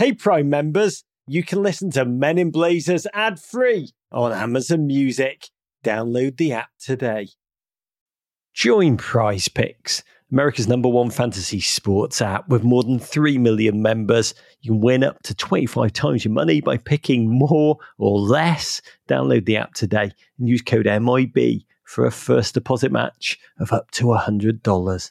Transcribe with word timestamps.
Hey, 0.00 0.14
Prime 0.14 0.48
members, 0.48 1.04
you 1.26 1.42
can 1.42 1.62
listen 1.62 1.90
to 1.90 2.06
Men 2.06 2.38
in 2.38 2.50
Blazers 2.50 3.06
ad 3.12 3.38
free 3.38 3.90
on 4.10 4.32
Amazon 4.32 4.86
Music. 4.86 5.50
Download 5.84 6.34
the 6.38 6.54
app 6.54 6.70
today. 6.80 7.28
Join 8.54 8.96
Prize 8.96 9.48
Picks, 9.48 10.02
America's 10.32 10.66
number 10.66 10.88
one 10.88 11.10
fantasy 11.10 11.60
sports 11.60 12.22
app 12.22 12.48
with 12.48 12.64
more 12.64 12.82
than 12.82 12.98
3 12.98 13.36
million 13.36 13.82
members. 13.82 14.32
You 14.62 14.70
can 14.70 14.80
win 14.80 15.04
up 15.04 15.22
to 15.24 15.34
25 15.34 15.92
times 15.92 16.24
your 16.24 16.32
money 16.32 16.62
by 16.62 16.78
picking 16.78 17.28
more 17.28 17.76
or 17.98 18.18
less. 18.18 18.80
Download 19.06 19.44
the 19.44 19.58
app 19.58 19.74
today 19.74 20.12
and 20.38 20.48
use 20.48 20.62
code 20.62 20.86
MIB 20.86 21.64
for 21.84 22.06
a 22.06 22.10
first 22.10 22.54
deposit 22.54 22.90
match 22.90 23.38
of 23.58 23.70
up 23.70 23.90
to 23.90 24.06
$100. 24.06 25.10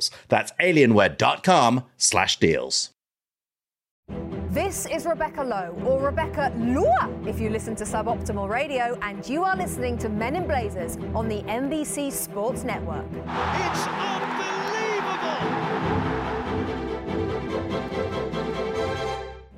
That's 0.29 0.51
alienware.com 0.53 1.83
slash 1.97 2.39
deals. 2.39 2.91
This 4.51 4.85
is 4.87 5.05
Rebecca 5.05 5.43
Lowe, 5.43 5.81
or 5.85 6.01
Rebecca 6.01 6.51
Lua, 6.57 7.09
if 7.25 7.39
you 7.39 7.49
listen 7.49 7.73
to 7.77 7.85
Suboptimal 7.85 8.49
Radio, 8.49 8.99
and 9.01 9.25
you 9.25 9.45
are 9.45 9.55
listening 9.55 9.97
to 9.99 10.09
Men 10.09 10.35
in 10.35 10.45
Blazers 10.45 10.97
on 11.15 11.29
the 11.29 11.41
NBC 11.43 12.11
Sports 12.11 12.65
Network. 12.65 13.05
It's 13.13 13.87
unbelievable! 13.87 14.81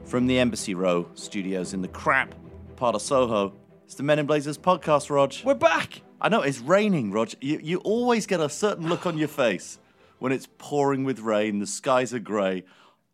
From 0.06 0.28
the 0.28 0.38
Embassy 0.38 0.76
Row 0.76 1.10
studios 1.16 1.74
in 1.74 1.82
the 1.82 1.88
crap 1.88 2.36
part 2.76 2.94
of 2.94 3.02
Soho, 3.02 3.52
it's 3.86 3.96
the 3.96 4.04
Men 4.04 4.20
in 4.20 4.28
Blazers 4.28 4.60
podcast, 4.60 5.10
Rog. 5.10 5.34
We're 5.44 5.56
back. 5.56 6.04
I 6.22 6.30
know 6.30 6.44
it's 6.44 6.60
raining, 6.60 7.12
Rog. 7.12 7.32
You, 7.42 7.60
you 7.64 7.78
always 7.80 8.28
get 8.28 8.40
a 8.40 8.48
certain 8.48 8.88
look 8.88 9.08
on 9.08 9.18
your 9.18 9.28
face 9.28 9.80
when 10.24 10.32
it's 10.32 10.48
pouring 10.58 11.04
with 11.04 11.20
rain, 11.20 11.60
the 11.60 11.68
skies 11.68 12.14
are 12.14 12.20
grey. 12.20 12.64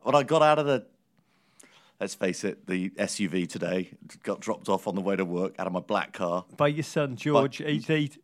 When 0.04 0.14
I 0.14 0.22
got 0.22 0.44
out 0.44 0.60
of 0.60 0.68
the, 0.68 0.86
let's 2.00 2.14
face 2.14 2.44
it, 2.44 2.68
the 2.68 2.92
SUV 2.92 3.50
today, 3.50 3.90
got 4.22 4.42
dropped 4.42 4.70
off 4.70 4.86
on 4.86 4.94
the 4.94 5.02
way 5.02 5.16
to 5.16 5.26
work 5.26 5.56
out 5.58 5.66
of 5.66 5.74
my 5.74 5.80
black 5.80 6.14
car. 6.14 6.46
By 6.56 6.68
your 6.68 6.84
son, 6.84 7.16
George, 7.16 7.62
88, 7.62 7.90
No, 7.90 8.04
it's 8.04 8.18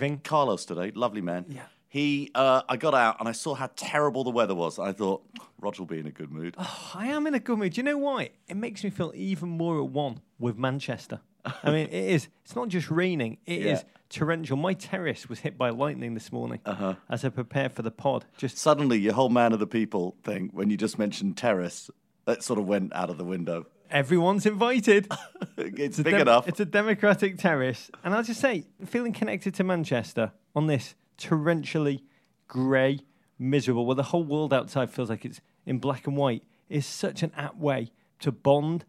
driving. 0.00 0.18
Carlos 0.18 0.64
today, 0.64 0.90
lovely 0.96 1.20
man. 1.20 1.44
Yeah. 1.48 1.62
He, 1.86 2.32
uh, 2.34 2.62
I 2.68 2.76
got 2.76 2.92
out 2.92 3.20
and 3.20 3.28
I 3.28 3.32
saw 3.32 3.54
how 3.54 3.70
terrible 3.76 4.24
the 4.24 4.30
weather 4.30 4.56
was. 4.56 4.80
I 4.80 4.90
thought, 4.90 5.22
Rog 5.60 5.78
will 5.78 5.86
be 5.86 6.00
in 6.00 6.08
a 6.08 6.10
good 6.10 6.32
mood. 6.32 6.56
I 6.92 7.06
am 7.06 7.28
in 7.28 7.34
a 7.34 7.38
good 7.38 7.56
mood. 7.56 7.74
Do 7.74 7.78
you 7.78 7.84
know 7.84 7.98
why? 7.98 8.30
It 8.48 8.56
makes 8.56 8.82
me 8.82 8.90
feel 8.90 9.12
even 9.14 9.48
more 9.48 9.78
at 9.78 9.90
one 9.90 10.22
with 10.40 10.58
Manchester. 10.58 11.20
I 11.44 11.70
mean, 11.70 11.86
it 11.86 11.92
is. 11.92 12.26
It's 12.44 12.56
not 12.56 12.66
just 12.66 12.90
raining. 12.90 13.38
It 13.46 13.60
is 13.64 13.78
Yeah. 13.78 13.84
Torrential. 14.08 14.56
My 14.56 14.74
terrace 14.74 15.28
was 15.28 15.40
hit 15.40 15.58
by 15.58 15.70
lightning 15.70 16.14
this 16.14 16.32
morning 16.32 16.60
uh-huh. 16.64 16.94
as 17.08 17.24
I 17.24 17.28
prepared 17.28 17.72
for 17.72 17.82
the 17.82 17.90
pod. 17.90 18.24
Just 18.36 18.58
Suddenly, 18.58 18.98
your 18.98 19.14
whole 19.14 19.28
man 19.28 19.52
of 19.52 19.58
the 19.58 19.66
people 19.66 20.16
thing, 20.22 20.50
when 20.52 20.70
you 20.70 20.76
just 20.76 20.98
mentioned 20.98 21.36
terrace, 21.36 21.90
that 22.26 22.42
sort 22.42 22.58
of 22.58 22.66
went 22.66 22.94
out 22.94 23.10
of 23.10 23.18
the 23.18 23.24
window. 23.24 23.66
everyone's 23.90 24.46
invited. 24.46 25.10
it's 25.56 25.98
a 25.98 26.04
big 26.04 26.14
enough. 26.14 26.48
It's 26.48 26.60
a 26.60 26.64
democratic 26.64 27.38
terrace, 27.38 27.90
and 28.02 28.14
I'll 28.14 28.22
just 28.22 28.40
say, 28.40 28.66
feeling 28.84 29.12
connected 29.12 29.54
to 29.54 29.64
Manchester 29.64 30.32
on 30.54 30.66
this 30.66 30.94
torrentially 31.18 32.02
grey, 32.48 33.00
miserable, 33.38 33.86
where 33.86 33.94
the 33.94 34.04
whole 34.04 34.24
world 34.24 34.52
outside 34.52 34.90
feels 34.90 35.10
like 35.10 35.24
it's 35.24 35.40
in 35.66 35.78
black 35.78 36.06
and 36.06 36.16
white, 36.16 36.42
is 36.68 36.86
such 36.86 37.22
an 37.22 37.32
apt 37.36 37.58
way 37.58 37.92
to 38.20 38.32
bond 38.32 38.84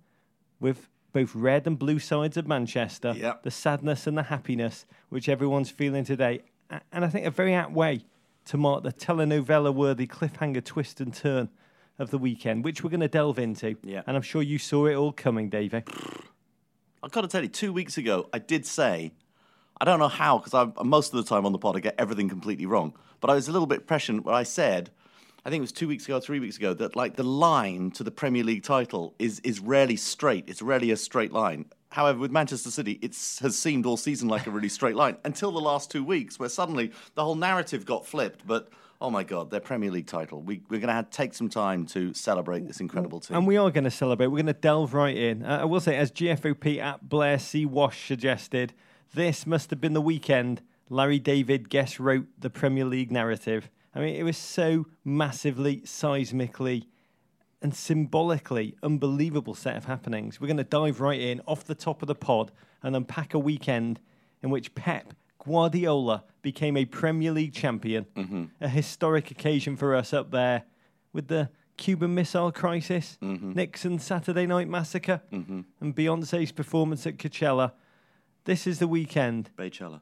with 0.60 0.90
both 1.16 1.34
red 1.34 1.66
and 1.66 1.80
blue 1.80 1.98
sides 1.98 2.36
of 2.36 2.46
Manchester. 2.46 3.14
Yep. 3.16 3.44
The 3.44 3.52
sadness 3.52 4.06
and 4.06 4.18
the 4.18 4.24
happiness 4.24 4.86
which 5.08 5.30
everyone's 5.30 5.70
feeling 5.72 6.04
today, 6.04 6.42
and 6.92 7.06
I 7.06 7.08
think 7.08 7.26
a 7.26 7.32
very 7.32 7.54
apt 7.54 7.72
way 7.72 8.04
to 8.46 8.58
mark 8.58 8.84
the 8.84 8.92
telenovela-worthy 8.92 10.08
cliffhanger 10.08 10.64
twist 10.64 11.00
and 11.02 11.14
turn. 11.14 11.50
Of 11.98 12.12
the 12.12 12.18
weekend, 12.18 12.66
which 12.66 12.84
we're 12.84 12.90
going 12.90 13.00
to 13.00 13.08
delve 13.08 13.40
into, 13.40 13.78
Yeah. 13.82 14.02
and 14.06 14.18
I'm 14.18 14.22
sure 14.22 14.42
you 14.42 14.58
saw 14.60 14.86
it 14.88 14.96
all 14.96 15.14
coming, 15.14 15.48
Davey. 15.48 15.82
I've 17.02 17.12
got 17.12 17.22
to 17.22 17.30
tell 17.30 17.42
you, 17.42 17.48
two 17.48 17.72
weeks 17.72 17.98
ago, 17.98 18.28
I 18.34 18.40
did 18.40 18.66
say, 18.66 19.14
I 19.80 19.86
don't 19.86 20.00
know 20.00 20.10
how, 20.10 20.40
because 20.40 20.74
most 20.84 21.14
of 21.14 21.24
the 21.24 21.30
time 21.30 21.46
on 21.46 21.54
the 21.54 21.58
pod 21.58 21.78
I 21.78 21.80
get 21.80 21.96
everything 21.98 22.28
completely 22.28 22.66
wrong, 22.66 22.94
but 23.22 23.30
I 23.30 23.36
was 23.36 23.48
a 23.48 23.54
little 23.54 23.66
bit 23.66 23.88
prescient 23.88 24.26
where 24.26 24.36
I 24.36 24.44
said, 24.44 24.90
I 25.46 25.52
think 25.52 25.60
it 25.60 25.62
was 25.62 25.72
two 25.72 25.88
weeks 25.88 26.06
ago, 26.06 26.20
three 26.20 26.40
weeks 26.40 26.58
ago, 26.58 26.74
that 26.74 26.96
like 26.96 27.16
the 27.16 27.24
line 27.24 27.92
to 27.92 28.04
the 28.04 28.10
Premier 28.10 28.44
League 28.44 28.64
title 28.64 29.14
is 29.20 29.40
is 29.42 29.60
rarely 29.60 29.96
straight. 29.96 30.46
It's 30.48 30.62
rarely 30.62 30.90
a 30.90 30.98
straight 30.98 31.32
line. 31.32 31.66
However, 31.90 32.20
with 32.20 32.32
Manchester 32.32 32.72
City, 32.72 32.94
it 33.02 33.12
has 33.42 33.58
seemed 33.58 33.86
all 33.86 33.96
season 33.96 34.28
like 34.28 34.48
a 34.48 34.52
really 34.52 34.70
straight 34.70 34.96
line 34.96 35.18
until 35.24 35.52
the 35.52 35.62
last 35.62 35.92
two 35.92 36.04
weeks, 36.04 36.40
where 36.40 36.50
suddenly 36.50 36.92
the 37.14 37.24
whole 37.24 37.36
narrative 37.36 37.86
got 37.86 38.08
flipped. 38.08 38.46
But 38.48 38.70
oh 39.00 39.12
my 39.12 39.24
God, 39.24 39.52
their 39.52 39.60
Premier 39.60 39.92
League 39.92 40.08
title! 40.08 40.42
We, 40.42 40.64
we're 40.68 40.80
going 40.80 40.88
to 40.88 40.94
have 40.94 41.12
take 41.12 41.36
some 41.36 41.48
time 41.48 41.86
to 41.88 42.12
celebrate 42.16 42.66
this 42.66 42.80
incredible 42.80 43.20
team. 43.20 43.38
And 43.38 43.46
we 43.46 43.56
are 43.56 43.70
going 43.70 43.84
to 43.84 43.92
celebrate. 43.92 44.28
We're 44.28 44.42
going 44.42 44.48
to 44.48 44.54
delve 44.54 44.96
right 44.96 45.16
in. 45.16 45.46
Uh, 45.46 45.60
I 45.62 45.66
will 45.66 45.80
say, 45.80 45.96
as 45.96 46.12
GFOP 46.12 46.80
at 46.80 47.08
Blair 47.08 47.38
C. 47.38 47.68
Wash 47.68 48.08
suggested, 48.08 48.74
this 49.14 49.46
must 49.46 49.70
have 49.70 49.80
been 49.80 49.94
the 49.94 50.02
weekend 50.02 50.64
Larry 50.90 51.20
David 51.20 51.70
guest 51.70 52.00
wrote 52.00 52.26
the 52.40 52.50
Premier 52.50 52.86
League 52.86 53.12
narrative. 53.12 53.70
I 53.96 54.00
mean, 54.00 54.16
it 54.16 54.24
was 54.24 54.38
so 54.38 54.88
massively, 55.06 55.78
seismically, 55.82 56.88
and 57.62 57.74
symbolically 57.74 58.76
unbelievable 58.84 59.56
set 59.56 59.78
of 59.78 59.86
happenings. 59.86 60.40
We're 60.40 60.48
going 60.48 60.58
to 60.58 60.64
dive 60.64 61.00
right 61.00 61.20
in 61.20 61.42
off 61.48 61.64
the 61.64 61.74
top 61.74 62.02
of 62.02 62.08
the 62.08 62.16
pod 62.16 62.52
and 62.84 62.96
unpack 62.96 63.34
a 63.34 63.40
weekend 63.40 64.02
in 64.44 64.50
which 64.50 64.76
Pep 64.76 65.14
Guardiola 65.44 66.26
became 66.42 66.76
a 66.78 66.86
Premier 66.86 67.32
League 67.32 67.54
champion, 67.54 68.06
mm-hmm. 68.16 68.46
a 68.62 68.68
historic 68.68 69.32
occasion 69.32 69.78
for 69.78 69.96
us 69.96 70.14
up 70.14 70.32
there 70.32 70.64
with 71.14 71.28
the 71.28 71.50
Cuban 71.78 72.14
Missile 72.14 72.52
Crisis, 72.52 73.18
mm-hmm. 73.22 73.54
Nixon's 73.54 74.04
Saturday 74.04 74.46
Night 74.46 74.68
Massacre, 74.68 75.22
mm-hmm. 75.32 75.62
and 75.80 75.96
Beyonce's 75.96 76.52
performance 76.52 77.08
at 77.08 77.18
Coachella. 77.18 77.72
This 78.44 78.68
is 78.68 78.80
the 78.80 78.88
weekend. 78.88 79.50
Baychella. 79.58 80.02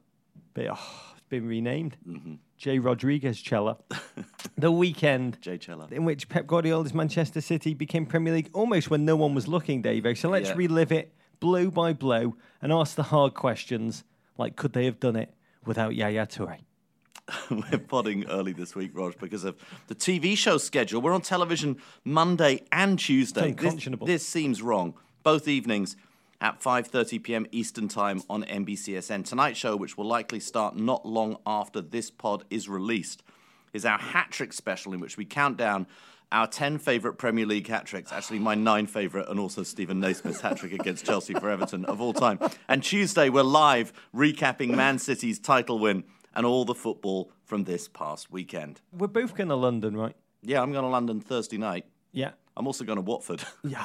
But, 0.54 0.68
oh, 0.72 1.12
been 1.33 1.47
renamed. 1.47 1.97
Mm-hmm. 2.07 2.33
J. 2.57 2.77
Rodriguez 2.77 3.39
Cella. 3.39 3.77
the 4.57 4.71
weekend 4.71 5.41
Jay 5.41 5.57
Cella. 5.59 5.88
in 5.89 6.05
which 6.05 6.29
Pep 6.29 6.45
Guardiola's 6.45 6.94
Manchester 6.94 7.41
City 7.41 7.73
became 7.73 8.05
Premier 8.05 8.33
League 8.33 8.51
almost 8.53 8.91
when 8.91 9.03
no 9.03 9.16
one 9.16 9.33
was 9.33 9.47
looking, 9.47 9.81
Dave. 9.81 10.05
So 10.19 10.29
let's 10.29 10.49
Yeah. 10.49 10.55
relive 10.55 10.91
it 10.91 11.11
blow 11.39 11.71
by 11.71 11.91
blow 11.94 12.35
and 12.61 12.71
ask 12.71 12.95
the 12.95 13.03
hard 13.03 13.33
questions 13.33 14.03
like 14.38 14.55
could 14.55 14.73
they 14.73 14.85
have 14.85 14.99
done 14.99 15.16
it 15.16 15.33
without 15.66 15.95
Yaya 15.95 16.27
Toure? 16.27 16.59
We're 17.50 17.79
podding 17.79 18.25
early 18.29 18.53
this 18.53 18.75
week, 18.75 18.91
Rog, 18.94 19.15
because 19.19 19.44
of 19.44 19.55
the 19.88 19.95
TV 19.95 20.38
show 20.38 20.59
schedule. 20.59 21.01
We're 21.01 21.13
on 21.13 21.21
television 21.21 21.77
Monday 22.03 22.61
and 22.71 23.00
Tuesday. 23.00 23.53
This, 23.53 23.88
this 24.05 24.27
seems 24.27 24.61
wrong. 24.61 24.94
Both 25.23 25.47
evenings 25.47 25.95
at 26.44 26.62
5:30 26.62 27.24
p.m. 27.24 27.48
Eastern 27.52 27.88
Time 27.88 28.22
on 28.30 28.44
NBCSN. 28.44 29.26
Tonight 29.26 29.56
show, 29.56 29.78
which 29.78 29.98
will 29.98 30.06
likely 30.06 30.42
start 30.42 30.76
not 30.76 31.06
long 31.06 31.38
after 31.48 31.81
this 31.81 32.12
pod 32.12 32.44
is 32.50 32.68
released, 32.68 33.24
is 33.72 33.86
our 33.86 33.98
hat 33.98 34.30
trick 34.30 34.52
special 34.52 34.94
in 34.94 35.00
which 35.00 35.18
we 35.18 35.24
count 35.26 35.58
down 35.58 35.88
our 36.34 36.46
10 36.46 36.80
favourite 36.80 37.18
Premier 37.18 37.46
League 37.46 37.68
hat 37.68 37.86
tricks, 37.86 38.12
actually 38.12 38.40
my 38.40 38.56
nine 38.56 38.88
favourite, 38.88 39.30
and 39.30 39.40
also 39.40 39.63
Steven 39.63 40.00
Naismith's 40.00 40.42
hat 40.42 40.57
trick 40.57 40.74
against 40.74 41.06
Chelsea 41.06 41.34
for 41.34 41.50
Everton 41.50 41.86
of 41.86 42.01
all 42.01 42.12
time. 42.12 42.40
And 42.68 42.84
Tuesday, 42.84 43.30
we're 43.30 43.44
live 43.44 43.94
recapping 44.13 44.75
Man 44.75 45.00
City's 45.00 45.39
title 45.39 45.80
win 45.80 46.04
and 46.36 46.46
all 46.46 46.66
the 46.66 46.75
football 46.75 47.31
from 47.46 47.63
this 47.66 47.88
past 47.88 48.31
weekend. 48.31 48.81
We're 48.92 49.07
both 49.07 49.36
going 49.36 49.50
to 49.50 49.56
London, 49.56 49.96
right? 49.96 50.16
Yeah, 50.42 50.62
I'm 50.62 50.72
going 50.72 50.84
to 50.84 50.89
London 50.89 51.22
Thursday 51.22 51.57
night. 51.57 51.86
Yeah. 52.12 52.31
I'm 52.55 52.67
also 52.67 52.83
going 52.83 52.97
to 52.97 53.01
Watford, 53.01 53.44
Yeah. 53.63 53.83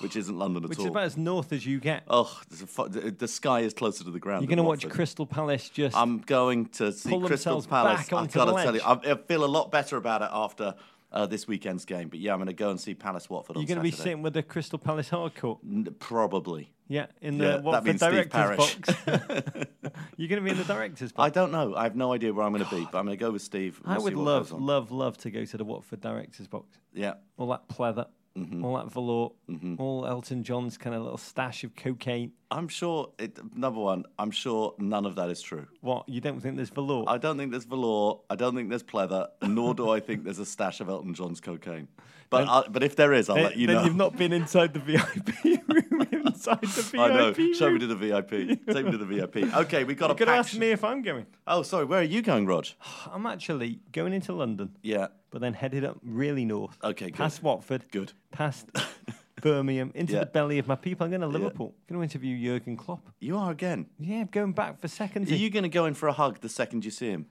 which 0.00 0.16
isn't 0.16 0.36
London 0.36 0.64
at 0.64 0.70
Which 0.70 0.78
all. 0.80 0.86
is 0.86 0.90
about 0.90 1.04
as 1.04 1.16
north 1.16 1.52
as 1.52 1.64
you 1.64 1.78
get. 1.78 2.02
Oh, 2.08 2.40
a 2.50 2.88
the 2.88 3.10
the 3.16 3.28
sky 3.28 3.60
is 3.60 3.72
closer 3.74 4.02
to 4.04 4.10
the 4.10 4.18
ground. 4.18 4.42
You're 4.42 4.48
going 4.48 4.56
to 4.56 4.62
watch 4.64 4.88
Crystal 4.88 5.26
Palace 5.26 5.68
just. 5.68 5.96
I'm 5.96 6.18
going 6.18 6.66
to 6.70 6.92
see 6.92 7.18
Crystal 7.20 7.62
Palace. 7.62 8.00
I've 8.00 8.08
got 8.08 8.28
to 8.30 8.62
tell 8.62 8.74
you. 8.74 8.80
I, 8.84 8.92
I 9.12 9.14
feel 9.16 9.44
a 9.44 9.46
lot 9.46 9.70
better 9.70 9.96
about 9.96 10.22
it 10.22 10.30
after 10.32 10.74
uh, 11.12 11.26
this 11.26 11.46
weekend's 11.46 11.84
game. 11.84 12.08
But 12.08 12.18
yeah, 12.18 12.32
I'm 12.32 12.38
going 12.38 12.48
to 12.48 12.52
go 12.52 12.70
and 12.70 12.80
see 12.80 12.94
Palace 12.94 13.30
Watford 13.30 13.56
you're 13.56 13.66
going 13.66 13.78
to 13.78 13.82
be 13.82 13.90
sitting 13.90 14.22
with 14.22 14.34
the 14.34 14.42
Crystal 14.42 14.78
Palace 14.78 15.10
hardcore. 15.10 15.58
N- 15.64 15.94
Probably. 15.98 16.72
Yeah, 16.88 17.06
in 17.20 17.38
the 17.38 17.44
Yeah, 17.44 17.50
that 17.52 17.64
Watford 17.64 17.98
director's 17.98 18.56
box. 18.56 18.88
you're 20.16 20.28
going 20.28 20.42
to 20.42 20.44
be 20.44 20.50
in 20.50 20.56
the 20.56 20.64
director's 20.64 21.12
box. 21.12 21.26
I 21.26 21.30
don't 21.30 21.52
know. 21.52 21.74
I 21.74 21.82
have 21.84 21.96
no 21.96 22.12
idea 22.12 22.32
where 22.32 22.44
I'm 22.44 22.52
going 22.52 22.64
to 22.64 22.74
be, 22.74 22.86
but 22.90 22.98
I'm 22.98 23.04
going 23.04 23.18
to 23.18 23.22
go 23.22 23.30
with 23.30 23.42
Steve. 23.42 23.80
I, 23.84 23.98
would 23.98 24.14
love, 24.14 24.52
love, 24.52 24.90
love 24.90 25.18
to 25.18 25.30
go 25.30 25.44
to 25.44 25.56
the 25.56 25.64
Watford 25.64 26.00
director's 26.00 26.46
box. 26.46 26.78
Yeah. 26.94 27.14
All 27.36 27.48
that 27.48 27.68
pleather. 27.68 28.06
Mm-hmm. 28.38 28.64
all 28.64 28.76
that 28.76 28.92
velour, 28.92 29.30
mm-hmm. 29.50 29.74
all 29.78 30.06
Elton 30.06 30.42
John's 30.44 30.78
kind 30.78 30.94
of 30.94 31.02
little 31.02 31.18
stash 31.18 31.64
of 31.64 31.74
cocaine. 31.74 32.32
I'm 32.50 32.68
sure, 32.68 33.10
it, 33.18 33.38
number 33.56 33.80
one, 33.80 34.04
I'm 34.18 34.30
sure 34.30 34.74
none 34.78 35.04
of 35.06 35.16
that 35.16 35.28
is 35.30 35.42
true. 35.42 35.66
What, 35.80 36.08
you 36.08 36.20
don't 36.20 36.40
think 36.40 36.56
there's 36.56 36.70
velour? 36.70 37.04
I 37.08 37.18
don't 37.18 37.36
think 37.36 37.50
there's 37.50 37.64
velour. 37.64 38.20
I 38.30 38.36
don't 38.36 38.54
think 38.54 38.68
there's 38.70 38.82
pleather, 38.84 39.28
nor 39.42 39.74
do 39.74 39.90
I 39.90 40.00
think 40.00 40.24
there's 40.24 40.38
a 40.38 40.46
stash 40.46 40.80
of 40.80 40.88
Elton 40.88 41.14
John's 41.14 41.40
cocaine. 41.40 41.88
But 42.30 42.40
Then- 42.40 42.48
I, 42.48 42.62
but 42.70 42.82
if 42.82 42.94
there 42.96 43.12
is, 43.12 43.28
I'll 43.28 43.36
then, 43.36 43.44
let 43.44 43.56
you 43.56 43.66
then 43.66 43.76
know. 43.76 43.84
you've 43.84 43.96
not 43.96 44.16
been 44.16 44.32
inside 44.32 44.72
the 44.74 44.80
VIP 44.80 45.44
room, 45.68 46.06
inside 46.12 46.60
the 46.60 46.82
VIP 46.82 47.00
I 47.00 47.08
know. 47.08 47.32
room. 47.32 47.54
Show 47.54 47.70
me 47.70 47.78
to 47.80 47.86
the 47.86 47.96
VIP. 47.96 48.30
Take 48.70 48.84
me 48.84 48.90
to 48.92 48.98
the 48.98 49.06
VIP. 49.06 49.36
Okay, 49.54 49.84
we 49.84 49.94
got 49.94 50.06
a. 50.06 50.08
You 50.10 50.14
a 50.14 50.18
could 50.18 50.28
ask 50.28 50.54
me 50.56 50.70
if 50.70 50.84
I'm 50.84 51.02
going. 51.02 51.26
Oh, 51.46 51.62
sorry. 51.62 51.86
Where 51.86 52.00
are 52.00 52.04
you 52.04 52.20
going, 52.22 52.46
Rog? 52.46 52.66
I'm 53.12 53.24
actually 53.26 53.80
going 53.92 54.12
into 54.12 54.32
London, 54.34 54.76
Yeah. 54.82 55.08
But 55.30 55.40
then 55.40 55.54
headed 55.54 55.84
up 55.84 55.98
really 56.02 56.44
north. 56.44 56.76
Okay, 56.82 57.06
good. 57.06 57.14
Past 57.14 57.42
Watford. 57.42 57.84
Good. 57.90 58.12
Past 58.30 58.68
Birmingham, 59.40 59.92
into 59.94 60.14
Yeah. 60.14 60.20
the 60.20 60.26
belly 60.26 60.58
of 60.58 60.66
my 60.66 60.74
people. 60.76 61.04
I'm 61.04 61.10
going 61.10 61.20
to 61.20 61.26
Liverpool. 61.28 61.74
going 61.88 62.00
to 62.00 62.02
interview 62.02 62.36
Jurgen 62.42 62.76
Klopp. 62.76 63.08
You 63.20 63.36
are 63.36 63.50
again. 63.52 63.86
Yeah, 63.98 64.20
I'm 64.20 64.26
going 64.26 64.52
back 64.52 64.80
for 64.80 64.88
seconds. 64.88 65.30
Are 65.30 65.36
you 65.36 65.50
going 65.50 65.62
to 65.64 65.68
go 65.68 65.84
in 65.86 65.94
for 65.94 66.08
a 66.08 66.12
hug 66.12 66.40
the 66.40 66.48
second 66.48 66.84
you 66.84 66.90
see 66.90 67.10
him? 67.10 67.26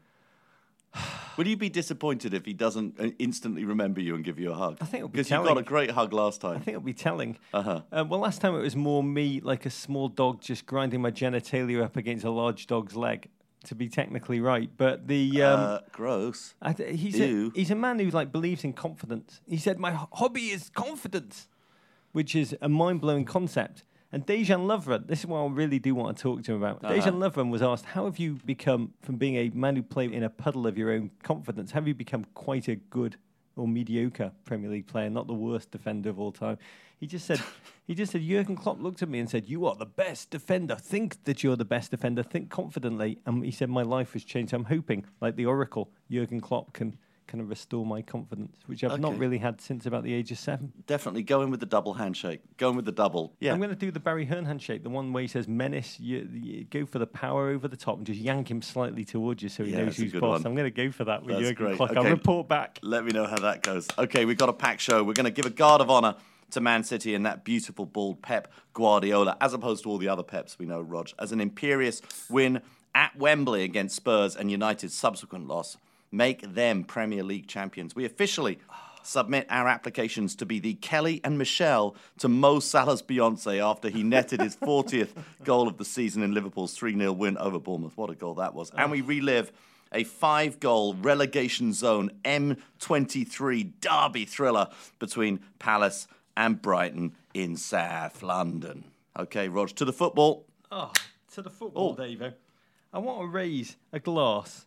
Will 1.38 1.48
you 1.48 1.58
be 1.58 1.70
disappointed 1.70 2.34
if 2.34 2.46
he 2.46 2.54
doesn't 2.54 3.00
uh, 3.00 3.10
instantly 3.20 3.64
remember 3.66 4.00
you 4.02 4.16
and 4.16 4.24
give 4.24 4.40
you 4.40 4.52
a 4.52 4.56
hug? 4.56 4.78
I 4.82 4.86
think 4.86 5.00
it'll 5.02 5.10
be 5.10 5.14
because 5.14 5.30
you 5.30 5.38
got 5.38 5.44
telling. 5.46 5.58
a 5.60 5.64
great 5.68 5.92
hug 5.92 6.14
last 6.14 6.42
time. 6.42 6.52
I 6.52 6.54
time. 6.56 6.64
think 6.64 6.76
it'll 6.76 6.86
be 6.86 6.94
telling. 6.94 7.38
Uh-huh. 7.54 7.82
Uh, 7.92 8.06
well, 8.08 8.20
last 8.22 8.42
time 8.42 8.56
it 8.56 8.60
was 8.62 8.76
more 8.76 9.04
me, 9.04 9.40
like 9.42 9.66
a 9.66 9.70
small 9.70 10.08
dog, 10.08 10.42
just 10.42 10.66
grinding 10.66 11.02
my 11.02 11.12
genitalia 11.12 11.84
up 11.84 11.96
against 11.98 12.24
a 12.26 12.32
large 12.32 12.66
dog's 12.68 12.96
leg, 12.96 13.30
to 13.68 13.76
be 13.76 13.90
technically 13.90 14.40
right. 14.40 14.70
But 14.76 15.08
the 15.08 15.42
um, 15.44 15.60
uh, 15.60 15.80
gross. 15.92 16.56
I 16.62 16.74
th- 16.74 17.00
he's 17.00 17.18
ew. 17.18 17.52
a, 17.54 17.58
he's 17.58 17.72
a 17.72 17.76
man 17.76 18.00
who 18.00 18.10
like 18.10 18.32
believes 18.32 18.64
in 18.64 18.74
confidence. 18.74 19.42
He 19.48 19.58
said, 19.58 19.80
"My 19.80 19.92
ho- 19.92 20.10
hobby 20.14 20.48
is 20.48 20.70
confidence," 20.70 21.48
which 22.12 22.36
is 22.36 22.56
a 22.62 22.70
mind 22.70 23.02
blowing 23.02 23.26
concept. 23.26 23.84
And 24.12 24.26
Dejan 24.26 24.66
Lovren, 24.68 25.08
this 25.08 25.20
is 25.20 25.26
what 25.26 25.40
I 25.40 25.48
really 25.48 25.80
do 25.80 25.94
want 25.94 26.16
to 26.16 26.24
talk 26.24 26.44
to 26.44 26.54
him 26.54 26.64
about. 26.64 26.84
Uh-huh. 26.84 26.94
Dejan 26.94 27.18
Lovren 27.18 27.50
was 27.50 27.62
asked, 27.62 27.86
"How 27.86 28.06
have 28.06 28.18
you 28.18 28.40
become 28.46 28.94
from 29.02 29.18
being 29.18 29.36
a 29.36 29.50
man 29.50 29.76
who 29.76 29.84
played 29.84 30.12
in 30.12 30.24
a 30.24 30.30
puddle 30.30 30.66
of 30.66 30.78
your 30.78 30.92
own 30.92 31.12
confidence? 31.24 31.72
Have 31.72 31.88
you 31.88 31.94
become 31.94 32.26
quite 32.34 32.68
a 32.68 32.76
good 32.76 33.18
or 33.58 33.68
mediocre 33.68 34.32
Premier 34.46 34.70
League 34.70 34.88
player, 34.88 35.10
not 35.10 35.28
the 35.28 35.34
worst 35.34 35.72
defender 35.72 36.10
of 36.10 36.20
all 36.20 36.32
time?" 36.32 36.58
He 37.00 37.08
just 37.08 37.26
said, 37.26 37.42
"He 37.88 37.96
just 37.96 38.12
said 38.12 38.22
Jurgen 38.22 38.56
Klopp 38.56 38.82
looked 38.82 39.02
at 39.02 39.10
me 39.10 39.20
and 39.20 39.30
said, 39.30 39.48
"You 39.48 39.66
are 39.66 39.76
the 39.76 39.86
best 39.86 40.30
defender. 40.30 40.76
Think 40.76 41.24
that 41.26 41.44
you're 41.44 41.56
the 41.56 41.66
best 41.66 41.92
defender. 41.92 42.24
Think 42.24 42.50
confidently." 42.50 43.20
And 43.26 43.44
he 43.44 43.52
said, 43.52 43.70
"My 43.70 43.84
life 43.84 44.14
has 44.14 44.24
changed. 44.24 44.54
I'm 44.54 44.66
hoping, 44.66 45.06
like 45.22 45.36
the 45.36 45.46
Oracle, 45.46 45.90
Jurgen 46.10 46.42
Klopp 46.42 46.74
can." 46.74 46.98
Kind 47.28 47.42
of 47.42 47.50
restore 47.50 47.86
my 47.86 48.02
confidence, 48.02 48.56
which 48.68 48.86
I've 48.86 49.02
not 49.02 49.18
really 49.18 49.38
had 49.38 49.60
since 49.60 49.86
about 49.86 50.04
the 50.04 50.14
age 50.14 50.32
of 50.32 50.40
seven. 50.40 50.72
Definitely 50.88 51.24
go 51.24 51.42
in 51.42 51.52
with 51.52 51.60
the 51.60 51.66
double 51.66 51.94
handshake. 51.94 52.40
Go 52.56 52.70
in 52.70 52.78
with 52.78 52.86
the 52.86 52.92
double. 52.94 53.34
Yeah. 53.42 53.52
I'm 53.52 53.58
going 53.60 53.70
to 53.70 53.76
do 53.76 53.92
the 53.92 54.00
Barry 54.00 54.24
Hearn 54.26 54.46
handshake, 54.46 54.82
the 54.84 54.90
one 54.90 55.12
where 55.12 55.22
he 55.24 55.28
says 55.28 55.46
menace, 55.46 56.00
you, 56.00 56.26
you 56.32 56.64
go 56.64 56.86
for 56.86 57.00
the 57.00 57.06
power 57.08 57.50
over 57.50 57.68
the 57.68 57.76
top 57.76 57.98
and 57.98 58.06
just 58.06 58.20
yank 58.22 58.50
him 58.50 58.62
slightly 58.62 59.04
towards 59.04 59.44
you 59.44 59.50
so 59.50 59.66
he 59.66 59.72
Yeah, 59.72 59.84
knows 59.84 59.98
who's 59.98 60.14
boss. 60.14 60.22
one. 60.22 60.46
I'm 60.46 60.56
going 60.56 60.72
to 60.72 60.86
go 60.86 60.90
for 60.90 61.04
that 61.04 61.24
with 61.24 61.36
That's 61.36 61.50
Jurgen 61.50 61.76
great. 61.78 61.82
I'll 61.82 61.98
Okay. 62.00 62.12
report 62.12 62.48
back. 62.48 62.80
Let 62.82 63.04
me 63.04 63.12
know 63.12 63.26
how 63.26 63.38
that 63.40 63.62
goes. 63.62 63.88
Okay, 63.98 64.24
we've 64.24 64.38
got 64.38 64.48
a 64.48 64.54
packed 64.54 64.80
show. 64.82 65.04
We're 65.04 65.12
going 65.14 65.26
to 65.26 65.32
give 65.32 65.46
a 65.46 65.50
guard 65.50 65.82
of 65.82 65.90
honour 65.92 66.16
to 66.52 66.62
Man 66.62 66.86
City 66.86 67.14
and 67.14 67.26
that 67.26 67.44
beautiful 67.44 67.86
bald 67.86 68.22
Pep 68.22 68.48
Guardiola, 68.74 69.36
as 69.42 69.54
opposed 69.54 69.84
to 69.84 69.90
all 69.90 69.98
the 69.98 70.08
other 70.08 70.24
Peps 70.24 70.58
we 70.58 70.66
know, 70.66 70.80
Rog, 70.80 71.10
as 71.20 71.34
an 71.34 71.42
imperious 71.42 72.02
win 72.30 72.62
at 72.96 73.18
Wembley 73.18 73.64
against 73.64 73.98
Spurs 73.98 74.34
and 74.36 74.50
United's 74.50 74.94
subsequent 74.94 75.46
loss 75.50 75.76
make 76.12 76.42
them 76.54 76.84
Premier 76.84 77.24
League 77.24 77.48
champions. 77.48 77.96
We 77.96 78.06
officially 78.06 78.60
submit 79.04 79.48
our 79.50 79.68
applications 79.68 80.36
to 80.36 80.46
be 80.46 80.60
the 80.60 80.74
Kelly 80.76 81.22
and 81.24 81.38
Michelle 81.38 81.96
to 82.20 82.28
Mo 82.28 82.60
Salah's 82.60 83.02
Beyonce 83.02 83.60
after 83.64 83.90
he 83.90 84.04
netted 84.04 84.42
his 84.42 84.56
40th 84.62 85.12
goal 85.46 85.68
of 85.68 85.78
the 85.78 85.86
season 85.86 86.24
in 86.24 86.34
Liverpool's 86.34 86.74
3 86.74 86.98
0 86.98 87.12
win 87.14 87.38
over 87.38 87.60
Bournemouth. 87.60 87.96
What 87.96 88.10
a 88.10 88.16
goal 88.16 88.36
that 88.36 88.54
was. 88.54 88.70
And 88.72 88.92
we 88.92 89.02
relive 89.02 89.52
a 89.94 90.04
five 90.04 90.60
goal 90.60 90.94
relegation 90.96 91.72
zone 91.72 92.12
M23 92.26 93.74
derby 93.80 94.26
thriller 94.26 94.68
between 95.00 95.40
Palace 95.60 96.08
and 96.36 96.62
Brighton 96.62 97.16
in 97.34 97.56
South 97.56 98.22
London. 98.22 98.84
Okay, 99.18 99.48
Rog, 99.50 99.70
to 99.70 99.86
the 99.86 99.94
football. 99.94 100.46
Oh, 100.72 100.92
to 101.34 101.42
the 101.42 101.50
football, 101.50 101.96
Oh. 101.98 102.02
Davo. 102.02 102.34
I 102.94 103.00
want 103.00 103.22
to 103.22 103.28
raise 103.28 103.76
a 103.94 104.00
glass 104.00 104.66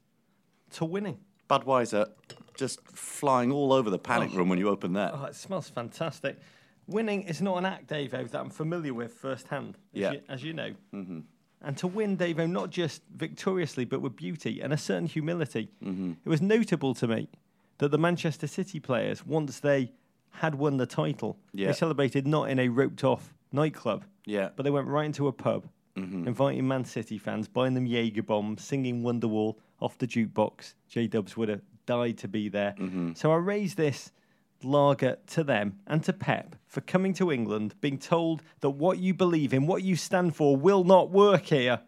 to 0.73 0.85
winning. 0.85 1.19
Budweiser 1.51 2.09
just 2.55 2.81
flying 2.89 3.51
all 3.51 3.73
over 3.73 3.91
the 3.91 3.99
panic 3.99 4.33
room 4.35 4.49
when 4.49 4.59
you 4.59 4.69
open 4.69 4.93
that. 4.93 5.13
Oh, 5.15 5.25
it 5.25 5.35
smells 5.35 5.69
fantastic. 5.69 6.39
Winning 6.87 7.23
is 7.23 7.41
not 7.43 7.57
an 7.59 7.65
act, 7.65 7.89
Davo, 7.89 8.29
that 8.31 8.41
I'm 8.41 8.51
familiar 8.51 8.95
with 8.95 9.13
firsthand, 9.15 9.77
as, 9.95 10.01
Yeah. 10.01 10.13
you, 10.13 10.21
as 10.29 10.43
you 10.43 10.53
know. 10.53 10.71
Mm-hmm. 10.95 11.21
And 11.63 11.77
to 11.79 11.87
win, 11.87 12.17
Davo, 12.17 12.49
not 12.49 12.71
just 12.71 13.03
victoriously, 13.15 13.85
but 13.85 14.01
with 14.01 14.17
beauty 14.17 14.61
and 14.61 14.73
a 14.73 14.77
certain 14.77 15.07
humility. 15.07 15.71
Mm-hmm. 15.85 16.13
It 16.25 16.29
was 16.29 16.41
notable 16.43 16.95
to 16.95 17.07
me 17.07 17.29
that 17.79 17.91
the 17.91 17.99
Manchester 17.99 18.47
City 18.47 18.79
players, 18.81 19.25
once 19.27 19.61
they 19.61 19.93
had 20.31 20.55
won 20.55 20.77
the 20.77 20.87
title, 20.87 21.39
Yeah. 21.53 21.69
they 21.69 21.73
celebrated 21.73 22.27
not 22.27 22.51
in 22.51 22.59
a 22.59 22.69
roped 22.69 23.05
off 23.05 23.35
nightclub, 23.53 24.05
Yeah. 24.27 24.51
but 24.57 24.63
they 24.65 24.71
went 24.71 24.87
right 24.87 25.07
into 25.07 25.27
a 25.29 25.33
pub, 25.33 25.67
Mm-hmm. 25.97 26.29
inviting 26.29 26.69
Man 26.69 26.85
City 26.85 27.19
fans, 27.19 27.49
buying 27.49 27.75
them 27.75 27.85
Jaeger 27.85 28.23
bombs, 28.23 28.63
singing 28.63 29.03
Wonderwall 29.03 29.57
off 29.81 29.99
the 29.99 30.07
jukebox. 30.07 30.75
J 30.89 31.09
Dubs 31.09 31.37
would 31.37 31.49
have 31.49 31.63
died 31.85 32.17
to 32.19 32.29
be 32.29 32.49
there. 32.49 32.75
Mm-hmm. 32.79 33.15
So 33.15 33.33
I 33.33 33.37
raise 33.37 33.75
this 33.75 34.13
lager 34.63 35.17
to 35.27 35.43
them 35.43 35.81
and 35.87 36.05
to 36.05 36.13
Pep 36.13 36.55
for 36.67 36.81
coming 36.83 37.13
to 37.15 37.33
England, 37.33 37.75
being 37.81 37.99
told 37.99 38.43
that 38.61 38.71
what 38.71 38.99
you 38.99 39.15
believe 39.15 39.53
in, 39.53 39.67
what 39.67 39.83
you 39.83 39.97
stand 39.97 40.37
for, 40.37 40.57
will 40.57 40.85
not 40.85 41.11
work 41.11 41.47
here, 41.47 41.81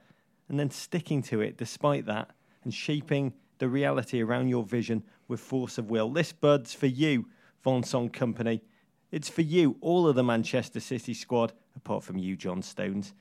and 0.48 0.58
then 0.58 0.70
sticking 0.70 1.22
to 1.22 1.40
it 1.40 1.56
despite 1.56 2.06
that 2.06 2.30
and 2.64 2.74
shaping 2.74 3.32
the 3.58 3.68
reality 3.68 4.20
around 4.20 4.48
your 4.48 4.64
vision 4.64 5.04
with 5.28 5.40
force 5.40 5.78
of 5.78 5.90
will. 5.90 6.10
This 6.10 6.32
Bud's 6.32 6.74
for 6.74 6.86
you, 6.86 7.28
Vincent 7.62 8.12
Kompany. 8.12 8.60
It's 9.12 9.28
for 9.28 9.42
you, 9.42 9.76
all 9.80 10.08
of 10.08 10.16
the 10.16 10.24
Manchester 10.24 10.80
City 10.80 11.14
squad, 11.14 11.52
apart 11.76 12.02
from 12.02 12.18
you, 12.18 12.36
John 12.36 12.62
Stones. 12.62 13.12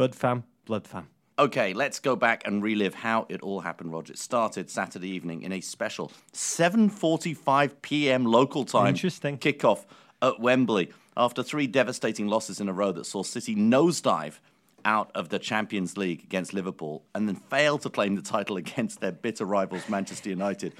Bud 0.00 0.14
fam, 0.14 0.44
blood 0.64 0.86
fam. 0.86 1.08
Okay, 1.38 1.74
let's 1.74 1.98
go 1.98 2.16
back 2.16 2.46
and 2.46 2.62
relive 2.62 2.94
how 2.94 3.26
it 3.28 3.42
all 3.42 3.60
happened, 3.60 3.92
Roger. 3.92 4.14
It 4.14 4.18
started 4.18 4.70
Saturday 4.70 5.10
evening 5.10 5.42
in 5.42 5.52
a 5.52 5.60
special 5.60 6.10
7:45 6.32 7.82
p.m. 7.82 8.24
local 8.24 8.64
time 8.64 8.94
Interesting. 8.94 9.36
kickoff 9.36 9.84
at 10.22 10.40
Wembley 10.40 10.90
after 11.18 11.42
three 11.42 11.66
devastating 11.66 12.28
losses 12.28 12.62
in 12.62 12.68
a 12.70 12.72
row 12.72 12.92
that 12.92 13.04
saw 13.04 13.22
City 13.22 13.54
nosedive 13.54 14.38
out 14.86 15.10
of 15.14 15.28
the 15.28 15.38
Champions 15.38 15.98
League 15.98 16.24
against 16.24 16.54
Liverpool 16.54 17.04
and 17.14 17.28
then 17.28 17.36
fail 17.36 17.76
to 17.76 17.90
claim 17.90 18.14
the 18.16 18.22
title 18.22 18.56
against 18.64 19.02
their 19.02 19.12
bitter 19.12 19.44
rivals 19.44 19.86
Manchester 19.90 20.30
United. 20.30 20.72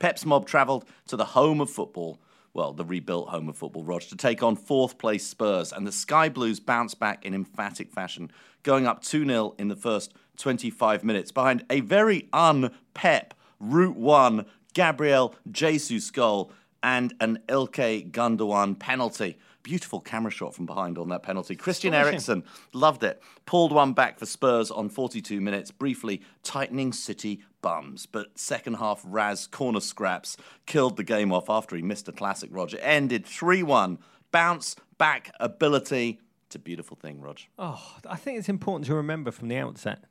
Pep's 0.00 0.26
mob 0.26 0.48
travelled 0.48 0.84
to 1.06 1.16
the 1.16 1.26
home 1.26 1.60
of 1.60 1.70
football, 1.70 2.18
well, 2.54 2.72
the 2.72 2.84
rebuilt 2.84 3.28
home 3.28 3.48
of 3.48 3.56
football, 3.56 3.84
Rog, 3.84 4.02
to 4.02 4.16
take 4.16 4.42
on 4.42 4.56
fourth 4.56 4.98
place 4.98 5.26
Spurs, 5.26 5.72
and 5.72 5.86
the 5.86 5.92
Sky 5.92 6.28
Blues 6.28 6.60
bounced 6.60 7.00
back 7.00 7.24
in 7.24 7.34
emphatic 7.34 7.92
fashion, 7.92 8.30
going 8.64 8.86
up 8.86 9.02
2 9.02 9.24
0 9.24 9.54
in 9.58 9.68
the 9.68 9.76
first 9.76 10.12
25 10.38 11.04
minutes 11.04 11.30
behind 11.30 11.64
a 11.70 11.80
very 11.80 12.28
un-Pep 12.32 13.34
Route 13.60 13.96
1 13.96 14.44
Gabriel 14.72 15.34
Jesus 15.50 16.10
goal 16.10 16.50
and 16.82 17.14
an 17.20 17.38
Ilkay 17.48 18.10
Gundogan 18.10 18.78
penalty. 18.78 19.38
Beautiful 19.62 20.00
camera 20.00 20.30
shot 20.30 20.54
from 20.54 20.66
behind 20.66 20.98
on 20.98 21.08
that 21.08 21.22
penalty. 21.22 21.56
Christian. 21.56 21.94
Eriksen 21.94 22.44
loved 22.74 23.02
it. 23.02 23.22
Pulled 23.46 23.72
one 23.72 23.94
back 23.94 24.18
for 24.18 24.26
Spurs 24.26 24.70
on 24.70 24.90
42 24.90 25.40
minutes, 25.40 25.70
briefly 25.70 26.20
tightening 26.42 26.92
City 26.92 27.42
bums. 27.62 28.04
But 28.04 28.38
second 28.38 28.74
half 28.74 29.00
Raz 29.06 29.46
corner 29.46 29.80
scraps 29.80 30.36
killed 30.66 30.98
the 30.98 31.04
game 31.04 31.32
off 31.32 31.48
after 31.48 31.76
he 31.76 31.80
missed 31.80 32.08
a 32.08 32.12
classic, 32.12 32.50
Roger. 32.52 32.78
Ended 32.80 33.24
3 33.24 33.62
1. 33.62 33.98
Bounce 34.30 34.76
back 34.98 35.32
ability. 35.40 36.20
It's 36.54 36.60
a 36.60 36.62
beautiful 36.62 36.96
thing, 36.96 37.20
Roger. 37.20 37.48
Oh, 37.58 37.96
I 38.08 38.14
think 38.14 38.38
it's 38.38 38.48
important 38.48 38.86
to 38.86 38.94
remember 38.94 39.32
from 39.32 39.48
the 39.48 39.56
outset. 39.56 40.04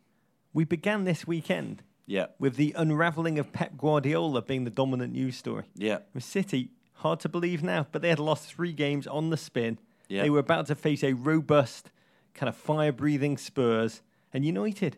We 0.51 0.65
began 0.65 1.05
this 1.05 1.25
weekend 1.25 1.83
Yeah. 2.05 2.25
with 2.37 2.57
the 2.57 2.73
unravelling 2.75 3.39
of 3.39 3.53
Pep 3.53 3.77
Guardiola 3.77 4.41
being 4.41 4.65
the 4.65 4.69
dominant 4.69 5.13
news 5.13 5.37
story. 5.37 5.63
Yeah. 5.73 5.99
With 6.13 6.25
City, 6.25 6.71
hard 6.95 7.21
to 7.21 7.29
believe 7.29 7.63
now, 7.63 7.87
but 7.93 8.01
they 8.01 8.09
had 8.09 8.19
lost 8.19 8.53
three 8.53 8.73
games 8.73 9.07
on 9.07 9.29
the 9.29 9.37
spin. 9.37 9.79
Yeah. 10.09 10.23
They 10.23 10.29
were 10.29 10.39
about 10.39 10.65
to 10.67 10.75
face 10.75 11.01
a 11.01 11.13
robust, 11.13 11.91
kind 12.33 12.49
of 12.49 12.57
fire 12.57 12.91
breathing 12.91 13.37
Spurs. 13.37 14.01
And 14.33 14.43
United 14.43 14.97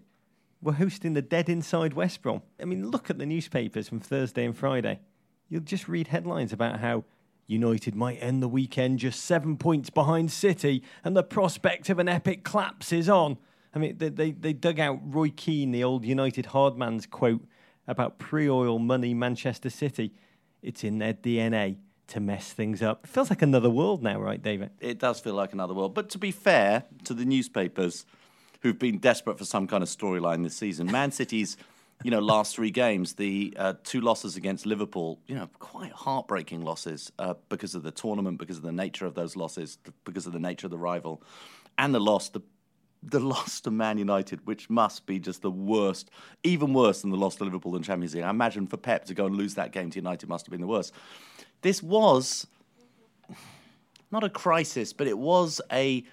were 0.63 0.73
hosting 0.73 1.13
the 1.13 1.21
dead 1.21 1.47
inside 1.47 1.93
West 1.93 2.23
Brom. 2.23 2.41
I 2.59 2.65
mean, 2.65 2.89
look 2.89 3.11
at 3.11 3.19
the 3.19 3.27
newspapers 3.27 3.87
from 3.87 3.99
Thursday 3.99 4.45
and 4.45 4.57
Friday. 4.57 4.99
You'll 5.47 5.61
just 5.61 5.87
read 5.87 6.07
headlines 6.07 6.51
about 6.51 6.79
how 6.79 7.03
United 7.47 7.95
might 7.95 8.17
end 8.17 8.41
the 8.41 8.47
weekend 8.47 8.99
just 8.99 9.23
seven 9.23 9.57
points 9.57 9.89
behind 9.89 10.31
City 10.31 10.83
and 11.03 11.15
the 11.15 11.23
prospect 11.23 11.89
of 11.89 11.99
an 11.99 12.07
epic 12.07 12.43
collapse 12.43 12.91
is 12.91 13.07
on. 13.07 13.37
I 13.73 13.79
mean, 13.79 13.97
they, 13.97 14.09
they, 14.09 14.31
they 14.31 14.53
dug 14.53 14.79
out 14.79 14.99
Roy 15.03 15.29
Keane, 15.29 15.71
the 15.71 15.83
old 15.83 16.05
United 16.05 16.47
hardman's 16.47 17.05
quote 17.05 17.45
about 17.87 18.17
pre 18.17 18.49
oil 18.49 18.79
money 18.79 19.13
Manchester 19.13 19.69
City. 19.69 20.13
It's 20.61 20.83
in 20.83 20.97
their 20.97 21.13
DNA. 21.13 21.77
to 22.07 22.19
mess 22.19 22.53
things 22.53 22.81
up. 22.81 23.03
It 23.03 23.09
feels 23.09 23.29
like 23.29 23.41
another 23.41 23.69
world 23.69 24.01
now, 24.01 24.19
right, 24.19 24.41
David? 24.41 24.71
It 24.79 24.99
does 24.99 25.19
feel 25.19 25.33
like 25.33 25.53
another 25.53 25.73
world. 25.73 25.93
But 25.93 26.09
to 26.11 26.17
be 26.17 26.31
fair 26.31 26.85
to 27.03 27.13
the 27.13 27.25
newspapers 27.25 28.05
who've 28.61 28.79
been 28.79 28.97
desperate 28.99 29.37
for 29.37 29.45
some 29.45 29.67
kind 29.67 29.83
of 29.83 29.89
storyline 29.89 30.43
this 30.43 30.55
season, 30.55 30.91
Man 30.91 31.11
City's 31.11 31.57
you 32.03 32.11
know, 32.11 32.19
last 32.19 32.55
three 32.55 32.71
games, 32.71 33.13
the 33.13 33.53
uh, 33.57 33.73
two 33.83 34.01
losses 34.01 34.35
against 34.35 34.65
Liverpool, 34.65 35.19
you 35.27 35.35
know, 35.35 35.49
quite 35.59 35.91
heartbreaking 35.91 36.61
losses 36.61 37.11
uh, 37.19 37.33
because 37.49 37.73
of 37.73 37.83
the 37.83 37.91
tournament, 37.91 38.37
because 38.37 38.57
of 38.57 38.63
the 38.63 38.71
nature 38.71 39.05
of 39.05 39.15
those 39.15 39.35
losses, 39.35 39.77
because 40.03 40.27
of 40.27 40.33
the 40.33 40.39
nature 40.39 40.67
of 40.67 40.71
the 40.71 40.77
rival, 40.77 41.23
and 41.77 41.93
the 41.93 41.99
loss, 41.99 42.29
the 42.29 42.41
the 43.07 43.19
loss 43.33 43.61
to 43.61 43.71
Man 43.71 43.97
United, 43.97 44.45
which 44.45 44.69
must 44.69 45.05
be 45.05 45.19
just 45.19 45.41
the 45.41 45.51
worst, 45.51 46.09
even 46.43 46.73
worse 46.73 47.01
than 47.01 47.11
the 47.11 47.17
loss 47.17 47.35
to 47.35 47.43
Liverpool 47.43 47.75
in 47.75 47.83
Champions 47.83 48.15
League. 48.15 48.23
I 48.23 48.29
imagine 48.29 48.67
for 48.67 48.77
Pep 48.77 49.05
to 49.05 49.13
go 49.13 49.27
and 49.27 49.35
lose 49.35 49.55
that 49.55 49.71
game 49.71 49.89
to 49.91 49.99
United 49.99 50.27
must 50.27 50.45
have 50.45 50.51
been 50.51 50.61
the 50.61 50.67
worst. 50.67 50.91
This 51.61 51.81
was 51.83 52.47
not 54.11 54.23
a 54.23 54.29
crisis, 54.29 54.91
but 54.91 55.07
it 55.07 55.17
was 55.17 55.61
a 55.71 56.03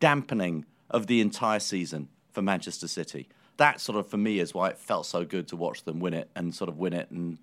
dampening 0.00 0.64
of 0.90 1.06
the 1.06 1.20
entire 1.20 1.60
season 1.60 2.08
for 2.32 2.42
Manchester 2.42 2.88
City 2.88 3.28
that 3.58 3.80
sort 3.80 3.98
of 3.98 4.08
for 4.08 4.16
me 4.16 4.38
is 4.38 4.54
why 4.54 4.68
it 4.70 4.78
felt 4.78 5.04
so 5.06 5.24
good 5.24 5.46
to 5.48 5.56
watch 5.56 5.84
them 5.84 6.00
win 6.00 6.14
it 6.14 6.30
and 6.34 6.54
sort 6.54 6.68
of 6.68 6.78
win 6.78 6.92
it 6.92 7.10
and 7.10 7.38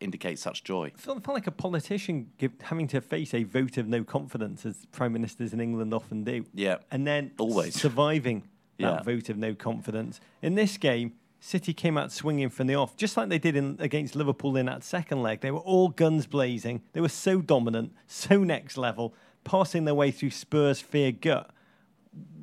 indicate 0.00 0.38
such 0.38 0.62
joy. 0.62 0.86
It 0.86 0.98
felt, 0.98 1.26
like 1.26 1.46
a 1.46 1.52
politician 1.52 2.30
give, 2.38 2.52
having 2.62 2.86
to 2.88 3.00
face 3.00 3.34
a 3.34 3.44
vote 3.44 3.78
of 3.78 3.88
no 3.88 4.04
confidence, 4.04 4.66
as 4.66 4.86
prime 4.92 5.12
ministers 5.12 5.52
in 5.52 5.60
England 5.60 5.94
often 5.94 6.24
do. 6.24 6.44
Yeah, 6.54 6.78
and 6.90 7.06
then 7.06 7.32
always 7.38 7.74
surviving 7.80 8.42
that 8.78 8.84
yeah. 8.84 9.02
vote 9.02 9.28
of 9.28 9.36
no 9.36 9.54
confidence. 9.54 10.20
In 10.42 10.54
this 10.54 10.76
game, 10.76 11.14
City 11.40 11.72
came 11.72 11.96
out 11.96 12.12
swinging 12.12 12.48
from 12.48 12.66
the 12.66 12.74
off, 12.74 12.96
just 12.96 13.16
like 13.16 13.28
they 13.28 13.38
did 13.38 13.56
in, 13.56 13.76
against 13.80 14.16
Liverpool 14.16 14.56
in 14.56 14.66
that 14.66 14.82
second 14.82 15.22
leg. 15.22 15.40
They 15.40 15.50
were 15.50 15.60
all 15.60 15.88
guns 15.88 16.26
blazing. 16.26 16.82
They 16.92 17.00
were 17.00 17.08
so 17.08 17.40
dominant, 17.40 17.92
so 18.06 18.42
next 18.42 18.76
level, 18.76 19.14
passing 19.44 19.84
their 19.84 19.94
way 19.94 20.10
through 20.10 20.30
Spurs' 20.30 20.80
fear 20.80 21.12
gut 21.12 21.50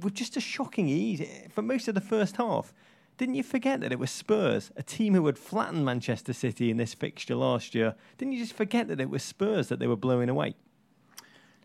with 0.02 0.14
just 0.14 0.38
a 0.38 0.42
shocking 0.42 0.88
ease 0.88 1.22
eh, 1.22 1.48
for 1.54 1.62
most 1.62 1.88
of 1.88 1.96
the 1.96 2.02
first 2.02 2.38
half. 2.38 2.74
Didn't 3.18 3.36
you 3.36 3.44
forget 3.44 3.80
that 3.80 3.92
it 3.94 4.00
was 4.00 4.12
Spurs, 4.12 4.72
a 4.76 4.84
team 4.84 5.14
who 5.14 5.26
had 5.26 5.38
flattened 5.38 5.86
Manchester 5.86 6.34
City 6.34 6.70
in 6.70 6.78
this 6.78 6.94
fixture 6.94 7.36
last 7.36 7.74
year? 7.74 7.96
Didn't 8.18 8.34
you 8.34 8.40
just 8.40 8.54
forget 8.54 8.90
that 8.90 9.00
it 9.00 9.10
was 9.10 9.24
Spurs 9.24 9.70
that 9.70 9.80
they 9.80 9.88
were 9.88 9.96
blowing 9.96 10.28
away? 10.28 10.56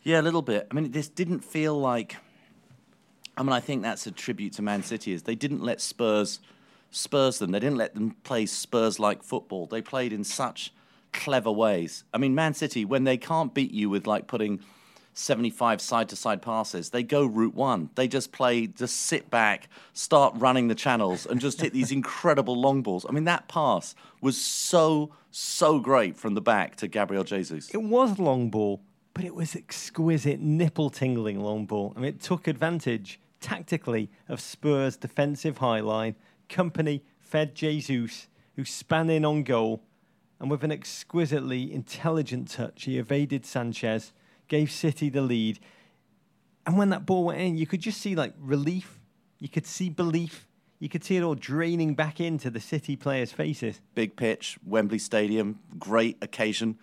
Yeah, 0.02 0.21
a 0.21 0.23
little 0.23 0.43
bit. 0.43 0.69
I 0.71 0.75
mean, 0.75 0.93
this 0.93 1.09
didn't 1.09 1.40
feel 1.40 1.79
like. 1.79 2.17
I 3.37 3.43
mean, 3.43 3.52
I 3.52 3.61
think 3.61 3.83
that's 3.83 4.07
a 4.07 4.12
tribute 4.12 4.52
to 4.55 4.62
Man 4.62 4.83
City. 4.83 5.12
Is 5.12 5.25
they 5.25 5.35
didn't 5.35 5.62
let 5.62 5.81
Spurs 5.81 6.40
Spurs 6.90 7.38
them. 7.38 7.52
They 7.52 7.61
didn't 7.61 7.79
let 7.79 7.95
them 7.95 8.17
play 8.25 8.47
Spurs-like 8.47 9.23
football. 9.23 9.67
They 9.67 9.83
played 9.83 10.12
in 10.12 10.25
such 10.25 10.73
clever 11.12 11.50
ways. 11.50 12.05
I 12.12 12.19
mean, 12.19 12.35
Man 12.35 12.55
City 12.55 12.85
when 12.85 13.05
they 13.05 13.17
can't 13.17 13.55
beat 13.55 13.73
you 13.73 13.88
with 13.88 14.07
like 14.07 14.26
putting 14.26 14.61
75 15.20 15.80
side 15.80 16.08
to 16.08 16.16
side 16.16 16.42
passes. 16.42 16.90
They 16.90 17.02
go 17.02 17.24
route 17.24 17.54
one. 17.54 17.90
They 17.94 18.08
just 18.08 18.32
play, 18.32 18.66
just 18.66 18.96
sit 18.96 19.30
back, 19.30 19.68
start 19.92 20.34
running 20.36 20.68
the 20.68 20.74
channels, 20.74 21.26
and 21.26 21.40
just 21.40 21.60
hit 21.60 21.72
these 21.72 21.92
incredible 22.00 22.60
long 22.60 22.82
balls. 22.82 23.06
I 23.08 23.12
mean, 23.12 23.24
that 23.24 23.48
pass 23.48 23.94
was 24.20 24.40
so, 24.40 25.14
so 25.30 25.78
great 25.78 26.16
from 26.16 26.34
the 26.34 26.40
back 26.40 26.76
to 26.76 26.88
Gabriel 26.88 27.24
Jesus. 27.24 27.70
It 27.70 27.82
was 27.82 28.18
long 28.18 28.50
ball, 28.50 28.82
but 29.14 29.24
it 29.24 29.34
was 29.34 29.54
exquisite, 29.54 30.40
nipple 30.40 30.90
tingling 30.90 31.40
long 31.40 31.66
ball. 31.66 31.92
I 31.96 32.00
mean, 32.00 32.08
it 32.08 32.20
took 32.20 32.48
advantage 32.48 33.20
tactically 33.40 34.10
of 34.28 34.40
Spurs' 34.40 34.96
defensive 34.96 35.58
high 35.58 35.80
line. 35.80 36.16
Kompany 36.48 37.02
fed 37.18 37.54
Jesus, 37.54 38.28
who 38.56 38.64
span 38.64 39.10
in 39.10 39.24
on 39.24 39.42
goal, 39.44 39.82
and 40.40 40.50
with 40.50 40.64
an 40.64 40.72
exquisitely 40.72 41.72
intelligent 41.72 42.48
touch, 42.48 42.84
he 42.84 42.98
evaded 42.98 43.44
Sanchez 43.44 44.12
gave 44.50 44.71
City 44.71 45.09
the 45.09 45.23
lead. 45.23 45.59
And 46.66 46.76
when 46.76 46.90
that 46.90 47.07
ball 47.07 47.25
went 47.25 47.40
in, 47.40 47.57
you 47.57 47.66
could 47.66 47.80
just 47.80 48.02
see 48.02 48.14
like 48.14 48.35
relief. 48.38 49.00
You 49.38 49.49
could 49.49 49.66
see 49.66 49.88
belief. 49.88 50.47
You 50.78 50.90
could 50.90 51.04
see 51.04 51.16
it 51.16 51.23
all 51.23 51.35
draining 51.35 51.95
back 51.95 52.21
into 52.21 52.50
the 52.50 52.61
City 52.61 52.97
players' 52.97 53.33
faces. 53.33 53.80
Big 53.95 54.16
pitch, 54.16 54.59
Wembley 54.66 54.99
Stadium, 54.99 55.61
great 55.78 56.19
occasion. 56.21 56.78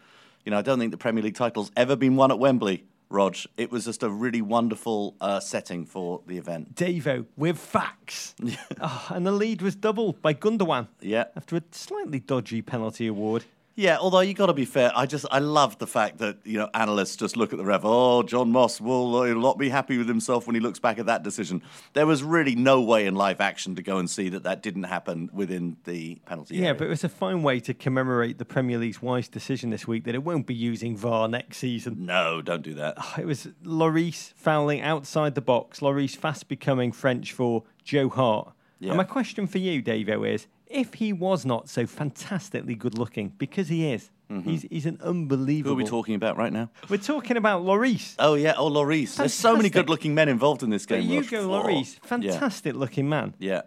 You 0.46 0.52
know, 0.52 0.60
I 0.60 0.62
don't 0.62 0.80
think 0.80 0.92
the 0.92 0.98
Premier 0.98 1.24
League 1.24 1.36
title's 1.36 1.72
ever 1.76 1.96
been 1.96 2.16
won 2.16 2.32
at 2.32 2.40
Wembley, 2.40 2.86
Rog. 3.10 3.36
It 3.58 3.72
was 3.72 3.86
just 3.86 4.04
a 4.04 4.10
really 4.10 4.42
wonderful 4.42 5.16
uh, 5.20 5.40
setting 5.40 5.86
for 5.86 6.22
the 6.28 6.38
event. 6.38 6.76
Devo 6.76 7.26
with 7.36 7.58
facts. 7.58 8.36
oh, 8.80 9.08
and 9.10 9.26
the 9.26 9.32
lead 9.32 9.62
was 9.62 9.76
doubled 9.76 10.22
by 10.22 10.34
Gundogan. 10.34 10.88
Yeah. 11.02 11.26
After 11.36 11.58
a 11.58 11.64
slightly 11.72 12.20
dodgy 12.20 12.62
penalty 12.62 13.08
award. 13.08 13.46
Yeah, 13.78 14.00
although 14.00 14.22
you 14.22 14.34
got 14.34 14.48
to 14.48 14.54
be 14.54 14.66
fair, 14.66 14.92
I 14.96 15.06
just 15.06 15.28
I 15.30 15.38
love 15.38 15.78
the 15.78 15.86
fact 15.86 16.18
that 16.18 16.40
you 16.44 16.58
know 16.58 16.68
analysts 16.74 17.16
just 17.16 17.38
look 17.38 17.54
at 17.54 17.60
the 17.60 17.64
ref. 17.64 17.82
Oh, 17.84 18.24
John 18.24 18.52
Moss 18.52 18.82
will 18.82 19.24
not 19.36 19.60
be 19.60 19.70
happy 19.70 20.00
with 20.00 20.08
himself 20.08 20.48
when 20.48 20.56
he 20.56 20.60
looks 20.60 20.80
back 20.80 20.98
at 20.98 21.06
that 21.06 21.22
decision. 21.22 21.62
There 21.94 22.08
was 22.08 22.24
really 22.24 22.56
no 22.56 22.82
way 22.82 23.06
in 23.06 23.14
live 23.14 23.40
action 23.40 23.76
to 23.76 23.84
go 23.84 24.00
and 24.00 24.10
see 24.10 24.30
that 24.30 24.42
that 24.44 24.64
didn't 24.64 24.86
happen 24.86 25.30
within 25.32 25.78
the 25.84 26.16
penalty. 26.26 26.56
Yeah, 26.56 26.70
area. 26.70 26.74
but 26.74 26.88
it 26.88 26.90
was 26.90 27.04
a 27.04 27.10
fine 27.10 27.44
way 27.44 27.60
to 27.60 27.74
commemorate 27.76 28.40
the 28.40 28.46
Premier 28.46 28.80
League's 28.80 29.00
wise 29.00 29.30
decision 29.30 29.70
this 29.70 29.88
week 29.88 30.06
that 30.06 30.16
it 30.16 30.24
won't 30.24 30.48
be 30.48 30.56
using 30.56 30.98
VAR 30.98 31.28
next 31.28 31.58
season. 31.58 32.04
No, 32.04 32.42
don't 32.42 32.64
do 32.64 32.74
that. 32.74 32.96
Ah, 32.98 33.18
it 33.20 33.28
was 33.28 33.48
Lloris 33.64 34.34
fouling 34.34 34.82
outside 34.82 35.36
the 35.36 35.42
box. 35.42 35.82
Lloris 35.82 36.18
fast 36.18 36.48
becoming 36.48 36.92
French 36.92 37.32
for 37.32 37.64
Joe 37.84 38.10
Hart. 38.10 38.54
Yeah. 38.80 38.90
And 38.90 38.98
my 38.98 39.04
question 39.04 39.46
for 39.46 39.60
you, 39.60 39.84
Davo, 39.84 40.28
is 40.28 40.48
if 40.70 40.96
he 40.96 41.14
was 41.14 41.46
not 41.46 41.70
so 41.70 41.86
fantastically 41.86 42.76
good 42.76 42.98
looking, 42.98 43.30
because 43.38 43.68
he 43.68 43.92
is, 43.92 44.10
mm-hmm. 44.30 44.50
he's, 44.50 44.62
he's 44.70 44.86
an 44.86 45.00
unbelievable. 45.02 45.76
Who 45.76 45.80
are 45.80 45.84
we 45.84 45.90
talking 45.90 46.16
about 46.16 46.38
right 46.38 46.52
now? 46.52 46.70
We're 46.90 46.98
talking 46.98 47.38
about 47.38 47.64
Lloris. 47.64 48.16
Oh, 48.20 48.36
yeah. 48.36 48.54
Oh, 48.58 48.70
Lloris. 48.70 49.10
Fantastic. 49.10 49.18
There's 49.18 49.34
so 49.34 49.56
many 49.56 49.70
good 49.70 49.90
looking 49.90 50.14
men 50.14 50.30
involved 50.30 50.64
in 50.64 50.70
this 50.70 50.86
game. 50.86 51.08
But 51.08 51.26
Hugo 51.26 51.48
Lloris, 51.48 52.00
fantastic 52.02 52.74
yeah. 52.74 52.80
looking 52.80 53.10
man. 53.10 53.34
Yeah. 53.40 53.62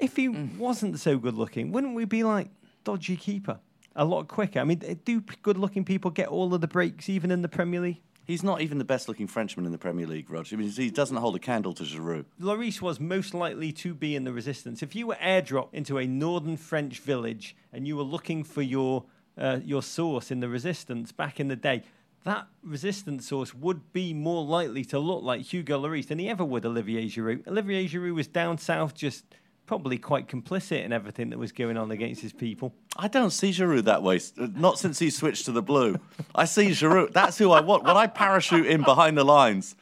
If 0.00 0.16
he 0.16 0.28
mm. 0.28 0.56
wasn't 0.58 0.98
so 1.00 1.18
good 1.18 1.34
looking, 1.34 1.72
wouldn't 1.72 1.94
we 1.94 2.04
be 2.04 2.24
like 2.24 2.48
dodgy 2.84 3.16
keeper? 3.16 3.58
A 3.96 4.04
lot 4.04 4.28
quicker. 4.28 4.60
I 4.60 4.64
mean, 4.64 4.78
do 5.04 5.20
good 5.42 5.58
looking 5.58 5.84
people 5.84 6.12
get 6.12 6.28
all 6.28 6.54
of 6.54 6.60
the 6.60 6.68
breaks 6.68 7.08
even 7.08 7.32
in 7.32 7.42
the 7.42 7.48
Premier 7.48 7.80
League? 7.80 8.00
He's 8.28 8.42
not 8.42 8.60
even 8.60 8.76
the 8.76 8.84
best 8.84 9.08
looking 9.08 9.26
Frenchman 9.26 9.64
in 9.64 9.72
the 9.72 9.78
Premier 9.78 10.06
League, 10.06 10.28
Roger. 10.28 10.54
I 10.54 10.58
mean, 10.58 10.68
he 10.68 10.90
doesn't 10.90 11.16
hold 11.16 11.34
a 11.34 11.38
candle 11.38 11.72
to 11.72 11.82
Giroud. 11.82 12.26
Lloris 12.38 12.82
was 12.82 13.00
most 13.00 13.32
likely 13.32 13.72
to 13.72 13.94
be 13.94 14.14
in 14.14 14.24
the 14.24 14.34
resistance. 14.34 14.82
If 14.82 14.94
you 14.94 15.06
were 15.06 15.14
airdropped 15.14 15.72
into 15.72 15.96
a 15.96 16.06
northern 16.06 16.58
French 16.58 16.98
village 17.00 17.56
and 17.72 17.86
you 17.86 17.96
were 17.96 18.02
looking 18.02 18.44
for 18.44 18.60
your, 18.60 19.04
uh, 19.38 19.60
your 19.64 19.82
source 19.82 20.30
in 20.30 20.40
the 20.40 20.48
resistance 20.50 21.10
back 21.10 21.40
in 21.40 21.48
the 21.48 21.56
day, 21.56 21.84
that 22.24 22.48
resistance 22.62 23.26
source 23.26 23.54
would 23.54 23.94
be 23.94 24.12
more 24.12 24.44
likely 24.44 24.84
to 24.84 24.98
look 24.98 25.22
like 25.22 25.40
Hugo 25.40 25.80
Lloris 25.80 26.08
than 26.08 26.18
he 26.18 26.28
ever 26.28 26.44
would 26.44 26.66
Olivier 26.66 27.06
Giroud. 27.06 27.48
Olivier 27.48 27.88
Giroud 27.88 28.14
was 28.14 28.28
down 28.28 28.58
south 28.58 28.94
just 28.94 29.24
probably 29.68 29.98
quite 29.98 30.26
complicit 30.26 30.82
in 30.82 30.92
everything 30.92 31.28
that 31.30 31.38
was 31.38 31.52
going 31.52 31.76
on 31.76 31.90
against 31.90 32.22
his 32.22 32.32
people. 32.32 32.74
I 32.96 33.06
don't 33.06 33.30
see 33.30 33.50
Giroud 33.50 33.84
that 33.84 34.02
way. 34.02 34.16
Uh, 34.16 34.48
not 34.54 34.78
since 34.78 34.98
he 34.98 35.10
switched 35.10 35.44
to 35.44 35.52
the 35.52 35.62
blue. 35.62 35.96
I 36.34 36.46
see 36.46 36.70
Giroud. 36.70 37.12
That's 37.12 37.36
who 37.36 37.52
I 37.52 37.60
want. 37.60 37.84
When 37.84 37.96
I 37.96 38.06
parachute 38.06 38.66
in 38.66 38.82
behind 38.82 39.18
the 39.18 39.24
lines, 39.24 39.76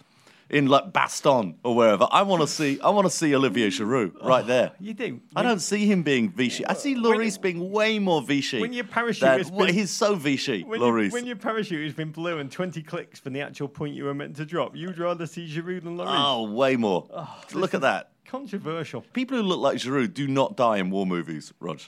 in 0.50 0.66
like 0.66 0.92
Bastogne 0.92 1.54
or 1.62 1.76
wherever, 1.76 2.08
I 2.10 2.22
want 2.22 2.42
to 2.42 2.48
see. 2.48 2.80
I 2.80 2.90
want 2.90 3.06
to 3.06 3.10
see 3.10 3.32
Olivier 3.34 3.68
Giroud 3.68 4.14
oh, 4.20 4.28
right 4.28 4.42
oh, 4.42 4.46
there. 4.46 4.72
You 4.80 4.92
do. 4.92 5.20
I 5.36 5.44
don't 5.44 5.60
see 5.60 5.86
him 5.86 6.02
being 6.02 6.30
Vichy. 6.30 6.66
I 6.66 6.74
see 6.74 6.96
Lloris 6.96 7.40
being 7.40 7.70
way 7.70 8.00
more 8.00 8.22
Vichy. 8.22 8.60
When 8.60 8.72
your 8.72 8.84
parachute 8.84 9.28
has 9.28 9.50
been, 9.52 9.72
he's 9.72 9.90
so 9.90 10.16
Vichy, 10.16 10.64
when 10.64 10.80
Lloris. 10.80 11.06
You, 11.06 11.10
when 11.12 11.26
your 11.26 11.36
parachute 11.36 11.84
has 11.84 11.94
been 11.94 12.10
blue 12.10 12.38
and 12.38 12.50
twenty 12.50 12.82
clicks 12.82 13.20
from 13.20 13.34
the 13.34 13.40
actual 13.40 13.68
point 13.68 13.94
you 13.94 14.04
were 14.04 14.14
meant 14.14 14.34
to 14.36 14.44
drop, 14.44 14.74
you'd 14.74 14.98
rather 14.98 15.26
see 15.26 15.46
Giroud 15.48 15.84
than 15.84 15.96
Lloris. 15.96 16.06
Oh, 16.08 16.50
way 16.50 16.74
more. 16.74 17.06
Oh, 17.12 17.40
Look 17.54 17.74
at 17.74 17.82
that. 17.82 18.10
Controversial. 18.26 19.02
People 19.12 19.36
who 19.36 19.42
look 19.42 19.60
like 19.60 19.78
Giroud 19.78 20.14
do 20.14 20.26
not 20.26 20.56
die 20.56 20.78
in 20.78 20.90
war 20.90 21.06
movies, 21.06 21.52
Rog. 21.60 21.80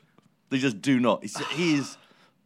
They 0.51 0.59
just 0.59 0.81
do 0.81 0.99
not. 0.99 1.23
He's, 1.23 1.39
he 1.49 1.75
is. 1.77 1.97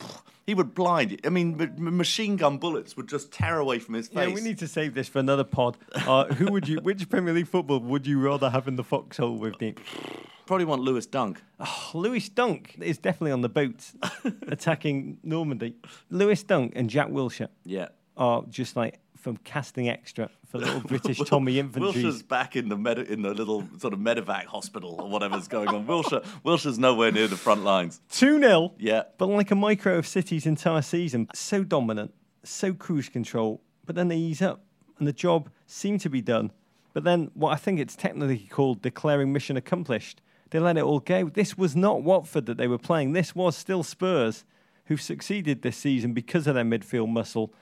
He 0.44 0.54
would 0.54 0.74
blind. 0.74 1.20
I 1.24 1.28
mean, 1.28 1.72
machine 1.78 2.34
gun 2.34 2.58
bullets 2.58 2.96
would 2.96 3.08
just 3.08 3.30
tear 3.30 3.58
away 3.58 3.78
from 3.78 3.94
his 3.94 4.08
face. 4.08 4.28
Yeah, 4.28 4.34
we 4.34 4.40
need 4.40 4.58
to 4.58 4.66
save 4.66 4.92
this 4.92 5.08
for 5.08 5.20
another 5.20 5.44
pod. 5.44 5.78
Uh, 5.94 6.24
who 6.34 6.50
would 6.50 6.66
you? 6.66 6.78
Which 6.78 7.08
Premier 7.08 7.32
League 7.32 7.46
football 7.46 7.78
would 7.78 8.08
you 8.08 8.18
rather 8.18 8.50
have 8.50 8.66
in 8.66 8.74
the 8.74 8.82
foxhole 8.82 9.36
with 9.36 9.60
me? 9.60 9.76
Probably 10.46 10.64
want 10.64 10.82
Lewis 10.82 11.06
Dunk. 11.06 11.40
Oh, 11.60 11.90
Lewis 11.94 12.28
Dunk 12.28 12.74
is 12.80 12.98
definitely 12.98 13.30
on 13.30 13.42
the 13.42 13.48
boat 13.48 13.92
attacking 14.48 15.18
Normandy. 15.22 15.76
Lewis 16.10 16.42
Dunk 16.42 16.72
and 16.74 16.90
Jack 16.90 17.06
Wilshere. 17.06 17.48
Yeah. 17.64 17.90
Are 18.16 18.42
just 18.50 18.74
like 18.74 18.98
from 19.16 19.36
casting 19.38 19.88
extra 19.88 20.28
for 20.52 20.58
little 20.58 20.80
British 20.86 21.18
Tommy 21.18 21.58
infantry. 21.58 22.02
Wilshere's 22.02 22.22
back 22.22 22.54
in 22.54 22.68
the 22.68 22.76
med- 22.76 22.98
in 22.98 23.22
the 23.22 23.34
little 23.34 23.66
sort 23.78 23.92
of 23.92 23.98
medevac 23.98 24.44
hospital 24.44 24.96
or 25.00 25.08
whatever's 25.08 25.48
going 25.48 25.68
on. 25.68 25.86
Wilshere 25.86 26.24
Wilshere's 26.44 26.78
nowhere 26.78 27.10
near 27.10 27.26
the 27.26 27.36
front 27.36 27.64
lines. 27.64 28.00
2 28.10 28.38
0. 28.38 28.74
Yeah. 28.78 29.04
But 29.18 29.26
like 29.28 29.50
a 29.50 29.56
micro 29.56 29.96
of 29.98 30.06
City's 30.06 30.46
entire 30.46 30.82
season, 30.82 31.28
so 31.34 31.64
dominant, 31.64 32.14
so 32.44 32.72
cruise 32.72 33.08
control, 33.08 33.62
but 33.84 33.96
then 33.96 34.08
they 34.08 34.16
ease 34.16 34.42
up 34.42 34.64
and 34.98 35.08
the 35.08 35.12
job 35.12 35.50
seemed 35.66 36.00
to 36.02 36.10
be 36.10 36.20
done. 36.20 36.52
But 36.92 37.04
then 37.04 37.30
what 37.34 37.50
I 37.52 37.56
think 37.56 37.80
it's 37.80 37.96
technically 37.96 38.46
called 38.50 38.82
declaring 38.82 39.32
mission 39.32 39.56
accomplished. 39.56 40.20
They 40.50 40.58
let 40.58 40.76
it 40.76 40.82
all 40.84 41.00
go. 41.00 41.30
This 41.30 41.56
was 41.56 41.74
not 41.74 42.02
Watford 42.02 42.44
that 42.44 42.58
they 42.58 42.68
were 42.68 42.76
playing. 42.78 43.14
This 43.14 43.34
was 43.34 43.56
still 43.56 43.82
Spurs 43.82 44.44
who've 44.84 45.00
succeeded 45.00 45.62
this 45.62 45.78
season 45.78 46.12
because 46.12 46.46
of 46.46 46.54
their 46.54 46.64
midfield 46.64 47.08
muscle 47.08 47.54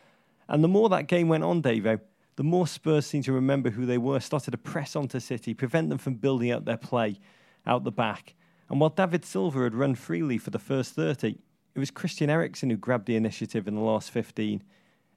And 0.49 0.65
the 0.65 0.69
more 0.69 0.89
that 0.89 1.07
game 1.07 1.29
went 1.29 1.45
on, 1.45 1.63
Davo, 1.63 2.01
the 2.41 2.45
more 2.45 2.67
Spurs 2.67 3.05
seemed 3.05 3.25
to 3.25 3.35
remember 3.35 3.69
who 3.69 3.85
they 3.85 3.99
were, 3.99 4.19
started 4.19 4.53
to 4.53 4.57
press 4.57 4.97
onto 4.97 5.21
City, 5.21 5.53
prevent 5.53 5.91
them 5.91 5.99
from 5.99 6.15
building 6.15 6.51
up 6.51 6.65
their 6.65 6.79
play 6.79 7.21
out 7.67 7.85
the 7.85 7.93
back. 7.93 8.35
And 8.71 8.81
while 8.81 8.89
David 8.89 9.27
Silva 9.27 9.65
had 9.65 9.75
run 9.75 9.95
freely 9.95 10.39
for 10.39 10.49
the 10.49 10.59
first 10.59 10.95
30, 10.95 11.39
it 11.75 11.79
was 11.79 11.91
Christian 11.91 12.31
Eriksen 12.31 12.71
who 12.71 12.79
grabbed 12.79 13.05
the 13.05 13.17
initiative 13.17 13.69
in 13.69 13.75
the 13.75 13.83
last 13.83 14.11
15. 14.11 14.63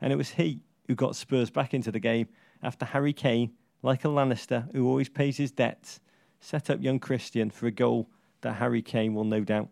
And 0.02 0.12
it 0.12 0.18
was 0.18 0.32
he 0.32 0.64
who 0.90 0.96
got 0.96 1.16
Spurs 1.16 1.50
back 1.50 1.74
into 1.74 1.94
the 1.94 2.00
game 2.02 2.28
after 2.62 2.84
Harry 2.84 3.14
Kane, 3.14 3.54
like 3.84 4.04
a 4.04 4.10
Lannister 4.10 4.70
who 4.74 4.86
always 4.86 5.08
pays 5.08 5.38
his 5.38 5.54
debts, 5.54 6.02
set 6.42 6.70
up 6.70 6.84
young 6.84 7.00
Christian 7.00 7.50
for 7.50 7.68
a 7.68 7.72
goal 7.72 8.10
that 8.42 8.56
Harry 8.56 8.82
Kane 8.82 9.14
will 9.14 9.24
no 9.24 9.46
doubt 9.46 9.70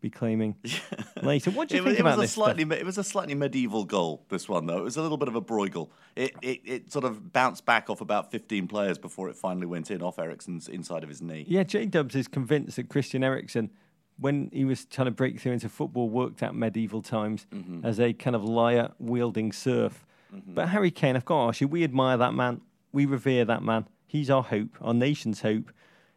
be 0.00 0.10
claiming 0.10 0.54
later. 1.22 1.50
What 1.50 1.68
do 1.68 1.76
you 1.76 1.82
it, 1.82 1.84
think 1.84 1.98
it 1.98 2.00
about 2.02 2.16
was 2.16 2.18
a 2.18 2.20
this? 2.22 2.32
slightly 2.32 2.64
stuff? 2.64 2.78
it 2.78 2.86
was 2.86 2.98
a 2.98 3.04
slightly 3.04 3.34
medieval 3.34 3.84
goal. 3.84 4.24
This 4.28 4.48
one 4.48 4.66
though, 4.66 4.78
it 4.78 4.84
was 4.84 4.96
a 4.96 5.02
little 5.02 5.16
bit 5.16 5.28
of 5.28 5.34
a 5.34 5.40
Bruegel. 5.42 5.88
It, 6.16 6.34
it 6.42 6.60
it 6.64 6.92
sort 6.92 7.04
of 7.04 7.32
bounced 7.32 7.64
back 7.64 7.90
off 7.90 8.00
about 8.00 8.30
15 8.30 8.68
players 8.68 8.98
before 8.98 9.28
it 9.28 9.36
finally 9.36 9.66
went 9.66 9.90
in 9.90 10.02
off 10.02 10.18
Eriksen's 10.18 10.68
inside 10.68 11.02
of 11.02 11.08
his 11.08 11.20
knee. 11.22 11.44
Yeah, 11.48 11.62
J 11.64 11.86
Dubs 11.86 12.14
is 12.14 12.28
convinced 12.28 12.76
that 12.76 12.88
Christian 12.88 13.22
Eriksen, 13.24 13.70
when 14.18 14.50
he 14.52 14.64
was 14.64 14.84
trying 14.84 15.06
to 15.06 15.10
break 15.12 15.40
through 15.40 15.52
into 15.52 15.68
football, 15.68 16.08
worked 16.08 16.42
at 16.42 16.54
medieval 16.54 17.02
times 17.02 17.46
Mm-hmm. 17.52 17.84
as 17.84 17.98
a 18.00 18.12
kind 18.12 18.36
of 18.36 18.44
lyre 18.44 18.90
wielding 18.98 19.52
serf. 19.52 20.04
But 20.46 20.68
Harry 20.68 20.90
Kane, 20.90 21.16
I've 21.16 21.24
got 21.24 21.42
to 21.42 21.48
ask 21.48 21.60
you, 21.62 21.68
we 21.68 21.82
admire 21.84 22.18
that 22.18 22.34
man. 22.34 22.60
We 22.92 23.06
revere 23.06 23.46
that 23.46 23.62
man. 23.62 23.86
He's 24.06 24.28
our 24.28 24.42
hope, 24.42 24.76
our 24.82 24.92
nation's 24.92 25.40
hope 25.40 25.72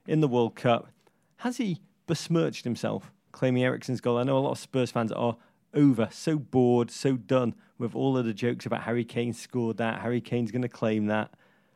in 0.06 0.20
the 0.20 0.28
World 0.28 0.56
Cup. 0.56 0.90
Has 1.38 1.58
he 1.58 1.80
besmirched 2.08 2.66
himself 2.66 3.12
claiming 3.32 3.64
Eriksen's 3.64 4.02
goal? 4.02 4.18
I 4.18 4.24
know 4.24 4.38
a 4.38 4.40
lot 4.40 4.52
of 4.52 4.60
Spurs 4.60 4.92
fans 4.92 5.12
are 5.12 5.38
over, 5.74 6.10
so 6.12 6.38
bored, 6.38 6.92
so 6.92 7.16
done 7.16 7.56
with 7.78 7.96
all 7.96 8.18
of 8.18 8.26
the 8.26 8.34
jokes 8.34 8.66
about 8.66 8.84
Harry 8.84 9.06
Kane 9.06 9.34
scored 9.34 9.78
that, 9.78 10.02
Harry 10.02 10.22
Kane's 10.22 10.52
going 10.52 10.62
to 10.62 10.70
claim 10.70 11.08
that. 11.08 11.34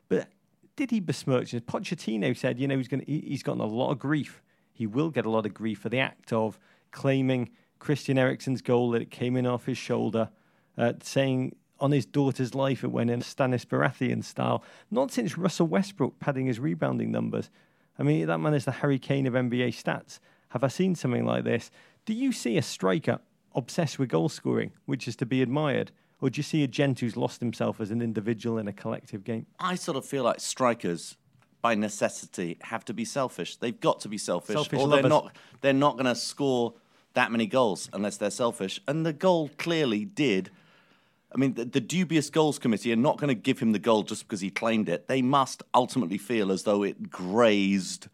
But 0.08 0.30
did 0.76 0.92
he 0.92 1.00
besmirch 1.00 1.54
it? 1.54 1.66
Pochettino 1.66 2.38
said, 2.38 2.60
you 2.60 2.68
know, 2.68 2.78
he's 2.78 2.88
going 2.88 3.04
to, 3.04 3.12
he's 3.12 3.44
gotten 3.44 3.62
a 3.62 3.66
lot 3.66 3.92
of 3.92 4.00
grief. 4.00 4.42
He 4.74 4.86
will 4.86 5.10
get 5.10 5.26
a 5.26 5.30
lot 5.30 5.46
of 5.46 5.54
grief 5.54 5.80
for 5.80 5.90
the 5.90 6.00
act 6.00 6.34
of 6.34 6.60
claiming 6.92 7.50
Christian 7.80 8.18
Eriksen's 8.18 8.62
goal 8.62 8.92
that 8.92 9.02
it 9.02 9.12
came 9.12 9.38
in 9.38 9.46
off 9.46 9.66
his 9.66 9.78
shoulder, 9.78 10.30
uh, 10.78 10.94
saying 11.02 11.56
on 11.80 11.92
his 11.92 12.06
daughter's 12.06 12.56
life 12.56 12.84
it 12.84 12.92
went 12.92 13.10
in 13.10 13.22
Stannis 13.22 13.66
Baratheon 13.66 14.24
style. 14.24 14.64
Not 14.92 15.12
since 15.12 15.38
Russell 15.38 15.68
Westbrook 15.68 16.20
padding 16.20 16.46
his 16.46 16.60
rebounding 16.60 17.12
numbers. 17.12 17.50
I 17.98 18.04
mean, 18.04 18.28
that 18.28 18.40
man 18.40 18.54
is 18.54 18.66
the 18.66 18.72
Harry 18.72 19.00
Kane 19.00 19.26
of 19.28 19.34
NBA 19.34 19.70
stats. 19.70 20.20
Have 20.56 20.64
I 20.64 20.70
seen 20.70 20.96
something 20.96 21.26
like 21.26 21.44
this? 21.44 21.70
Do 22.06 22.14
you 22.14 22.32
see 22.32 22.58
a 22.58 22.62
striker 22.62 23.20
obsessed 23.54 24.00
with 24.00 24.08
goal 24.08 24.30
scoring, 24.30 24.72
which 24.86 25.06
is 25.06 25.18
to 25.18 25.26
be 25.26 25.42
admired? 25.42 25.92
Or 26.22 26.30
do 26.30 26.40
you 26.40 26.44
see 26.44 26.64
a 26.64 26.68
gent 26.68 27.02
who's 27.02 27.18
lost 27.18 27.42
himself 27.42 27.82
as 27.82 27.92
an 27.92 28.02
individual 28.02 28.58
in 28.58 28.66
a 28.70 28.72
collective 28.72 29.26
game? 29.26 29.48
I 29.60 29.76
sort 29.76 29.98
of 29.98 30.06
feel 30.06 30.24
like 30.24 30.40
strikers, 30.40 31.18
by 31.62 31.76
necessity, 31.76 32.58
have 32.62 32.86
to 32.86 32.94
be 32.94 33.04
selfish. 33.04 33.58
They've 33.58 33.78
got 33.78 34.00
to 34.00 34.08
be 34.08 34.18
selfish, 34.18 34.54
Selfish 34.54 34.80
or 34.80 34.88
they're 34.88 35.04
lovers. 35.04 35.10
not. 35.10 35.36
They're 35.60 35.74
not 35.74 35.96
going 35.98 36.06
to 36.06 36.16
score 36.16 36.76
that 37.16 37.34
many 37.34 37.48
goals 37.48 37.90
unless 37.92 38.16
they're 38.16 38.32
selfish. 38.32 38.80
And 38.88 39.06
the 39.06 39.12
goal 39.12 39.50
clearly 39.58 40.06
did. 40.06 40.52
I 41.34 41.38
mean, 41.38 41.56
the, 41.56 41.66
the 41.66 41.82
dubious 41.82 42.30
goals 42.30 42.60
committee 42.60 42.94
are 42.94 42.96
not 42.96 43.18
going 43.18 43.28
to 43.28 43.36
give 43.36 43.60
him 43.60 43.74
the 43.74 43.80
goal 43.80 44.04
just 44.04 44.26
because 44.26 44.40
he 44.40 44.52
claimed 44.52 44.88
it. 44.88 45.10
They 45.10 45.22
must 45.22 45.64
ultimately 45.74 46.18
feel 46.18 46.50
as 46.50 46.64
though 46.64 46.82
it 46.82 47.10
grazed 47.10 48.08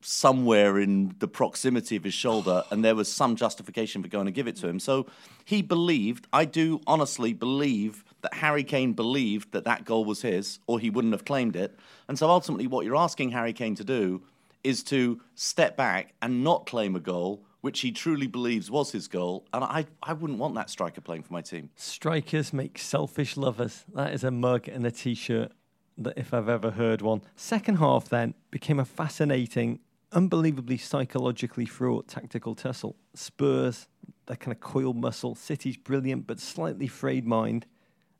somewhere 0.00 0.78
in 0.78 1.14
the 1.18 1.28
proximity 1.28 1.96
of 1.96 2.04
his 2.04 2.14
shoulder, 2.14 2.62
and 2.70 2.84
there 2.84 2.94
was 2.94 3.10
some 3.10 3.36
justification 3.36 4.02
for 4.02 4.08
going 4.08 4.26
to 4.26 4.32
give 4.32 4.46
it 4.46 4.56
to 4.56 4.68
him. 4.68 4.78
So 4.78 5.06
he 5.44 5.62
believed, 5.62 6.26
I 6.32 6.44
do 6.44 6.80
honestly 6.86 7.32
believe 7.32 8.04
that 8.22 8.34
Harry 8.34 8.64
Kane 8.64 8.92
believed 8.92 9.52
that 9.52 9.64
that 9.64 9.84
goal 9.84 10.04
was 10.04 10.22
his, 10.22 10.60
or 10.66 10.78
he 10.80 10.90
wouldn't 10.90 11.14
have 11.14 11.24
claimed 11.24 11.56
it. 11.56 11.78
And 12.08 12.18
so 12.18 12.28
ultimately, 12.28 12.66
what 12.66 12.84
you're 12.84 12.96
asking 12.96 13.30
Harry 13.30 13.52
Kane 13.52 13.74
to 13.76 13.84
do 13.84 14.22
is 14.64 14.82
to 14.84 15.20
step 15.34 15.76
back 15.76 16.14
and 16.22 16.42
not 16.42 16.66
claim 16.66 16.96
a 16.96 17.00
goal. 17.00 17.44
Which 17.60 17.80
he 17.80 17.90
truly 17.90 18.28
believes 18.28 18.70
was 18.70 18.92
his 18.92 19.08
goal, 19.08 19.44
and 19.52 19.64
I, 19.64 19.86
I 20.00 20.12
wouldn't 20.12 20.38
want 20.38 20.54
that 20.54 20.70
striker 20.70 21.00
playing 21.00 21.24
for 21.24 21.32
my 21.32 21.40
team. 21.40 21.70
Strikers 21.74 22.52
make 22.52 22.78
selfish 22.78 23.36
lovers. 23.36 23.84
That 23.92 24.14
is 24.14 24.22
a 24.22 24.30
mug 24.30 24.68
and 24.68 24.86
a 24.86 24.92
t 24.92 25.16
shirt 25.16 25.50
that 25.98 26.16
if 26.16 26.32
I've 26.32 26.48
ever 26.48 26.70
heard 26.70 27.02
one. 27.02 27.22
Second 27.34 27.78
half 27.78 28.08
then 28.08 28.34
became 28.52 28.78
a 28.78 28.84
fascinating, 28.84 29.80
unbelievably 30.12 30.78
psychologically 30.78 31.66
fraught 31.66 32.08
tactical 32.08 32.54
tussle. 32.54 32.96
Spurs, 33.14 33.88
that 34.26 34.40
kind 34.40 34.54
of 34.54 34.60
coiled 34.60 34.96
muscle. 34.96 35.34
City's 35.34 35.76
brilliant 35.76 36.26
but 36.26 36.40
slightly 36.40 36.86
frayed 36.86 37.26
mind. 37.26 37.66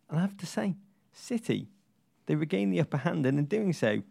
And 0.09 0.19
I 0.19 0.23
have 0.23 0.37
to 0.39 0.47
say, 0.47 0.75
City, 1.13 1.69
they 2.27 2.35
regained 2.35 2.73
the 2.73 2.81
upper 2.81 2.99
hand, 2.99 3.27
and 3.27 3.39
in 3.39 3.47
doing 3.47 3.73
so, 3.73 4.03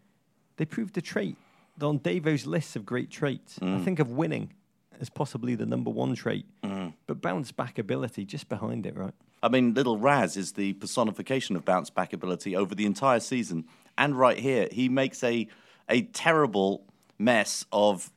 they 0.56 0.64
proved 0.64 0.96
a 0.98 1.00
trait 1.00 1.36
on 1.80 1.98
Davo's 1.98 2.46
list 2.46 2.76
of 2.76 2.84
great 2.84 3.10
traits. 3.10 3.58
I 3.62 3.64
mm. 3.64 3.84
think 3.84 4.00
of 4.00 4.10
winning 4.10 4.52
as 5.00 5.08
possibly 5.08 5.54
the 5.54 5.66
number 5.66 5.90
one 5.90 6.14
trait, 6.14 6.44
mm. 6.64 6.92
but 7.06 7.20
bounce 7.20 7.52
back 7.52 7.78
ability 7.78 8.24
just 8.24 8.48
behind 8.48 8.84
it, 8.86 8.96
right? 8.96 9.14
I 9.42 9.48
mean, 9.48 9.74
little 9.74 9.98
Raz 9.98 10.36
is 10.36 10.52
the 10.52 10.72
personification 10.74 11.54
of 11.54 11.64
bounce 11.64 11.90
back 11.90 12.12
ability 12.12 12.56
over 12.56 12.74
the 12.74 12.86
entire 12.86 13.20
season. 13.20 13.66
And 13.96 14.18
right 14.18 14.38
here, 14.38 14.68
he 14.72 14.88
makes 14.88 15.22
a 15.22 15.46
a 15.88 16.02
terrible 16.02 16.84
mess 17.18 17.64
of. 17.72 18.10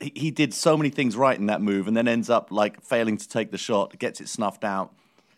He, 0.00 0.12
he 0.14 0.30
did 0.30 0.54
so 0.54 0.76
many 0.76 0.90
things 0.90 1.16
right 1.16 1.36
in 1.38 1.46
that 1.46 1.60
move, 1.60 1.88
and 1.88 1.96
then 1.96 2.06
ends 2.06 2.30
up 2.30 2.50
like 2.52 2.82
failing 2.82 3.16
to 3.16 3.28
take 3.28 3.50
the 3.50 3.58
shot, 3.58 3.98
gets 3.98 4.20
it 4.20 4.28
snuffed 4.28 4.62
out, 4.64 4.92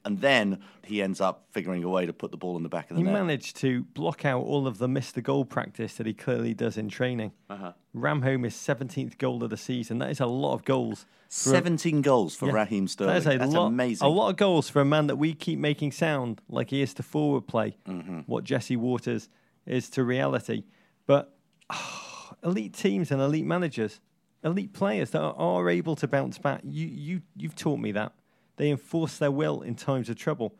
and 0.04 0.20
then 0.20 0.58
he 0.84 1.00
ends 1.02 1.20
up 1.20 1.46
figuring 1.50 1.82
a 1.84 1.88
way 1.88 2.04
to 2.04 2.12
put 2.12 2.30
the 2.30 2.36
ball 2.36 2.56
in 2.58 2.62
the 2.62 2.68
back 2.68 2.90
of 2.90 2.96
the 2.96 3.00
He 3.00 3.04
net. 3.04 3.12
managed 3.14 3.56
to 3.58 3.84
block 3.94 4.24
out 4.26 4.42
all 4.42 4.66
of 4.66 4.76
the 4.78 4.86
Mr. 4.88 5.22
Goal 5.22 5.44
practice 5.46 5.94
that 5.94 6.06
he 6.06 6.12
clearly 6.12 6.52
does 6.52 6.76
in 6.76 6.88
training. 6.90 7.32
Uh-huh. 7.48 7.72
Ram 7.94 8.20
home 8.22 8.42
his 8.42 8.54
17th 8.54 9.16
goal 9.18 9.42
of 9.44 9.50
the 9.50 9.56
season. 9.56 9.98
That 9.98 10.10
is 10.10 10.20
a 10.20 10.26
lot 10.26 10.52
of 10.54 10.64
goals. 10.64 11.06
for 11.28 11.50
a- 11.50 11.52
17 11.54 12.02
goals 12.02 12.34
for 12.34 12.46
Yeah. 12.48 12.52
Raheem 12.54 12.88
Sterling. 12.88 13.14
That 13.14 13.18
is 13.20 13.26
a 13.26 13.38
That's 13.38 13.52
lot, 13.52 13.66
amazing. 13.68 14.04
A 14.04 14.10
lot 14.10 14.30
of 14.30 14.36
goals 14.36 14.68
for 14.68 14.80
a 14.80 14.84
man 14.84 15.06
that 15.06 15.14
we 15.16 15.32
keep 15.32 15.60
making 15.60 15.92
sound 15.92 16.40
like 16.48 16.70
he 16.70 16.82
is 16.82 16.92
to 16.94 17.02
forward 17.04 17.46
play, 17.46 17.76
Mm-hmm. 17.88 18.20
what 18.26 18.42
Jesse 18.44 18.76
Waters 18.76 19.28
is 19.64 19.88
to 19.90 20.02
reality. 20.02 20.64
But 21.06 21.32
ah, 21.70 22.09
elite 22.42 22.74
teams 22.74 23.10
and 23.10 23.20
elite 23.20 23.44
managers, 23.46 24.00
elite 24.44 24.72
players 24.72 25.10
that 25.10 25.20
are, 25.20 25.34
are 25.34 25.68
able 25.70 25.96
to 25.96 26.08
bounce 26.08 26.38
back. 26.38 26.60
You, 26.64 26.86
you, 26.86 27.22
you've 27.36 27.56
taught 27.56 27.78
me 27.80 27.92
that. 27.92 28.12
They 28.56 28.70
enforce 28.70 29.18
their 29.18 29.30
will 29.30 29.62
in 29.62 29.74
times 29.74 30.08
of 30.08 30.16
trouble. 30.16 30.54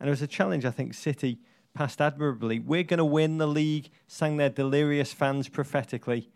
And 0.00 0.08
it 0.08 0.10
was 0.10 0.22
a 0.22 0.26
challenge 0.26 0.64
I 0.64 0.70
think 0.70 0.94
City 0.94 1.38
passed 1.74 2.00
admirably. 2.00 2.58
We're 2.60 2.82
going 2.84 2.98
to 2.98 3.04
win 3.04 3.38
the 3.38 3.46
league, 3.48 3.88
sang 4.06 4.36
their 4.36 4.50
delirious 4.50 5.12
fans 5.12 5.48
prophetically. 5.48 6.28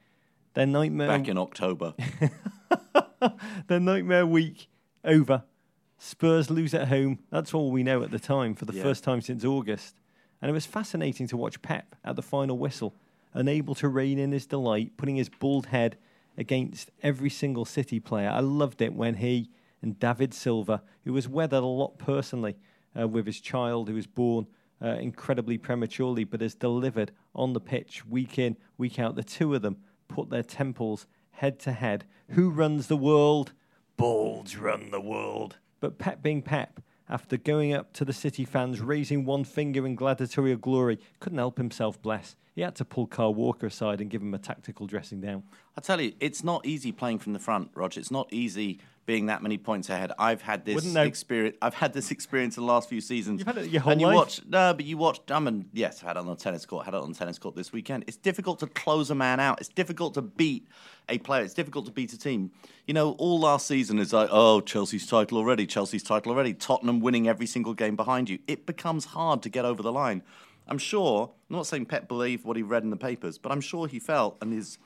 Their 0.54 0.66
nightmare 0.66 1.08
Back 1.08 1.28
in 1.28 1.38
October. 1.38 1.94
their 3.68 3.80
nightmare 3.80 4.26
week 4.26 4.68
over. 5.04 5.44
Spurs 5.98 6.50
lose 6.50 6.74
at 6.74 6.88
home. 6.88 7.18
That's 7.30 7.52
all 7.54 7.70
we 7.70 7.82
know 7.82 8.02
at 8.02 8.10
the 8.10 8.18
time 8.18 8.54
for 8.54 8.64
the 8.64 8.72
Yeah. 8.74 8.82
first 8.82 9.04
time 9.04 9.20
since 9.20 9.44
August. 9.44 9.96
And 10.40 10.48
it 10.48 10.52
was 10.54 10.66
fascinating 10.66 11.26
to 11.28 11.36
watch 11.36 11.60
Pep 11.62 11.96
at 12.04 12.16
the 12.16 12.22
final 12.22 12.56
whistle, 12.58 12.94
unable 13.34 13.74
to 13.76 13.88
rein 13.88 14.18
in 14.18 14.32
his 14.32 14.46
delight, 14.46 14.96
putting 14.96 15.16
his 15.16 15.28
bald 15.28 15.66
head 15.66 15.96
against 16.36 16.90
every 17.02 17.30
single 17.30 17.64
City 17.64 18.00
player. 18.00 18.30
I 18.30 18.40
loved 18.40 18.80
it 18.80 18.94
when 18.94 19.14
he 19.14 19.50
and 19.82 19.98
David 19.98 20.34
Silva, 20.34 20.82
who 21.04 21.12
was 21.12 21.28
weathered 21.28 21.62
a 21.62 21.66
lot 21.66 21.98
personally 21.98 22.56
uh, 22.98 23.06
with 23.06 23.26
his 23.26 23.40
child 23.40 23.88
who 23.88 23.94
was 23.94 24.06
born 24.06 24.46
uh, 24.82 24.88
incredibly 24.88 25.58
prematurely, 25.58 26.24
but 26.24 26.40
has 26.40 26.54
delivered 26.54 27.12
on 27.34 27.52
the 27.52 27.60
pitch 27.60 28.06
week 28.06 28.38
in, 28.38 28.56
week 28.76 28.98
out. 28.98 29.16
The 29.16 29.22
two 29.22 29.54
of 29.54 29.62
them 29.62 29.76
put 30.08 30.30
their 30.30 30.42
temples 30.42 31.06
head 31.30 31.58
to 31.60 31.72
head. 31.72 32.04
Who 32.30 32.50
runs 32.50 32.86
the 32.86 32.96
world? 32.96 33.52
Balds 33.96 34.56
run 34.56 34.90
the 34.90 35.00
world. 35.00 35.56
But 35.80 35.98
Pep 35.98 36.22
being 36.22 36.42
Pep, 36.42 36.80
after 37.08 37.36
going 37.36 37.72
up 37.72 37.92
to 37.94 38.04
the 38.04 38.12
City 38.12 38.44
fans, 38.44 38.80
raising 38.80 39.24
one 39.24 39.44
finger 39.44 39.86
in 39.86 39.94
gladiatorial 39.94 40.58
glory, 40.58 40.98
couldn't 41.20 41.38
help 41.38 41.56
himself, 41.56 42.00
bless. 42.02 42.36
He 42.54 42.62
had 42.62 42.74
to 42.76 42.84
pull 42.84 43.06
Kyle 43.06 43.32
Walker 43.32 43.66
aside 43.66 44.00
and 44.00 44.10
give 44.10 44.20
him 44.20 44.34
a 44.34 44.38
tactical 44.38 44.86
dressing 44.86 45.20
down. 45.20 45.44
I 45.76 45.80
tell 45.80 46.00
you, 46.00 46.12
it's 46.20 46.42
not 46.42 46.66
easy 46.66 46.92
playing 46.92 47.20
from 47.20 47.32
the 47.32 47.38
front, 47.38 47.70
Roger. 47.74 48.00
It's 48.00 48.10
not 48.10 48.32
easy 48.32 48.80
being 49.08 49.24
that 49.24 49.42
many 49.42 49.56
points 49.56 49.88
ahead. 49.88 50.12
I've 50.18 50.42
had 50.42 50.66
this 50.66 50.74
Wouldn't 50.74 50.98
experience. 50.98 51.56
I've 51.62 51.72
had 51.72 51.94
this 51.94 52.10
experience 52.10 52.58
in 52.58 52.66
the 52.66 52.70
last 52.70 52.90
few 52.90 53.00
seasons. 53.00 53.38
You've 53.40 53.46
had 53.46 53.56
it 53.56 53.70
your 53.70 53.80
whole 53.80 53.92
and 53.92 54.00
you 54.02 54.06
life. 54.06 54.16
watch 54.16 54.42
no, 54.46 54.74
but 54.74 54.84
you 54.84 54.98
watch. 54.98 55.18
I 55.30 55.38
mean, 55.38 55.64
yes, 55.72 56.04
I 56.04 56.08
had 56.08 56.18
it 56.18 56.20
on 56.20 56.26
the 56.26 56.36
tennis 56.36 56.66
court. 56.66 56.84
Had 56.84 56.92
it 56.92 57.00
on 57.00 57.12
the 57.12 57.18
tennis 57.18 57.38
court 57.38 57.56
this 57.56 57.72
weekend. 57.72 58.04
It's 58.06 58.18
difficult 58.18 58.58
to 58.58 58.66
close 58.66 59.10
a 59.10 59.14
man 59.14 59.40
out. 59.40 59.60
It's 59.60 59.70
difficult 59.70 60.12
to 60.14 60.20
beat 60.20 60.68
a 61.08 61.16
player. 61.16 61.42
It's 61.42 61.54
difficult 61.54 61.86
to 61.86 61.90
beat 61.90 62.12
a 62.12 62.18
team. 62.18 62.50
You 62.86 62.92
know, 62.92 63.12
all 63.12 63.40
last 63.40 63.66
season 63.66 63.98
is 63.98 64.12
like, 64.12 64.28
oh, 64.30 64.60
Chelsea's 64.60 65.06
title 65.06 65.38
already. 65.38 65.66
Chelsea's 65.66 66.02
title 66.02 66.30
already. 66.30 66.52
Tottenham 66.52 67.00
winning 67.00 67.28
every 67.28 67.46
single 67.46 67.72
game 67.72 67.96
behind 67.96 68.28
you. 68.28 68.40
It 68.46 68.66
becomes 68.66 69.06
hard 69.06 69.40
to 69.40 69.48
get 69.48 69.64
over 69.64 69.82
the 69.82 69.90
line. 69.90 70.22
I'm 70.68 70.76
sure. 70.76 71.30
I'm 71.48 71.56
not 71.56 71.66
saying 71.66 71.86
Pep 71.86 72.08
believed 72.08 72.44
what 72.44 72.58
he 72.58 72.62
read 72.62 72.82
in 72.82 72.90
the 72.90 72.96
papers, 72.98 73.38
but 73.38 73.52
I'm 73.52 73.62
sure 73.62 73.86
he 73.86 74.00
felt 74.00 74.36
and 74.42 74.52
his 74.52 74.76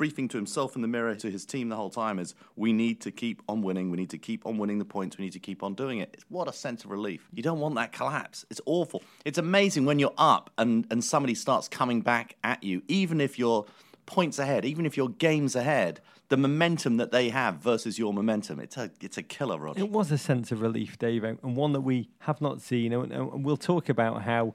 briefing 0.00 0.28
to 0.28 0.38
himself 0.38 0.76
in 0.76 0.80
the 0.80 0.88
mirror, 0.88 1.14
to 1.14 1.30
his 1.30 1.44
team 1.44 1.68
the 1.68 1.76
whole 1.76 1.90
time 1.90 2.18
is 2.18 2.34
we 2.56 2.72
need 2.72 3.02
to 3.02 3.10
keep 3.10 3.42
on 3.46 3.60
winning. 3.60 3.90
We 3.90 3.98
need 3.98 4.08
to 4.08 4.16
keep 4.16 4.46
on 4.46 4.56
winning 4.56 4.78
the 4.78 4.84
points. 4.86 5.18
We 5.18 5.26
need 5.26 5.34
to 5.34 5.38
keep 5.38 5.62
on 5.62 5.74
doing 5.74 5.98
it. 5.98 6.24
What 6.30 6.48
a 6.48 6.54
sense 6.54 6.86
of 6.86 6.90
relief. 6.90 7.28
You 7.34 7.42
don't 7.42 7.60
want 7.60 7.74
that 7.74 7.92
collapse. 7.92 8.46
It's 8.48 8.62
awful. 8.64 9.02
It's 9.26 9.36
amazing 9.36 9.84
when 9.84 9.98
you're 9.98 10.14
up 10.16 10.48
and, 10.56 10.86
and 10.90 11.04
somebody 11.04 11.34
starts 11.34 11.68
coming 11.68 12.00
back 12.00 12.36
at 12.42 12.64
you, 12.64 12.80
even 12.88 13.20
if 13.20 13.38
you're 13.38 13.66
points 14.06 14.38
ahead, 14.38 14.64
even 14.64 14.86
if 14.86 14.96
you're 14.96 15.10
games 15.10 15.54
ahead, 15.54 16.00
the 16.30 16.38
momentum 16.38 16.96
that 16.96 17.12
they 17.12 17.28
have 17.28 17.56
versus 17.56 17.98
your 17.98 18.14
momentum, 18.14 18.58
it's 18.58 18.78
a, 18.78 18.90
it's 19.02 19.18
a 19.18 19.22
killer, 19.22 19.58
Rod. 19.58 19.78
It 19.78 19.90
was 19.90 20.10
a 20.10 20.16
sense 20.16 20.50
of 20.50 20.62
relief, 20.62 20.98
Dave, 20.98 21.24
and 21.24 21.56
one 21.56 21.74
that 21.74 21.82
we 21.82 22.08
have 22.20 22.40
not 22.40 22.62
seen. 22.62 22.94
And 22.94 23.44
we'll 23.44 23.58
talk 23.58 23.90
about 23.90 24.22
how 24.22 24.54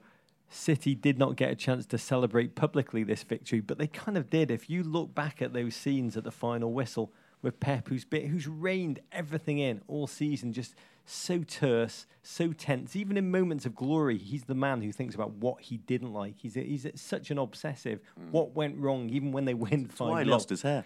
City 0.50 0.96
did 0.96 1.18
not 1.18 1.36
get 1.36 1.52
a 1.52 1.56
chance 1.56 1.86
to 1.88 1.98
celebrate 1.98 2.56
publicly 2.56 3.04
this 3.04 3.24
victory, 3.24 3.60
but 3.60 3.78
they 3.78 3.88
kind 3.88 4.18
of 4.18 4.30
did. 4.30 4.52
If 4.52 4.70
you 4.70 4.84
look 4.84 5.14
back 5.14 5.42
at 5.42 5.54
those 5.54 5.76
scenes 5.76 6.16
at 6.16 6.24
the 6.24 6.32
final 6.32 6.72
whistle 6.72 7.12
with 7.42 7.60
Pep, 7.60 7.88
who's 7.88 8.06
been, 8.06 8.28
who's 8.28 8.48
reined 8.48 9.00
everything 9.12 9.60
in 9.60 9.82
all 9.88 10.08
season, 10.08 10.54
just 10.54 10.76
so 11.06 11.44
terse, 11.44 12.08
so 12.24 12.52
tense. 12.52 12.96
Even 12.96 13.18
in 13.18 13.30
moments 13.30 13.66
of 13.66 13.76
glory, 13.76 14.18
he's 14.18 14.44
the 14.46 14.56
man 14.56 14.82
who 14.82 14.92
thinks 14.92 15.16
about 15.16 15.32
what 15.34 15.62
he 15.62 15.78
didn't 15.78 16.14
like. 16.14 16.36
He's 16.38 16.58
a, 16.58 16.62
he's 16.62 16.86
a, 16.86 16.98
such 16.98 17.32
an 17.32 17.38
obsessive. 17.38 18.00
Mm. 18.20 18.32
What 18.32 18.56
went 18.56 18.78
wrong, 18.78 19.10
even 19.10 19.32
when 19.32 19.46
they 19.46 19.54
win 19.56 19.88
five. 19.88 20.10
Why 20.10 20.24
he 20.24 20.30
lost 20.30 20.50
his 20.50 20.62
hair. 20.64 20.86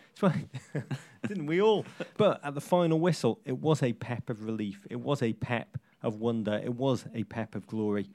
Didn't 1.27 1.45
we 1.45 1.61
all? 1.61 1.85
But 2.17 2.43
at 2.43 2.55
the 2.55 2.61
final 2.61 2.99
whistle, 2.99 3.39
it 3.45 3.57
was 3.57 3.81
a 3.81 3.93
pep 3.93 4.29
of 4.29 4.43
relief. 4.43 4.85
It 4.89 4.99
was 4.99 5.21
a 5.21 5.33
pep 5.33 5.77
of 6.01 6.15
wonder. 6.15 6.59
It 6.63 6.73
was 6.73 7.05
a 7.13 7.23
pep 7.25 7.55
of 7.55 7.67
glory. 7.67 8.09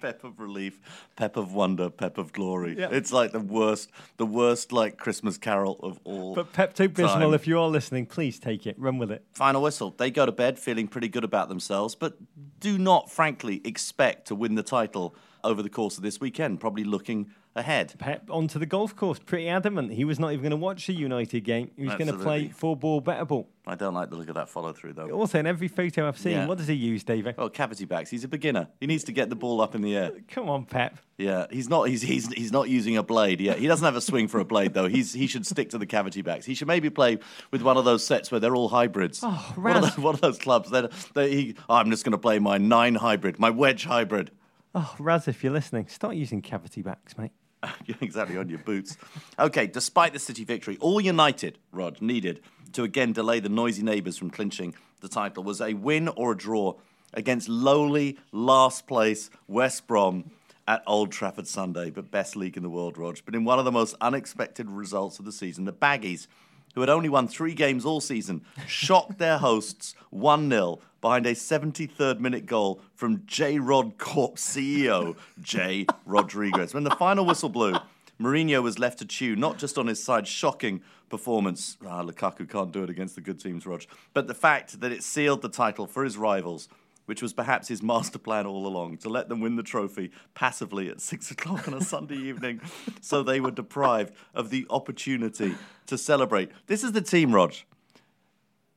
Pep 0.00 0.24
of 0.24 0.40
relief, 0.40 0.80
pep 1.16 1.36
of 1.36 1.54
wonder, 1.54 1.88
pep 1.88 2.18
of 2.18 2.32
glory. 2.32 2.76
It's 2.78 3.12
like 3.12 3.32
the 3.32 3.40
worst, 3.40 3.90
the 4.18 4.26
worst 4.26 4.70
like 4.70 4.98
Christmas 4.98 5.38
carol 5.38 5.80
of 5.82 5.98
all. 6.04 6.34
But 6.34 6.52
Pepto 6.52 6.86
Bismol, 6.88 7.34
if 7.34 7.46
you 7.46 7.58
are 7.58 7.68
listening, 7.68 8.06
please 8.06 8.38
take 8.38 8.66
it, 8.66 8.78
run 8.78 8.98
with 8.98 9.10
it. 9.10 9.24
Final 9.32 9.62
whistle. 9.62 9.94
They 9.96 10.10
go 10.10 10.26
to 10.26 10.32
bed 10.32 10.58
feeling 10.58 10.86
pretty 10.86 11.08
good 11.08 11.24
about 11.24 11.48
themselves, 11.48 11.94
but 11.94 12.18
do 12.60 12.78
not, 12.78 13.10
frankly, 13.10 13.62
expect 13.64 14.28
to 14.28 14.34
win 14.34 14.54
the 14.54 14.62
title 14.62 15.14
over 15.42 15.62
the 15.62 15.70
course 15.70 15.96
of 15.96 16.02
this 16.02 16.20
weekend. 16.20 16.60
Probably 16.60 16.84
looking 16.84 17.30
ahead. 17.56 17.94
Pep 17.98 18.30
onto 18.30 18.58
the 18.58 18.66
golf 18.66 18.94
course, 18.94 19.18
pretty 19.18 19.48
adamant. 19.48 19.92
He 19.92 20.04
was 20.04 20.20
not 20.20 20.32
even 20.32 20.42
going 20.42 20.50
to 20.50 20.56
watch 20.56 20.86
the 20.86 20.92
United 20.92 21.40
game. 21.40 21.70
He 21.76 21.84
was 21.84 21.94
going 21.94 22.06
to 22.08 22.18
play 22.18 22.48
four 22.48 22.76
ball, 22.76 23.00
better 23.00 23.24
ball. 23.24 23.48
I 23.68 23.74
don't 23.74 23.94
like 23.94 24.10
the 24.10 24.16
look 24.16 24.28
of 24.28 24.36
that 24.36 24.48
follow 24.48 24.72
through, 24.72 24.92
though. 24.92 25.10
Also, 25.10 25.40
in 25.40 25.46
every 25.46 25.66
photo 25.66 26.06
I've 26.06 26.18
seen, 26.18 26.32
yeah. 26.32 26.46
what 26.46 26.58
does 26.58 26.68
he 26.68 26.74
use, 26.74 27.02
David? 27.02 27.34
Oh, 27.36 27.48
cavity 27.48 27.84
backs. 27.84 28.10
He's 28.10 28.22
a 28.22 28.28
beginner. 28.28 28.68
He 28.78 28.86
needs 28.86 29.02
to 29.04 29.12
get 29.12 29.28
the 29.28 29.34
ball 29.34 29.60
up 29.60 29.74
in 29.74 29.82
the 29.82 29.96
air. 29.96 30.12
Come 30.28 30.48
on, 30.48 30.66
Pep. 30.66 30.98
Yeah, 31.18 31.46
he's 31.50 31.68
not. 31.68 31.88
He's 31.88 32.02
he's 32.02 32.32
he's 32.32 32.52
not 32.52 32.68
using 32.68 32.96
a 32.96 33.02
blade. 33.02 33.40
Yeah, 33.40 33.54
he 33.54 33.66
doesn't 33.66 33.84
have 33.84 33.96
a 33.96 34.00
swing 34.00 34.28
for 34.28 34.38
a 34.38 34.44
blade 34.44 34.74
though. 34.74 34.86
He's 34.86 35.14
he 35.14 35.26
should 35.26 35.46
stick 35.46 35.70
to 35.70 35.78
the 35.78 35.86
cavity 35.86 36.20
backs. 36.20 36.44
He 36.44 36.54
should 36.54 36.68
maybe 36.68 36.90
play 36.90 37.18
with 37.50 37.62
one 37.62 37.78
of 37.78 37.84
those 37.84 38.06
sets 38.06 38.30
where 38.30 38.38
they're 38.38 38.54
all 38.54 38.68
hybrids. 38.68 39.20
Oh, 39.22 39.54
Raz. 39.56 39.74
One 39.74 39.76
of 39.76 39.82
those, 39.82 40.04
one 40.04 40.14
of 40.14 40.20
those 40.20 40.38
clubs. 40.38 40.70
That 40.70 40.92
he. 41.14 41.56
Oh, 41.68 41.76
I'm 41.76 41.90
just 41.90 42.04
going 42.04 42.12
to 42.12 42.18
play 42.18 42.38
my 42.38 42.58
nine 42.58 42.96
hybrid, 42.96 43.38
my 43.38 43.50
wedge 43.50 43.84
hybrid. 43.84 44.30
Oh, 44.78 44.94
Raz, 44.98 45.26
if 45.26 45.42
you're 45.42 45.54
listening, 45.54 45.88
start 45.88 46.16
using 46.16 46.42
cavity 46.42 46.82
backs, 46.82 47.16
mate. 47.16 47.32
exactly 48.00 48.36
on 48.36 48.48
your 48.48 48.58
boots. 48.58 48.96
Okay, 49.38 49.66
despite 49.66 50.12
the 50.12 50.18
City 50.18 50.44
victory, 50.44 50.76
all 50.80 51.00
United, 51.00 51.58
Rod, 51.72 52.00
needed 52.00 52.40
to 52.72 52.82
again 52.82 53.12
delay 53.12 53.40
the 53.40 53.48
noisy 53.48 53.82
neighbours 53.82 54.16
from 54.16 54.30
clinching 54.30 54.74
the 55.00 55.08
title 55.08 55.44
was 55.44 55.60
a 55.60 55.74
win 55.74 56.08
or 56.08 56.32
a 56.32 56.36
draw 56.36 56.74
against 57.14 57.48
lowly 57.48 58.18
last 58.32 58.86
place 58.86 59.30
West 59.46 59.86
Brom 59.86 60.30
at 60.66 60.82
Old 60.86 61.12
Trafford 61.12 61.46
Sunday, 61.46 61.90
but 61.90 62.10
best 62.10 62.34
league 62.34 62.56
in 62.56 62.62
the 62.62 62.68
world, 62.68 62.98
Rog. 62.98 63.18
But 63.24 63.34
in 63.34 63.44
one 63.44 63.58
of 63.58 63.64
the 63.64 63.72
most 63.72 63.94
unexpected 64.00 64.68
results 64.68 65.18
of 65.18 65.24
the 65.24 65.32
season, 65.32 65.64
the 65.64 65.72
Baggies, 65.72 66.26
who 66.74 66.80
had 66.80 66.90
only 66.90 67.08
won 67.08 67.28
three 67.28 67.54
games 67.54 67.84
all 67.84 68.00
season, 68.00 68.42
shocked 68.66 69.18
their 69.18 69.38
hosts 69.38 69.94
1 70.10 70.50
0 70.50 70.80
behind 71.06 71.24
a 71.24 71.34
73rd 71.34 72.18
minute 72.18 72.46
goal 72.46 72.80
from 72.96 73.22
J 73.26 73.60
Rod 73.60 73.96
Corp 73.96 74.34
CEO, 74.34 75.16
Jay 75.40 75.86
Rodriguez. 76.04 76.74
When 76.74 76.82
the 76.82 76.96
final 76.96 77.24
whistle 77.24 77.48
blew, 77.48 77.76
Mourinho 78.20 78.60
was 78.60 78.80
left 78.80 78.98
to 78.98 79.04
chew, 79.04 79.36
not 79.36 79.56
just 79.56 79.78
on 79.78 79.86
his 79.86 80.02
side's 80.02 80.28
shocking 80.28 80.82
performance. 81.08 81.76
Ah, 81.86 82.02
Lukaku 82.02 82.50
can't 82.50 82.72
do 82.72 82.82
it 82.82 82.90
against 82.90 83.14
the 83.14 83.20
good 83.20 83.38
teams, 83.38 83.64
Rog. 83.66 83.84
But 84.14 84.26
the 84.26 84.34
fact 84.34 84.80
that 84.80 84.90
it 84.90 85.04
sealed 85.04 85.42
the 85.42 85.48
title 85.48 85.86
for 85.86 86.02
his 86.02 86.16
rivals, 86.16 86.68
which 87.04 87.22
was 87.22 87.32
perhaps 87.32 87.68
his 87.68 87.84
master 87.84 88.18
plan 88.18 88.44
all 88.44 88.66
along, 88.66 88.96
to 88.96 89.08
let 89.08 89.28
them 89.28 89.38
win 89.40 89.54
the 89.54 89.62
trophy 89.62 90.10
passively 90.34 90.88
at 90.88 91.00
six 91.00 91.30
o'clock 91.30 91.68
on 91.68 91.74
a 91.74 91.82
Sunday 91.82 92.16
evening, 92.16 92.60
so 93.00 93.22
they 93.22 93.38
were 93.38 93.52
deprived 93.52 94.12
of 94.34 94.50
the 94.50 94.66
opportunity 94.70 95.54
to 95.86 95.96
celebrate. 95.96 96.50
This 96.66 96.82
is 96.82 96.90
the 96.90 97.00
team, 97.00 97.32
Rog, 97.32 97.54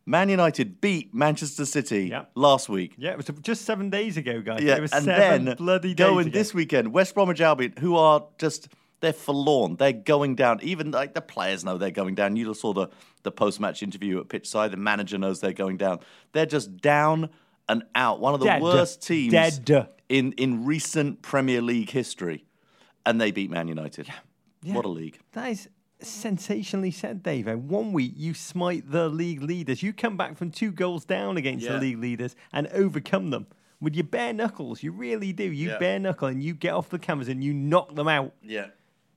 Man 0.10 0.28
United 0.28 0.82
beat 0.82 1.13
Manchester 1.13 1.65
City 1.65 2.12
last 2.34 2.67
week. 2.67 2.95
Yeah, 2.98 3.12
it 3.12 3.17
was 3.17 3.28
just 3.43 3.62
seven 3.62 3.91
days 3.91 4.17
ago, 4.17 4.41
guys. 4.41 4.63
Yeah, 4.63 4.86
and 4.91 5.06
then 5.06 5.56
bloody 5.56 5.93
going 5.93 6.30
ago. 6.30 6.38
this 6.38 6.52
weekend, 6.52 6.91
West 6.91 7.13
Bromwich 7.13 7.39
Albion, 7.39 7.76
who 7.80 7.95
are 7.95 8.26
just 8.39 8.69
they're 9.02 9.13
forlorn. 9.13 9.76
They're 9.76 9.93
going 9.93 10.34
down. 10.34 10.62
Even 10.63 10.89
like 10.89 11.13
the 11.13 11.22
players 11.22 11.63
know 11.63 11.78
they're 11.78 11.91
going 11.91 12.15
down. 12.15 12.36
You 12.36 12.52
saw 12.56 12.74
the 12.74 12.88
the 13.22 13.32
post 13.32 13.60
match 13.60 13.84
interview 13.84 14.19
at 14.19 14.30
pitchside. 14.30 14.72
The 14.72 14.78
manager 14.78 15.19
knows 15.19 15.41
they're 15.41 15.54
going 15.54 15.78
down. 15.78 16.00
They're 16.32 16.48
just 16.48 16.78
down 16.78 17.30
and 17.69 17.84
out. 17.93 18.19
One 18.19 18.34
of 18.34 18.39
the 18.39 18.48
Dead. 18.48 18.63
worst 18.63 19.06
teams 19.06 19.32
Dead. 19.60 19.89
in 20.10 20.32
in 20.34 20.65
recent 20.65 21.22
Premier 21.22 21.62
League 21.62 21.91
history, 21.91 22.45
and 23.06 23.22
they 23.22 23.30
beat 23.30 23.52
Man 23.52 23.67
United. 23.67 24.08
Yeah. 24.08 24.15
Yeah. 24.63 24.74
What 24.74 24.86
a 24.86 24.89
league! 24.89 25.19
That 25.34 25.52
is 25.52 25.69
sensationally 26.02 26.92
said, 26.92 27.24
Dave. 27.24 27.48
One 27.48 27.94
week 27.94 28.14
you 28.16 28.34
smite 28.34 28.92
the 28.92 29.10
league 29.10 29.42
leaders. 29.42 29.84
You 29.84 29.94
come 29.94 30.18
back 30.18 30.38
from 30.38 30.52
two 30.52 30.72
goals 30.72 31.06
down 31.06 31.38
against 31.38 31.66
yeah. 31.66 31.74
the 31.74 31.80
league 31.80 32.00
leaders 32.00 32.36
and 32.54 32.68
overcome 32.68 33.30
them 33.30 33.48
with 33.82 33.96
your 33.96 34.06
bare 34.06 34.34
knuckles. 34.34 34.84
You 34.84 34.92
really 34.92 35.34
do. 35.34 35.44
You 35.44 35.72
yeah. 35.72 35.78
bare 35.78 36.00
knuckle 36.00 36.28
and 36.28 36.44
you 36.44 36.54
get 36.54 36.74
off 36.74 36.90
the 36.90 37.00
cameras 37.00 37.28
and 37.28 37.44
you 37.44 37.54
knock 37.54 37.96
them 37.96 38.08
out. 38.08 38.34
Yeah. 38.42 38.68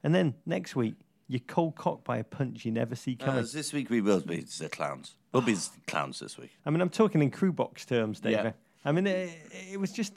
And 0.02 0.14
then 0.14 0.34
next 0.46 0.74
week 0.74 0.94
you're 1.28 1.40
cold 1.40 1.76
cocked 1.76 2.04
by 2.04 2.18
a 2.18 2.24
punch 2.24 2.64
you 2.64 2.72
never 2.72 2.94
see 2.94 3.16
uh, 3.20 3.24
coming. 3.24 3.44
Uh, 3.44 3.48
this 3.52 3.72
week 3.72 3.88
we 3.88 4.00
will 4.00 4.20
be 4.20 4.40
the 4.40 4.68
clowns. 4.68 5.14
We'll 5.32 5.42
be 5.42 5.56
clowns 5.86 6.18
this 6.18 6.36
week. 6.36 6.50
I 6.66 6.70
mean, 6.70 6.80
I'm 6.80 6.90
talking 6.90 7.22
in 7.22 7.30
crew 7.30 7.52
box 7.52 7.86
terms, 7.86 8.20
Dave. 8.20 8.32
Yeah. 8.32 8.52
I 8.84 8.92
mean, 8.92 9.06
it, 9.06 9.30
it 9.72 9.80
was 9.80 9.92
just 9.92 10.12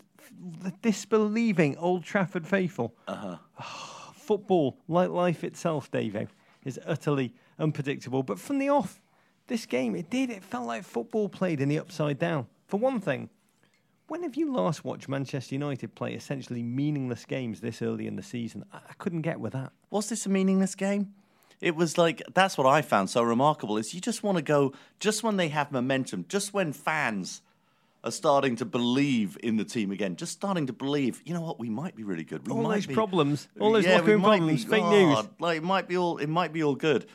the 0.61 0.73
disbelieving 0.81 1.77
Old 1.77 2.03
Trafford 2.03 2.45
faithful. 2.45 2.95
Uh-huh. 3.07 3.37
football, 4.15 4.79
like 4.87 5.11
life 5.11 5.43
itself, 5.43 5.89
Dave 5.91 6.15
is 6.65 6.79
utterly 6.85 7.33
unpredictable. 7.57 8.23
But 8.23 8.39
from 8.39 8.59
the 8.59 8.69
off, 8.69 9.01
this 9.47 9.65
game, 9.65 9.95
it 9.95 10.09
did. 10.09 10.29
It 10.29 10.43
felt 10.43 10.65
like 10.65 10.83
football 10.83 11.29
played 11.29 11.61
in 11.61 11.69
the 11.69 11.79
upside 11.79 12.19
down. 12.19 12.47
For 12.67 12.77
one 12.77 12.99
thing, 12.99 13.29
when 14.07 14.23
have 14.23 14.35
you 14.35 14.53
last 14.53 14.83
watched 14.83 15.07
Manchester 15.07 15.55
United 15.55 15.95
play 15.95 16.13
essentially 16.13 16.61
meaningless 16.61 17.25
games 17.25 17.61
this 17.61 17.81
early 17.81 18.07
in 18.07 18.15
the 18.15 18.23
season? 18.23 18.65
I 18.73 18.93
couldn't 18.97 19.21
get 19.21 19.39
with 19.39 19.53
that. 19.53 19.71
Was 19.89 20.09
this 20.09 20.25
a 20.25 20.29
meaningless 20.29 20.75
game? 20.75 21.13
It 21.61 21.75
was 21.75 21.97
like 21.97 22.21
that's 22.33 22.57
what 22.57 22.67
I 22.67 22.81
found 22.81 23.09
so 23.09 23.23
remarkable 23.23 23.77
is 23.77 23.93
you 23.93 24.01
just 24.01 24.23
want 24.23 24.37
to 24.37 24.43
go 24.43 24.73
just 24.99 25.23
when 25.23 25.37
they 25.37 25.47
have 25.49 25.71
momentum, 25.71 26.25
just 26.27 26.53
when 26.53 26.73
fans 26.73 27.41
are 28.05 28.11
starting 28.11 28.55
to 28.57 28.65
believe 28.65 29.37
in 29.41 29.57
the 29.57 29.65
team 29.65 29.91
again, 29.91 30.15
just 30.15 30.31
starting 30.31 30.67
to 30.67 30.73
believe, 30.73 31.21
you 31.25 31.33
know 31.33 31.41
what, 31.41 31.59
we 31.59 31.69
might 31.69 31.95
be 31.95 32.03
really 32.03 32.23
good. 32.23 32.47
We 32.47 32.53
all 32.53 32.61
might 32.61 32.75
those 32.75 32.85
be, 32.85 32.93
problems, 32.93 33.47
all 33.59 33.71
those 33.71 33.85
yeah, 33.85 33.95
locker 33.95 34.11
room 34.11 34.21
problems, 34.21 34.63
be, 34.63 34.71
fake 34.71 34.83
oh, 34.83 34.91
news. 34.91 35.27
Like 35.39 35.57
it 35.57 35.63
might 35.63 35.87
be 35.87 35.97
all, 35.97 36.17
it 36.17 36.29
might 36.29 36.53
be 36.53 36.63
all 36.63 36.75
good. 36.75 37.07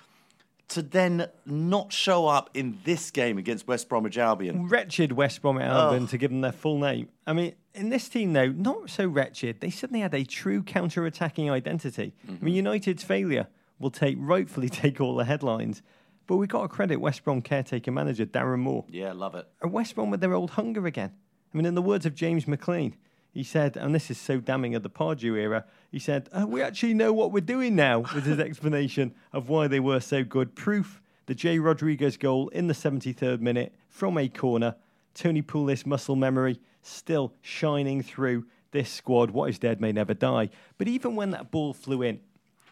To 0.71 0.83
then 0.83 1.27
not 1.47 1.93
show 1.93 2.29
up 2.29 2.51
in 2.55 2.79
this 2.85 3.11
game 3.11 3.39
against 3.39 3.67
West 3.67 3.89
Bromwich 3.89 4.19
Albion, 4.19 4.69
wretched 4.69 5.11
West 5.13 5.43
Bromwich 5.43 5.65
Albion, 5.65 6.05
oh. 6.05 6.07
to 6.07 6.19
give 6.19 6.31
them 6.31 6.43
their 6.43 6.53
full 6.53 6.79
name. 6.79 7.09
I 7.27 7.33
mean, 7.33 7.55
in 7.75 7.89
this 7.89 8.09
team 8.09 8.33
though, 8.33 8.49
not 8.49 8.91
so 8.91 9.07
wretched. 9.07 9.61
They 9.61 9.71
suddenly 9.71 10.01
had 10.01 10.15
a 10.15 10.25
true 10.25 10.63
counter-attacking 10.63 11.51
identity. 11.51 12.15
Mm-hmm. 12.25 12.37
I 12.41 12.45
mean, 12.45 12.55
United's 12.55 13.03
failure 13.03 13.49
will 13.81 13.91
take 13.91 14.17
rightfully 14.19 14.69
take 14.83 15.01
all 15.01 15.17
the 15.17 15.25
headlines. 15.25 15.83
But 16.31 16.37
we've 16.37 16.49
got 16.49 16.63
to 16.63 16.69
credit 16.69 17.01
West 17.01 17.25
Brom 17.25 17.43
caretaker 17.43 17.91
manager 17.91 18.25
Darren 18.25 18.61
Moore. 18.61 18.85
Yeah, 18.89 19.13
love 19.13 19.35
it. 19.35 19.49
And 19.61 19.73
West 19.73 19.97
Brom 19.97 20.13
with 20.13 20.21
their 20.21 20.33
old 20.33 20.51
hunger 20.51 20.87
again. 20.87 21.11
I 21.53 21.57
mean, 21.57 21.67
in 21.67 21.75
the 21.75 21.83
words 21.83 22.07
of 22.07 22.15
James 22.15 22.47
McLean, 22.47 22.95
he 23.33 23.43
said, 23.43 23.77
and 23.77 23.93
this 23.93 24.13
is 24.13 24.19
so 24.19 24.39
damning 24.39 24.77
of 24.77 24.85
the 24.85 24.91
Pardew 24.91 25.37
era, 25.37 25.65
he 25.91 25.99
said, 25.99 26.29
uh, 26.33 26.47
We 26.47 26.63
actually 26.63 26.95
know 26.95 27.13
what 27.13 27.33
we're 27.33 27.41
doing 27.41 27.75
now, 27.75 27.99
with 28.15 28.27
his 28.27 28.39
explanation 28.39 29.13
of 29.33 29.49
why 29.49 29.67
they 29.67 29.81
were 29.81 29.99
so 29.99 30.23
good. 30.23 30.55
Proof 30.55 31.03
the 31.27 31.35
J. 31.35 31.59
Rodriguez 31.59 32.17
goal 32.17 32.47
in 32.51 32.69
the 32.69 32.75
73rd 32.75 33.41
minute 33.41 33.75
from 33.89 34.17
a 34.17 34.29
corner. 34.29 34.77
Tony 35.15 35.43
Pulis 35.43 35.85
muscle 35.85 36.15
memory 36.15 36.61
still 36.83 37.35
shining 37.43 38.05
through 38.05 38.47
this 38.71 38.89
squad. 38.89 39.33
What 39.33 39.51
is 39.51 39.59
dead 39.59 39.81
may 39.81 39.91
never 39.91 40.15
die. 40.15 40.51
But 40.79 40.87
even 40.87 41.17
when 41.17 41.33
that 41.33 41.51
ball 41.51 41.75
flew 41.75 42.03
in, 42.03 42.21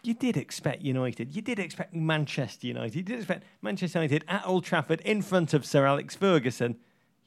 you 0.03 0.13
did 0.13 0.37
expect 0.37 0.81
United. 0.81 1.35
You 1.35 1.41
did 1.41 1.59
expect 1.59 1.93
Manchester 1.93 2.67
United. 2.67 2.95
You 2.95 3.03
did 3.03 3.17
expect 3.19 3.43
Manchester 3.61 3.99
United 3.99 4.25
at 4.27 4.45
Old 4.45 4.63
Trafford 4.63 5.01
in 5.01 5.21
front 5.21 5.53
of 5.53 5.65
Sir 5.65 5.85
Alex 5.85 6.15
Ferguson. 6.15 6.77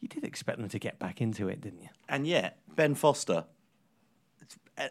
You 0.00 0.08
did 0.08 0.24
expect 0.24 0.58
them 0.58 0.68
to 0.68 0.78
get 0.78 0.98
back 0.98 1.20
into 1.20 1.48
it, 1.48 1.60
didn't 1.60 1.82
you? 1.82 1.88
And 2.08 2.26
yet, 2.26 2.58
Ben 2.74 2.94
Foster, 2.94 3.44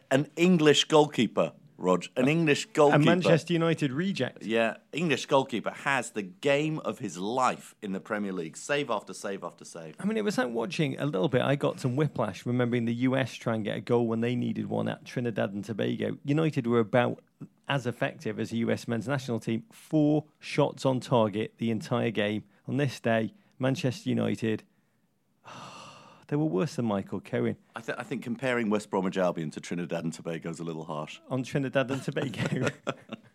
an 0.10 0.28
English 0.36 0.86
goalkeeper, 0.86 1.54
Rog. 1.82 2.06
An 2.16 2.28
English 2.28 2.66
A 2.66 2.68
goalkeeper. 2.70 3.04
Manchester 3.04 3.54
United 3.54 3.92
reject. 3.92 4.44
Yeah, 4.44 4.76
English 4.94 5.26
goalkeeper 5.26 5.72
has 5.72 6.12
the 6.12 6.22
game 6.22 6.78
of 6.80 7.00
his 7.00 7.18
life 7.18 7.74
in 7.82 7.92
the 7.92 8.00
Premier 8.00 8.32
League. 8.32 8.56
Save 8.56 8.92
after 8.92 9.14
save 9.16 9.44
after 9.44 9.66
save. 9.66 9.96
I 10.00 10.06
mean, 10.06 10.16
it 10.16 10.24
was 10.24 10.38
like 10.38 10.50
watching 10.50 11.00
a 11.00 11.06
little 11.06 11.28
bit. 11.28 11.42
I 11.42 11.56
got 11.56 11.80
some 11.80 11.96
whiplash 11.96 12.46
remembering 12.46 12.86
the 12.86 12.94
US 12.94 13.34
try 13.34 13.56
and 13.56 13.64
get 13.64 13.78
a 13.78 13.82
goal 13.82 14.06
when 14.08 14.22
they 14.22 14.36
needed 14.36 14.68
one 14.68 14.88
at 14.88 15.06
Trinidad 15.06 15.54
and 15.54 15.66
Tobago. 15.66 16.18
United 16.24 16.68
were 16.68 16.80
about 16.80 17.20
as 17.68 17.86
effective 17.88 18.40
as 18.40 18.50
the 18.50 18.58
US 18.58 18.88
men's 18.88 19.08
national 19.08 19.40
team. 19.40 19.64
Four 19.72 20.26
shots 20.40 20.86
on 20.86 21.00
target 21.00 21.54
the 21.58 21.72
entire 21.72 22.12
game. 22.12 22.44
On 22.68 22.78
this 22.78 23.00
day, 23.00 23.34
Manchester 23.60 24.10
United, 24.10 24.64
they 26.28 26.36
were 26.36 26.46
worse 26.46 26.76
than 26.76 26.86
Michael 26.86 27.20
Cohen. 27.22 27.56
I, 27.76 27.82
th- 27.82 27.98
I 27.98 28.04
think 28.04 28.24
comparing 28.24 28.70
West 28.70 28.90
Bromwich 28.90 29.18
Albion 29.18 29.52
to 29.52 29.62
Trinidad 29.62 30.04
and 30.04 30.14
Tobago 30.14 30.50
is 30.50 30.60
a 30.60 30.64
little 30.64 30.84
harsh. 30.86 31.20
on 31.30 31.44
Trinidad 31.44 31.90
and 31.92 32.04
Tobago. 32.04 32.68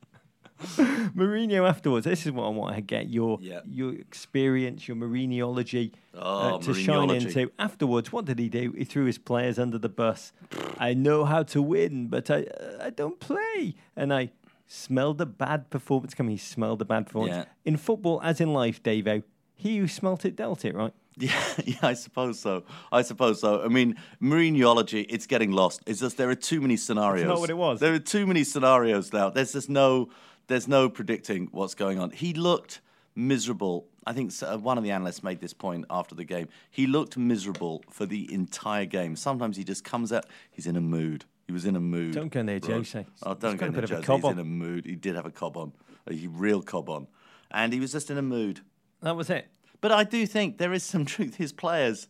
Mourinho 1.15 1.69
afterwards. 1.69 2.07
This 2.07 2.27
is 2.27 2.33
what 2.33 2.45
I 2.45 2.49
want 2.49 2.75
to 2.77 2.81
get 2.81 3.09
your 3.09 3.39
Yeah. 3.41 3.61
your 3.67 3.93
experience, 3.95 4.89
your 4.89 4.97
Mourinhology 4.97 5.93
Oh, 6.15 6.59
to 6.61 6.75
shine 6.75 7.11
into. 7.11 7.51
Afterwards, 7.59 8.13
what 8.13 8.25
did 8.25 8.39
he 8.39 8.49
do? 8.49 8.73
He 8.77 8.85
threw 8.85 9.05
his 9.05 9.19
players 9.19 9.59
under 9.59 9.79
the 9.79 9.89
bus. 9.89 10.33
I 10.79 10.95
know 10.95 11.25
how 11.25 11.43
to 11.45 11.61
win, 11.63 12.09
but 12.09 12.31
I 12.31 12.43
uh, 12.45 12.79
I 12.87 12.91
don't 12.91 13.21
play, 13.21 13.75
and 13.97 14.13
I 14.15 14.31
smelled 14.67 15.21
a 15.21 15.27
bad 15.27 15.71
performance 15.71 16.15
coming. 16.15 16.33
He 16.33 16.39
smelled 16.39 16.81
a 16.83 16.85
bad 16.85 17.07
performance 17.07 17.37
Yeah. 17.37 17.45
in 17.65 17.77
football, 17.77 18.21
as 18.23 18.41
in 18.41 18.53
life, 18.53 18.83
Davo. 18.83 19.23
He 19.55 19.79
who 19.79 19.89
smelt 19.89 20.25
it 20.25 20.37
dealt 20.37 20.65
it, 20.65 20.75
right? 20.75 20.93
Yeah, 21.19 21.33
yeah, 21.65 21.77
I 21.83 21.95
suppose 21.95 22.39
so. 22.41 22.65
I 22.93 23.01
suppose 23.01 23.41
so. 23.41 23.63
I 23.63 23.69
mean, 23.69 23.97
Mourinhology, 24.21 25.07
it's 25.09 25.27
getting 25.27 25.51
lost. 25.51 25.81
It's 25.87 26.01
just 26.01 26.19
there 26.19 26.29
are 26.29 26.35
too 26.35 26.61
many 26.61 26.77
scenarios. 26.77 27.27
Not 27.27 27.41
what 27.41 27.49
it 27.49 27.57
was. 27.57 27.81
There 27.81 27.95
are 27.95 27.99
too 27.99 28.27
many 28.27 28.45
scenarios 28.45 29.11
now. 29.15 29.31
There's 29.31 29.53
just 29.55 29.71
no, 29.71 30.11
there's 30.49 30.69
no 30.69 30.89
predicting 30.89 31.49
what's 31.53 31.75
going 31.75 31.99
on. 31.99 32.11
He 32.11 32.33
looked 32.33 32.81
miserable. 33.15 33.87
I 34.07 34.13
think 34.13 34.33
uh, 34.43 34.59
one 34.59 34.79
of 34.79 34.85
the 34.85 34.91
analysts 34.91 35.23
made 35.23 35.41
this 35.41 35.53
point 35.53 35.85
after 35.91 36.15
the 36.15 36.25
game. 36.25 36.49
He 36.71 36.87
looked 36.87 37.17
miserable 37.17 37.83
for 37.91 38.07
the 38.07 38.33
entire 38.33 38.85
game. 38.85 39.17
Sometimes 39.17 39.57
he 39.57 39.65
just 39.65 39.85
comes 39.85 40.13
out. 40.13 40.27
He's 40.51 40.67
in 40.67 40.77
a 40.77 40.81
mood. 40.81 41.25
He 41.47 41.53
was 41.53 41.65
in 41.65 41.77
a 41.77 41.81
mood. 41.81 42.15
Don't 42.15 42.29
go 42.29 42.43
near. 42.43 42.61
Jose. 42.63 43.07
Oh, 43.23 43.35
don't 43.35 43.57
got 43.57 43.59
go 43.59 43.67
a 43.67 43.71
near 43.71 43.81
bit 43.81 43.85
of 43.85 43.91
a 43.91 43.95
Jose. 43.97 44.13
He's 44.15 44.25
on. 44.25 44.33
in 44.33 44.39
a 44.39 44.45
mood. 44.45 44.85
He 44.85 44.95
did 44.95 45.17
have 45.17 45.27
a 45.27 45.31
cob 45.31 45.57
on, 45.57 45.73
a 46.09 46.27
real 46.27 46.63
cob 46.63 46.89
on, 46.89 47.07
and 47.51 47.73
he 47.73 47.81
was 47.81 47.93
just 47.93 48.11
in 48.11 48.19
a 48.19 48.23
mood. 48.23 48.61
That 49.03 49.17
was 49.17 49.31
it. 49.31 49.49
But 49.81 49.93
I 49.93 50.05
do 50.05 50.27
think 50.27 50.59
there 50.59 50.73
is 50.73 50.83
some 50.83 51.05
truth. 51.07 51.37
His 51.37 51.53
players 51.53 52.09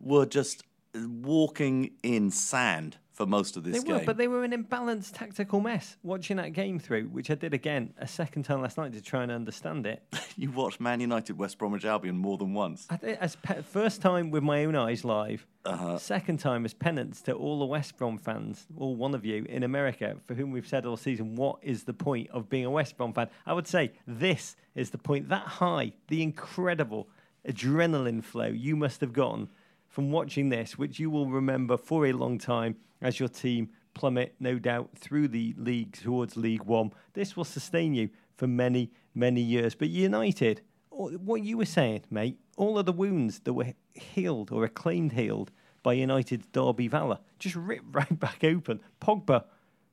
were 0.00 0.26
just 0.26 0.64
walking 0.94 1.92
in 2.02 2.30
sand 2.30 2.98
for 3.16 3.24
most 3.24 3.56
of 3.56 3.64
this 3.64 3.82
They 3.82 3.92
were, 3.92 4.02
but 4.04 4.18
they 4.18 4.28
were 4.28 4.44
an 4.44 4.52
imbalanced 4.52 5.12
tactical 5.14 5.58
mess. 5.58 5.96
Watching 6.02 6.36
that 6.36 6.52
game 6.52 6.78
through, 6.78 7.04
which 7.04 7.30
I 7.30 7.34
did 7.34 7.54
again 7.54 7.94
a 7.98 8.06
second 8.06 8.42
time 8.42 8.60
last 8.60 8.76
night 8.76 8.92
to 8.92 9.00
try 9.00 9.22
and 9.22 9.32
understand 9.32 9.86
it. 9.86 10.02
you 10.36 10.50
watched 10.50 10.80
Man 10.80 11.00
United, 11.00 11.38
West 11.38 11.56
Bromwich 11.56 11.86
Albion 11.86 12.18
more 12.18 12.36
than 12.36 12.52
once. 12.52 12.86
I 12.90 12.98
think 12.98 13.18
as 13.18 13.36
pe- 13.36 13.62
first 13.62 14.02
time 14.02 14.30
with 14.30 14.42
my 14.42 14.66
own 14.66 14.76
eyes 14.76 15.02
live. 15.02 15.46
Uh-huh. 15.64 15.98
Second 15.98 16.40
time 16.40 16.66
as 16.66 16.74
penance 16.74 17.22
to 17.22 17.32
all 17.32 17.58
the 17.58 17.64
West 17.64 17.96
Brom 17.96 18.18
fans, 18.18 18.66
all 18.76 18.94
one 18.94 19.14
of 19.14 19.24
you 19.24 19.46
in 19.48 19.62
America, 19.62 20.16
for 20.26 20.34
whom 20.34 20.52
we've 20.52 20.68
said 20.68 20.84
all 20.84 20.98
season, 20.98 21.36
what 21.36 21.56
is 21.62 21.84
the 21.84 21.94
point 21.94 22.28
of 22.30 22.50
being 22.50 22.66
a 22.66 22.70
West 22.70 22.98
Brom 22.98 23.14
fan? 23.14 23.28
I 23.46 23.54
would 23.54 23.66
say 23.66 23.92
this 24.06 24.56
is 24.74 24.90
the 24.90 24.98
point. 24.98 25.30
That 25.30 25.46
high, 25.46 25.94
the 26.08 26.22
incredible 26.22 27.08
adrenaline 27.48 28.22
flow 28.22 28.46
you 28.46 28.76
must 28.76 29.00
have 29.00 29.14
gotten 29.14 29.48
from 29.96 30.12
watching 30.12 30.50
this, 30.50 30.76
which 30.76 30.98
you 30.98 31.08
will 31.08 31.30
remember 31.30 31.74
for 31.78 32.04
a 32.04 32.12
long 32.12 32.36
time 32.36 32.76
as 33.00 33.18
your 33.18 33.30
team 33.30 33.70
plummet, 33.94 34.34
no 34.38 34.58
doubt, 34.58 34.90
through 34.94 35.26
the 35.26 35.54
league 35.56 35.90
towards 35.94 36.36
League 36.36 36.64
One. 36.64 36.92
This 37.14 37.34
will 37.34 37.46
sustain 37.46 37.94
you 37.94 38.10
for 38.36 38.46
many, 38.46 38.90
many 39.14 39.40
years. 39.40 39.74
But 39.74 39.88
United, 39.88 40.60
what 40.90 41.42
you 41.42 41.56
were 41.56 41.64
saying, 41.64 42.02
mate, 42.10 42.38
all 42.58 42.78
of 42.78 42.84
the 42.84 42.92
wounds 42.92 43.38
that 43.44 43.54
were 43.54 43.72
healed 43.94 44.52
or 44.52 44.64
acclaimed 44.64 45.12
healed 45.12 45.50
by 45.82 45.94
United's 45.94 46.46
Derby 46.48 46.88
Valor 46.88 47.20
just 47.38 47.56
ripped 47.56 47.86
right 47.92 48.20
back 48.20 48.44
open. 48.44 48.80
Pogba, 49.00 49.44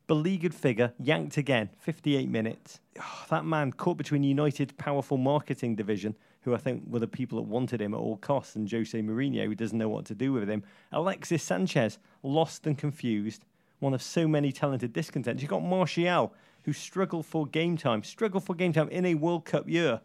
beleaguered 0.07 0.53
figure, 0.53 0.91
yanked 0.99 1.37
again, 1.37 1.69
58 1.79 2.29
minutes. 2.29 2.81
Oh, 2.99 3.25
that 3.29 3.45
man 3.45 3.71
caught 3.71 3.95
between 3.95 4.23
United's 4.23 4.73
powerful 4.73 5.15
marketing 5.15 5.77
division, 5.77 6.13
who 6.43 6.53
I 6.53 6.57
think 6.57 6.83
were 6.87 6.99
the 6.99 7.07
people 7.07 7.37
that 7.37 7.47
wanted 7.47 7.81
him 7.81 7.93
at 7.93 7.99
all 7.99 8.17
costs, 8.17 8.55
and 8.55 8.69
Jose 8.69 8.99
Mourinho, 8.99 9.45
who 9.45 9.55
doesn't 9.55 9.77
know 9.77 9.89
what 9.89 10.05
to 10.05 10.15
do 10.15 10.33
with 10.33 10.49
him. 10.49 10.63
Alexis 10.91 11.43
Sanchez, 11.43 11.99
lost 12.21 12.67
and 12.67 12.77
confused, 12.77 13.45
one 13.79 13.93
of 13.93 14.01
so 14.01 14.27
many 14.27 14.51
talented 14.51 14.93
discontents. 14.93 15.41
You've 15.41 15.49
got 15.49 15.63
Martial, 15.63 16.33
who 16.63 16.73
struggled 16.73 17.25
for 17.25 17.45
game 17.45 17.77
time, 17.77 18.03
struggled 18.03 18.43
for 18.43 18.55
game 18.55 18.73
time 18.73 18.89
in 18.89 19.05
a 19.05 19.15
World 19.15 19.45
Cup 19.45 19.67
year 19.67 20.01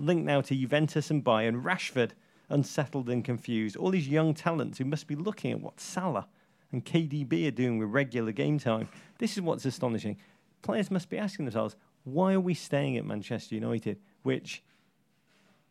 linked 0.00 0.24
now 0.24 0.40
to 0.40 0.54
Juventus 0.54 1.10
and 1.10 1.24
Bayern. 1.24 1.62
Rashford, 1.62 2.12
unsettled 2.48 3.08
and 3.08 3.24
confused. 3.24 3.76
All 3.76 3.90
these 3.90 4.08
young 4.08 4.34
talents 4.34 4.78
who 4.78 4.84
must 4.84 5.06
be 5.06 5.14
looking 5.14 5.52
at 5.52 5.60
what 5.60 5.80
Salah 5.80 6.26
and 6.72 6.84
KDB 6.84 7.48
are 7.48 7.52
doing 7.52 7.78
with 7.78 7.90
regular 7.90 8.32
game 8.32 8.58
time. 8.58 8.88
This 9.18 9.36
is 9.36 9.42
what's 9.42 9.64
astonishing. 9.64 10.16
Players 10.62 10.90
must 10.90 11.08
be 11.08 11.18
asking 11.18 11.44
themselves, 11.46 11.76
why 12.04 12.32
are 12.32 12.40
we 12.40 12.54
staying 12.54 12.96
at 12.96 13.04
Manchester 13.04 13.54
United? 13.54 13.98
Which 14.22 14.62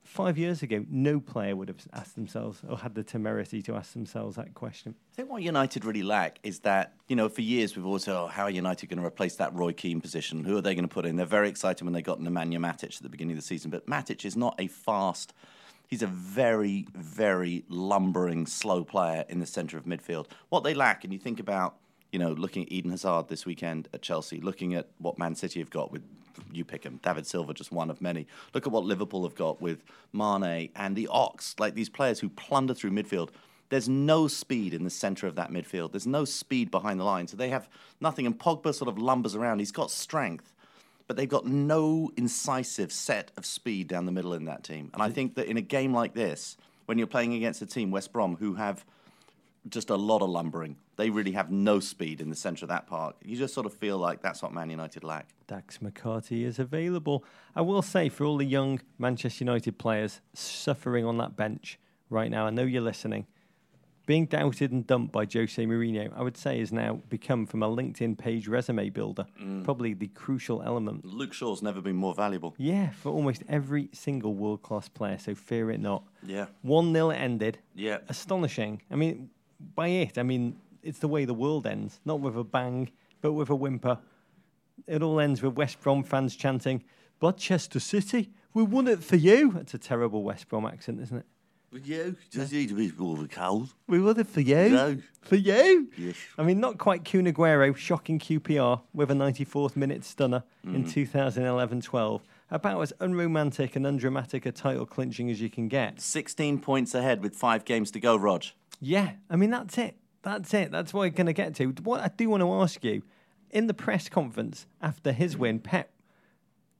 five 0.03 0.37
years 0.37 0.63
ago, 0.63 0.85
no 0.89 1.19
player 1.19 1.55
would 1.55 1.67
have 1.67 1.87
asked 1.93 2.15
themselves 2.15 2.61
or 2.67 2.77
had 2.77 2.95
the 2.95 3.03
temerity 3.03 3.61
to 3.61 3.75
ask 3.75 3.93
themselves 3.93 4.35
that 4.35 4.53
question. 4.53 4.95
I 5.13 5.15
think 5.15 5.29
what 5.29 5.43
United 5.43 5.85
really 5.85 6.03
lack 6.03 6.39
is 6.43 6.59
that, 6.59 6.93
you 7.07 7.15
know, 7.15 7.29
for 7.29 7.41
years 7.41 7.75
we've 7.75 7.85
always 7.85 8.05
said, 8.05 8.15
oh, 8.15 8.27
how 8.27 8.43
are 8.43 8.49
United 8.49 8.89
going 8.89 8.99
to 8.99 9.05
replace 9.05 9.35
that 9.35 9.53
Roy 9.53 9.71
Keane 9.71 10.01
position? 10.01 10.43
Who 10.43 10.57
are 10.57 10.61
they 10.61 10.73
going 10.73 10.87
to 10.87 10.93
put 10.93 11.05
in? 11.05 11.15
They're 11.15 11.25
very 11.25 11.49
excited 11.49 11.83
when 11.83 11.93
they 11.93 12.01
got 12.01 12.19
Nemanja 12.19 12.57
Matic 12.57 12.95
at 12.95 13.03
the 13.03 13.09
beginning 13.09 13.33
of 13.37 13.41
the 13.41 13.47
season, 13.47 13.69
but 13.69 13.85
Matic 13.85 14.25
is 14.25 14.35
not 14.35 14.55
a 14.59 14.67
fast, 14.67 15.33
he's 15.87 16.01
a 16.01 16.07
very, 16.07 16.87
very 16.93 17.65
lumbering, 17.69 18.45
slow 18.45 18.83
player 18.83 19.25
in 19.29 19.39
the 19.39 19.45
centre 19.45 19.77
of 19.77 19.85
midfield. 19.85 20.27
What 20.49 20.63
they 20.63 20.73
lack, 20.73 21.03
and 21.03 21.13
you 21.13 21.19
think 21.19 21.39
about, 21.39 21.75
you 22.11 22.19
know, 22.19 22.31
looking 22.31 22.63
at 22.63 22.71
Eden 22.71 22.91
Hazard 22.91 23.27
this 23.27 23.45
weekend 23.45 23.87
at 23.93 24.01
Chelsea, 24.01 24.39
looking 24.41 24.75
at 24.75 24.87
what 24.97 25.17
Man 25.17 25.35
City 25.35 25.59
have 25.59 25.69
got 25.69 25.91
with, 25.91 26.03
you 26.51 26.63
pick 26.63 26.83
him, 26.83 26.99
David 27.03 27.27
Silva, 27.27 27.53
just 27.53 27.71
one 27.71 27.89
of 27.89 28.01
many. 28.01 28.27
Look 28.53 28.65
at 28.65 28.73
what 28.73 28.83
Liverpool 28.83 29.23
have 29.23 29.35
got 29.35 29.61
with 29.61 29.83
Mane 30.13 30.69
and 30.75 30.95
the 30.95 31.07
Ox, 31.07 31.55
like 31.59 31.75
these 31.75 31.89
players 31.89 32.19
who 32.19 32.29
plunder 32.29 32.73
through 32.73 32.91
midfield. 32.91 33.29
There's 33.69 33.87
no 33.87 34.27
speed 34.27 34.73
in 34.73 34.83
the 34.83 34.89
centre 34.89 35.27
of 35.27 35.35
that 35.35 35.51
midfield. 35.51 35.91
There's 35.91 36.07
no 36.07 36.25
speed 36.25 36.71
behind 36.71 36.99
the 36.99 37.03
line. 37.03 37.27
So 37.27 37.37
they 37.37 37.49
have 37.49 37.69
nothing. 38.01 38.25
And 38.25 38.37
Pogba 38.37 38.73
sort 38.73 38.89
of 38.89 38.97
lumbers 38.97 39.35
around. 39.35 39.59
He's 39.59 39.71
got 39.71 39.91
strength, 39.91 40.55
but 41.07 41.17
they've 41.17 41.29
got 41.29 41.45
no 41.45 42.09
incisive 42.17 42.91
set 42.91 43.31
of 43.37 43.45
speed 43.45 43.87
down 43.87 44.07
the 44.07 44.11
middle 44.11 44.33
in 44.33 44.45
that 44.45 44.63
team. 44.63 44.89
And 44.95 45.03
I 45.03 45.11
think 45.11 45.35
that 45.35 45.45
in 45.45 45.57
a 45.57 45.61
game 45.61 45.93
like 45.93 46.15
this, 46.15 46.57
when 46.87 46.97
you're 46.97 47.05
playing 47.05 47.35
against 47.35 47.61
a 47.61 47.67
team, 47.67 47.91
West 47.91 48.11
Brom, 48.11 48.37
who 48.37 48.55
have 48.55 48.83
just 49.69 49.91
a 49.91 49.95
lot 49.95 50.23
of 50.23 50.29
lumbering, 50.31 50.75
they 50.99 51.09
really 51.09 51.31
have 51.31 51.49
no 51.49 51.79
speed 51.79 52.19
in 52.19 52.29
the 52.29 52.35
centre 52.35 52.65
of 52.65 52.69
that 52.69 52.85
park. 52.85 53.15
You 53.23 53.37
just 53.37 53.53
sort 53.53 53.65
of 53.65 53.73
feel 53.73 53.97
like 53.97 54.21
that's 54.21 54.41
what 54.43 54.51
Man 54.51 54.69
United 54.69 55.01
lack. 55.01 55.29
Dax 55.47 55.77
McCarty 55.77 56.43
is 56.43 56.59
available. 56.59 57.23
I 57.55 57.61
will 57.61 57.81
say 57.81 58.09
for 58.09 58.25
all 58.25 58.35
the 58.35 58.45
young 58.45 58.81
Manchester 58.97 59.45
United 59.45 59.77
players 59.77 60.19
suffering 60.33 61.05
on 61.05 61.17
that 61.19 61.37
bench 61.37 61.79
right 62.09 62.29
now, 62.29 62.47
I 62.47 62.49
know 62.49 62.63
you're 62.63 62.81
listening. 62.81 63.27
Being 64.07 64.25
doubted 64.25 64.73
and 64.73 64.85
dumped 64.85 65.13
by 65.13 65.25
Jose 65.31 65.65
Mourinho, 65.65 66.11
I 66.17 66.21
would 66.21 66.35
say, 66.35 66.59
has 66.59 66.73
now 66.73 66.99
become 67.07 67.45
from 67.45 67.63
a 67.63 67.69
LinkedIn 67.69 68.17
page 68.17 68.49
resume 68.49 68.89
builder, 68.89 69.25
mm. 69.41 69.63
probably 69.63 69.93
the 69.93 70.07
crucial 70.07 70.61
element. 70.63 71.05
Luke 71.05 71.31
Shaw's 71.31 71.61
never 71.61 71.79
been 71.79 71.95
more 71.95 72.13
valuable. 72.13 72.55
Yeah, 72.57 72.89
for 72.89 73.13
almost 73.13 73.43
every 73.47 73.87
single 73.93 74.33
world 74.33 74.63
class 74.63 74.89
player, 74.89 75.17
so 75.17 75.33
fear 75.33 75.71
it 75.71 75.79
not. 75.79 76.03
Yeah. 76.25 76.47
1 76.63 76.91
0 76.91 77.11
ended. 77.11 77.59
Yeah. 77.73 77.99
Astonishing. 78.09 78.81
I 78.91 78.95
mean, 78.95 79.29
by 79.75 79.89
it, 79.89 80.17
I 80.17 80.23
mean, 80.23 80.57
it's 80.83 80.99
the 80.99 81.07
way 81.07 81.25
the 81.25 81.33
world 81.33 81.67
ends, 81.67 81.99
not 82.05 82.19
with 82.19 82.37
a 82.37 82.43
bang, 82.43 82.91
but 83.21 83.33
with 83.33 83.49
a 83.49 83.55
whimper. 83.55 83.99
It 84.87 85.01
all 85.01 85.19
ends 85.19 85.41
with 85.41 85.55
West 85.55 85.81
Brom 85.81 86.03
fans 86.03 86.35
chanting, 86.35 86.83
Manchester 87.21 87.79
City, 87.79 88.31
we 88.53 88.63
won 88.63 88.87
it 88.87 89.03
for 89.03 89.15
you. 89.15 89.55
It's 89.59 89.73
a 89.73 89.77
terrible 89.77 90.23
West 90.23 90.47
Brom 90.47 90.65
accent, 90.65 90.99
isn't 91.01 91.17
it? 91.17 91.25
For 91.69 91.77
Yeah, 91.77 92.09
just 92.31 92.51
need 92.51 92.69
to 92.69 92.75
be 92.75 92.91
more 92.97 93.15
of 93.15 93.23
a 93.23 93.27
cold. 93.27 93.75
We 93.87 94.01
won 94.01 94.19
it 94.19 94.27
for 94.27 94.41
you. 94.41 94.69
No. 94.69 94.97
For 95.21 95.35
you? 95.35 95.89
Yes. 95.95 96.15
I 96.37 96.43
mean, 96.43 96.59
not 96.59 96.79
quite 96.79 97.05
Kun 97.05 97.25
Aguero 97.25 97.75
shocking 97.75 98.17
QPR 98.17 98.81
with 98.91 99.11
a 99.11 99.13
94th 99.13 99.75
minute 99.75 100.03
stunner 100.03 100.43
in 100.63 100.83
mm. 100.83 100.91
2011 100.91 101.81
12. 101.81 102.23
About 102.51 102.81
as 102.81 102.93
unromantic 102.99 103.75
and 103.75 103.85
undramatic 103.85 104.47
a 104.47 104.51
title 104.51 104.87
clinching 104.87 105.29
as 105.29 105.39
you 105.39 105.49
can 105.51 105.67
get. 105.67 106.01
16 106.01 106.59
points 106.59 106.95
ahead 106.95 107.21
with 107.21 107.35
five 107.35 107.65
games 107.65 107.91
to 107.91 107.99
go, 107.99 108.15
Rog. 108.15 108.45
Yeah, 108.81 109.11
I 109.29 109.35
mean 109.35 109.51
that's 109.51 109.77
it. 109.77 109.95
That's 110.21 110.53
it. 110.53 110.71
That's 110.71 110.93
what 110.93 111.01
we're 111.01 111.09
going 111.09 111.27
to 111.27 111.33
get 111.33 111.55
to. 111.55 111.67
What 111.83 112.01
I 112.01 112.09
do 112.09 112.29
want 112.29 112.41
to 112.41 112.53
ask 112.53 112.83
you, 112.83 113.03
in 113.49 113.67
the 113.67 113.73
press 113.73 114.09
conference 114.09 114.67
after 114.81 115.11
his 115.11 115.37
win, 115.37 115.59
Pep 115.59 115.91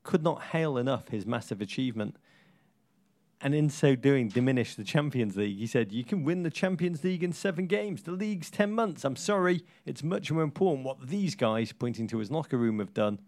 could 0.04 0.24
not 0.24 0.44
hail 0.44 0.78
enough 0.78 1.10
his 1.10 1.26
massive 1.26 1.62
achievement. 1.62 2.16
and 3.42 3.56
in 3.56 3.70
so 3.70 3.96
doing, 3.96 4.28
diminish 4.28 4.76
the 4.76 4.84
Champions 4.84 5.38
League. 5.38 5.58
He 5.58 5.68
said, 5.68 5.94
You 5.94 6.04
can 6.04 6.24
win 6.24 6.44
the 6.44 6.50
Champions 6.50 7.04
League 7.04 7.24
in 7.24 7.32
seven 7.32 7.68
games. 7.68 8.04
The 8.04 8.12
league's 8.12 8.52
10 8.52 8.72
months. 8.74 9.06
I'm 9.06 9.16
sorry. 9.16 9.64
It's 9.86 10.04
much 10.04 10.30
more 10.32 10.44
important 10.44 10.86
what 10.86 11.08
these 11.08 11.36
guys, 11.36 11.72
pointing 11.72 12.08
to 12.08 12.18
his 12.18 12.30
locker 12.30 12.58
room, 12.58 12.80
have 12.80 12.94
done. 12.94 13.20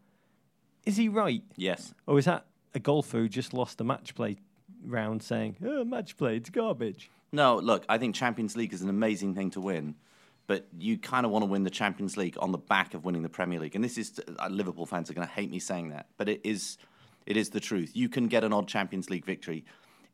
Is 0.86 0.98
he 0.98 1.08
right? 1.08 1.44
Yes. 1.56 1.94
Or 2.08 2.20
is 2.20 2.26
that 2.26 2.46
a 2.74 2.80
golfer 2.80 3.20
who 3.20 3.30
just 3.30 3.54
lost 3.54 3.80
a 3.80 3.84
match 3.86 4.14
play 4.14 4.38
round 4.84 5.24
saying, 5.24 5.56
Oh, 5.66 5.86
match 5.86 6.18
play, 6.18 6.36
it's 6.36 6.50
garbage? 6.50 7.10
No, 7.32 7.58
look, 7.58 7.86
I 7.88 7.98
think 7.98 8.16
Champions 8.16 8.58
League 8.58 8.74
is 8.74 8.82
an 8.82 8.90
amazing 8.90 9.36
thing 9.36 9.52
to 9.52 9.62
win, 9.62 9.96
but 10.48 10.68
you 10.78 10.98
kind 10.98 11.26
of 11.26 11.32
want 11.32 11.44
to 11.44 11.48
win 11.48 11.64
the 11.64 11.70
Champions 11.70 12.18
League 12.18 12.36
on 12.40 12.52
the 12.52 12.58
back 12.58 12.94
of 12.94 13.06
winning 13.06 13.24
the 13.24 13.30
Premier 13.30 13.60
League. 13.60 13.76
And 13.76 13.84
this 13.84 13.98
is 13.98 14.20
uh, 14.38 14.50
Liverpool 14.50 14.86
fans 14.86 15.10
are 15.10 15.14
going 15.14 15.28
to 15.28 15.34
hate 15.34 15.50
me 15.50 15.60
saying 15.60 15.90
that, 15.90 16.08
but 16.18 16.28
it 16.28 16.42
is 16.44 16.78
it 17.26 17.38
is 17.38 17.52
the 17.52 17.60
truth. 17.60 17.92
You 17.94 18.10
can 18.10 18.28
get 18.28 18.44
an 18.44 18.52
odd 18.52 18.68
Champions 18.68 19.10
League 19.10 19.26
victory. 19.26 19.64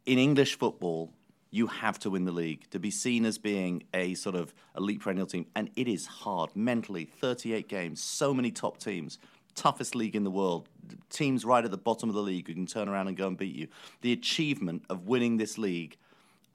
In 0.06 0.20
English 0.20 0.60
football, 0.60 1.12
you 1.50 1.68
have 1.68 1.98
to 2.00 2.10
win 2.10 2.26
the 2.26 2.32
league 2.32 2.70
to 2.70 2.80
be 2.80 2.92
seen 2.92 3.26
as 3.26 3.38
being 3.38 3.84
a 3.94 4.14
sort 4.14 4.36
of 4.36 4.54
elite 4.78 5.00
perennial 5.00 5.26
team, 5.26 5.48
and 5.56 5.72
it 5.76 5.88
is 5.88 6.06
hard 6.06 6.56
mentally. 6.56 7.06
38 7.06 7.68
games, 7.68 8.04
so 8.04 8.34
many 8.34 8.52
top 8.52 8.78
teams 8.78 9.18
toughest 9.56 9.96
league 9.96 10.16
in 10.16 10.24
the 10.24 10.30
world, 10.30 10.70
teams 11.10 11.44
right 11.44 11.66
at 11.66 11.72
the 11.72 11.78
bottom 11.78 12.10
of 12.10 12.14
the 12.16 12.22
league 12.22 12.48
who 12.48 12.54
can 12.54 12.68
turn 12.68 12.88
around 12.88 13.08
and 13.08 13.18
go 13.18 13.28
and 13.28 13.38
beat 13.38 13.56
you. 13.56 13.68
The 14.02 14.14
achievement 14.14 14.84
of 14.88 15.08
winning 15.08 15.38
this 15.38 15.58
league 15.58 15.98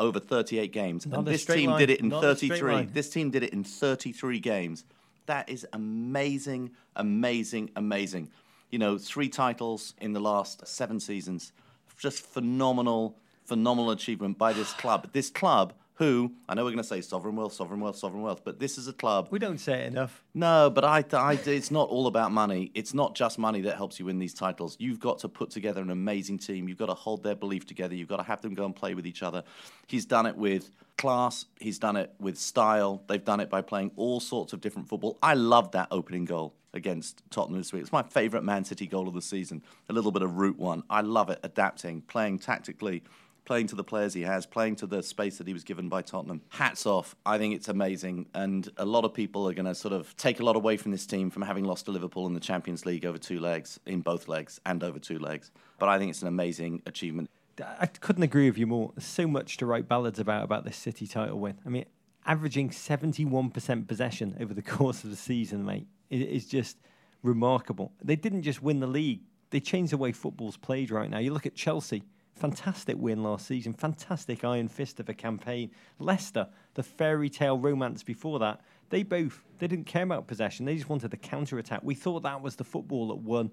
over 0.03 0.21
38 0.21 0.73
games, 0.73 1.07
Not 1.07 1.21
and 1.21 1.29
this 1.29 1.45
team 1.45 1.71
line. 1.71 1.79
did 1.79 1.91
it 1.91 2.01
in 2.01 2.09
Not 2.09 2.23
33. 2.23 2.85
This 2.87 3.09
team 3.09 3.31
did 3.31 3.43
it 3.43 3.53
in 3.53 3.65
33 3.65 4.41
games. 4.41 4.85
That 5.27 5.49
is 5.49 5.67
amazing, 5.73 6.73
amazing, 6.97 7.71
amazing. 7.77 8.29
You 8.71 8.79
know, 8.79 8.99
three 8.99 9.29
titles 9.29 9.95
in 10.01 10.13
the 10.13 10.21
last 10.21 10.67
seven 10.67 10.99
seasons. 10.99 11.53
Just 11.99 12.23
phenomenal, 12.25 13.17
phenomenal 13.45 13.93
achievement 13.93 14.39
by 14.39 14.53
this 14.53 14.73
club. 14.73 15.09
This 15.13 15.31
club, 15.31 15.73
who 16.03 16.33
I 16.49 16.55
know 16.55 16.65
we're 16.65 16.71
going 16.71 16.79
to 16.79 16.85
say 16.85 17.01
sovereign 17.01 17.37
wealth, 17.37 17.53
sovereign 17.53 17.81
wealth, 17.81 17.97
sovereign 17.97 18.23
wealth, 18.23 18.43
but 18.45 18.59
this 18.59 18.77
is 18.77 18.89
a 18.89 18.93
club 18.93 19.29
We 19.31 19.39
don't 19.39 19.59
say 19.59 19.85
it 19.85 19.87
enough. 19.87 20.23
no, 20.35 20.69
but 20.69 20.85
I, 20.85 21.05
I, 21.13 21.39
it's 21.47 21.71
not 21.71 21.89
all 21.89 22.07
about 22.09 22.33
money. 22.33 22.71
It's 22.75 22.93
not 22.93 23.15
just 23.15 23.39
money 23.39 23.61
that 23.63 23.77
helps 23.77 24.01
you 24.01 24.07
win 24.07 24.19
these 24.19 24.35
titles. 24.35 24.77
You've 24.81 24.99
got 25.01 25.21
to 25.21 25.29
put 25.29 25.51
together 25.51 25.81
an 25.81 25.91
amazing 25.91 26.39
team. 26.39 26.69
You've 26.69 26.79
got 26.79 26.87
to 26.87 26.95
hold 26.95 27.23
their 27.23 27.37
belief 27.37 27.67
together. 27.67 27.95
You've 27.95 28.09
got 28.09 28.17
to 28.17 28.25
have 28.25 28.41
them 28.43 28.55
go 28.55 28.65
and 28.65 28.75
play 28.75 28.95
with 28.95 29.07
each 29.07 29.23
other. 29.23 29.45
He's 29.87 30.05
done 30.05 30.27
it 30.27 30.37
with 30.37 30.71
class. 30.99 31.47
He's 31.61 31.79
done 31.79 31.97
it 31.97 32.13
with 32.19 32.37
style. 32.37 33.03
They've 33.07 33.25
done 33.25 33.41
it 33.41 33.49
by 33.49 33.63
playing 33.63 33.93
all 33.97 34.19
sorts 34.21 34.53
of 34.53 34.61
different 34.61 34.89
football. 34.89 35.19
I 35.23 35.35
love 35.35 35.71
that 35.73 35.89
opening 35.91 36.25
goal 36.25 36.55
against 36.75 37.23
Tottenham 37.31 37.61
this 37.61 37.73
week. 37.73 37.83
It's 37.83 37.93
my 37.93 38.03
favourite 38.03 38.45
Man 38.45 38.65
City 38.65 38.87
goal 38.87 39.07
of 39.07 39.15
the 39.15 39.23
season. 39.23 39.63
A 39.89 39.93
little 39.93 40.11
bit 40.11 40.23
of 40.23 40.37
route 40.37 40.59
one. 40.59 40.83
I 40.91 41.03
love 41.03 41.31
it. 41.31 41.39
Adapting, 41.43 42.03
playing 42.03 42.39
tactically 42.41 43.03
playing 43.45 43.67
to 43.69 43.77
the 43.77 43.85
players 43.85 44.15
he 44.15 44.23
has, 44.23 44.47
playing 44.47 44.77
to 44.77 44.87
the 44.87 45.03
space 45.03 45.39
that 45.39 45.47
he 45.47 45.53
was 45.53 45.65
given 45.65 45.89
by 45.89 46.03
Tottenham. 46.03 46.43
Hats 46.51 46.87
off. 46.87 47.17
I 47.27 47.39
think 47.39 47.55
it's 47.55 47.69
amazing. 47.69 48.27
And 48.35 48.69
a 48.77 48.85
lot 48.85 49.05
of 49.05 49.13
people 49.13 49.49
are 49.49 49.55
going 49.55 49.67
to 49.67 49.75
sort 49.75 49.93
of 49.95 50.17
take 50.17 50.41
a 50.41 50.45
lot 50.45 50.57
away 50.57 50.77
from 50.77 50.93
this 50.93 51.07
team 51.07 51.31
from 51.31 51.43
having 51.43 51.65
lost 51.65 51.87
to 51.87 51.91
Liverpool 51.91 52.27
in 52.27 52.35
the 52.35 52.41
Champions 52.41 52.87
League 52.87 53.05
over 53.05 53.19
two 53.19 53.41
legs, 53.41 53.81
in 53.87 54.01
both 54.01 54.29
legs, 54.29 54.61
and 54.65 54.83
over 54.85 54.99
two 54.99 55.19
legs. 55.19 55.51
But 55.79 55.89
I 55.89 55.99
think 55.99 56.11
it's 56.11 56.23
an 56.23 56.29
amazing 56.29 56.83
achievement. 56.87 57.29
I 57.61 57.87
couldn't 57.87 58.23
agree 58.23 58.49
with 58.49 58.59
you 58.59 58.67
more. 58.67 58.93
There's 58.95 59.07
so 59.07 59.27
much 59.27 59.59
to 59.59 59.67
write 59.67 59.89
ballads 59.89 60.19
about 60.19 60.45
about 60.45 60.65
this 60.65 60.77
City 60.77 61.07
title 61.07 61.39
win. 61.39 61.59
I 61.67 61.69
mean, 61.69 61.85
averaging 62.25 62.71
71% 62.71 63.89
possession 63.89 64.37
over 64.41 64.55
the 64.55 64.63
course 64.77 65.05
of 65.05 65.11
the 65.11 65.17
season, 65.17 65.65
mate, 65.65 65.87
is 66.11 66.47
just 66.47 66.79
remarkable. 67.23 67.93
They 68.03 68.17
didn't 68.17 68.43
just 68.43 68.63
win 68.63 68.81
the 68.81 68.87
league, 68.87 69.21
they 69.51 69.61
changed 69.61 69.93
the 69.93 69.99
way 69.99 70.13
football's 70.13 70.57
played 70.57 70.91
right 70.91 71.11
now. 71.11 71.19
You 71.19 71.33
look 71.33 71.47
at 71.47 71.55
Chelsea, 71.55 72.03
fantastic 72.35 72.97
win 72.99 73.23
last 73.23 73.47
season, 73.47 73.73
fantastic 73.73 74.45
iron 74.45 74.69
fist 74.69 75.01
of 75.01 75.09
a 75.09 75.15
campaign. 75.15 75.71
Leicester, 75.99 76.49
the 76.75 76.83
fairy 76.83 77.29
tale 77.29 77.59
romance 77.59 78.03
before 78.03 78.39
that, 78.39 78.61
they 78.91 79.03
both 79.03 79.45
they 79.59 79.67
didn't 79.67 79.87
care 79.87 80.03
about 80.03 80.27
possession. 80.27 80.67
They 80.67 80.77
just 80.77 80.89
wanted 80.89 81.11
the 81.11 81.17
counter 81.17 81.59
attack. 81.59 81.81
We 81.83 81.95
thought 81.95 82.23
that 82.25 82.43
was 82.43 82.57
the 82.57 82.65
football 82.65 83.09
that 83.09 83.17
won 83.17 83.51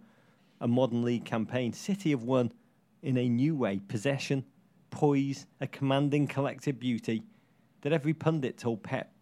a 0.62 0.68
modern 0.68 1.04
league 1.04 1.26
campaign. 1.26 1.72
City 1.72 2.12
have 2.12 2.24
won 2.24 2.52
in 3.02 3.18
a 3.18 3.30
new 3.30 3.56
way 3.56 3.80
possession, 3.88 4.44
poise, 4.89 5.46
a 5.62 5.68
commanding 5.68 6.28
collective 6.28 6.80
beauty 6.80 7.24
that 7.82 7.94
every 7.94 8.13
pundit 8.13 8.58
told 8.58 8.84
Pep 8.84 9.13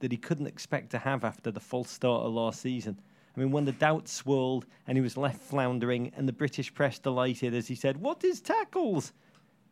that 0.00 0.12
he 0.12 0.18
couldn't 0.18 0.46
expect 0.46 0.90
to 0.90 0.98
have 0.98 1.24
after 1.24 1.50
the 1.50 1.60
false 1.60 1.90
start 1.90 2.24
of 2.24 2.32
last 2.32 2.60
season. 2.60 3.00
I 3.36 3.40
mean, 3.40 3.50
when 3.50 3.64
the 3.64 3.72
doubts 3.72 4.12
swirled 4.12 4.66
and 4.86 4.96
he 4.96 5.02
was 5.02 5.16
left 5.16 5.40
floundering, 5.40 6.12
and 6.16 6.28
the 6.28 6.32
British 6.32 6.72
press 6.72 6.98
delighted 6.98 7.54
as 7.54 7.66
he 7.66 7.74
said, 7.74 7.96
What 7.96 8.22
is 8.24 8.40
tackles? 8.40 9.12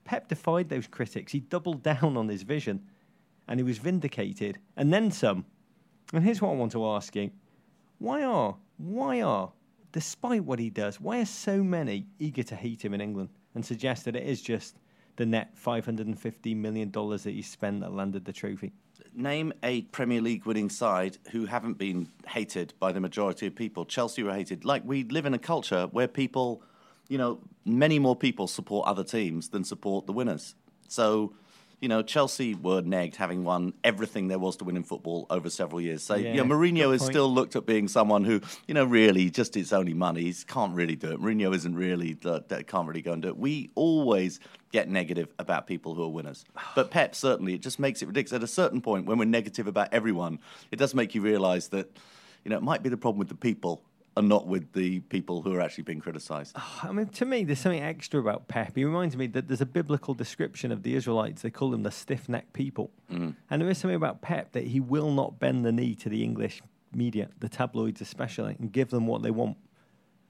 Pep 0.05 0.29
defied 0.29 0.69
those 0.69 0.89
critics. 0.89 1.31
He 1.31 1.41
doubled 1.41 1.83
down 1.83 2.17
on 2.17 2.29
his 2.29 2.43
vision 2.43 2.83
and 3.49 3.59
he 3.61 3.65
was 3.65 3.79
vindicated, 3.79 4.59
and 4.77 4.93
then 4.93 5.11
some. 5.11 5.45
And 6.13 6.25
here's 6.25 6.41
what 6.41 6.51
I 6.51 6.55
want 6.55 6.73
to 6.73 6.87
ask 6.87 7.15
you 7.17 7.31
why 7.99 8.25
are, 8.25 8.57
why 8.79 9.23
are, 9.23 9.53
despite 9.93 10.45
what 10.45 10.59
he 10.59 10.71
does, 10.71 11.01
why 11.01 11.21
are 11.21 11.27
so 11.27 11.63
many 11.63 12.07
eager 12.19 12.43
to 12.43 12.57
hate 12.57 12.85
him 12.85 12.95
in 12.95 13.01
England 13.01 13.29
and 13.55 13.65
suggest 13.65 14.05
that 14.05 14.17
it 14.17 14.25
is 14.25 14.43
just 14.43 14.79
the 15.17 15.27
net 15.27 15.55
$550 15.55 16.57
million 16.57 16.91
that 16.91 17.23
he 17.27 17.43
spent 17.43 17.81
that 17.81 17.93
landed 17.93 18.25
the 18.25 18.33
trophy? 18.33 18.73
Name 19.15 19.53
a 19.63 19.83
Premier 19.83 20.21
League 20.21 20.47
winning 20.47 20.71
side 20.71 21.19
who 21.31 21.47
haven't 21.47 21.79
been 21.79 22.09
hated 22.29 22.75
by 22.79 22.93
the 22.93 23.01
majority 23.01 23.47
of 23.47 23.55
people. 23.55 23.85
Chelsea 23.85 24.23
were 24.23 24.33
hated. 24.33 24.65
Like, 24.65 24.83
we 24.85 25.05
live 25.05 25.27
in 25.27 25.35
a 25.35 25.39
culture 25.39 25.89
where 25.93 26.09
people, 26.09 26.63
you 27.09 27.19
know, 27.19 27.41
many 27.65 27.99
more 27.99 28.17
people 28.17 28.47
support 28.47 28.87
other 28.87 29.05
teams 29.05 29.51
than 29.51 29.65
support 29.65 30.07
the 30.07 30.13
winners. 30.13 30.55
So, 30.89 31.35
you 31.83 31.89
know, 31.89 32.01
Chelsea 32.01 32.55
were 32.55 32.81
negged 32.81 33.17
having 33.17 33.43
won 33.43 33.75
everything 33.83 34.29
there 34.29 34.39
was 34.39 34.57
to 34.59 34.65
win 34.65 34.77
in 34.77 34.85
football 34.85 35.27
over 35.31 35.51
several 35.51 35.81
years. 35.81 36.01
So, 36.01 36.15
Yeah, 36.15 36.35
you 36.35 36.45
know, 36.45 36.55
Mourinho 36.55 36.95
is 36.95 37.03
point. 37.03 37.13
still 37.13 37.35
looked 37.35 37.57
at 37.57 37.67
being 37.67 37.89
someone 37.89 38.23
who, 38.23 38.41
you 38.69 38.75
know, 38.75 38.85
really 38.85 39.29
just 39.31 39.57
it's 39.57 39.73
only 39.73 39.93
money. 39.93 40.23
He 40.23 40.35
can't 40.47 40.75
really 40.77 40.95
do 40.95 41.11
it. 41.11 41.21
Mourinho 41.21 41.53
isn't 41.53 41.75
really, 41.75 42.17
uh, 42.25 42.39
can't 42.69 42.87
really 42.87 43.03
go 43.03 43.13
and 43.13 43.21
do 43.21 43.29
it. 43.29 43.37
We 43.37 43.71
always 43.75 44.39
get 44.71 44.89
negative 44.89 45.35
about 45.41 45.67
people 45.67 45.97
who 45.97 46.05
are 46.05 46.09
winners. 46.09 46.45
But 46.77 46.93
Pep, 46.93 47.17
certainly, 47.17 47.55
it 47.55 47.63
just 47.63 47.81
makes 47.81 48.01
it 48.01 48.07
ridiculous. 48.07 48.33
At 48.33 48.45
a 48.45 48.47
certain 48.47 48.81
point, 48.81 49.07
when 49.07 49.19
we're 49.19 49.25
negative 49.25 49.67
about 49.67 49.93
everyone, 49.93 50.39
it 50.71 50.77
does 50.77 50.95
make 50.95 51.17
you 51.17 51.21
realise 51.21 51.67
that, 51.69 51.91
you 52.45 52.51
know, 52.51 52.59
it 52.59 52.63
might 52.63 52.85
be 52.85 52.91
the 52.91 52.97
problem 52.97 53.19
with 53.19 53.29
the 53.29 53.35
people 53.35 53.83
and 54.17 54.29
not 54.29 54.47
with 54.47 54.73
the 54.73 55.01
people 55.01 55.43
who 55.43 55.55
are 55.55 55.61
actually 55.61 55.85
being 55.85 56.01
criticised. 56.01 56.53
Ah, 56.57 56.89
I 56.89 56.93
mean, 56.93 57.07
to 57.07 57.25
me, 57.25 57.45
there's 57.45 57.61
something 57.61 57.83
extra 57.83 58.21
about 58.21 58.49
Pep. 58.49 58.73
He 58.75 58.85
reminds 58.85 59.17
me 59.17 59.27
that 59.29 59.49
there's 59.49 59.61
a 59.61 59.67
biblical 59.67 60.15
description 60.15 60.71
of 60.71 60.83
the 60.83 60.95
Israelites. 60.95 61.43
They 61.43 61.51
call 61.51 61.71
them 61.71 61.83
the 61.83 61.91
stiff 61.91 62.29
necked 62.29 62.53
people. 62.53 62.91
Mm. 63.11 63.35
And 63.51 63.63
there 63.63 63.71
is 63.71 63.79
something 63.79 63.97
about 63.97 64.21
Pep 64.21 64.53
that 64.53 64.65
he 64.65 64.81
will 64.81 65.11
not 65.11 65.39
bend 65.39 65.65
the 65.65 65.73
knee 65.73 65.95
to 65.97 66.09
the 66.09 66.23
English 66.23 66.63
media, 66.95 67.31
the 67.41 67.49
tabloids 67.49 68.01
especially, 68.01 68.57
and 68.59 68.71
give 68.71 68.91
them 68.91 69.07
what 69.07 69.23
they 69.23 69.31
want, 69.31 69.57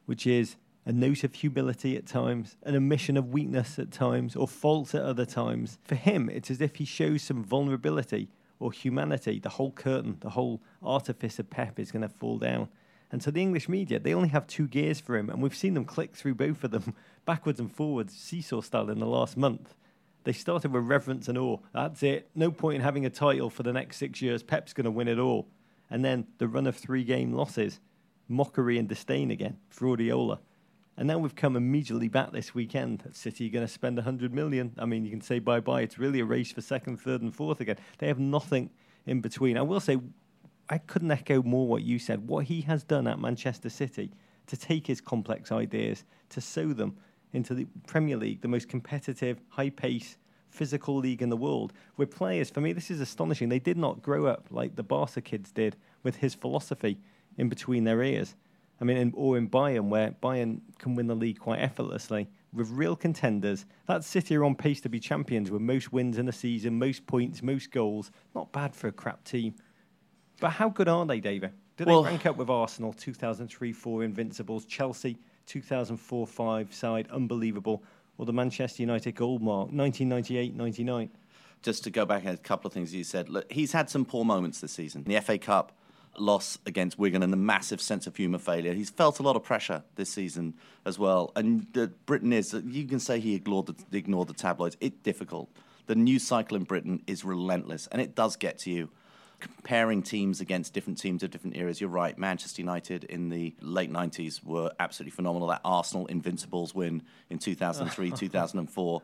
which 0.06 0.26
is 0.26 0.56
a 0.84 0.92
note 0.92 1.24
of 1.24 1.34
humility 1.34 1.96
at 1.96 2.06
times, 2.06 2.56
an 2.62 2.74
admission 2.74 3.16
of 3.16 3.32
weakness 3.32 3.78
at 3.78 3.90
times, 3.90 4.34
or 4.36 4.48
faults 4.48 4.94
at 4.94 5.02
other 5.02 5.24
times. 5.24 5.78
For 5.84 5.94
him, 5.94 6.28
it's 6.28 6.50
as 6.50 6.60
if 6.60 6.76
he 6.76 6.84
shows 6.84 7.22
some 7.22 7.42
vulnerability 7.42 8.28
or 8.58 8.72
humanity. 8.72 9.38
The 9.38 9.48
whole 9.48 9.72
curtain, 9.72 10.18
the 10.20 10.30
whole 10.30 10.60
artifice 10.82 11.38
of 11.38 11.50
Pep 11.50 11.78
is 11.78 11.90
going 11.92 12.02
to 12.02 12.08
fall 12.08 12.38
down. 12.38 12.68
And 13.12 13.22
so 13.22 13.30
the 13.30 13.42
English 13.42 13.68
media, 13.68 14.00
they 14.00 14.14
only 14.14 14.30
have 14.30 14.46
two 14.46 14.66
gears 14.66 14.98
for 14.98 15.16
him, 15.16 15.28
and 15.28 15.42
we've 15.42 15.54
seen 15.54 15.74
them 15.74 15.84
click 15.84 16.16
through 16.16 16.34
both 16.34 16.64
of 16.64 16.70
them 16.70 16.94
backwards 17.26 17.60
and 17.60 17.70
forwards, 17.70 18.14
seesaw 18.14 18.62
style, 18.62 18.88
in 18.88 18.98
the 18.98 19.06
last 19.06 19.36
month. 19.36 19.74
They 20.24 20.32
started 20.32 20.72
with 20.72 20.84
reverence 20.84 21.28
and 21.28 21.36
awe. 21.36 21.58
That's 21.74 22.02
it. 22.02 22.30
No 22.34 22.50
point 22.50 22.76
in 22.76 22.80
having 22.80 23.04
a 23.04 23.10
title 23.10 23.50
for 23.50 23.62
the 23.62 23.72
next 23.72 23.98
six 23.98 24.22
years. 24.22 24.42
Pep's 24.42 24.72
going 24.72 24.84
to 24.84 24.90
win 24.90 25.08
it 25.08 25.18
all. 25.18 25.48
And 25.90 26.04
then 26.04 26.26
the 26.38 26.48
run 26.48 26.66
of 26.66 26.76
three 26.76 27.04
game 27.04 27.32
losses, 27.32 27.80
mockery 28.28 28.78
and 28.78 28.88
disdain 28.88 29.30
again 29.30 29.58
for 29.68 29.86
Guardiola. 29.86 30.40
And 30.96 31.08
now 31.08 31.18
we've 31.18 31.34
come 31.34 31.56
immediately 31.56 32.08
back 32.08 32.32
this 32.32 32.54
weekend. 32.54 33.02
City 33.12 33.50
going 33.50 33.66
to 33.66 33.72
spend 33.72 33.96
100 33.96 34.32
million. 34.32 34.72
I 34.78 34.86
mean, 34.86 35.04
you 35.04 35.10
can 35.10 35.20
say 35.20 35.38
bye 35.38 35.60
bye. 35.60 35.82
It's 35.82 35.98
really 35.98 36.20
a 36.20 36.24
race 36.24 36.52
for 36.52 36.60
second, 36.60 36.98
third, 36.98 37.22
and 37.22 37.34
fourth 37.34 37.60
again. 37.60 37.78
They 37.98 38.08
have 38.08 38.18
nothing 38.18 38.70
in 39.06 39.20
between. 39.20 39.56
I 39.56 39.62
will 39.62 39.80
say, 39.80 39.98
I 40.72 40.78
couldn't 40.78 41.10
echo 41.10 41.42
more 41.42 41.68
what 41.68 41.82
you 41.82 41.98
said. 41.98 42.26
What 42.26 42.46
he 42.46 42.62
has 42.62 42.82
done 42.82 43.06
at 43.06 43.18
Manchester 43.18 43.68
City 43.68 44.10
to 44.46 44.56
take 44.56 44.86
his 44.86 45.02
complex 45.02 45.52
ideas, 45.52 46.04
to 46.30 46.40
sow 46.40 46.72
them 46.72 46.96
into 47.34 47.52
the 47.52 47.66
Premier 47.86 48.16
League, 48.16 48.40
the 48.40 48.48
most 48.48 48.70
competitive, 48.70 49.38
high 49.50 49.68
pace, 49.68 50.16
physical 50.48 50.96
league 50.96 51.20
in 51.20 51.28
the 51.28 51.36
world, 51.36 51.74
with 51.98 52.10
players, 52.10 52.48
for 52.48 52.62
me, 52.62 52.72
this 52.72 52.90
is 52.90 53.02
astonishing. 53.02 53.50
They 53.50 53.58
did 53.58 53.76
not 53.76 54.00
grow 54.00 54.24
up 54.24 54.46
like 54.50 54.74
the 54.74 54.82
Barca 54.82 55.20
kids 55.20 55.52
did 55.52 55.76
with 56.04 56.16
his 56.16 56.34
philosophy 56.34 56.98
in 57.36 57.50
between 57.50 57.84
their 57.84 58.02
ears. 58.02 58.34
I 58.80 58.84
mean, 58.84 58.96
in, 58.96 59.12
or 59.14 59.36
in 59.36 59.50
Bayern, 59.50 59.90
where 59.90 60.12
Bayern 60.22 60.62
can 60.78 60.94
win 60.94 61.06
the 61.06 61.14
league 61.14 61.38
quite 61.38 61.60
effortlessly 61.60 62.30
with 62.54 62.70
real 62.70 62.96
contenders. 62.96 63.66
That 63.88 64.04
City 64.04 64.36
are 64.36 64.44
on 64.44 64.54
pace 64.54 64.80
to 64.80 64.88
be 64.88 65.00
champions 65.00 65.50
with 65.50 65.60
most 65.60 65.92
wins 65.92 66.16
in 66.16 66.28
a 66.28 66.32
season, 66.32 66.78
most 66.78 67.06
points, 67.06 67.42
most 67.42 67.70
goals. 67.70 68.10
Not 68.34 68.52
bad 68.52 68.74
for 68.74 68.88
a 68.88 68.92
crap 68.92 69.22
team. 69.24 69.54
But 70.42 70.50
how 70.50 70.68
good 70.70 70.88
are 70.88 71.06
they, 71.06 71.20
David? 71.20 71.52
Do 71.76 71.84
they 71.84 71.92
Well- 71.92 72.02
rank 72.02 72.26
up 72.26 72.36
with 72.36 72.50
Arsenal, 72.50 72.92
2003 72.92 73.72
4 73.72 74.02
Invincibles, 74.02 74.64
Chelsea, 74.64 75.16
2004 75.46 76.26
5 76.26 76.74
side, 76.74 77.08
unbelievable? 77.10 77.82
or 78.18 78.26
the 78.26 78.32
Manchester 78.32 78.82
United 78.82 79.12
goal 79.14 79.38
mark, 79.38 79.72
1998 79.72 80.54
99. 80.54 81.08
Just 81.62 81.82
to 81.84 81.90
go 81.90 82.04
back 82.04 82.26
a 82.26 82.36
couple 82.36 82.68
of 82.68 82.74
things 82.74 82.94
you 82.94 83.04
said, 83.04 83.28
look, 83.28 83.50
he's 83.50 83.72
had 83.72 83.88
some 83.88 84.04
poor 84.04 84.24
moments 84.24 84.60
this 84.60 84.72
season. 84.72 85.02
The 85.04 85.16
FA 85.16 85.38
Cup 85.38 85.72
loss 86.18 86.58
against 86.66 86.98
Wigan 86.98 87.22
and 87.22 87.32
the 87.32 87.38
massive 87.38 87.80
sense 87.80 88.06
of 88.06 88.14
humour 88.14 88.38
failure. 88.38 88.74
He's 88.74 88.90
felt 88.90 89.18
a 89.18 89.22
lot 89.22 89.34
of 89.34 89.42
pressure 89.42 89.82
this 89.94 90.10
season 90.10 90.54
as 90.84 90.98
well. 90.98 91.32
And 91.34 91.66
the 91.72 91.88
Britain 92.04 92.32
is, 92.34 92.52
you 92.52 92.84
can 92.86 93.00
say 93.00 93.18
he 93.18 93.34
ignored 93.34 93.66
the, 93.66 93.96
ignored 93.96 94.28
the 94.28 94.34
tabloids. 94.34 94.76
It's 94.80 94.98
difficult. 95.02 95.48
The 95.86 95.94
news 95.94 96.22
cycle 96.24 96.56
in 96.56 96.64
Britain 96.64 97.02
is 97.06 97.24
relentless 97.24 97.86
and 97.90 98.02
it 98.02 98.14
does 98.14 98.36
get 98.36 98.58
to 98.58 98.70
you. 98.70 98.90
Comparing 99.42 100.02
teams 100.02 100.40
against 100.40 100.72
different 100.72 100.98
teams 100.98 101.22
of 101.22 101.30
different 101.30 101.56
eras, 101.56 101.80
you're 101.80 101.90
right. 101.90 102.16
Manchester 102.16 102.62
United 102.62 103.04
in 103.04 103.28
the 103.28 103.54
late 103.60 103.92
90s 103.92 104.44
were 104.44 104.70
absolutely 104.78 105.10
phenomenal. 105.10 105.48
That 105.48 105.60
Arsenal 105.64 106.06
Invincibles 106.06 106.74
win 106.74 107.02
in 107.28 107.38
2003, 107.38 108.10
2004 108.16 109.02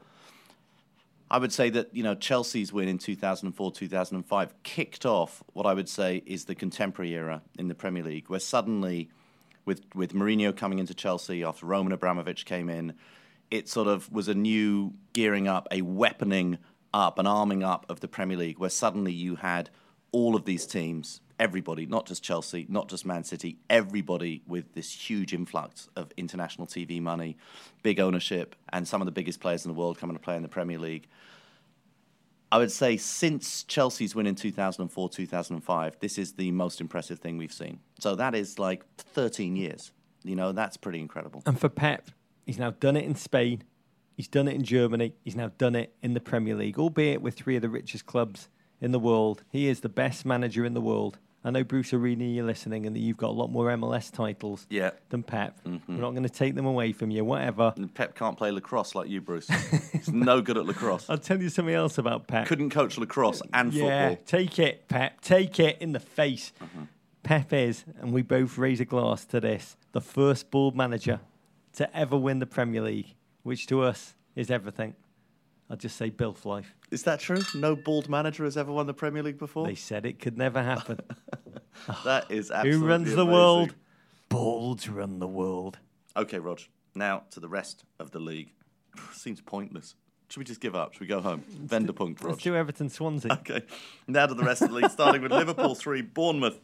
I 1.30 1.38
would 1.38 1.52
say 1.52 1.70
that 1.70 1.94
you 1.94 2.02
know 2.02 2.14
Chelsea's 2.14 2.72
win 2.72 2.88
in 2.88 2.98
2004 2.98 3.72
2005 3.72 4.62
kicked 4.62 5.04
off 5.04 5.42
what 5.52 5.66
I 5.66 5.74
would 5.74 5.88
say 5.88 6.22
is 6.24 6.46
the 6.46 6.54
contemporary 6.54 7.12
era 7.12 7.42
in 7.58 7.68
the 7.68 7.74
Premier 7.74 8.02
League, 8.02 8.30
where 8.30 8.40
suddenly, 8.40 9.10
with 9.64 9.82
with 9.94 10.14
Mourinho 10.14 10.56
coming 10.56 10.78
into 10.78 10.94
Chelsea 10.94 11.44
after 11.44 11.66
Roman 11.66 11.92
Abramovich 11.92 12.46
came 12.46 12.70
in, 12.70 12.94
it 13.50 13.68
sort 13.68 13.88
of 13.88 14.10
was 14.10 14.28
a 14.28 14.34
new 14.34 14.94
gearing 15.12 15.48
up, 15.48 15.68
a 15.70 15.82
weaponing 15.82 16.58
up, 16.94 17.18
an 17.18 17.26
arming 17.26 17.62
up 17.62 17.84
of 17.90 18.00
the 18.00 18.08
Premier 18.08 18.38
League, 18.38 18.58
where 18.58 18.70
suddenly 18.70 19.12
you 19.12 19.36
had 19.36 19.68
all 20.12 20.36
of 20.36 20.44
these 20.44 20.66
teams 20.66 21.20
everybody, 21.38 21.86
not 21.86 22.06
just 22.06 22.22
Chelsea, 22.22 22.66
not 22.68 22.88
just 22.88 23.06
Man 23.06 23.24
City, 23.24 23.58
everybody 23.70 24.42
with 24.46 24.74
this 24.74 24.92
huge 24.92 25.32
influx 25.32 25.88
of 25.96 26.12
international 26.16 26.66
TV 26.66 27.00
money, 27.00 27.36
big 27.82 28.00
ownership, 28.00 28.56
and 28.70 28.86
some 28.86 29.00
of 29.00 29.06
the 29.06 29.12
biggest 29.12 29.40
players 29.40 29.64
in 29.64 29.72
the 29.72 29.78
world 29.78 29.98
coming 29.98 30.16
to 30.16 30.22
play 30.22 30.36
in 30.36 30.42
the 30.42 30.48
Premier 30.48 30.78
League. 30.78 31.06
I 32.50 32.58
would 32.58 32.72
say 32.72 32.96
since 32.96 33.62
Chelsea's 33.64 34.14
win 34.14 34.26
in 34.26 34.34
2004 34.34 35.10
2005, 35.10 35.96
this 36.00 36.18
is 36.18 36.32
the 36.32 36.50
most 36.50 36.80
impressive 36.80 37.18
thing 37.18 37.36
we've 37.36 37.52
seen. 37.52 37.80
So 37.98 38.14
that 38.14 38.34
is 38.34 38.58
like 38.58 38.84
13 38.96 39.54
years. 39.54 39.92
You 40.24 40.34
know, 40.34 40.52
that's 40.52 40.76
pretty 40.76 41.00
incredible. 41.00 41.42
And 41.44 41.60
for 41.60 41.68
Pep, 41.68 42.10
he's 42.46 42.58
now 42.58 42.70
done 42.70 42.96
it 42.96 43.04
in 43.04 43.14
Spain, 43.14 43.64
he's 44.16 44.28
done 44.28 44.48
it 44.48 44.54
in 44.54 44.64
Germany, 44.64 45.14
he's 45.22 45.36
now 45.36 45.52
done 45.58 45.76
it 45.76 45.94
in 46.02 46.14
the 46.14 46.20
Premier 46.20 46.54
League, 46.54 46.78
albeit 46.78 47.20
with 47.20 47.34
three 47.34 47.54
of 47.54 47.62
the 47.62 47.68
richest 47.68 48.06
clubs 48.06 48.48
in 48.80 48.92
the 48.92 48.98
world. 48.98 49.44
He 49.50 49.68
is 49.68 49.80
the 49.80 49.88
best 49.88 50.24
manager 50.24 50.64
in 50.64 50.74
the 50.74 50.80
world. 50.80 51.18
I 51.44 51.50
know 51.50 51.62
Bruce 51.62 51.92
Arena, 51.92 52.24
you're 52.24 52.44
listening, 52.44 52.84
and 52.84 52.96
that 52.96 53.00
you've 53.00 53.16
got 53.16 53.28
a 53.28 53.32
lot 53.32 53.50
more 53.50 53.66
MLS 53.68 54.12
titles 54.12 54.66
yeah. 54.68 54.90
than 55.08 55.22
Pep. 55.22 55.58
Mm-hmm. 55.64 55.94
We're 55.94 56.02
not 56.02 56.10
going 56.10 56.24
to 56.24 56.28
take 56.28 56.56
them 56.56 56.66
away 56.66 56.92
from 56.92 57.10
you, 57.10 57.24
whatever. 57.24 57.72
And 57.76 57.94
Pep 57.94 58.16
can't 58.16 58.36
play 58.36 58.50
lacrosse 58.50 58.94
like 58.94 59.08
you, 59.08 59.20
Bruce. 59.20 59.48
He's 59.92 60.08
no 60.08 60.42
good 60.42 60.58
at 60.58 60.66
lacrosse. 60.66 61.06
I'll 61.08 61.16
tell 61.16 61.40
you 61.40 61.48
something 61.48 61.74
else 61.74 61.96
about 61.96 62.26
Pep. 62.26 62.48
Couldn't 62.48 62.70
coach 62.70 62.98
lacrosse 62.98 63.40
and 63.52 63.72
yeah, 63.72 64.10
football. 64.10 64.24
Take 64.26 64.58
it, 64.58 64.88
Pep. 64.88 65.20
Take 65.20 65.60
it 65.60 65.78
in 65.80 65.92
the 65.92 66.00
face. 66.00 66.52
Mm-hmm. 66.60 66.82
Pep 67.22 67.52
is, 67.52 67.84
and 68.00 68.12
we 68.12 68.22
both 68.22 68.58
raise 68.58 68.80
a 68.80 68.84
glass 68.84 69.24
to 69.26 69.40
this, 69.40 69.76
the 69.92 70.00
first 70.00 70.50
bald 70.50 70.74
manager 70.74 71.20
to 71.74 71.96
ever 71.96 72.16
win 72.16 72.40
the 72.40 72.46
Premier 72.46 72.82
League, 72.82 73.14
which 73.42 73.66
to 73.68 73.82
us 73.82 74.14
is 74.34 74.50
everything. 74.50 74.94
I'll 75.70 75.76
just 75.76 75.96
say 75.96 76.10
Bill 76.10 76.36
life. 76.44 76.74
Is 76.90 77.02
that 77.02 77.20
true? 77.20 77.42
No 77.54 77.76
bald 77.76 78.08
manager 78.08 78.44
has 78.44 78.56
ever 78.56 78.72
won 78.72 78.86
the 78.86 78.94
Premier 78.94 79.22
League 79.22 79.38
before? 79.38 79.66
They 79.66 79.74
said 79.74 80.06
it 80.06 80.18
could 80.18 80.38
never 80.38 80.62
happen. 80.62 81.00
that 82.04 82.30
is 82.30 82.50
absolutely 82.50 82.80
Who 82.80 82.86
runs 82.86 83.02
amazing. 83.08 83.16
the 83.16 83.26
world? 83.26 83.74
Balds 84.28 84.88
run 84.88 85.18
the 85.18 85.28
world. 85.28 85.78
Okay, 86.16 86.38
Rog. 86.38 86.60
Now 86.94 87.24
to 87.30 87.40
the 87.40 87.48
rest 87.48 87.84
of 87.98 88.10
the 88.12 88.18
league. 88.18 88.52
Seems 89.12 89.40
pointless. 89.40 89.94
Should 90.30 90.40
we 90.40 90.44
just 90.44 90.60
give 90.60 90.74
up? 90.74 90.92
Should 90.94 91.00
we 91.00 91.06
go 91.06 91.20
home? 91.20 91.42
Venderpunkt, 91.66 92.20
Rog. 92.22 92.32
Let's 92.32 92.42
do 92.42 92.54
Everton 92.54 92.88
Swansea. 92.88 93.32
Okay. 93.32 93.62
Now 94.06 94.26
to 94.26 94.34
the 94.34 94.44
rest 94.44 94.62
of 94.62 94.68
the 94.70 94.74
league, 94.74 94.90
starting 94.90 95.22
with 95.22 95.32
Liverpool 95.32 95.74
3, 95.74 96.02
Bournemouth 96.02 96.60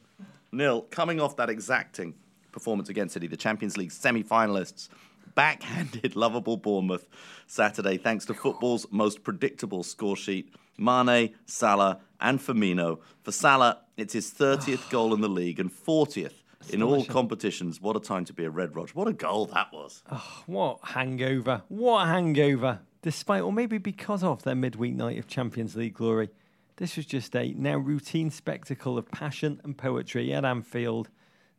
nil. 0.52 0.82
Coming 0.90 1.20
off 1.20 1.36
that 1.36 1.50
exacting 1.50 2.14
performance 2.52 2.88
against 2.88 3.14
City, 3.14 3.26
the 3.26 3.36
Champions 3.36 3.76
League 3.76 3.92
semi 3.92 4.22
finalists 4.22 4.88
backhanded 5.34 6.16
lovable 6.16 6.56
Bournemouth 6.56 7.06
Saturday 7.46 7.96
thanks 7.96 8.24
to 8.26 8.34
football's 8.34 8.86
most 8.90 9.22
predictable 9.22 9.82
score 9.82 10.16
sheet. 10.16 10.54
Mane, 10.76 11.34
Salah, 11.46 12.00
and 12.20 12.40
Firmino. 12.40 12.98
For 13.22 13.32
Salah, 13.32 13.82
it's 13.96 14.12
his 14.12 14.32
30th 14.32 14.90
goal 14.90 15.14
in 15.14 15.20
the 15.20 15.28
league 15.28 15.60
and 15.60 15.70
40th 15.70 16.42
in 16.70 16.82
all 16.82 17.04
competitions. 17.04 17.80
What 17.80 17.96
a 17.96 18.00
time 18.00 18.24
to 18.26 18.32
be 18.32 18.44
a 18.44 18.50
Red 18.50 18.74
Rog. 18.74 18.90
What 18.90 19.08
a 19.08 19.12
goal 19.12 19.46
that 19.46 19.72
was. 19.72 20.02
Oh, 20.10 20.42
what 20.46 20.78
hangover. 20.82 21.62
What 21.68 22.04
a 22.04 22.06
hangover. 22.06 22.80
Despite, 23.02 23.42
or 23.42 23.52
maybe 23.52 23.78
because 23.78 24.24
of 24.24 24.42
their 24.42 24.54
midweek 24.54 24.94
night 24.94 25.18
of 25.18 25.26
Champions 25.26 25.76
League 25.76 25.94
glory, 25.94 26.30
this 26.76 26.96
was 26.96 27.06
just 27.06 27.36
a 27.36 27.52
now 27.52 27.76
routine 27.76 28.30
spectacle 28.30 28.98
of 28.98 29.10
passion 29.10 29.60
and 29.62 29.76
poetry 29.76 30.32
at 30.32 30.44
Anfield, 30.44 31.10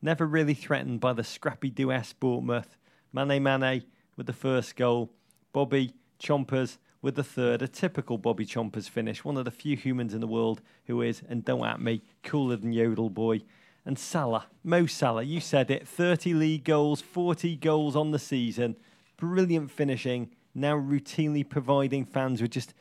never 0.01 0.25
really 0.25 0.55
threatened 0.55 0.99
by 0.99 1.13
the 1.13 1.23
scrappy 1.23 1.69
duet 1.69 2.13
Bournemouth. 2.19 2.77
Mane 3.15 3.41
Mane 3.41 3.83
with 4.17 4.27
the 4.27 4.33
first 4.33 4.75
goal, 4.75 5.09
Bobby 5.53 5.93
Chompers 6.19 6.79
with 7.01 7.15
the 7.15 7.23
third, 7.23 7.61
a 7.61 7.67
typical 7.67 8.17
Bobby 8.17 8.45
Chompers 8.45 8.89
finish, 8.89 9.23
one 9.23 9.37
of 9.37 9.45
the 9.45 9.51
few 9.51 9.77
humans 9.77 10.13
in 10.13 10.19
the 10.19 10.27
world 10.27 10.61
who 10.87 11.01
is, 11.01 11.21
and 11.29 11.45
don't 11.45 11.65
at 11.65 11.79
me, 11.79 12.01
cooler 12.23 12.57
than 12.57 12.73
Yodel 12.73 13.09
Boy. 13.09 13.39
And 13.85 13.97
Salah, 13.97 14.47
Mo 14.65 14.85
Salah, 14.85 15.23
you 15.23 15.39
said 15.39 15.71
it, 15.71 15.87
30 15.87 16.33
league 16.33 16.65
goals, 16.65 16.99
40 16.99 17.55
goals 17.55 17.95
on 17.95 18.11
the 18.11 18.19
season, 18.19 18.75
brilliant 19.15 19.71
finishing, 19.71 20.31
now 20.53 20.75
routinely 20.75 21.47
providing 21.47 22.03
fans 22.03 22.41
with 22.41 22.51
just 22.51 22.73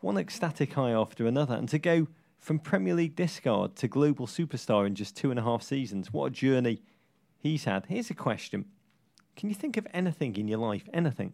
one 0.00 0.18
ecstatic 0.18 0.72
high 0.72 0.90
after 0.90 1.24
another. 1.24 1.54
And 1.54 1.68
to 1.68 1.78
go 1.78 2.08
from 2.40 2.58
Premier 2.58 2.94
League 2.94 3.14
discard 3.14 3.76
to 3.76 3.86
global 3.86 4.26
superstar 4.26 4.88
in 4.88 4.96
just 4.96 5.14
two 5.14 5.30
and 5.30 5.38
a 5.38 5.44
half 5.44 5.62
seasons, 5.62 6.12
what 6.12 6.26
a 6.26 6.30
journey 6.30 6.82
he's 7.38 7.62
had. 7.62 7.86
Here's 7.86 8.10
a 8.10 8.14
question 8.14 8.64
can 9.36 9.48
you 9.48 9.54
think 9.54 9.76
of 9.76 9.86
anything 9.92 10.36
in 10.36 10.48
your 10.48 10.58
life, 10.58 10.88
anything, 10.92 11.32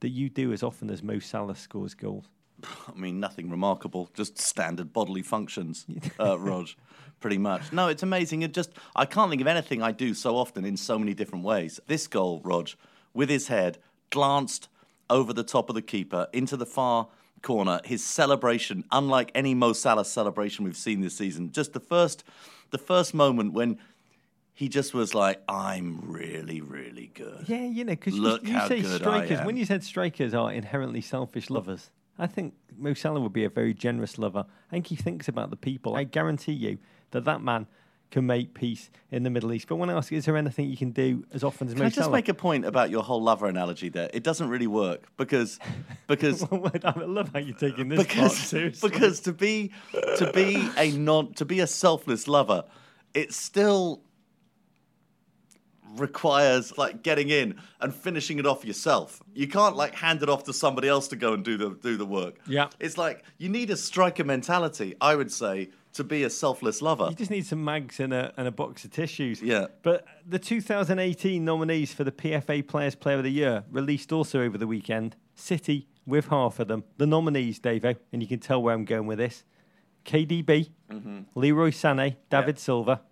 that 0.00 0.10
you 0.10 0.28
do 0.28 0.52
as 0.52 0.62
often 0.62 0.90
as 0.90 1.02
Mo 1.02 1.18
Salah 1.18 1.56
scores 1.56 1.94
goals? 1.94 2.26
I 2.64 2.98
mean, 2.98 3.20
nothing 3.20 3.50
remarkable, 3.50 4.10
just 4.14 4.38
standard 4.38 4.92
bodily 4.92 5.22
functions, 5.22 5.86
uh, 6.20 6.38
Rog, 6.38 6.68
pretty 7.20 7.38
much. 7.38 7.72
No, 7.72 7.88
it's 7.88 8.02
amazing. 8.02 8.42
It 8.42 8.52
just, 8.52 8.72
I 8.96 9.04
can't 9.04 9.30
think 9.30 9.40
of 9.40 9.46
anything 9.46 9.82
I 9.82 9.92
do 9.92 10.14
so 10.14 10.36
often 10.36 10.64
in 10.64 10.76
so 10.76 10.98
many 10.98 11.14
different 11.14 11.44
ways. 11.44 11.80
This 11.86 12.06
goal, 12.06 12.40
Rog, 12.44 12.70
with 13.14 13.28
his 13.28 13.48
head, 13.48 13.78
glanced 14.10 14.68
over 15.10 15.32
the 15.32 15.44
top 15.44 15.68
of 15.68 15.74
the 15.74 15.82
keeper 15.82 16.26
into 16.32 16.56
the 16.56 16.66
far 16.66 17.08
corner. 17.42 17.80
His 17.84 18.04
celebration, 18.04 18.84
unlike 18.90 19.30
any 19.34 19.54
Mo 19.54 19.72
Salah 19.72 20.04
celebration 20.04 20.64
we've 20.64 20.76
seen 20.76 21.00
this 21.00 21.16
season, 21.16 21.52
just 21.52 21.72
the 21.72 21.80
first, 21.80 22.24
the 22.70 22.78
first 22.78 23.14
moment 23.14 23.52
when 23.52 23.78
he 24.58 24.68
just 24.68 24.92
was 24.92 25.14
like, 25.14 25.40
I'm 25.48 26.00
really, 26.10 26.60
really 26.60 27.12
good. 27.14 27.44
Yeah, 27.46 27.64
you 27.66 27.84
know, 27.84 27.92
because 27.92 28.16
you, 28.16 28.40
you 28.42 28.66
say 28.66 28.82
strikers. 28.82 29.46
When 29.46 29.56
you 29.56 29.64
said 29.64 29.84
strikers 29.84 30.34
are 30.34 30.50
inherently 30.50 31.00
selfish 31.00 31.48
lovers, 31.48 31.90
I 32.18 32.26
think 32.26 32.54
Mo 32.76 32.92
Salah 32.92 33.20
would 33.20 33.32
be 33.32 33.44
a 33.44 33.50
very 33.50 33.72
generous 33.72 34.18
lover. 34.18 34.46
I 34.48 34.70
think 34.72 34.88
he 34.88 34.96
thinks 34.96 35.28
about 35.28 35.50
the 35.50 35.56
people. 35.56 35.94
I 35.94 36.02
guarantee 36.02 36.54
you 36.54 36.78
that 37.12 37.24
that 37.26 37.40
man 37.40 37.68
can 38.10 38.26
make 38.26 38.52
peace 38.52 38.90
in 39.12 39.22
the 39.22 39.30
Middle 39.30 39.52
East. 39.52 39.68
But 39.68 39.76
when 39.76 39.90
I 39.90 39.92
ask, 39.92 40.12
is 40.12 40.24
there 40.24 40.36
anything 40.36 40.68
you 40.68 40.76
can 40.76 40.90
do 40.90 41.24
as 41.32 41.44
often 41.44 41.68
as 41.68 41.74
can 41.74 41.78
Mo 41.78 41.86
I 41.86 41.90
just 41.90 41.98
Salah? 41.98 42.10
make 42.10 42.28
a 42.28 42.34
point 42.34 42.64
about 42.64 42.90
your 42.90 43.04
whole 43.04 43.22
lover 43.22 43.46
analogy 43.46 43.90
there? 43.90 44.10
It 44.12 44.24
doesn't 44.24 44.48
really 44.48 44.66
work 44.66 45.06
because 45.16 45.60
because 46.08 46.42
I 46.50 46.98
love 46.98 47.30
how 47.32 47.38
you're 47.38 47.56
taking 47.56 47.90
this 47.90 48.04
because, 48.04 48.52
because 48.82 49.20
to 49.20 49.32
be 49.32 49.70
to 50.16 50.32
be 50.32 50.68
a 50.76 50.90
non 50.98 51.34
to 51.34 51.44
be 51.44 51.60
a 51.60 51.68
selfless 51.68 52.26
lover, 52.26 52.64
it's 53.14 53.36
still 53.36 54.02
requires 56.00 56.76
like 56.78 57.02
getting 57.02 57.28
in 57.28 57.60
and 57.80 57.94
finishing 57.94 58.38
it 58.38 58.46
off 58.46 58.64
yourself. 58.64 59.22
You 59.34 59.48
can't 59.48 59.76
like 59.76 59.94
hand 59.94 60.22
it 60.22 60.28
off 60.28 60.44
to 60.44 60.52
somebody 60.52 60.88
else 60.88 61.08
to 61.08 61.16
go 61.16 61.32
and 61.32 61.44
do 61.44 61.56
the 61.56 61.70
do 61.70 61.96
the 61.96 62.06
work. 62.06 62.38
Yeah. 62.46 62.68
It's 62.80 62.98
like 62.98 63.24
you 63.38 63.48
need 63.48 63.70
a 63.70 63.76
striker 63.76 64.24
mentality, 64.24 64.94
I 65.00 65.14
would 65.14 65.32
say, 65.32 65.70
to 65.94 66.04
be 66.04 66.22
a 66.24 66.30
selfless 66.30 66.82
lover. 66.82 67.08
You 67.10 67.16
just 67.16 67.30
need 67.30 67.46
some 67.46 67.64
mags 67.64 68.00
and 68.00 68.12
a 68.12 68.32
and 68.36 68.46
a 68.46 68.52
box 68.52 68.84
of 68.84 68.90
tissues. 68.90 69.42
Yeah. 69.42 69.66
But 69.82 70.04
the 70.26 70.38
2018 70.38 71.44
nominees 71.44 71.92
for 71.92 72.04
the 72.04 72.12
PFA 72.12 72.66
Players 72.66 72.94
Player 72.94 73.18
of 73.18 73.24
the 73.24 73.30
Year 73.30 73.64
released 73.70 74.12
also 74.12 74.42
over 74.42 74.58
the 74.58 74.66
weekend. 74.66 75.16
City 75.34 75.88
with 76.04 76.28
half 76.28 76.58
of 76.58 76.68
them. 76.68 76.84
The 76.96 77.06
nominees, 77.06 77.60
Davo, 77.60 77.96
and 78.12 78.22
you 78.22 78.28
can 78.28 78.40
tell 78.40 78.60
where 78.62 78.74
I'm 78.74 78.84
going 78.84 79.06
with 79.06 79.18
this. 79.18 79.44
KDB, 80.04 80.70
mm-hmm. 80.90 81.20
Leroy 81.34 81.70
Sané, 81.70 82.16
David 82.30 82.56
yeah. 82.56 82.60
Silva, 82.60 83.02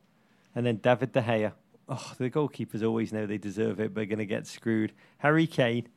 and 0.55 0.64
then 0.64 0.76
David 0.76 1.12
De 1.12 1.20
Gea 1.20 1.53
oh, 1.89 2.12
the 2.18 2.30
goalkeepers 2.30 2.82
always 2.87 3.12
know 3.12 3.26
they 3.26 3.39
deserve 3.39 3.80
it, 3.80 3.95
but 3.95 4.03
are 4.03 4.07
going 4.07 4.18
to 4.18 4.26
get 4.26 4.47
screwed. 4.47 4.93
Harry 5.18 5.47
Kane 5.47 5.89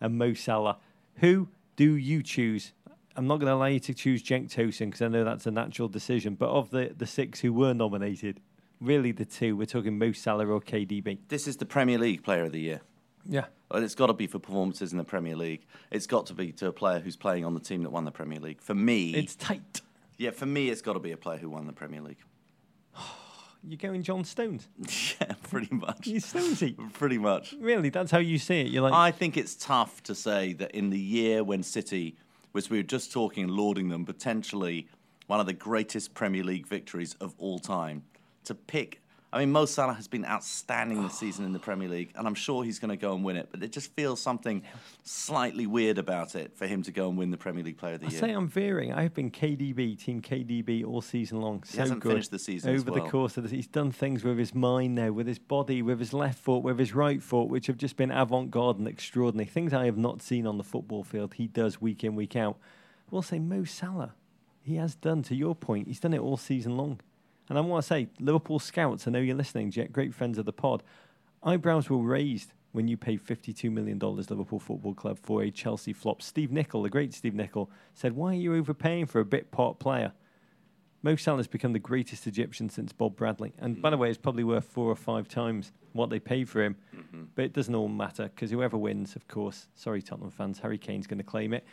and 0.00 0.18
Mo 0.18 0.34
Salah. 0.34 0.78
Who 1.16 1.48
do 1.76 1.96
you 1.96 2.22
choose? 2.22 2.72
I'm 3.14 3.26
not 3.26 3.36
going 3.40 3.48
to 3.48 3.54
allow 3.54 3.66
you 3.66 3.80
to 3.80 3.94
choose 3.94 4.22
Cenk 4.22 4.50
Tosun 4.52 4.86
because 4.86 5.02
I 5.02 5.08
know 5.08 5.24
that's 5.24 5.46
a 5.46 5.50
natural 5.50 5.88
decision. 5.88 6.34
But 6.34 6.48
of 6.48 6.70
the, 6.70 6.94
the 6.96 7.06
six 7.06 7.40
who 7.40 7.52
were 7.52 7.74
nominated, 7.74 8.40
really 8.80 9.12
the 9.12 9.24
two, 9.26 9.56
we're 9.56 9.66
talking 9.66 9.98
Mo 9.98 10.12
Salah 10.12 10.46
or 10.46 10.60
KDB. 10.60 11.18
This 11.28 11.46
is 11.46 11.58
the 11.58 11.66
Premier 11.66 11.98
League 11.98 12.22
Player 12.22 12.44
of 12.44 12.52
the 12.52 12.60
Year. 12.60 12.80
Yeah. 13.26 13.44
And 13.70 13.84
It's 13.84 13.94
got 13.94 14.06
to 14.06 14.12
be 14.14 14.26
for 14.26 14.38
performances 14.38 14.92
in 14.92 14.98
the 14.98 15.04
Premier 15.04 15.36
League. 15.36 15.66
It's 15.90 16.06
got 16.06 16.26
to 16.26 16.34
be 16.34 16.52
to 16.52 16.68
a 16.68 16.72
player 16.72 17.00
who's 17.00 17.16
playing 17.16 17.44
on 17.44 17.54
the 17.54 17.60
team 17.60 17.82
that 17.82 17.90
won 17.90 18.04
the 18.04 18.10
Premier 18.10 18.40
League. 18.40 18.60
For 18.60 18.74
me, 18.74 19.14
It's 19.14 19.34
tight. 19.36 19.82
yeah, 20.18 20.30
for 20.30 20.46
me, 20.46 20.70
it's 20.70 20.82
got 20.82 20.94
to 20.94 20.98
be 20.98 21.12
a 21.12 21.16
player 21.16 21.38
who 21.38 21.50
won 21.50 21.66
the 21.66 21.72
Premier 21.72 22.00
League. 22.00 22.18
You're 23.66 23.76
going 23.76 24.02
John 24.02 24.24
Stones. 24.24 24.68
yeah, 25.20 25.34
pretty 25.44 25.72
much. 25.74 26.06
You're 26.06 26.20
Stonesy. 26.20 26.76
Pretty 26.94 27.18
much. 27.18 27.54
Really, 27.60 27.90
that's 27.90 28.10
how 28.10 28.18
you 28.18 28.38
see 28.38 28.60
it. 28.62 28.68
You're 28.68 28.82
like, 28.82 28.92
I 28.92 29.10
think 29.10 29.36
it's 29.36 29.54
tough 29.54 30.02
to 30.04 30.14
say 30.14 30.52
that 30.54 30.72
in 30.72 30.90
the 30.90 30.98
year 30.98 31.44
when 31.44 31.62
City, 31.62 32.16
which 32.52 32.70
we 32.70 32.78
were 32.78 32.82
just 32.82 33.12
talking 33.12 33.48
lauding 33.48 33.88
them, 33.88 34.04
potentially 34.04 34.88
one 35.26 35.38
of 35.38 35.46
the 35.46 35.52
greatest 35.52 36.14
Premier 36.14 36.42
League 36.42 36.66
victories 36.66 37.14
of 37.20 37.34
all 37.38 37.58
time, 37.58 38.02
to 38.44 38.54
pick. 38.54 39.01
I 39.34 39.40
mean, 39.40 39.50
Mo 39.50 39.64
Salah 39.64 39.94
has 39.94 40.08
been 40.08 40.26
outstanding 40.26 41.02
this 41.02 41.14
season 41.18 41.44
in 41.46 41.52
the 41.52 41.58
Premier 41.58 41.88
League, 41.88 42.12
and 42.16 42.26
I'm 42.26 42.34
sure 42.34 42.64
he's 42.64 42.78
going 42.78 42.90
to 42.90 42.96
go 42.96 43.14
and 43.14 43.24
win 43.24 43.36
it. 43.36 43.48
But 43.50 43.62
it 43.62 43.72
just 43.72 43.92
feels 43.92 44.20
something 44.20 44.62
slightly 45.04 45.66
weird 45.66 45.96
about 45.96 46.34
it 46.34 46.54
for 46.56 46.66
him 46.66 46.82
to 46.82 46.92
go 46.92 47.08
and 47.08 47.16
win 47.16 47.30
the 47.30 47.38
Premier 47.38 47.64
League 47.64 47.78
Player 47.78 47.94
of 47.94 48.00
the 48.00 48.06
I 48.06 48.10
Year. 48.10 48.18
I 48.18 48.26
say 48.28 48.32
I'm 48.32 48.48
veering. 48.48 48.92
I've 48.92 49.14
been 49.14 49.30
KDB, 49.30 49.98
Team 49.98 50.20
KDB 50.20 50.84
all 50.86 51.00
season 51.00 51.40
long. 51.40 51.62
So 51.64 51.72
he 51.72 51.78
hasn't 51.78 52.00
good. 52.00 52.10
finished 52.12 52.30
the 52.30 52.38
season 52.38 52.74
as 52.74 52.82
Over 52.82 52.92
well. 52.92 53.04
the 53.04 53.10
course 53.10 53.36
of 53.38 53.44
this, 53.44 53.52
he's 53.52 53.66
done 53.66 53.90
things 53.90 54.22
with 54.22 54.38
his 54.38 54.54
mind 54.54 54.94
now, 54.94 55.12
with 55.12 55.26
his 55.26 55.38
body, 55.38 55.80
with 55.80 55.98
his 55.98 56.12
left 56.12 56.38
foot, 56.38 56.62
with 56.62 56.78
his 56.78 56.94
right 56.94 57.22
foot, 57.22 57.48
which 57.48 57.66
have 57.68 57.78
just 57.78 57.96
been 57.96 58.10
avant-garde 58.10 58.78
and 58.78 58.86
extraordinary. 58.86 59.48
Things 59.48 59.72
I 59.72 59.86
have 59.86 59.96
not 59.96 60.20
seen 60.20 60.46
on 60.46 60.58
the 60.58 60.64
football 60.64 61.04
field. 61.04 61.34
He 61.34 61.46
does 61.46 61.80
week 61.80 62.04
in, 62.04 62.14
week 62.14 62.36
out. 62.36 62.58
We'll 63.10 63.22
say 63.22 63.38
Mo 63.38 63.64
Salah. 63.64 64.14
He 64.62 64.76
has 64.76 64.94
done, 64.94 65.22
to 65.24 65.34
your 65.34 65.54
point, 65.54 65.88
he's 65.88 66.00
done 66.00 66.14
it 66.14 66.20
all 66.20 66.36
season 66.36 66.76
long. 66.76 67.00
And 67.48 67.58
I 67.58 67.60
want 67.60 67.82
to 67.82 67.86
say, 67.86 68.08
Liverpool 68.20 68.58
scouts, 68.58 69.06
I 69.06 69.10
know 69.10 69.18
you're 69.18 69.36
listening, 69.36 69.70
Jet, 69.70 69.92
great 69.92 70.14
friends 70.14 70.38
of 70.38 70.46
the 70.46 70.52
pod. 70.52 70.82
Eyebrows 71.42 71.90
were 71.90 71.98
raised 71.98 72.52
when 72.72 72.88
you 72.88 72.96
paid 72.96 73.24
$52 73.24 73.70
million 73.70 73.98
Liverpool 73.98 74.58
Football 74.58 74.94
Club 74.94 75.18
for 75.22 75.42
a 75.42 75.50
Chelsea 75.50 75.92
flop. 75.92 76.22
Steve 76.22 76.50
Nicol, 76.50 76.82
the 76.82 76.90
great 76.90 77.12
Steve 77.12 77.34
Nicol, 77.34 77.70
said, 77.94 78.14
Why 78.14 78.30
are 78.30 78.38
you 78.38 78.54
overpaying 78.54 79.06
for 79.06 79.20
a 79.20 79.24
bit 79.24 79.50
part 79.50 79.78
player? 79.78 80.12
Mo 81.02 81.16
has 81.16 81.48
become 81.48 81.72
the 81.72 81.80
greatest 81.80 82.26
Egyptian 82.26 82.70
since 82.70 82.92
Bob 82.92 83.16
Bradley. 83.16 83.52
And 83.58 83.82
by 83.82 83.90
the 83.90 83.96
way, 83.96 84.08
it's 84.08 84.18
probably 84.18 84.44
worth 84.44 84.64
four 84.64 84.88
or 84.88 84.96
five 84.96 85.26
times 85.26 85.72
what 85.92 86.10
they 86.10 86.20
paid 86.20 86.48
for 86.48 86.62
him. 86.62 86.76
Mm-hmm. 86.94 87.24
But 87.34 87.44
it 87.46 87.52
doesn't 87.52 87.74
all 87.74 87.88
matter 87.88 88.30
because 88.34 88.52
whoever 88.52 88.78
wins, 88.78 89.16
of 89.16 89.26
course, 89.26 89.66
sorry, 89.74 90.00
Tottenham 90.00 90.30
fans, 90.30 90.60
Harry 90.60 90.78
Kane's 90.78 91.08
going 91.08 91.18
to 91.18 91.24
claim 91.24 91.52
it. 91.52 91.64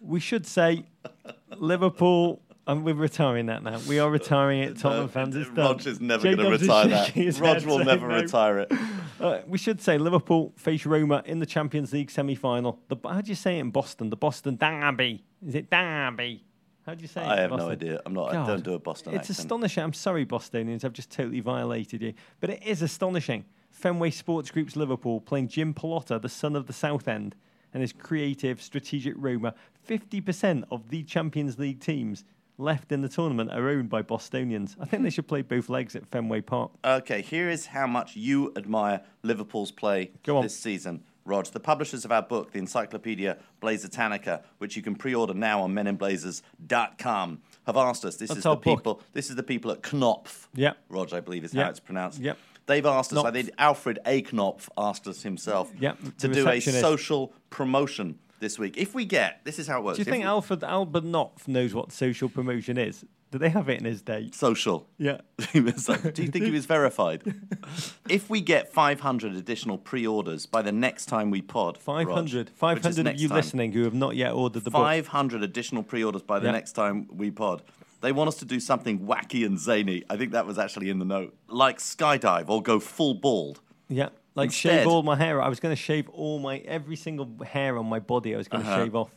We 0.00 0.20
should 0.20 0.46
say 0.46 0.84
Liverpool. 1.56 2.42
We're 2.66 2.94
retiring 2.94 3.46
that 3.46 3.62
now. 3.62 3.78
We 3.88 4.00
are 4.00 4.10
retiring 4.10 4.60
it, 4.60 4.78
Tottenham 4.78 5.08
fans. 5.08 5.36
It's 5.36 5.48
done. 5.50 5.56
Rog 5.66 5.86
is 5.86 6.00
never 6.00 6.24
going 6.34 6.38
to 6.38 6.50
retire 6.50 6.88
that. 6.88 7.06
shaking 7.06 7.22
his 7.22 7.40
Rog 7.40 7.58
head 7.58 7.66
will 7.66 7.84
never 7.84 8.08
no. 8.08 8.16
retire 8.16 8.58
it. 8.60 8.72
Uh, 9.20 9.40
we 9.46 9.56
should 9.56 9.80
say 9.80 9.96
Liverpool 9.98 10.52
face 10.56 10.84
Roma 10.84 11.22
in 11.24 11.38
the 11.38 11.46
Champions 11.46 11.92
League 11.92 12.10
semi-final. 12.10 12.80
The, 12.88 12.96
how 13.04 13.20
do 13.20 13.28
you 13.28 13.34
say 13.34 13.58
it 13.58 13.60
in 13.60 13.70
Boston? 13.70 14.10
The 14.10 14.16
Boston 14.16 14.56
Derby. 14.56 15.24
Is 15.46 15.54
it 15.54 15.70
Derby? 15.70 16.44
How 16.84 16.94
do 16.94 17.02
you 17.02 17.08
say 17.08 17.22
it? 17.22 17.26
I 17.26 17.40
have 17.40 17.50
no 17.50 17.70
idea. 17.70 18.00
I'm 18.04 18.14
not. 18.14 18.34
I 18.34 18.46
don't 18.46 18.62
do 18.62 18.74
a 18.74 18.78
Boston 18.78 19.14
It's 19.14 19.30
accent. 19.30 19.38
astonishing. 19.38 19.82
I'm 19.84 19.92
sorry, 19.92 20.24
Bostonians. 20.24 20.84
I've 20.84 20.92
just 20.92 21.10
totally 21.10 21.40
violated 21.40 22.02
you. 22.02 22.14
But 22.40 22.50
it 22.50 22.62
is 22.64 22.82
astonishing. 22.82 23.44
Fenway 23.70 24.10
Sports 24.10 24.50
Group's 24.50 24.76
Liverpool 24.76 25.20
playing 25.20 25.48
Jim 25.48 25.72
Pallotta, 25.74 26.20
the 26.20 26.28
son 26.28 26.56
of 26.56 26.66
the 26.66 26.72
South 26.72 27.08
End, 27.08 27.34
and 27.74 27.80
his 27.80 27.92
creative, 27.92 28.62
strategic 28.62 29.14
Roma. 29.16 29.54
50% 29.88 30.64
of 30.70 30.88
the 30.88 31.02
Champions 31.02 31.58
League 31.58 31.80
teams 31.80 32.24
left 32.58 32.92
in 32.92 33.02
the 33.02 33.08
tournament 33.08 33.50
are 33.52 33.68
owned 33.68 33.88
by 33.88 34.02
Bostonians. 34.02 34.76
I 34.80 34.84
think 34.86 35.02
they 35.02 35.10
should 35.10 35.28
play 35.28 35.42
both 35.42 35.68
legs 35.68 35.94
at 35.96 36.06
Fenway 36.06 36.40
Park. 36.40 36.72
Okay, 36.84 37.22
here 37.22 37.48
is 37.48 37.66
how 37.66 37.86
much 37.86 38.16
you 38.16 38.52
admire 38.56 39.02
Liverpool's 39.22 39.70
play 39.72 40.12
this 40.24 40.58
season. 40.58 41.02
Rog, 41.24 41.46
the 41.46 41.58
publishers 41.58 42.04
of 42.04 42.12
our 42.12 42.22
book, 42.22 42.52
the 42.52 42.58
Encyclopedia 42.60 43.38
Blazertannica, 43.60 44.42
which 44.58 44.76
you 44.76 44.82
can 44.82 44.94
pre-order 44.94 45.34
now 45.34 45.60
on 45.62 45.74
meninblazers.com, 45.74 47.42
have 47.66 47.76
asked 47.76 48.04
us. 48.04 48.16
This 48.16 48.28
That's 48.28 48.38
is 48.38 48.44
the 48.44 48.54
book. 48.54 48.62
people. 48.62 49.02
This 49.12 49.28
is 49.30 49.36
the 49.36 49.42
people 49.42 49.72
at 49.72 49.82
Knopf. 49.82 50.48
Yep. 50.54 50.76
Rog, 50.88 51.12
I 51.12 51.20
believe 51.20 51.44
is 51.44 51.52
Yep. 51.52 51.64
how 51.64 51.70
it's 51.70 51.80
pronounced. 51.80 52.20
Yep. 52.20 52.38
They've 52.66 52.86
asked 52.86 53.12
us. 53.12 53.24
I 53.24 53.30
think 53.30 53.50
Alfred 53.58 53.98
A. 54.06 54.22
Knopf 54.22 54.68
asked 54.76 55.06
us 55.06 55.22
himself 55.22 55.72
Yep, 55.78 55.98
to 56.18 56.28
do 56.28 56.48
a 56.48 56.60
social 56.60 57.32
promotion 57.50 58.18
this 58.40 58.58
week. 58.58 58.76
If 58.76 58.94
we 58.94 59.04
get, 59.04 59.40
this 59.44 59.58
is 59.58 59.66
how 59.66 59.80
it 59.80 59.84
works. 59.84 59.96
Do 59.98 60.02
you 60.02 60.04
think 60.04 60.24
we- 60.24 60.28
Alfred 60.28 60.62
Albert 60.64 61.04
Knopf 61.04 61.46
knows 61.48 61.74
what 61.74 61.92
social 61.92 62.28
promotion 62.28 62.78
is? 62.78 63.04
Do 63.32 63.38
they 63.38 63.48
have 63.48 63.68
it 63.68 63.80
in 63.80 63.84
his 63.84 64.02
day? 64.02 64.30
social? 64.32 64.86
Yeah. 64.98 65.18
Like, 65.88 66.14
Do 66.14 66.22
you 66.22 66.28
think 66.30 66.44
he 66.44 66.50
was 66.52 66.64
verified? 66.66 67.22
if 68.08 68.30
we 68.30 68.40
get 68.40 68.72
500 68.72 69.34
additional 69.34 69.78
pre-orders 69.78 70.46
by 70.46 70.62
the 70.62 70.72
next 70.72 71.06
time 71.06 71.30
we 71.30 71.42
pod, 71.42 71.76
500. 71.76 72.48
Rog, 72.48 72.54
500 72.82 73.06
of 73.08 73.20
you 73.20 73.28
time, 73.28 73.36
listening 73.36 73.72
who 73.72 73.82
have 73.84 73.94
not 73.94 74.14
yet 74.16 74.32
ordered 74.32 74.64
the 74.64 74.70
book. 74.70 74.80
500 74.82 75.42
additional 75.42 75.82
pre-orders 75.82 76.22
by 76.22 76.38
the 76.38 76.46
Yeah. 76.46 76.52
next 76.52 76.72
time 76.72 77.08
we 77.12 77.30
pod. 77.30 77.62
They 78.00 78.12
want 78.12 78.28
us 78.28 78.36
to 78.36 78.44
do 78.44 78.60
something 78.60 79.00
wacky 79.00 79.44
and 79.44 79.58
zany. 79.58 80.04
I 80.08 80.16
think 80.16 80.30
that 80.32 80.46
was 80.46 80.58
actually 80.58 80.88
in 80.90 80.98
the 81.00 81.04
note, 81.04 81.34
like 81.48 81.78
skydive 81.78 82.48
or 82.48 82.62
go 82.62 82.78
full 82.78 83.14
bald. 83.14 83.60
Yeah. 83.88 84.10
Like 84.36 84.48
Instead- 84.48 84.80
shave 84.80 84.86
all 84.86 85.02
my 85.02 85.16
hair. 85.16 85.40
I 85.42 85.48
was 85.48 85.58
going 85.60 85.74
to 85.74 85.80
shave 85.80 86.08
all 86.10 86.38
my, 86.38 86.58
every 86.58 86.94
single 86.96 87.28
hair 87.44 87.76
on 87.78 87.86
my 87.86 87.98
body, 87.98 88.34
I 88.34 88.38
was 88.38 88.48
going 88.48 88.62
to 88.64 88.70
Uh-huh. 88.70 88.84
shave 88.84 88.94
off. 88.94 89.10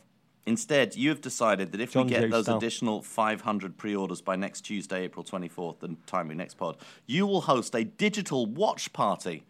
Instead, 0.46 0.96
you 0.96 1.10
have 1.10 1.20
decided 1.20 1.70
that 1.72 1.80
if 1.80 1.92
John 1.92 2.06
we 2.06 2.10
get 2.10 2.22
Joe 2.22 2.28
those 2.28 2.44
style. 2.46 2.56
additional 2.56 3.02
500 3.02 3.76
pre-orders 3.76 4.22
by 4.22 4.34
next 4.36 4.62
Tuesday, 4.62 5.04
April 5.04 5.22
24th, 5.24 5.80
the 5.80 5.96
time 6.06 6.28
we 6.28 6.34
next 6.34 6.54
pod, 6.54 6.78
you 7.06 7.26
will 7.26 7.42
host 7.42 7.74
a 7.76 7.84
digital 7.84 8.46
watch 8.46 8.92
party 8.94 9.44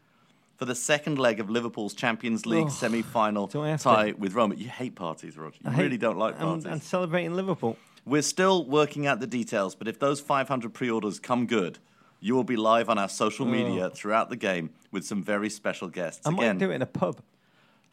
for 0.57 0.65
the 0.65 0.75
second 0.75 1.19
leg 1.19 1.39
of 1.41 1.49
Liverpool's 1.49 1.95
Champions 1.95 2.45
League 2.45 2.67
Ugh. 2.67 2.71
semi-final 2.73 3.47
Do 3.47 3.63
I 3.63 3.69
have 3.71 3.83
tie 3.83 4.11
to? 4.11 4.17
with 4.17 4.35
Roma. 4.35 4.57
You 4.57 4.69
hate 4.69 4.97
parties, 4.97 5.39
Roger. 5.39 5.57
You 5.65 5.71
I 5.71 5.75
hate- 5.75 5.83
really 5.85 5.97
don't 5.97 6.19
like 6.19 6.35
and- 6.35 6.43
parties. 6.43 6.65
And, 6.67 6.83
celebrating 6.83 7.35
Liverpool. 7.35 7.79
We're 8.05 8.23
still 8.23 8.65
working 8.67 9.07
out 9.07 9.21
the 9.21 9.27
details, 9.29 9.75
but 9.77 9.87
if 9.87 9.99
those 10.01 10.21
500 10.21 10.75
pre-orders 10.75 11.21
come 11.21 11.47
good, 11.47 11.79
you 12.21 12.35
will 12.35 12.45
be 12.45 12.57
live 12.57 12.89
on 12.89 12.99
our 12.99 13.09
social 13.09 13.47
oh. 13.47 13.51
media 13.51 13.91
throughout 13.91 14.29
the 14.31 14.37
game 14.37 14.71
with 14.91 15.05
some 15.05 15.23
very 15.23 15.51
special 15.51 15.89
guests. 15.89 16.27
I 16.27 16.31
Again, 16.31 16.47
might 16.47 16.59
do 16.59 16.71
it 16.71 16.75
in 16.75 16.83
a 16.83 16.87
pub. 16.87 17.21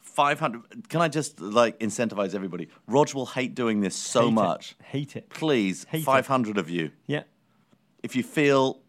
500. 0.00 0.88
Can 0.88 1.00
I 1.00 1.08
just 1.08 1.40
like 1.40 1.78
incentivize 1.80 2.34
everybody? 2.34 2.68
Rog 2.86 3.12
will 3.14 3.26
hate 3.26 3.54
doing 3.54 3.80
this 3.80 3.94
so 3.94 4.22
Hate 4.22 4.28
it. 4.28 4.32
much. 4.32 4.76
Hate 4.82 5.16
it. 5.16 5.28
Please, 5.30 5.86
Hate 5.90 6.02
it. 6.02 6.04
500 6.04 6.58
of 6.58 6.70
you. 6.70 6.90
Yeah. 7.06 7.22
If 8.02 8.16
you 8.16 8.22
feel, 8.22 8.80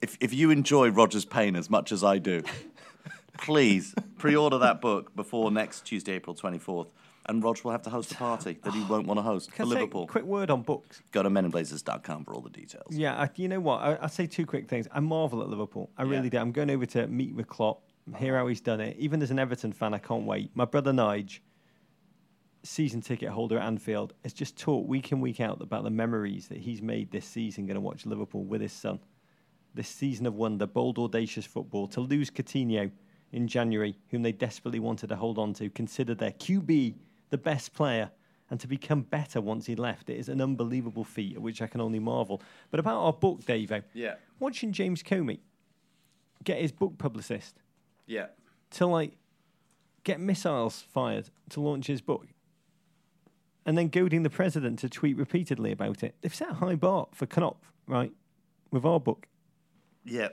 if 0.00 0.16
if 0.20 0.32
you 0.32 0.50
enjoy 0.50 0.90
Roger's 0.90 1.24
pain 1.24 1.56
as 1.56 1.68
much 1.68 1.92
as 1.92 2.02
I 2.02 2.18
do, 2.18 2.42
please 3.38 3.94
pre-order 4.18 4.58
that 4.58 4.80
book 4.80 5.14
before 5.14 5.50
next 5.50 5.82
Tuesday, 5.84 6.14
April 6.14 6.34
24th, 6.34 6.88
and 7.26 7.42
Rog 7.42 7.58
will 7.64 7.72
have 7.72 7.82
to 7.82 7.90
host 7.90 8.12
a 8.12 8.14
party 8.16 8.58
that 8.62 8.74
he 8.74 8.82
won't 8.84 9.06
want 9.06 9.18
to 9.18 9.22
host 9.22 9.50
for 9.50 9.56
Can 9.56 9.64
I 9.66 9.68
say 9.68 9.74
a 9.74 9.78
Liverpool. 9.80 10.06
quick 10.06 10.24
word 10.24 10.50
on 10.50 10.62
books? 10.62 11.02
Go 11.12 11.22
to 11.22 11.30
meninblazers.com 11.30 12.24
for 12.24 12.34
all 12.34 12.40
the 12.40 12.50
details. 12.50 12.86
Yeah, 12.90 13.14
I, 13.20 13.30
you 13.36 13.48
know 13.48 13.60
what? 13.60 13.80
I, 13.80 13.94
I'll 13.94 14.08
say 14.08 14.26
two 14.26 14.44
quick 14.46 14.68
things. 14.68 14.86
I 14.92 15.00
marvel 15.00 15.40
at 15.42 15.48
Liverpool. 15.48 15.90
I 15.96 16.02
really 16.02 16.24
Yeah. 16.24 16.30
do. 16.30 16.38
I'm 16.38 16.52
going 16.52 16.70
over 16.70 16.86
to 16.86 17.06
meet 17.06 17.34
with 17.34 17.46
Klopp, 17.48 17.82
hear 18.18 18.36
how 18.36 18.46
he's 18.46 18.60
done 18.60 18.80
it. 18.80 18.96
Even 18.98 19.22
as 19.22 19.30
an 19.30 19.38
Everton 19.38 19.72
fan, 19.72 19.94
I 19.94 19.98
can't 19.98 20.24
wait. 20.24 20.50
My 20.54 20.64
brother 20.66 20.92
Nige, 20.92 21.40
season 22.62 23.00
ticket 23.00 23.28
holder 23.30 23.58
at 23.58 23.66
Anfield, 23.66 24.14
has 24.22 24.32
just 24.32 24.58
talked 24.58 24.88
week 24.88 25.12
in, 25.12 25.20
week 25.20 25.40
out 25.40 25.60
about 25.60 25.84
the 25.84 25.90
memories 25.90 26.48
that 26.48 26.58
he's 26.58 26.80
made 26.82 27.10
this 27.10 27.26
season 27.26 27.66
going 27.66 27.74
to 27.76 27.80
watch 27.80 28.06
Liverpool 28.06 28.44
with 28.44 28.60
his 28.60 28.72
son. 28.72 28.98
This 29.74 29.88
season 29.88 30.26
of 30.26 30.34
wonder, 30.34 30.66
bold, 30.66 30.98
audacious 30.98 31.44
football. 31.46 31.86
To 31.88 32.00
lose 32.00 32.30
Coutinho 32.30 32.90
in 33.32 33.48
January, 33.48 33.96
whom 34.10 34.22
they 34.22 34.30
desperately 34.32 34.78
wanted 34.78 35.08
to 35.08 35.16
hold 35.16 35.38
on 35.38 35.52
to, 35.54 35.68
consider 35.70 36.14
their 36.14 36.30
QB 36.30 36.94
the 37.34 37.38
best 37.38 37.74
player, 37.74 38.12
and 38.48 38.60
to 38.60 38.68
become 38.68 39.02
better 39.02 39.40
once 39.40 39.66
he 39.66 39.74
left. 39.74 40.08
It 40.08 40.18
is 40.18 40.28
an 40.28 40.40
unbelievable 40.40 41.02
feat, 41.02 41.34
at 41.34 41.42
which 41.42 41.60
I 41.60 41.66
can 41.66 41.80
only 41.80 41.98
marvel. 41.98 42.40
But 42.70 42.78
about 42.78 43.00
our 43.02 43.12
book, 43.12 43.40
Davo, 43.42 43.72
eh? 43.72 43.80
Yeah. 43.92 44.14
watching 44.38 44.70
James 44.70 45.02
Comey 45.02 45.40
get 46.44 46.60
his 46.60 46.70
book 46.70 46.96
publicist 46.96 47.60
Yeah. 48.06 48.26
to 48.72 48.86
like 48.86 49.16
get 50.04 50.20
missiles 50.20 50.82
fired 50.82 51.30
to 51.50 51.60
launch 51.60 51.88
his 51.88 52.00
book, 52.00 52.28
and 53.66 53.76
then 53.76 53.88
goading 53.88 54.22
the 54.22 54.30
president 54.30 54.78
to 54.80 54.88
tweet 54.88 55.16
repeatedly 55.16 55.72
about 55.72 56.04
it. 56.04 56.14
They've 56.20 56.32
set 56.34 56.50
a 56.50 56.54
high 56.54 56.76
bar 56.76 57.08
for 57.12 57.26
Knopf, 57.26 57.72
right, 57.88 58.12
with 58.70 58.84
our 58.84 59.00
book. 59.00 59.26
Yeah. 60.04 60.28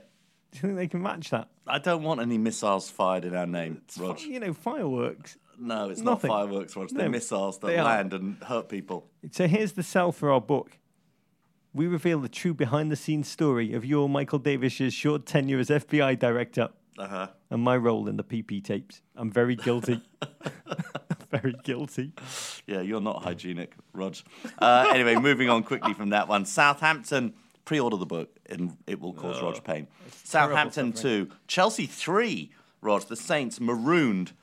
Do 0.52 0.58
you 0.58 0.62
think 0.62 0.76
they 0.76 0.88
can 0.88 1.02
match 1.02 1.32
that? 1.32 1.48
I 1.66 1.80
don't 1.80 2.04
want 2.04 2.20
any 2.22 2.38
missiles 2.38 2.92
fired 2.92 3.24
in 3.26 3.34
our 3.34 3.48
name, 3.48 3.82
Rog. 3.98 4.20
You 4.20 4.40
know, 4.42 4.54
fireworks. 4.54 5.38
No, 5.64 5.90
it's 5.90 6.02
Nothing. 6.02 6.30
not 6.30 6.38
fireworks, 6.38 6.76
Rog. 6.76 6.90
They're 6.90 7.06
No, 7.06 7.12
missiles 7.12 7.60
that 7.60 7.68
they 7.68 7.78
are. 7.78 7.84
land 7.86 8.14
and 8.14 8.38
hurt 8.44 8.68
people. 8.68 9.08
So 9.32 9.48
here's 9.48 9.74
the 9.74 9.84
sell 9.84 10.12
for 10.12 10.32
our 10.32 10.42
book. 10.42 10.72
We 11.74 11.86
reveal 11.88 12.20
the 12.20 12.28
true 12.30 12.54
behind 12.54 12.92
the 12.92 12.96
scenes 12.96 13.28
story 13.30 13.74
of 13.74 13.86
your 13.86 14.10
Michael 14.10 14.40
Davies's 14.40 14.94
short 14.94 15.26
tenure 15.26 15.60
as 15.60 15.70
FBI 15.70 16.18
director 16.20 16.70
Uh 16.98 17.08
huh. 17.08 17.28
and 17.50 17.62
my 17.62 17.78
role 17.78 18.08
in 18.10 18.18
the 18.18 18.24
PP 18.24 18.62
tapes. 18.64 19.02
I'm 19.16 19.30
very 19.32 19.56
guilty. 19.56 20.02
very 21.30 21.54
guilty. 21.64 22.12
Yeah, 22.68 22.82
you're 22.82 23.00
not 23.02 23.24
hygienic, 23.24 23.76
Rog. 23.94 24.18
Uh, 24.60 24.88
anyway, 24.94 25.16
moving 25.16 25.50
on 25.50 25.64
quickly 25.64 25.94
from 25.94 26.10
that 26.10 26.28
one. 26.28 26.46
Southampton, 26.46 27.34
pre 27.66 27.80
order 27.80 27.98
the 27.98 28.06
book 28.06 28.38
and 28.50 28.76
it 28.88 29.00
will 29.00 29.14
cause 29.14 29.42
Rog 29.42 29.64
pain. 29.64 29.88
Southampton 30.24 30.92
2, 30.92 31.30
Chelsea 31.48 31.86
3. 31.86 32.52
Rog. 32.82 33.04
The 33.08 33.16
Saints 33.16 33.60
marooned 33.62 34.34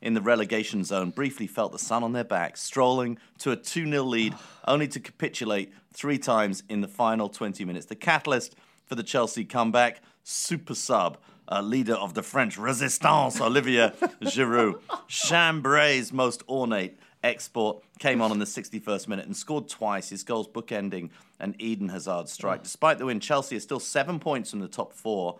in 0.00 0.14
the 0.14 0.20
relegation 0.20 0.84
zone 0.84 1.10
briefly 1.10 1.46
felt 1.46 1.72
the 1.72 1.78
sun 1.78 2.02
on 2.04 2.12
their 2.12 2.24
backs, 2.24 2.62
strolling 2.62 3.18
to 3.38 3.50
a 3.50 3.56
2 3.56 3.90
0 3.90 4.02
lead, 4.04 4.34
only 4.68 4.88
to 4.88 5.00
capitulate 5.00 5.72
three 5.92 6.18
times 6.18 6.62
in 6.68 6.80
the 6.80 6.88
final 6.88 7.28
20 7.28 7.64
minutes. 7.64 7.86
The 7.86 7.96
catalyst 7.96 8.54
for 8.86 8.94
the 8.94 9.02
Chelsea 9.02 9.44
comeback, 9.44 10.00
super 10.22 10.74
sub, 10.74 11.18
uh, 11.50 11.60
leader 11.60 11.94
of 11.94 12.14
the 12.14 12.22
French 12.22 12.58
resistance, 12.58 13.40
Olivier 13.40 13.90
Giroud. 14.22 14.80
Chambéry's 15.08 16.12
most 16.12 16.42
ornate 16.48 16.98
export 17.22 17.82
came 17.98 18.22
on 18.22 18.30
in 18.30 18.38
the 18.38 18.44
61st 18.44 19.08
minute 19.08 19.26
and 19.26 19.36
scored 19.36 19.68
twice, 19.68 20.10
his 20.10 20.22
goals 20.22 20.46
bookending 20.48 21.10
an 21.40 21.54
Eden 21.58 21.88
Hazard 21.88 22.28
strike. 22.28 22.62
Despite 22.68 22.98
the 22.98 23.06
win, 23.06 23.20
Chelsea 23.20 23.56
is 23.56 23.62
still 23.62 23.80
seven 23.80 24.20
points 24.20 24.50
from 24.50 24.60
the 24.60 24.68
top 24.68 24.92
four. 24.92 25.38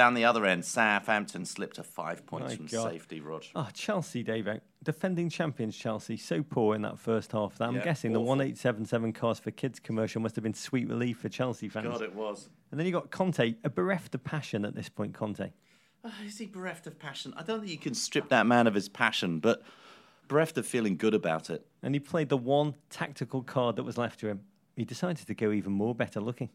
Down 0.00 0.14
the 0.14 0.24
other 0.24 0.46
end, 0.46 0.64
Southampton 0.64 1.44
slipped 1.44 1.76
to 1.76 1.82
five 1.82 2.24
points 2.24 2.52
My 2.52 2.56
from 2.56 2.66
God. 2.68 2.90
safety, 2.90 3.20
Rog. 3.20 3.44
Oh, 3.54 3.68
Chelsea, 3.74 4.22
Dave, 4.22 4.48
defending 4.82 5.28
champions 5.28 5.76
Chelsea, 5.76 6.16
so 6.16 6.42
poor 6.42 6.74
in 6.74 6.80
that 6.80 6.98
first 6.98 7.32
half 7.32 7.58
that 7.58 7.68
I'm 7.68 7.76
Yeah, 7.76 7.84
guessing 7.84 8.12
awful. 8.12 8.22
the 8.24 8.28
1877 8.30 9.12
Cars 9.12 9.38
for 9.40 9.50
Kids 9.50 9.78
commercial 9.78 10.22
must 10.22 10.36
have 10.36 10.42
been 10.42 10.54
sweet 10.54 10.88
relief 10.88 11.18
for 11.18 11.28
Chelsea 11.28 11.68
fans. 11.68 11.86
God, 11.86 12.00
it 12.00 12.14
was. 12.14 12.48
And 12.70 12.80
then 12.80 12.86
you 12.86 12.92
got 12.94 13.10
Conte, 13.10 13.56
a 13.62 13.68
bereft 13.68 14.14
of 14.14 14.24
passion 14.24 14.64
at 14.64 14.74
this 14.74 14.88
point, 14.88 15.12
Conte. 15.12 15.52
Uh, 16.02 16.08
is 16.24 16.38
he 16.38 16.46
bereft 16.46 16.86
of 16.86 16.98
passion? 16.98 17.34
I 17.36 17.42
don't 17.42 17.60
think 17.60 17.70
you 17.70 17.76
can 17.76 17.92
strip 17.92 18.30
that 18.30 18.46
man 18.46 18.66
of 18.66 18.72
his 18.72 18.88
passion, 18.88 19.38
but 19.38 19.62
bereft 20.28 20.56
of 20.56 20.64
feeling 20.64 20.96
good 20.96 21.12
about 21.12 21.50
it. 21.50 21.66
And 21.82 21.94
he 21.94 22.00
played 22.00 22.30
the 22.30 22.38
one 22.38 22.74
tactical 22.88 23.42
card 23.42 23.76
that 23.76 23.82
was 23.82 23.98
left 23.98 24.18
to 24.20 24.28
him. 24.28 24.40
He 24.76 24.86
decided 24.86 25.26
to 25.26 25.34
go 25.34 25.52
even 25.52 25.72
more 25.72 25.94
better 25.94 26.20
looking. 26.20 26.48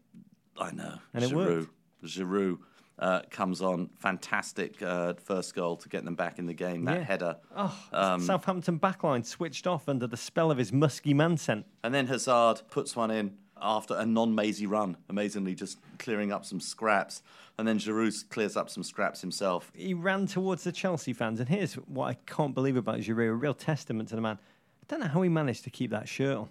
I 0.58 0.72
know. 0.72 0.98
And 1.14 1.22
it 1.22 1.30
Giroud. 1.30 1.46
worked. 1.46 1.70
Giroud 2.04 2.58
uh, 2.98 3.20
comes 3.30 3.60
on. 3.62 3.90
Fantastic 3.98 4.80
uh, 4.82 5.14
first 5.14 5.54
goal 5.54 5.76
to 5.76 5.88
get 5.88 6.04
them 6.04 6.14
back 6.14 6.38
in 6.38 6.46
the 6.46 6.54
game. 6.54 6.84
That 6.84 6.98
Yeah. 6.98 7.04
header. 7.04 7.36
Oh, 7.54 7.88
Um, 7.92 8.20
Southampton 8.20 8.78
backline 8.78 9.24
switched 9.24 9.66
off 9.66 9.88
under 9.88 10.06
the 10.06 10.16
spell 10.16 10.50
of 10.50 10.58
his 10.58 10.72
musky 10.72 11.12
man 11.14 11.36
scent. 11.36 11.66
And 11.82 11.94
then 11.94 12.06
Hazard 12.06 12.62
puts 12.70 12.96
one 12.96 13.10
in 13.10 13.36
after 13.60 13.94
a 13.96 14.04
non-mazy 14.04 14.66
run, 14.66 14.96
amazingly 15.08 15.54
just 15.54 15.78
clearing 15.98 16.30
up 16.32 16.44
some 16.44 16.60
scraps. 16.60 17.22
And 17.58 17.66
then 17.66 17.78
Giroud 17.78 18.28
clears 18.28 18.56
up 18.56 18.68
some 18.68 18.82
scraps 18.82 19.20
himself. 19.22 19.70
He 19.74 19.94
ran 19.94 20.26
towards 20.26 20.64
the 20.64 20.72
Chelsea 20.72 21.14
fans, 21.14 21.40
and 21.40 21.48
here's 21.48 21.74
what 21.74 22.06
I 22.08 22.14
can't 22.26 22.54
believe 22.54 22.76
about 22.76 22.98
Giroud, 22.98 23.30
a 23.30 23.34
real 23.34 23.54
testament 23.54 24.10
to 24.10 24.14
the 24.16 24.20
man. 24.20 24.38
I 24.82 24.84
don't 24.88 25.00
know 25.00 25.06
how 25.08 25.22
he 25.22 25.30
managed 25.30 25.64
to 25.64 25.70
keep 25.70 25.90
that 25.90 26.06
shirt 26.08 26.36
on. 26.36 26.50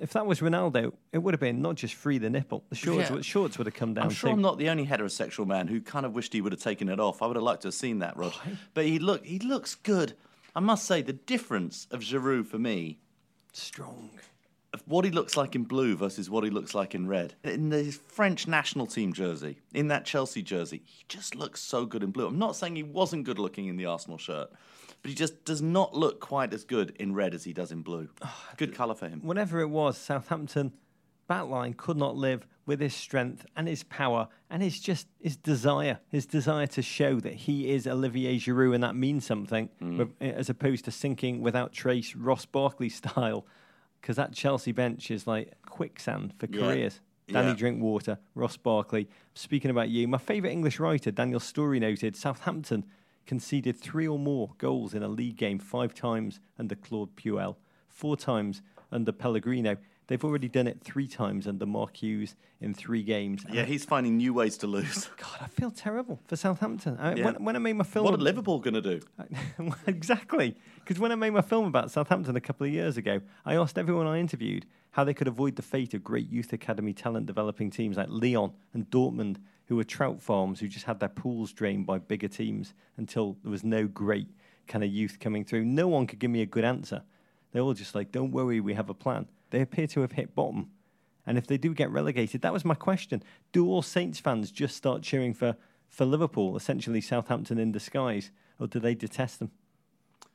If 0.00 0.12
that 0.12 0.26
was 0.26 0.40
Ronaldo, 0.40 0.92
it 1.12 1.18
would 1.18 1.34
have 1.34 1.40
been 1.40 1.62
not 1.62 1.74
just 1.76 1.94
free 1.94 2.18
the 2.18 2.30
nipple. 2.30 2.64
The 2.68 2.76
shorts, 2.76 3.08
Yeah. 3.08 3.14
would- 3.16 3.24
shorts 3.24 3.58
would 3.58 3.66
have 3.66 3.74
come 3.74 3.94
down 3.94 4.04
I'm 4.04 4.10
sure 4.10 4.28
too. 4.28 4.34
I'm 4.34 4.42
not 4.42 4.58
the 4.58 4.68
only 4.68 4.86
heterosexual 4.86 5.46
man 5.46 5.68
who 5.68 5.80
kind 5.80 6.04
of 6.06 6.14
wished 6.14 6.32
he 6.32 6.40
would 6.40 6.52
have 6.52 6.60
taken 6.60 6.88
it 6.88 7.00
off. 7.00 7.22
I 7.22 7.26
would 7.26 7.36
have 7.36 7.42
liked 7.42 7.62
to 7.62 7.68
have 7.68 7.74
seen 7.74 7.98
that, 8.00 8.16
Rod. 8.16 8.34
But 8.74 8.84
he 8.86 8.98
look 8.98 9.24
he 9.24 9.38
looks 9.38 9.74
good. 9.74 10.14
I 10.54 10.60
must 10.60 10.84
say 10.86 11.02
the 11.02 11.12
difference 11.12 11.86
of 11.90 12.00
Giroud 12.00 12.46
for 12.46 12.58
me 12.58 12.98
Strong. 13.52 14.10
of 14.72 14.82
what 14.86 15.04
he 15.04 15.10
looks 15.10 15.36
like 15.36 15.54
in 15.54 15.64
blue 15.64 15.96
versus 15.96 16.28
what 16.28 16.44
he 16.44 16.50
looks 16.50 16.74
like 16.74 16.94
in 16.94 17.06
red. 17.06 17.34
In 17.44 17.70
the 17.70 17.90
French 17.90 18.46
national 18.46 18.86
team 18.86 19.12
jersey, 19.12 19.58
in 19.72 19.88
that 19.88 20.04
Chelsea 20.04 20.42
jersey, 20.42 20.82
he 20.84 21.04
just 21.08 21.34
looks 21.34 21.60
so 21.60 21.86
good 21.86 22.02
in 22.02 22.10
blue. 22.10 22.26
I'm 22.26 22.38
not 22.38 22.56
saying 22.56 22.76
he 22.76 22.82
wasn't 22.82 23.24
good 23.24 23.38
looking 23.38 23.66
in 23.68 23.76
the 23.76 23.86
Arsenal 23.86 24.18
shirt, 24.18 24.50
but 25.02 25.08
he 25.10 25.14
just 25.14 25.44
does 25.44 25.62
not 25.62 25.94
look 25.94 26.20
quite 26.20 26.52
as 26.52 26.64
good 26.64 26.94
in 26.98 27.14
red 27.14 27.34
as 27.34 27.44
he 27.44 27.52
does 27.52 27.70
in 27.72 27.82
blue. 27.82 28.08
Ah, 28.22 28.48
good 28.56 28.74
colour 28.74 28.94
for 28.94 29.08
him. 29.08 29.20
Whatever 29.22 29.60
it 29.60 29.68
was, 29.68 29.96
Southampton 29.96 30.72
backline 31.28 31.76
could 31.76 31.96
not 31.96 32.16
live 32.16 32.46
with 32.64 32.80
his 32.80 32.94
strength 32.94 33.44
and 33.56 33.68
his 33.68 33.82
power 33.84 34.28
and 34.50 34.62
his 34.62 34.80
just 34.80 35.06
his 35.20 35.36
desire, 35.36 35.98
his 36.08 36.26
desire 36.26 36.66
to 36.66 36.82
show 36.82 37.20
that 37.20 37.34
he 37.34 37.70
is 37.70 37.86
Olivier 37.86 38.36
Giroud 38.38 38.74
and 38.74 38.82
that 38.82 38.94
means 38.96 39.24
something, 39.26 39.68
hmm. 39.78 39.98
with- 39.98 40.14
eh, 40.20 40.30
as 40.30 40.48
opposed 40.50 40.84
to 40.86 40.90
sinking 40.90 41.40
without 41.42 41.72
trace 41.72 42.14
Ross 42.14 42.44
Barkley 42.46 42.88
style, 42.88 43.46
because 44.00 44.16
that 44.16 44.32
Chelsea 44.32 44.72
bench 44.72 45.10
is 45.10 45.26
like 45.26 45.54
quicksand 45.66 46.34
for 46.38 46.46
Yeah. 46.50 46.60
careers. 46.60 47.00
Danny 47.28 47.48
Yeah. 47.48 47.54
Drinkwater, 47.56 48.18
Ross 48.34 48.56
Barkley. 48.56 49.06
Speaking 49.34 49.70
about 49.70 49.90
you, 49.90 50.08
my 50.08 50.16
favourite 50.16 50.50
English 50.52 50.80
writer, 50.80 51.10
Daniel 51.10 51.40
Storey, 51.40 51.78
noted 51.78 52.16
Southampton 52.16 52.86
conceded 53.28 53.76
three 53.78 54.08
or 54.08 54.18
more 54.18 54.50
goals 54.58 54.94
in 54.94 55.02
a 55.04 55.08
league 55.08 55.36
game 55.36 55.58
five 55.60 55.94
times 55.94 56.40
under 56.58 56.74
Claude 56.74 57.14
Puel, 57.14 57.56
four 57.86 58.16
times 58.16 58.62
under 58.90 59.12
Pellegrino. 59.12 59.76
They've 60.06 60.24
already 60.24 60.48
done 60.48 60.66
it 60.66 60.80
three 60.82 61.06
times 61.06 61.46
under 61.46 61.66
Mark 61.66 61.98
Hughes 61.98 62.34
in 62.62 62.72
three 62.72 63.02
games. 63.02 63.44
And 63.44 63.54
Yeah, 63.54 63.64
he's 63.64 63.84
finding 63.84 64.16
new 64.16 64.32
ways 64.32 64.56
to 64.58 64.66
lose. 64.66 65.10
God, 65.18 65.36
I 65.42 65.46
feel 65.48 65.70
terrible 65.70 66.18
for 66.26 66.36
Southampton. 66.36 66.96
I, 66.98 67.14
Yeah. 67.14 67.26
when, 67.26 67.44
when 67.44 67.56
I 67.56 67.58
made 67.58 67.74
my 67.74 67.84
film, 67.84 68.06
What 68.06 68.14
are 68.14 68.16
Liverpool 68.16 68.60
going 68.60 68.72
to 68.72 68.80
do? 68.80 69.00
exactly. 69.86 70.56
Because 70.76 70.98
when 70.98 71.12
I 71.12 71.14
made 71.14 71.34
my 71.34 71.42
film 71.42 71.66
about 71.66 71.90
Southampton 71.90 72.34
a 72.34 72.40
couple 72.40 72.66
of 72.66 72.72
years 72.72 72.96
ago, 72.96 73.20
I 73.44 73.56
asked 73.56 73.76
everyone 73.76 74.06
I 74.06 74.18
interviewed 74.18 74.64
how 74.92 75.04
they 75.04 75.12
could 75.12 75.28
avoid 75.28 75.56
the 75.56 75.62
fate 75.62 75.92
of 75.92 76.02
great 76.02 76.30
youth 76.30 76.54
academy 76.54 76.94
talent 76.94 77.26
developing 77.26 77.70
teams 77.70 77.98
like 77.98 78.08
Lyon 78.08 78.52
and 78.72 78.88
Dortmund, 78.90 79.36
who 79.68 79.76
were 79.76 79.84
trout 79.84 80.20
farms 80.20 80.60
who 80.60 80.66
just 80.66 80.86
had 80.86 80.98
their 80.98 81.10
pools 81.10 81.52
drained 81.52 81.86
by 81.86 81.98
bigger 81.98 82.28
teams 82.28 82.72
until 82.96 83.36
there 83.42 83.50
was 83.50 83.62
no 83.62 83.86
great 83.86 84.28
kind 84.66 84.82
of 84.82 84.90
youth 84.90 85.18
coming 85.20 85.44
through. 85.44 85.64
No 85.64 85.86
one 85.88 86.06
could 86.06 86.18
give 86.18 86.30
me 86.30 86.40
a 86.40 86.46
good 86.46 86.64
answer. 86.64 87.02
They're 87.52 87.62
all 87.62 87.74
just 87.74 87.94
like, 87.94 88.10
don't 88.10 88.32
worry, 88.32 88.60
we 88.60 88.74
have 88.74 88.88
a 88.88 88.94
plan. 88.94 89.26
They 89.50 89.60
appear 89.60 89.86
to 89.88 90.00
have 90.00 90.12
hit 90.12 90.34
bottom. 90.34 90.70
And 91.26 91.36
if 91.36 91.46
they 91.46 91.58
do 91.58 91.74
get 91.74 91.90
relegated, 91.90 92.40
that 92.40 92.52
was 92.52 92.64
my 92.64 92.74
question. 92.74 93.22
Do 93.52 93.68
all 93.68 93.82
Saints 93.82 94.18
fans 94.18 94.50
just 94.50 94.74
start 94.74 95.02
cheering 95.02 95.34
for, 95.34 95.54
for 95.86 96.06
Liverpool, 96.06 96.56
essentially 96.56 97.02
Southampton 97.02 97.58
in 97.58 97.70
disguise, 97.70 98.30
or 98.58 98.66
do 98.66 98.80
they 98.80 98.94
detest 98.94 99.38
them? 99.38 99.50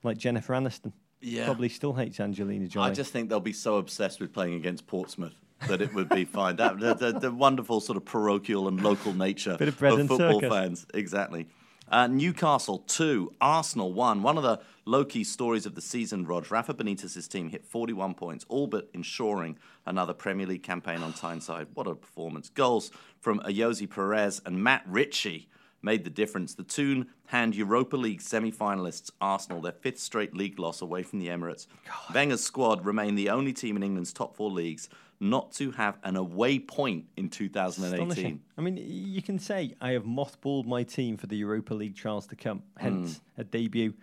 Like 0.03 0.17
Jennifer 0.17 0.53
Aniston. 0.53 0.93
Yeah. 1.21 1.45
Probably 1.45 1.69
still 1.69 1.93
hates 1.93 2.19
Angelina 2.19 2.67
Jolie. 2.67 2.91
I 2.91 2.93
just 2.93 3.11
think 3.11 3.29
they'll 3.29 3.39
be 3.39 3.53
so 3.53 3.77
obsessed 3.77 4.19
with 4.19 4.31
playing 4.31 4.53
against 4.55 4.86
Portsmouth 4.86 5.34
that 5.68 5.82
it 5.82 5.93
would 5.93 6.09
be 6.09 6.26
fine. 6.26 6.55
That, 6.57 6.80
the, 6.80 6.93
the, 6.93 7.20
the 7.20 7.32
wonderful 7.32 7.82
sort 7.82 7.97
of 7.97 8.05
parochial 8.05 8.68
and 8.68 8.82
local 8.82 9.14
nature 9.14 9.57
Bit 9.57 9.68
of 9.70 9.78
bread 9.80 9.93
and 9.93 10.07
football 10.09 10.41
circus. 10.41 10.49
fans. 10.49 10.86
Exactly. 10.93 11.47
Uh, 11.89 12.07
Newcastle 12.07 12.80
2, 12.88 13.34
Arsenal 13.41 13.93
1. 13.93 14.24
One 14.24 14.38
of 14.38 14.43
the 14.43 14.59
low 14.86 15.05
key 15.05 15.24
stories 15.24 15.66
of 15.66 15.76
the 15.76 15.82
season, 15.82 16.26
Rog. 16.26 16.51
Rafa 16.51 16.74
Benitez's 16.74 17.28
team 17.28 17.49
hit 17.49 17.66
41 17.66 18.16
points, 18.16 18.45
all 18.49 18.68
but 18.68 18.89
ensuring 18.93 19.57
another 19.86 20.14
Premier 20.14 20.47
League 20.47 20.64
campaign 20.64 21.03
on 21.03 21.14
Tyneside. 21.14 21.68
What 21.74 21.88
a 21.88 21.95
performance. 21.95 22.49
Goals 22.49 22.89
from 23.20 23.39
Ayoze 23.41 23.89
Perez 23.89 24.41
and 24.45 24.64
Matt 24.64 24.84
Ritchie 24.88 25.49
made 25.84 26.03
the 26.03 26.09
difference. 26.09 26.55
The 26.55 26.64
Toon 26.64 27.07
hand 27.28 27.55
Europa 27.55 27.97
League 27.97 28.22
semi 28.22 28.51
finalists 28.51 29.11
Arsenal 29.22 29.61
their 29.61 29.74
fifth 29.74 29.99
straight 29.99 30.34
league 30.34 30.57
loss 30.57 30.82
away 30.82 31.03
from 31.03 31.20
the 31.20 31.28
Emirates. 31.28 31.68
Wenger's 32.14 32.41
squad 32.41 32.86
remain 32.86 33.16
the 33.16 33.30
only 33.30 33.53
team 33.53 33.76
in 33.76 33.84
England's 33.84 34.14
top 34.14 34.36
four 34.36 34.49
leagues 34.49 34.89
not 35.20 35.51
to 35.53 35.72
have 35.72 35.97
an 36.03 36.16
away 36.16 36.59
point 36.59 37.05
in 37.16 37.30
2018. 37.30 38.41
I 38.57 38.61
mean, 38.61 38.78
you 38.78 39.22
can 39.22 39.39
say 39.39 39.74
I 39.80 39.91
have 39.91 40.03
mothballed 40.03 40.66
my 40.66 40.84
team 40.84 41.18
for 41.18 41.28
the 41.28 41.38
Europa 41.38 41.74
League 41.74 41.95
trials 41.95 42.28
to 42.28 42.36
come. 42.36 42.64
Hence, 42.78 43.22
hmm. 43.36 43.41
a 43.41 43.43
debut 43.43 43.93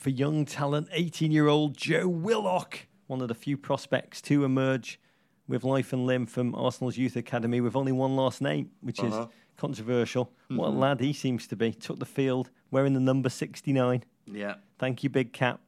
for 0.00 0.10
young 0.10 0.46
talent, 0.46 0.88
18-year-old 0.96 1.76
Joe 1.76 2.08
Willock, 2.08 2.86
one 3.06 3.20
of 3.20 3.28
the 3.28 3.34
few 3.34 3.58
prospects 3.58 4.22
to 4.22 4.44
emerge 4.44 4.98
with 5.46 5.62
life 5.62 5.92
and 5.92 6.06
limb 6.06 6.24
from 6.24 6.54
Arsenal's 6.54 6.96
youth 6.96 7.16
academy 7.16 7.60
with 7.60 7.76
only 7.76 7.92
one 7.92 8.16
last 8.16 8.40
name, 8.40 8.70
which 8.80 9.00
is 9.00 9.12
uh-huh. 9.12 9.26
controversial. 9.58 10.26
Mm-hmm. 10.26 10.56
What 10.56 10.68
a 10.68 10.70
lad 10.70 11.00
he 11.00 11.12
seems 11.12 11.46
to 11.48 11.56
be. 11.56 11.72
Took 11.72 11.98
the 11.98 12.06
field 12.06 12.50
wearing 12.70 12.94
the 12.94 13.00
number 13.00 13.28
69. 13.28 14.04
Yeah. 14.26 14.54
Thank 14.78 15.02
you, 15.02 15.10
Big 15.10 15.32
Cap. 15.32 15.60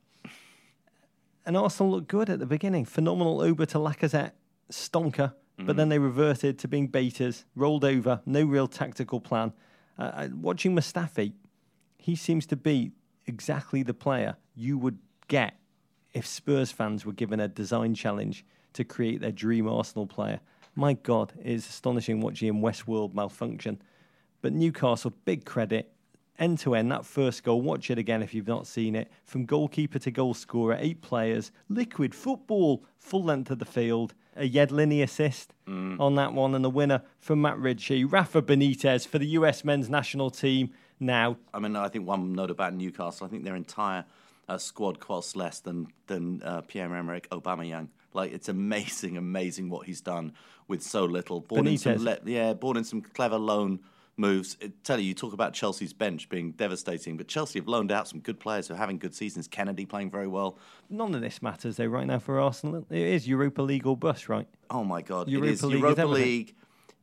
And 1.45 1.57
Arsenal 1.57 1.93
looked 1.93 2.09
good 2.09 2.31
at 2.31 2.39
the 2.39 2.47
beginning. 2.47 2.85
Phenomenal 2.85 3.43
Ober 3.43 3.67
to 3.67 3.79
Lacazette, 3.79 4.33
stonker. 4.73 5.35
But 5.65 5.77
then 5.77 5.91
they 5.91 5.99
reverted 6.01 6.59
to 6.61 6.69
being 6.69 6.89
beaters, 6.89 7.45
rolled 7.55 7.85
over, 7.85 8.21
no 8.27 8.43
real 8.43 8.67
tactical 8.67 9.21
plan. 9.21 9.53
Uh, 9.97 10.03
uh, 10.03 10.29
watching 10.35 10.75
Mustafi, 10.75 11.35
he 11.99 12.17
seems 12.17 12.47
to 12.47 12.57
be 12.57 12.91
exactly 13.27 13.85
the 13.85 13.95
player 13.95 14.37
you 14.57 14.77
would 14.77 14.99
get 15.29 15.57
if 16.15 16.27
Spurs 16.27 16.73
fans 16.73 17.07
were 17.07 17.13
given 17.13 17.39
a 17.39 17.47
design 17.47 17.95
challenge 17.95 18.45
to 18.73 18.83
create 18.83 19.21
their 19.21 19.31
dream 19.31 19.69
Arsenal 19.69 20.07
player. 20.07 20.41
My 20.75 20.95
God, 20.95 21.33
it 21.39 21.53
is 21.53 21.69
astonishing 21.69 22.21
watching 22.21 22.49
him 22.49 22.61
Westworld 22.61 23.15
malfunction. 23.15 23.81
But 24.41 24.53
Newcastle, 24.53 25.13
big 25.25 25.45
credit. 25.45 25.93
End 26.39 26.59
to 26.61 26.75
end, 26.75 26.91
that 26.91 27.05
first 27.05 27.45
goal, 27.45 27.61
watch 27.61 27.91
it 27.91 27.99
again 27.99 28.23
if 28.23 28.33
you've 28.33 28.49
not 28.49 28.67
seen 28.67 28.97
it. 28.97 29.11
From 29.25 29.45
goalkeeper 29.45 29.99
to 30.01 30.11
goal 30.11 30.35
scorer, 30.35 30.77
eight 30.81 31.03
players, 31.03 31.53
liquid 31.69 32.15
football, 32.15 32.85
full 32.99 33.23
length 33.23 33.51
of 33.51 33.59
the 33.59 33.65
field. 33.65 34.15
A 34.35 34.49
Yedlini 34.49 35.03
assist 35.03 35.53
on 35.67 36.15
that 36.15 36.33
one, 36.33 36.55
and 36.55 36.65
the 36.65 36.71
winner 36.71 37.03
from 37.21 37.43
Matt 37.43 37.59
Ritchie, 37.59 38.05
Rafa 38.05 38.41
Benitez 38.41 39.07
for 39.07 39.19
the 39.19 39.27
US 39.29 39.63
men's 39.63 39.91
national 39.91 40.31
team. 40.31 40.71
Now, 40.99 41.37
I 41.53 41.59
mean, 41.59 41.77
I 41.77 41.89
think 41.89 42.07
one 42.07 42.33
note 42.33 42.51
about 42.51 42.73
Newcastle, 42.75 43.27
I 43.27 43.31
think 43.31 43.45
their 43.45 43.57
entire 43.57 44.05
uh, 44.49 44.57
squad 44.57 45.01
costs 45.01 45.37
less 45.37 45.61
than 45.61 45.89
than 46.07 46.43
uh, 46.43 46.63
Pierre-Emerick 46.63 47.29
Aubameyang. 47.29 47.89
Like 48.15 48.33
it's 48.33 48.49
amazing, 48.49 49.17
amazing 49.19 49.69
what 49.69 49.87
he's 49.87 50.01
done 50.01 50.33
with 50.67 50.83
so 50.83 51.05
little. 51.05 51.41
Born 51.41 51.67
in 51.67 51.77
some 51.77 51.97
Benitez. 51.97 52.25
le- 52.25 52.31
yeah, 52.31 52.55
born 52.55 52.79
in 52.79 52.85
some 52.85 53.03
clever 53.03 53.39
loan 53.39 53.81
moves. 54.17 54.57
I 54.63 54.73
tell 54.85 54.99
you, 54.99 55.07
you 55.07 55.15
talk 55.15 55.33
about 55.33 55.55
Chelsea's 55.55 55.93
bench 55.93 56.29
being 56.29 56.53
devastating, 56.53 57.17
but 57.17 57.29
Chelsea 57.29 57.59
have 57.59 57.69
loaned 57.69 57.91
out 57.91 58.09
some 58.09 58.21
good 58.21 58.39
players 58.39 58.69
who 58.69 58.75
are 58.75 58.79
having 58.79 58.99
good 58.99 59.15
seasons. 59.15 59.49
Kennedy 59.49 59.87
playing 59.87 60.11
very 60.11 60.27
well. 60.27 60.59
None 60.91 61.15
of 61.15 61.21
this 61.21 61.43
matters 61.43 61.77
though 61.77 61.87
right 61.87 62.07
now 62.07 62.19
for 62.19 62.41
Arsenal. 62.41 62.87
It 62.91 62.99
is 62.99 63.27
Europa 63.27 63.63
League 63.63 63.87
or 63.87 63.97
bust, 63.97 64.29
right? 64.29 64.47
Oh 64.71 64.85
my 64.85 65.03
God, 65.03 65.29
Europa 65.29 65.49
it 65.49 65.53
is 65.53 65.63
League 65.63 65.75
is 65.75 65.81
Europa 65.81 66.03
everything. 66.03 66.25
League 66.25 66.55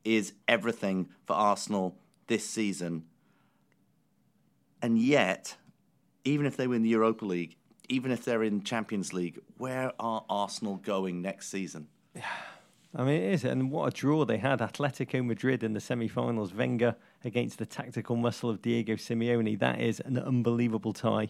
is 0.03 0.33
everything 0.47 1.09
for 1.25 1.33
Arsenal 1.33 1.97
this 2.27 2.47
season. 2.47 3.05
And 4.81 4.97
yet, 4.97 5.57
even 6.23 6.45
if 6.45 6.55
they 6.55 6.67
win 6.67 6.83
the 6.83 6.89
Europa 6.89 7.25
League, 7.25 7.57
even 7.89 8.11
if 8.11 8.23
they're 8.23 8.43
in 8.43 8.61
Champions 8.63 9.13
League, 9.13 9.39
where 9.57 9.91
are 9.99 10.23
Arsenal 10.29 10.77
going 10.77 11.21
next 11.21 11.49
season? 11.49 11.87
I 12.95 13.03
mean, 13.03 13.21
it 13.21 13.33
is, 13.33 13.43
and 13.43 13.69
what 13.69 13.87
a 13.87 13.91
draw 13.95 14.25
they 14.25 14.37
had. 14.37 14.59
Atletico 14.59 15.23
Madrid 15.23 15.63
in 15.63 15.73
the 15.73 15.79
semi-finals. 15.79 16.53
Wenger 16.53 16.95
against 17.23 17.59
the 17.59 17.65
tactical 17.65 18.15
muscle 18.15 18.49
of 18.49 18.63
Diego 18.63 18.95
Simeone. 18.95 19.59
That 19.59 19.79
is 19.79 19.99
an 19.99 20.17
unbelievable 20.17 20.93
tie 20.93 21.29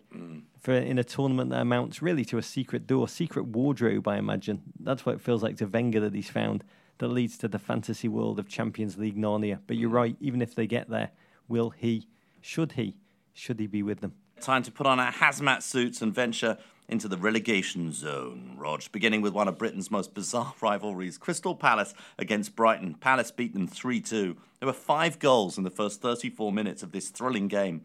for 0.58 0.74
in 0.74 0.98
a 0.98 1.04
tournament 1.04 1.50
that 1.50 1.60
amounts 1.60 2.02
really 2.02 2.24
to 2.26 2.38
a 2.38 2.42
secret 2.42 2.88
door, 2.88 3.10
secret 3.10 3.44
wardrobe. 3.44 4.08
I 4.08 4.18
imagine 4.18 4.62
that's 4.80 5.06
what 5.06 5.16
it 5.16 5.22
feels 5.22 5.44
like 5.44 5.58
to 5.58 5.66
Wenger 5.66 6.00
that 6.00 6.16
he's 6.16 6.30
found 6.30 6.64
that 7.00 7.10
leads 7.10 7.38
to 7.40 7.50
the 7.50 7.60
fantasy 7.60 8.08
world 8.08 8.40
of 8.40 8.48
Champions 8.48 8.98
League 8.98 9.18
Narnia. 9.18 9.60
But 9.68 9.76
you're 9.76 9.90
right. 9.90 10.16
Even 10.22 10.42
if 10.42 10.56
they 10.56 10.66
get 10.68 10.90
there, 10.90 11.12
will 11.50 11.72
he? 11.72 12.08
Should 12.40 12.74
he? 12.74 12.96
Should 13.34 13.60
he 13.60 13.68
be 13.68 13.84
with 13.84 14.00
them? 14.00 14.14
Time 14.40 14.64
to 14.64 14.72
put 14.72 14.88
on 14.88 15.00
our 15.00 15.12
hazmat 15.12 15.62
suits 15.62 16.02
and 16.02 16.16
venture 16.16 16.58
into 16.90 17.08
the 17.08 17.18
relegation 17.18 17.92
zone, 17.94 18.56
Rog. 18.58 18.82
Beginning 18.92 19.22
with 19.22 19.34
one 19.34 19.48
of 19.48 19.58
Britain's 19.58 19.92
most 19.92 20.14
bizarre 20.14 20.54
rivalries 20.62 21.18
Crystal 21.18 21.56
Palace 21.56 21.94
against 22.18 22.56
Brighton. 22.56 22.96
Palace 22.96 23.32
beat 23.32 23.54
them 23.54 23.68
3 23.68 24.02
2. 24.02 24.36
There 24.60 24.68
were 24.68 24.74
five 24.74 25.20
goals 25.20 25.58
in 25.58 25.64
the 25.64 25.70
first 25.70 26.02
34 26.02 26.52
minutes 26.52 26.84
of 26.84 26.92
this 26.92 27.10
thrilling 27.10 27.48
game, 27.48 27.82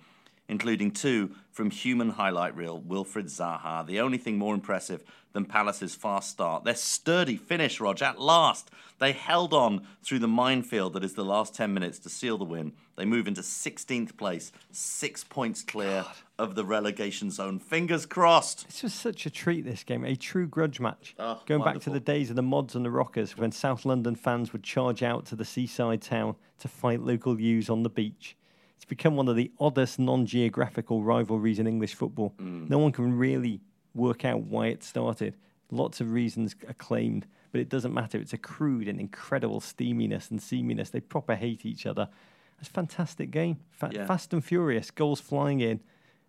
including 0.49 0.91
two 0.91 1.31
from 1.51 1.71
human 1.71 2.11
highlight 2.11 2.57
reel 2.57 2.81
Wilfried 2.81 3.27
Zaha. 3.27 3.87
The 3.87 4.01
only 4.01 4.19
thing 4.19 4.37
more 4.37 4.55
impressive 4.55 5.03
than 5.33 5.45
Palace's 5.45 5.95
fast 5.95 6.31
start, 6.31 6.65
their 6.65 6.75
sturdy 6.75 7.37
finish, 7.37 7.81
Rog. 7.81 8.01
At 8.03 8.21
last, 8.21 8.71
they 8.99 9.13
held 9.13 9.53
on 9.53 9.87
through 10.03 10.21
the 10.21 10.29
minefield 10.29 10.93
that 10.93 11.05
is 11.05 11.15
the 11.15 11.25
last 11.25 11.55
10 11.55 11.75
minutes 11.75 11.99
to 12.01 12.09
seal 12.09 12.39
the 12.39 12.45
win. 12.45 12.73
They 12.97 13.05
move 13.05 13.27
into 13.27 13.41
16th 13.41 14.17
place, 14.17 14.53
six 14.71 15.25
points 15.25 15.63
clear 15.63 16.05
of 16.39 16.55
the 16.55 16.65
relegation 16.65 17.31
zone. 17.31 17.59
Fingers 17.59 18.07
crossed. 18.07 18.67
This 18.67 18.85
was 18.85 18.95
such 18.95 19.27
a 19.27 19.31
treat, 19.31 19.65
this 19.65 19.83
game. 19.83 20.05
A 20.05 20.15
true 20.15 20.47
grudge 20.47 20.79
match. 20.79 21.15
Oh, 21.19 21.41
Going 21.47 21.65
back 21.65 21.81
to 21.81 21.91
the 21.91 22.01
days 22.01 22.31
of 22.31 22.37
the 22.37 22.43
mods 22.43 22.77
and 22.77 22.85
the 22.85 22.91
rockers 22.91 23.37
when 23.37 23.51
South 23.51 23.85
London 23.85 24.15
fans 24.15 24.53
would 24.53 24.63
charge 24.63 25.03
out 25.03 25.27
to 25.27 25.37
the 25.37 25.45
seaside 25.45 26.03
town 26.03 26.37
to 26.61 26.69
fight 26.69 27.01
local 27.01 27.41
youths 27.41 27.69
on 27.69 27.83
the 27.83 27.91
beach. 27.91 28.37
It's 28.85 28.89
become 28.91 29.17
one 29.17 29.29
of 29.29 29.37
the 29.37 29.51
oddest 29.59 29.99
non 29.99 30.27
geographical 30.27 31.03
rivalries 31.03 31.59
in 31.59 31.67
English 31.67 31.95
football. 31.95 32.35
Mm. 32.39 32.69
No 32.69 32.77
one 32.77 32.93
can 32.93 33.17
really 33.17 33.63
work 33.95 34.27
out 34.27 34.43
why 34.43 34.67
it 34.67 34.83
started. 34.85 35.37
Lots 35.71 36.03
of 36.03 36.13
reasons 36.13 36.55
are 36.69 36.75
claimed, 36.75 37.27
but 37.51 37.63
it 37.63 37.71
doesn't 37.71 37.95
matter. 37.95 38.19
It's 38.19 38.35
a 38.35 38.39
crude 38.39 38.87
and 38.87 39.01
incredible 39.01 39.61
steaminess 39.63 40.31
and 40.31 40.43
seaminess. 40.43 40.91
They 40.91 41.01
proper 41.01 41.35
hate 41.35 41.65
each 41.65 41.87
other. 41.87 42.11
It's 42.61 42.69
a 42.69 42.73
fantastic 42.73 43.31
game. 43.31 43.57
Fa- 43.71 43.89
Yeah. 43.91 44.05
Fast 44.05 44.35
and 44.35 44.45
furious, 44.45 44.91
goals 44.91 45.19
flying 45.19 45.61
in, 45.61 45.81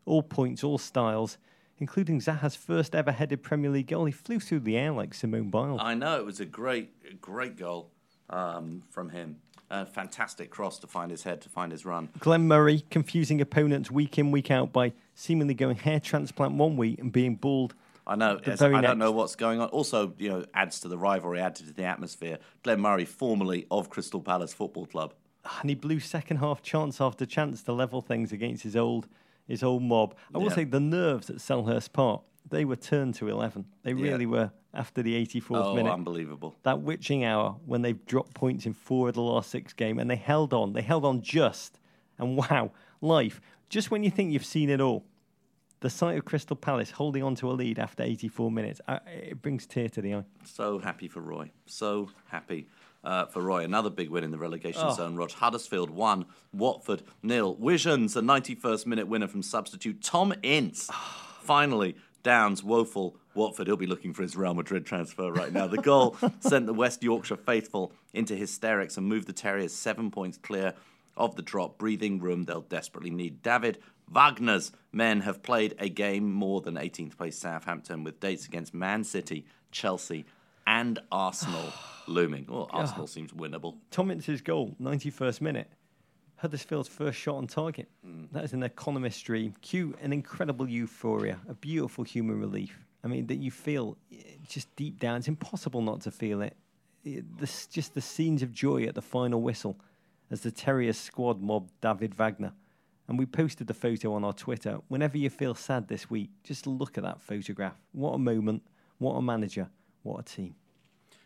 all 0.06 0.24
points, 0.24 0.64
all 0.64 0.78
styles, 0.78 1.38
including 1.80 2.22
Zaha's 2.22 2.56
first 2.56 2.96
ever 2.96 3.12
headed 3.12 3.44
Premier 3.44 3.70
League 3.70 3.88
goal. 3.88 4.06
He 4.06 4.14
flew 4.14 4.40
through 4.40 4.62
the 4.62 4.78
air 4.78 4.94
like 4.94 5.14
Simone 5.14 5.50
Biles. 5.50 5.82
I 5.84 5.94
know 5.94 6.16
it 6.18 6.26
was 6.26 6.40
a 6.40 6.46
great, 6.46 7.20
great 7.20 7.58
goal 7.58 7.92
um, 8.30 8.84
from 8.90 9.10
him. 9.10 9.42
A 9.72 9.86
fantastic 9.86 10.52
cross 10.52 10.78
to 10.80 10.88
find 10.88 11.10
his 11.10 11.24
head, 11.24 11.42
to 11.42 11.50
find 11.50 11.72
his 11.72 11.86
run. 11.86 12.10
Glenn 12.20 12.48
Murray 12.48 12.86
confusing 12.92 13.42
opponents 13.42 13.90
week 13.90 14.18
in, 14.20 14.30
week 14.32 14.52
out 14.52 14.72
by 14.72 14.94
seemingly 15.16 15.54
going 15.56 15.76
hair 15.76 16.00
transplant 16.00 16.54
one 16.54 16.78
week 16.78 17.00
and 17.00 17.12
being 17.12 17.36
bald. 17.36 17.74
I 18.08 18.16
know. 18.16 18.40
I 18.46 18.56
don't 18.56 18.82
next. 18.82 18.98
know 18.98 19.12
what's 19.12 19.36
going 19.36 19.60
on. 19.60 19.70
Also, 19.70 20.14
you 20.20 20.30
know, 20.30 20.46
adds 20.54 20.80
to 20.82 20.88
the 20.88 20.98
rivalry, 20.98 21.40
adds 21.40 21.62
to 21.62 21.74
the 21.74 21.86
atmosphere. 21.86 22.38
Glenn 22.62 22.80
Murray, 22.80 23.06
formerly 23.06 23.66
of 23.72 23.90
Crystal 23.90 24.22
Palace 24.22 24.54
Football 24.54 24.86
Club. 24.86 25.16
And 25.62 25.70
he 25.72 25.76
blew 25.76 26.00
second 26.00 26.38
half 26.38 26.62
chance 26.62 27.02
after 27.02 27.26
chance 27.26 27.64
to 27.64 27.74
level 27.74 28.02
things 28.02 28.32
against 28.32 28.62
his 28.64 28.76
old 28.76 29.08
his 29.48 29.62
old 29.64 29.82
mob. 29.84 30.16
I 30.34 30.38
will 30.40 30.46
Yeah. 30.50 30.56
say 30.56 30.64
the 30.64 30.80
nerves 30.80 31.30
at 31.30 31.36
Selhurst 31.38 31.94
Park, 31.94 32.22
they 32.50 32.66
were 32.66 32.76
turned 32.76 33.16
to 33.16 33.28
11. 33.30 33.66
They 33.84 33.94
Yeah. 33.94 34.12
really 34.12 34.26
were 34.26 34.52
after 34.74 35.02
the 35.02 35.16
84th 35.16 35.66
Oh, 35.66 35.76
minute. 35.76 35.92
unbelievable. 35.92 36.56
that 36.64 36.82
witching 36.82 37.24
hour 37.24 37.58
when 37.66 37.82
they've 37.82 38.06
dropped 38.06 38.34
points 38.34 38.66
in 38.66 38.74
four 38.74 39.10
of 39.10 39.16
the 39.16 39.22
last 39.22 39.50
six 39.50 39.74
games 39.74 40.00
and 40.02 40.10
they 40.10 40.16
held 40.18 40.54
on. 40.54 40.74
They 40.74 40.82
held 40.82 41.06
on 41.06 41.22
just. 41.22 41.80
And 42.18 42.38
wow, 42.38 42.72
life. 43.02 43.42
Just 43.70 43.90
when 43.92 44.04
you 44.04 44.12
think 44.12 44.32
you've 44.32 44.46
seen 44.46 44.70
it 44.70 44.80
all, 44.82 45.06
the 45.82 45.90
sight 45.90 46.18
of 46.18 46.26
Crystal 46.26 46.56
Palace 46.56 46.92
holding 46.92 47.24
on 47.24 47.36
to 47.36 47.50
a 47.50 47.54
lead 47.54 47.78
after 47.80 48.04
84 48.04 48.50
minutes, 48.52 48.80
uh, 48.88 49.00
it 49.08 49.42
brings 49.42 49.66
tear 49.66 49.90
to 49.90 50.02
the 50.02 50.16
eye. 50.16 50.24
So 50.44 50.80
happy 50.80 51.08
for 51.08 51.20
Roy. 51.22 51.52
So 51.66 52.10
happy 52.30 52.68
uh, 53.04 53.26
for 53.28 53.42
Roy. 53.42 53.64
Another 53.64 53.90
big 53.90 54.10
win 54.10 54.24
in 54.24 54.32
the 54.32 54.38
relegation 54.38 54.82
Oh. 54.84 54.94
zone. 54.94 55.16
Rog 55.16 55.32
Huddersfield 55.32 55.90
won. 55.90 56.26
Watford 56.54 57.04
nil. 57.22 57.56
Wisions, 57.56 58.16
a 58.16 58.22
91st 58.22 58.88
minute 58.88 59.08
winner 59.08 59.28
from 59.28 59.44
substitute 59.44 60.02
Tom 60.02 60.34
Ince. 60.42 60.90
Finally, 61.42 61.96
Downs 62.26 62.64
woeful. 62.64 63.16
Watford, 63.36 63.68
he'll 63.68 63.78
be 63.78 63.86
looking 63.86 64.12
for 64.12 64.24
his 64.24 64.36
Real 64.36 64.56
Madrid 64.56 64.84
transfer 64.84 65.32
right 65.32 65.54
now. 65.54 65.68
The 65.68 65.78
goal 65.78 66.18
sent 66.40 66.66
the 66.66 66.74
West 66.74 67.04
Yorkshire 67.04 67.38
faithful 67.38 67.92
into 68.16 68.36
hysterics 68.36 68.98
and 68.98 69.06
moved 69.06 69.28
the 69.28 69.34
Terriers 69.34 69.74
seven 69.74 70.10
points 70.10 70.40
clear 70.40 70.74
of 71.16 71.36
the 71.36 71.44
drop. 71.44 71.78
Breathing 71.78 72.20
room 72.20 72.44
they'll 72.44 72.62
desperately 72.62 73.12
need. 73.12 73.44
David 73.44 73.78
Wagner's 74.10 74.72
men 74.92 75.22
have 75.22 75.44
played 75.44 75.76
a 75.78 75.88
game 75.88 76.32
more 76.32 76.62
than 76.62 76.76
18th 76.76 77.16
place 77.16 77.38
Southampton 77.38 78.04
with 78.04 78.20
dates 78.20 78.48
against 78.48 78.74
Man 78.74 79.04
City, 79.04 79.46
Chelsea, 79.72 80.26
and 80.66 80.98
Arsenal 81.12 81.72
looming. 82.08 82.48
Well, 82.50 82.68
Arsenal 82.72 83.06
seems 83.06 83.34
winnable. 83.34 83.76
Tom 83.92 84.10
Ince's 84.10 84.42
goal, 84.42 84.76
91st 84.82 85.42
minute. 85.42 85.70
Huddersfield's 86.38 86.90
first 86.90 87.18
shot 87.18 87.36
on 87.36 87.48
target. 87.48 87.88
That 88.32 88.44
is 88.44 88.54
an 88.54 88.64
economist 88.64 89.24
dream. 89.24 89.54
Cue 89.62 89.96
an 90.02 90.12
incredible 90.14 90.68
euphoria, 90.70 91.40
a 91.48 91.54
beautiful 91.54 92.04
human 92.04 92.40
relief. 92.40 92.78
I 93.04 93.08
mean, 93.08 93.28
that 93.28 93.36
you 93.38 93.52
feel 93.52 93.98
eh, 94.12 94.16
just 94.48 94.76
deep 94.76 95.00
down. 95.00 95.18
It's 95.18 95.28
impossible 95.28 95.82
not 95.82 96.02
to 96.02 96.12
feel 96.12 96.42
it. 96.42 96.56
Eh, 97.06 97.22
This, 97.40 97.68
just 97.68 97.94
the 97.94 98.02
scenes 98.02 98.42
of 98.44 98.52
joy 98.52 98.84
at 98.84 98.96
the 98.96 99.02
final 99.02 99.42
whistle 99.42 99.78
as 100.32 100.42
the 100.42 100.52
Terriers 100.52 100.98
squad 100.98 101.42
mobbed 101.42 101.72
David 101.82 102.16
Wagner. 102.16 102.54
And 103.08 103.20
we 103.20 103.28
posted 103.28 103.68
the 103.68 103.74
photo 103.76 104.14
on 104.14 104.24
our 104.24 104.34
Twitter. 104.34 104.80
Whenever 104.88 105.18
you 105.18 105.30
feel 105.30 105.54
sad 105.54 105.88
this 105.88 106.10
week, 106.10 106.32
just 106.44 106.66
look 106.66 106.98
at 106.98 107.04
that 107.04 107.22
photograph. 107.22 107.76
What 107.92 108.14
a 108.14 108.18
moment. 108.18 108.64
What 108.98 109.14
a 109.14 109.22
manager. 109.22 109.70
What 110.02 110.20
a 110.20 110.24
team. 110.24 110.56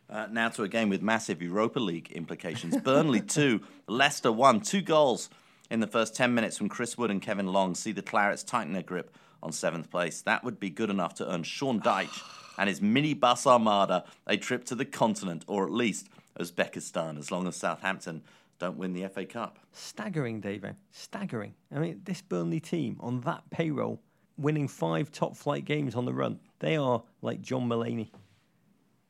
Uh, 0.10 0.28
now 0.32 0.50
to 0.50 0.64
a 0.64 0.68
game 0.68 0.90
with 0.90 1.04
massive 1.04 1.42
Europa 1.42 1.80
League 1.80 2.12
implications. 2.12 2.76
Burnley 2.78 3.22
2, 3.28 3.62
Leicester 3.88 4.32
1. 4.32 4.62
Two 4.62 4.82
goals 4.82 5.30
in 5.70 5.80
the 5.82 5.88
first 5.88 6.16
10 6.16 6.34
minutes 6.34 6.58
from 6.58 6.68
Chris 6.68 6.98
Wood 6.98 7.12
and 7.12 7.22
Kevin 7.22 7.48
Long 7.48 7.76
see 7.76 7.92
the 7.92 8.02
Clarets 8.02 8.44
tighten 8.44 8.74
their 8.74 8.82
grip 8.82 9.16
on 9.44 9.52
seventh 9.52 9.92
place. 9.92 10.22
That 10.22 10.44
would 10.44 10.60
be 10.60 10.70
good 10.70 10.90
enough 10.90 11.14
to 11.16 11.32
earn 11.32 11.44
Sean 11.44 11.80
Dyche 11.82 12.24
and 12.58 12.68
his 12.68 12.82
mini 12.82 13.14
bus 13.14 13.46
armada 13.46 14.04
a 14.26 14.36
trip 14.36 14.66
to 14.66 14.76
the 14.76 14.86
continent, 14.86 15.46
or 15.48 15.66
at 15.66 15.72
least 15.72 16.10
Uzbekistan, 16.40 17.18
as 17.20 17.32
long 17.32 17.48
as 17.48 17.56
Southampton 17.56 18.24
don't 18.58 18.78
win 18.78 18.94
the 18.94 19.08
FA 19.08 19.26
Cup. 19.26 19.60
Staggering, 19.72 20.42
David. 20.42 20.76
Staggering. 20.92 21.54
I 21.74 21.80
mean, 21.80 22.02
this 22.04 22.22
Burnley 22.22 22.60
team 22.60 22.98
on 23.00 23.22
that 23.22 23.50
payroll, 23.52 24.02
winning 24.38 24.68
five 24.68 25.12
top 25.12 25.38
flight 25.38 25.66
games 25.66 25.96
on 25.96 26.06
the 26.06 26.14
run, 26.14 26.40
they 26.60 26.76
are 26.76 27.04
like 27.22 27.42
John 27.42 27.70
Mulaney 27.70 28.10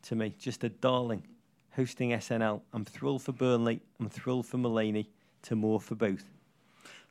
to 0.04 0.16
me. 0.16 0.34
Just 0.38 0.64
a 0.64 0.70
darling 0.70 1.24
hosting 1.76 2.12
SNL. 2.12 2.62
I'm 2.74 2.86
thrilled 2.86 3.24
for 3.24 3.32
Burnley. 3.32 3.82
I'm 4.00 4.10
thrilled 4.10 4.46
for 4.46 4.58
Mulaney. 4.58 5.08
To 5.44 5.56
more 5.56 5.80
for 5.80 5.96
both. 5.96 6.26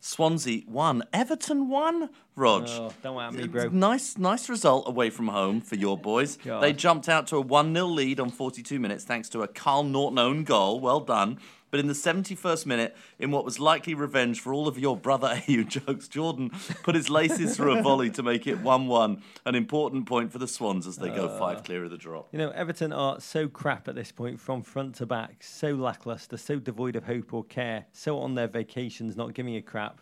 Swansea 0.00 0.62
won. 0.68 1.02
Everton 1.12 1.68
won, 1.68 2.10
Rog. 2.36 2.66
Oh, 2.68 2.92
don't 3.02 3.20
at 3.20 3.34
me, 3.34 3.48
bro. 3.48 3.68
Nice, 3.68 4.16
nice 4.16 4.48
result 4.48 4.86
away 4.86 5.10
from 5.10 5.28
home 5.28 5.60
for 5.60 5.74
your 5.74 5.98
boys. 5.98 6.36
God. 6.44 6.62
They 6.62 6.72
jumped 6.72 7.08
out 7.08 7.26
to 7.28 7.36
a 7.36 7.40
1 7.40 7.74
0 7.74 7.86
lead 7.86 8.20
on 8.20 8.30
42 8.30 8.78
minutes 8.78 9.04
thanks 9.04 9.28
to 9.30 9.42
a 9.42 9.48
Kyle 9.48 9.82
Naughton 9.82 10.18
own 10.18 10.44
goal. 10.44 10.78
Well 10.78 11.00
done. 11.00 11.38
But 11.70 11.80
in 11.80 11.86
the 11.86 11.92
71st 11.92 12.64
minute, 12.64 12.96
in 13.18 13.30
what 13.30 13.44
was 13.44 13.60
likely 13.60 13.94
revenge 13.94 14.40
for 14.40 14.54
all 14.54 14.66
of 14.68 14.78
your 14.78 14.96
brother 14.96 15.28
Ayew 15.46 15.68
jokes, 15.68 16.08
Jordan 16.08 16.50
put 16.82 16.94
his 16.94 17.10
laces 17.10 17.56
through 17.56 17.78
a 17.78 17.82
volley 17.82 18.10
to 18.10 18.22
make 18.22 18.46
it 18.46 18.60
1 18.60 18.86
1. 18.86 19.22
An 19.44 19.54
important 19.54 20.06
point 20.06 20.32
for 20.32 20.38
the 20.38 20.48
Swans 20.48 20.86
as 20.86 20.96
they 20.96 21.10
go 21.10 21.28
five 21.38 21.64
clear 21.64 21.84
of 21.84 21.90
the 21.90 21.98
drop. 21.98 22.28
You 22.32 22.38
know, 22.38 22.50
Everton 22.50 22.92
are 22.92 23.20
so 23.20 23.48
crap 23.48 23.86
at 23.88 23.94
this 23.94 24.12
point 24.12 24.40
from 24.40 24.62
front 24.62 24.94
to 24.96 25.06
back, 25.06 25.42
so 25.42 25.72
lackluster, 25.74 26.36
so 26.36 26.58
devoid 26.58 26.96
of 26.96 27.04
hope 27.04 27.34
or 27.34 27.44
care, 27.44 27.86
so 27.92 28.18
on 28.18 28.34
their 28.34 28.48
vacations, 28.48 29.16
not 29.16 29.34
giving 29.34 29.56
a 29.56 29.62
crap. 29.62 30.00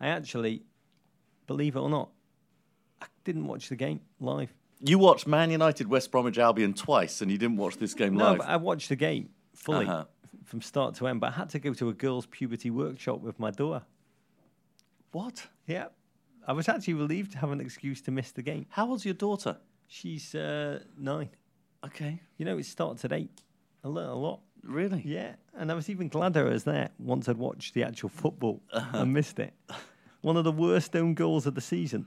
I 0.00 0.08
actually, 0.08 0.62
believe 1.46 1.74
it 1.74 1.80
or 1.80 1.88
not, 1.90 2.10
I 3.00 3.06
didn't 3.24 3.46
watch 3.46 3.68
the 3.68 3.76
game 3.76 4.00
live. 4.20 4.52
You 4.80 4.98
watched 4.98 5.26
Man 5.26 5.50
United 5.50 5.88
West 5.88 6.10
Bromwich 6.12 6.38
Albion 6.38 6.72
twice 6.72 7.20
and 7.20 7.30
you 7.32 7.38
didn't 7.38 7.56
watch 7.56 7.78
this 7.78 7.94
game 7.94 8.14
No, 8.14 8.30
live. 8.30 8.38
but 8.38 8.48
I 8.48 8.56
watched 8.56 8.88
the 8.90 8.96
game 8.96 9.30
fully. 9.54 9.86
Uh-huh. 9.86 10.04
From 10.48 10.62
start 10.62 10.94
to 10.96 11.06
end, 11.06 11.20
but 11.20 11.28
I 11.28 11.36
had 11.36 11.50
to 11.50 11.58
go 11.58 11.74
to 11.74 11.88
a 11.88 11.92
girls' 11.92 12.26
puberty 12.26 12.70
workshop 12.70 13.20
with 13.20 13.38
my 13.38 13.50
daughter. 13.50 13.84
What? 15.12 15.46
Yeah. 15.66 15.86
I 16.46 16.52
was 16.52 16.68
actually 16.68 16.94
relieved 16.94 17.32
to 17.32 17.38
have 17.38 17.50
an 17.50 17.60
excuse 17.60 18.00
to 18.02 18.10
miss 18.10 18.32
the 18.32 18.42
game. 18.42 18.66
How 18.70 18.88
old's 18.88 19.04
your 19.04 19.14
daughter? 19.14 19.58
She's 19.86 20.34
uh, 20.34 20.80
nine. 20.98 21.28
Okay. 21.84 22.20
You 22.38 22.46
know, 22.46 22.58
it 22.58 22.66
starts 22.66 23.04
at 23.04 23.12
eight. 23.12 23.42
I 23.84 23.88
learned 23.88 24.10
a 24.10 24.14
lot. 24.14 24.40
Really? 24.64 25.02
Yeah, 25.04 25.34
and 25.56 25.70
I 25.70 25.74
was 25.74 25.88
even 25.88 26.08
gladder 26.08 26.46
I 26.48 26.50
was 26.50 26.64
there 26.64 26.90
once 26.98 27.28
I'd 27.28 27.36
watched 27.36 27.74
the 27.74 27.84
actual 27.84 28.08
football 28.08 28.60
and 28.72 29.12
missed 29.12 29.38
it. 29.38 29.54
One 30.20 30.36
of 30.36 30.44
the 30.44 30.52
worst 30.52 30.96
own 30.96 31.14
goals 31.14 31.46
of 31.46 31.54
the 31.54 31.60
season. 31.60 32.06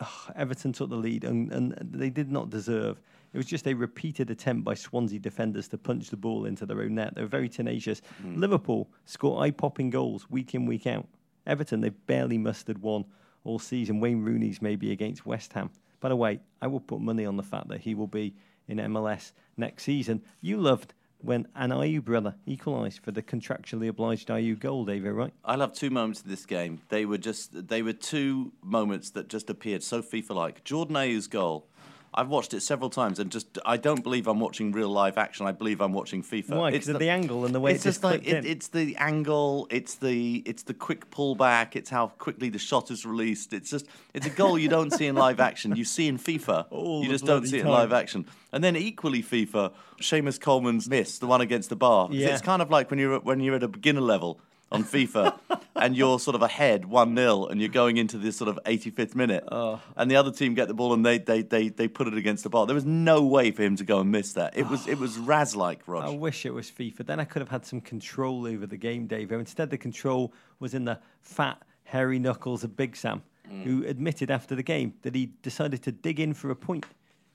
Oh, 0.00 0.26
Everton 0.34 0.72
took 0.72 0.88
the 0.88 0.96
lead, 0.96 1.22
and, 1.22 1.52
and 1.52 1.76
they 1.92 2.10
did 2.10 2.32
not 2.32 2.50
deserve. 2.50 3.00
It 3.32 3.38
was 3.38 3.46
just 3.46 3.66
a 3.66 3.74
repeated 3.74 4.30
attempt 4.30 4.64
by 4.64 4.74
Swansea 4.74 5.18
defenders 5.18 5.68
to 5.68 5.78
punch 5.78 6.10
the 6.10 6.16
ball 6.16 6.44
into 6.44 6.66
their 6.66 6.82
own 6.82 6.96
net. 6.96 7.14
They 7.14 7.22
were 7.22 7.28
very 7.28 7.48
tenacious. 7.48 8.02
Hmm. 8.20 8.38
Liverpool 8.38 8.90
score 9.06 9.42
eye-popping 9.42 9.90
goals 9.90 10.28
week 10.30 10.54
in, 10.54 10.66
week 10.66 10.86
out. 10.86 11.06
Everton, 11.46 11.80
they've 11.80 12.06
barely 12.06 12.38
mustered 12.38 12.78
one 12.78 13.04
all 13.44 13.58
season. 13.58 14.00
Wayne 14.00 14.22
Rooney's 14.22 14.60
maybe 14.60 14.92
against 14.92 15.26
West 15.26 15.52
Ham. 15.54 15.70
By 16.00 16.08
the 16.08 16.16
way, 16.16 16.40
I 16.60 16.66
will 16.66 16.80
put 16.80 17.00
money 17.00 17.24
on 17.24 17.36
the 17.36 17.42
fact 17.42 17.68
that 17.68 17.80
he 17.80 17.94
will 17.94 18.06
be 18.06 18.34
in 18.68 18.78
MLS 18.78 19.32
next 19.56 19.84
season. 19.84 20.22
You 20.40 20.58
loved 20.58 20.94
when 21.18 21.46
an 21.54 21.70
Ayew 21.70 22.02
brother 22.02 22.34
equalised 22.46 23.00
for 23.00 23.12
the 23.12 23.22
contractually 23.22 23.88
obliged 23.88 24.28
Ayew 24.28 24.58
goal, 24.58 24.84
David, 24.84 25.12
right? 25.12 25.32
I 25.44 25.54
love 25.54 25.72
two 25.72 25.90
moments 25.90 26.22
in 26.22 26.28
this 26.28 26.44
game. 26.44 26.80
They 26.88 27.06
were 27.06 27.18
just 27.18 27.68
they 27.68 27.82
were 27.82 27.92
two 27.92 28.52
moments 28.62 29.10
that 29.10 29.28
just 29.28 29.48
appeared 29.48 29.82
so 29.82 30.02
FIFA-like. 30.02 30.64
Jordan 30.64 30.96
Ayew's 30.96 31.28
goal. 31.28 31.68
I've 32.14 32.28
watched 32.28 32.52
it 32.52 32.60
several 32.60 32.90
times, 32.90 33.18
and 33.18 33.30
just 33.30 33.58
I 33.64 33.78
don't 33.78 34.02
believe 34.02 34.26
I'm 34.26 34.38
watching 34.38 34.70
real 34.72 34.90
live 34.90 35.16
action. 35.16 35.46
I 35.46 35.52
believe 35.52 35.80
I'm 35.80 35.94
watching 35.94 36.22
FIFA. 36.22 36.56
Why? 36.56 36.70
It's 36.70 36.86
of 36.88 36.98
the 36.98 37.08
angle 37.08 37.46
and 37.46 37.54
the 37.54 37.60
way 37.60 37.72
it's 37.72 37.86
it 37.86 37.88
just 37.88 38.04
like 38.04 38.26
it, 38.26 38.44
it's 38.44 38.68
the 38.68 38.96
angle, 38.96 39.66
it's 39.70 39.94
the 39.94 40.42
it's 40.44 40.64
the 40.64 40.74
quick 40.74 41.10
pullback, 41.10 41.74
it's 41.74 41.88
how 41.88 42.08
quickly 42.08 42.50
the 42.50 42.58
shot 42.58 42.90
is 42.90 43.06
released. 43.06 43.52
It's 43.54 43.70
just 43.70 43.86
it's 44.12 44.26
a 44.26 44.30
goal 44.30 44.58
you 44.58 44.68
don't 44.68 44.92
see 44.92 45.06
in 45.06 45.14
live 45.14 45.40
action. 45.40 45.74
You 45.74 45.84
see 45.84 46.06
in 46.06 46.18
FIFA, 46.18 46.66
All 46.70 47.02
you 47.02 47.08
just 47.08 47.24
don't 47.24 47.46
see 47.46 47.58
it 47.58 47.62
time. 47.62 47.68
in 47.68 47.72
live 47.72 47.92
action. 47.92 48.26
And 48.52 48.62
then 48.62 48.76
equally 48.76 49.22
FIFA, 49.22 49.72
Seamus 50.00 50.38
Coleman's 50.38 50.90
miss, 50.90 51.18
the 51.18 51.26
one 51.26 51.40
against 51.40 51.70
the 51.70 51.76
bar. 51.76 52.08
Yeah. 52.12 52.28
It's 52.28 52.42
kind 52.42 52.60
of 52.60 52.70
like 52.70 52.90
when 52.90 52.98
you're 52.98 53.20
when 53.20 53.40
you're 53.40 53.56
at 53.56 53.62
a 53.62 53.68
beginner 53.68 54.02
level 54.02 54.38
on 54.72 54.84
FIFA 54.84 55.38
and 55.76 55.96
you're 55.96 56.18
sort 56.18 56.34
of 56.34 56.42
ahead 56.42 56.86
1 56.86 57.16
0 57.16 57.46
and 57.46 57.60
you're 57.60 57.68
going 57.68 57.96
into 57.96 58.18
this 58.18 58.36
sort 58.36 58.48
of 58.48 58.58
85th 58.64 59.14
minute 59.14 59.44
Oh. 59.50 59.80
and 59.96 60.10
the 60.10 60.16
other 60.16 60.30
team 60.32 60.54
get 60.54 60.68
the 60.68 60.74
ball 60.74 60.92
and 60.92 61.04
they, 61.04 61.18
they, 61.18 61.42
they, 61.42 61.68
they 61.68 61.88
put 61.88 62.06
it 62.08 62.14
against 62.14 62.42
the 62.42 62.50
bar. 62.50 62.66
There 62.66 62.74
was 62.74 62.84
no 62.84 63.22
way 63.22 63.50
for 63.50 63.62
him 63.62 63.76
to 63.76 63.84
go 63.84 64.00
and 64.00 64.10
miss 64.10 64.32
that. 64.32 64.56
It 64.56 64.68
was 64.68 64.86
it 64.86 64.98
was 64.98 65.18
Raz 65.18 65.54
like, 65.54 65.86
Rog. 65.86 66.04
I 66.04 66.10
wish 66.10 66.46
it 66.46 66.54
was 66.54 66.70
FIFA. 66.70 67.06
Then 67.06 67.20
I 67.20 67.24
could 67.24 67.40
have 67.40 67.48
had 67.48 67.64
some 67.66 67.80
control 67.80 68.46
over 68.46 68.66
the 68.66 68.76
game, 68.76 69.06
Dave. 69.06 69.32
Oh, 69.32 69.38
instead, 69.38 69.70
the 69.70 69.78
control 69.78 70.32
was 70.58 70.74
in 70.74 70.84
the 70.84 70.98
fat, 71.20 71.62
hairy 71.84 72.18
knuckles 72.18 72.64
of 72.64 72.76
Big 72.76 72.96
Sam, 72.96 73.22
mm. 73.50 73.62
who 73.62 73.84
admitted 73.86 74.30
after 74.30 74.54
the 74.54 74.62
game 74.62 74.94
that 75.02 75.14
he 75.14 75.30
decided 75.42 75.82
to 75.82 75.92
dig 75.92 76.20
in 76.20 76.34
for 76.34 76.50
a 76.50 76.56
point 76.56 76.86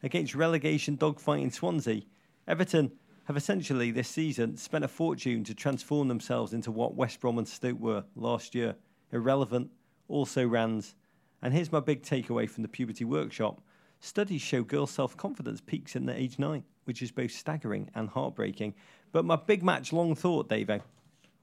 against 0.04 0.36
relegation 0.36 0.98
dogfighting 0.98 1.54
Swansea. 1.54 2.02
Everton 2.48 2.92
have 3.28 3.36
essentially 3.36 3.92
this 3.92 4.08
season 4.08 4.56
spent 4.56 4.86
a 4.86 4.88
fortune 4.88 5.44
to 5.44 5.54
transform 5.54 6.08
themselves 6.08 6.54
into 6.54 6.72
what 6.72 6.96
West 6.96 7.20
Brom 7.20 7.38
and 7.38 7.48
Stoke 7.48 7.78
were 7.78 8.06
last 8.16 8.56
year. 8.56 8.74
Irrelevant, 9.12 9.70
also 10.08 10.48
rans. 10.48 10.96
And 11.42 11.54
here's 11.54 11.70
my 11.70 11.82
big 11.82 12.04
takeaway 12.04 12.50
from 12.50 12.62
the 12.64 12.70
puberty 12.70 13.04
workshop. 13.04 13.62
Studies 14.00 14.42
show 14.42 14.64
girls' 14.64 14.92
self 14.92 15.18
confidence 15.18 15.60
peaks 15.60 15.98
in 15.98 16.06
the 16.06 16.16
age 16.16 16.40
nine, 16.40 16.64
which 16.86 17.02
is 17.02 17.12
both 17.12 17.32
staggering 17.32 17.90
and 17.96 18.08
heartbreaking. 18.08 18.74
But 19.12 19.26
my 19.26 19.36
big 19.36 19.62
match 19.62 19.92
long 19.92 20.16
thought, 20.16 20.48
Davo, 20.48 20.80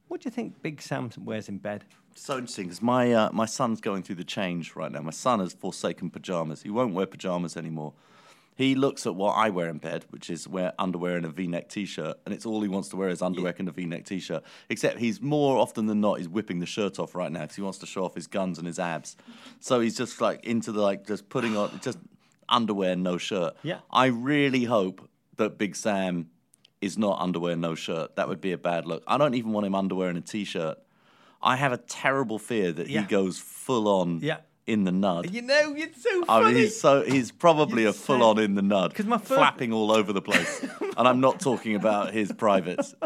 what 0.08 0.22
do 0.22 0.26
you 0.28 0.30
think 0.30 0.62
Big 0.62 0.80
Sam 0.80 1.10
wears 1.22 1.50
in 1.50 1.58
bed? 1.58 1.84
So 2.14 2.38
interesting 2.38 2.66
because 2.66 2.80
my 2.80 3.12
uh, 3.12 3.30
my 3.32 3.44
son's 3.44 3.82
going 3.82 4.04
through 4.04 4.16
the 4.16 4.24
change 4.24 4.74
right 4.74 4.90
now. 4.90 5.02
My 5.02 5.10
son 5.10 5.40
has 5.40 5.52
forsaken 5.52 6.08
pajamas. 6.08 6.62
He 6.62 6.70
won't 6.70 6.94
wear 6.94 7.04
pajamas 7.04 7.58
anymore. 7.58 7.92
He 8.56 8.74
looks 8.76 9.04
at 9.06 9.16
what 9.16 9.32
I 9.32 9.50
wear 9.50 9.68
in 9.68 9.78
bed, 9.78 10.04
which 10.10 10.30
is 10.30 10.46
wear 10.46 10.72
underwear 10.78 11.16
and 11.16 11.26
a 11.26 11.28
V-neck 11.28 11.68
T-shirt, 11.68 12.18
and 12.24 12.32
it's 12.32 12.46
all 12.46 12.60
he 12.62 12.68
wants 12.68 12.88
to 12.90 12.96
wear 12.96 13.08
is 13.08 13.20
underwear 13.20 13.52
and 13.58 13.68
a 13.68 13.72
V-neck 13.72 14.04
T-shirt. 14.04 14.44
Except 14.68 14.98
he's 14.98 15.20
more 15.20 15.56
often 15.58 15.86
than 15.86 16.00
not 16.00 16.18
he's 16.18 16.28
whipping 16.28 16.60
the 16.60 16.66
shirt 16.66 16.98
off 17.00 17.14
right 17.16 17.32
now 17.32 17.40
because 17.40 17.56
he 17.56 17.62
wants 17.62 17.78
to 17.78 17.86
show 17.86 18.04
off 18.04 18.14
his 18.14 18.28
guns 18.28 18.58
and 18.58 18.66
his 18.66 18.78
abs. 18.78 19.16
So 19.58 19.80
he's 19.80 19.96
just 19.96 20.20
like 20.20 20.44
into 20.44 20.70
the 20.70 20.80
like 20.80 21.06
just 21.06 21.28
putting 21.28 21.56
on 21.56 21.80
just 21.82 21.98
underwear, 22.48 22.94
no 22.94 23.18
shirt. 23.18 23.56
Yeah. 23.64 23.80
I 23.90 24.06
really 24.06 24.64
hope 24.64 25.08
that 25.36 25.58
Big 25.58 25.74
Sam 25.74 26.30
is 26.80 26.96
not 26.96 27.18
underwear, 27.20 27.56
no 27.56 27.74
shirt. 27.74 28.14
That 28.16 28.28
would 28.28 28.40
be 28.40 28.52
a 28.52 28.58
bad 28.58 28.86
look. 28.86 29.02
I 29.06 29.18
don't 29.18 29.34
even 29.34 29.52
want 29.52 29.66
him 29.66 29.74
underwear 29.74 30.08
and 30.10 30.18
a 30.18 30.20
T-shirt. 30.20 30.78
I 31.42 31.56
have 31.56 31.72
a 31.72 31.78
terrible 31.78 32.38
fear 32.38 32.70
that 32.72 32.88
Yeah. 32.88 33.00
he 33.02 33.06
goes 33.06 33.38
full 33.38 33.88
on 33.88 34.20
Yeah. 34.22 34.38
In 34.66 34.84
the 34.84 34.90
nud. 34.90 35.30
You 35.32 35.42
know, 35.42 35.74
it's 35.76 36.02
so 36.02 36.24
oh, 36.28 36.42
I 36.42 36.44
mean, 36.46 36.54
he's 36.56 36.80
so 36.80 37.02
he's 37.02 37.30
probably 37.30 37.82
You're 37.82 37.90
a 37.90 37.94
full 37.94 38.22
on 38.22 38.38
in 38.38 38.54
the 38.54 38.62
nud, 38.62 38.94
'Cause 38.94 39.06
my 39.06 39.18
first- 39.18 39.34
flapping 39.34 39.72
all 39.72 39.92
over 39.92 40.12
the 40.12 40.22
place. 40.22 40.64
and 40.96 41.06
I'm 41.08 41.20
not 41.20 41.40
talking 41.40 41.74
about 41.74 42.12
his 42.12 42.32
privates. 42.32 42.94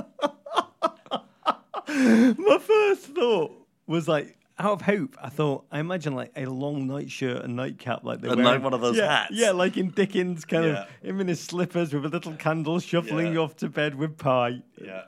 my 1.89 2.59
first 2.61 3.07
thought 3.15 3.53
was 3.87 4.07
like, 4.09 4.37
out 4.59 4.73
of 4.73 4.83
hope, 4.83 5.17
I 5.23 5.29
thought, 5.29 5.65
I 5.71 5.79
imagine 5.81 6.15
like 6.15 6.33
a 6.37 6.47
long 6.47 6.87
nightshirt 6.89 7.45
and 7.45 7.55
nightcap, 7.57 8.03
like 8.05 8.21
they 8.21 8.29
And 8.29 8.39
wear 8.43 8.55
like 8.55 8.63
one 8.63 8.75
of 8.75 8.81
those 8.81 8.97
yeah, 8.97 9.21
hats. 9.23 9.31
Yeah, 9.33 9.53
like 9.53 9.77
in 9.77 9.91
Dickens, 9.91 10.45
kind 10.45 10.65
Yeah. 10.65 10.83
of 10.83 10.89
him 11.03 11.21
in 11.21 11.29
his 11.29 11.41
slippers 11.41 11.95
with 11.95 12.05
a 12.05 12.09
little 12.09 12.35
candle 12.35 12.81
shuffling 12.81 13.35
Yeah. 13.35 13.41
off 13.41 13.57
to 13.57 13.69
bed 13.69 13.95
with 13.95 14.19
pie. 14.19 14.63
Yeah. 14.83 15.03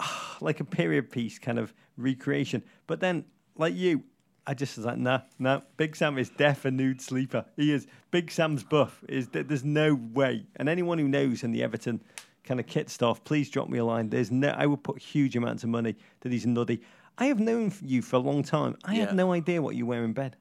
like 0.40 0.60
a 0.60 0.64
period 0.64 1.10
piece 1.10 1.38
kind 1.38 1.58
of 1.58 1.74
recreation. 1.98 2.62
But 2.86 3.00
then, 3.00 3.26
like 3.56 3.74
you, 3.74 4.02
I 4.46 4.54
just 4.54 4.76
was 4.76 4.84
like, 4.86 4.98
nah, 4.98 5.20
nah. 5.38 5.62
Big 5.76 5.96
Sam 5.96 6.18
is 6.18 6.28
deaf 6.30 6.64
and 6.66 6.76
nude 6.76 7.00
sleeper. 7.00 7.44
He 7.56 7.72
is. 7.72 7.86
Big 8.10 8.30
Sam's 8.30 8.62
buff 8.62 9.02
is. 9.08 9.28
th- 9.28 9.46
There's 9.46 9.64
no 9.64 9.94
way. 10.12 10.44
And 10.56 10.68
anyone 10.68 10.98
who 10.98 11.08
knows 11.08 11.42
in 11.42 11.50
the 11.50 11.62
Everton 11.62 12.00
kind 12.44 12.60
of 12.60 12.66
kit 12.66 12.90
stuff, 12.90 13.24
please 13.24 13.48
drop 13.48 13.68
me 13.70 13.78
a 13.78 13.84
line. 13.84 14.10
There's 14.10 14.30
no. 14.30 14.48
I 14.50 14.66
would 14.66 14.82
put 14.82 14.98
huge 15.00 15.34
amounts 15.34 15.62
of 15.64 15.70
money 15.70 15.96
that 16.20 16.30
he's 16.32 16.46
nuddy. 16.46 16.82
I 17.16 17.26
have 17.26 17.40
known 17.40 17.72
you 17.82 18.02
for 18.02 18.16
a 18.16 18.18
long 18.18 18.42
time. 18.42 18.76
I 18.84 18.94
Yeah. 18.96 19.06
had 19.06 19.16
no 19.16 19.32
idea 19.32 19.62
what 19.62 19.76
you 19.76 19.86
wear 19.86 20.04
in 20.04 20.12
bed. 20.12 20.36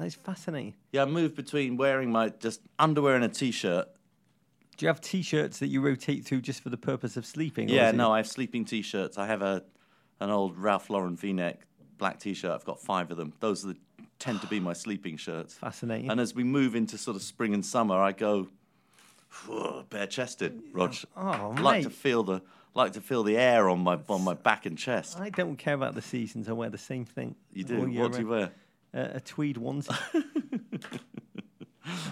It's 0.00 0.14
fascinating. 0.14 0.74
Yeah, 0.92 1.02
I 1.02 1.06
moved 1.06 1.34
between 1.34 1.76
wearing 1.76 2.12
my 2.12 2.28
just 2.28 2.60
underwear 2.78 3.16
and 3.16 3.24
a 3.24 3.28
t-shirt. 3.28 3.88
Do 4.76 4.84
you 4.84 4.88
have 4.88 5.00
T-shirts 5.00 5.58
that 5.58 5.66
you 5.66 5.80
rotate 5.80 6.24
through 6.24 6.42
just 6.42 6.62
for 6.62 6.68
the 6.70 6.76
purpose 6.76 7.16
of 7.16 7.26
sleeping? 7.26 7.68
Yeah, 7.68 7.90
no, 7.90 8.12
I 8.12 8.18
have 8.18 8.28
sleeping 8.28 8.64
t-shirts. 8.64 9.18
I 9.18 9.26
have 9.26 9.42
a 9.42 9.64
an 10.20 10.30
old 10.30 10.56
Ralph 10.56 10.88
Lauren 10.88 11.16
V-neck 11.16 11.62
black 11.98 12.18
t-shirt. 12.18 12.50
I've 12.50 12.64
got 12.64 12.80
five 12.80 13.10
of 13.10 13.16
them. 13.16 13.32
Those 13.40 13.64
are 13.64 13.68
the, 13.68 13.76
tend 14.18 14.40
to 14.40 14.46
be 14.46 14.60
my 14.60 14.72
sleeping 14.72 15.16
shirts. 15.16 15.54
Fascinating. 15.60 16.10
And 16.10 16.20
as 16.20 16.34
we 16.34 16.44
move 16.44 16.74
into 16.74 16.96
sort 16.98 17.16
of 17.16 17.22
spring 17.22 17.54
and 17.54 17.64
summer, 17.64 17.96
I 17.96 18.12
go 18.12 18.48
bare 19.90 20.06
chested, 20.06 20.60
Rog. 20.72 20.94
Oh, 21.16 21.54
I 21.56 21.60
like 21.60 21.82
to 21.82 21.90
feel 21.90 22.22
the 22.22 22.40
like 22.74 22.92
to 22.92 23.00
feel 23.00 23.24
the 23.24 23.36
air 23.36 23.68
on 23.68 23.80
my 23.80 23.98
on 24.08 24.22
my 24.22 24.34
back 24.34 24.64
and 24.64 24.78
chest. 24.78 25.18
I 25.18 25.30
don't 25.30 25.56
care 25.56 25.74
about 25.74 25.94
the 25.94 26.02
seasons. 26.02 26.48
I 26.48 26.52
wear 26.52 26.70
the 26.70 26.78
same 26.78 27.04
thing. 27.04 27.34
You 27.52 27.64
do. 27.64 27.88
year 27.88 28.02
What 28.02 28.12
do 28.12 28.20
you 28.20 28.28
wear? 28.28 28.52
Uh, 28.94 29.08
a 29.14 29.20
tweed 29.20 29.56
onesie. 29.56 29.96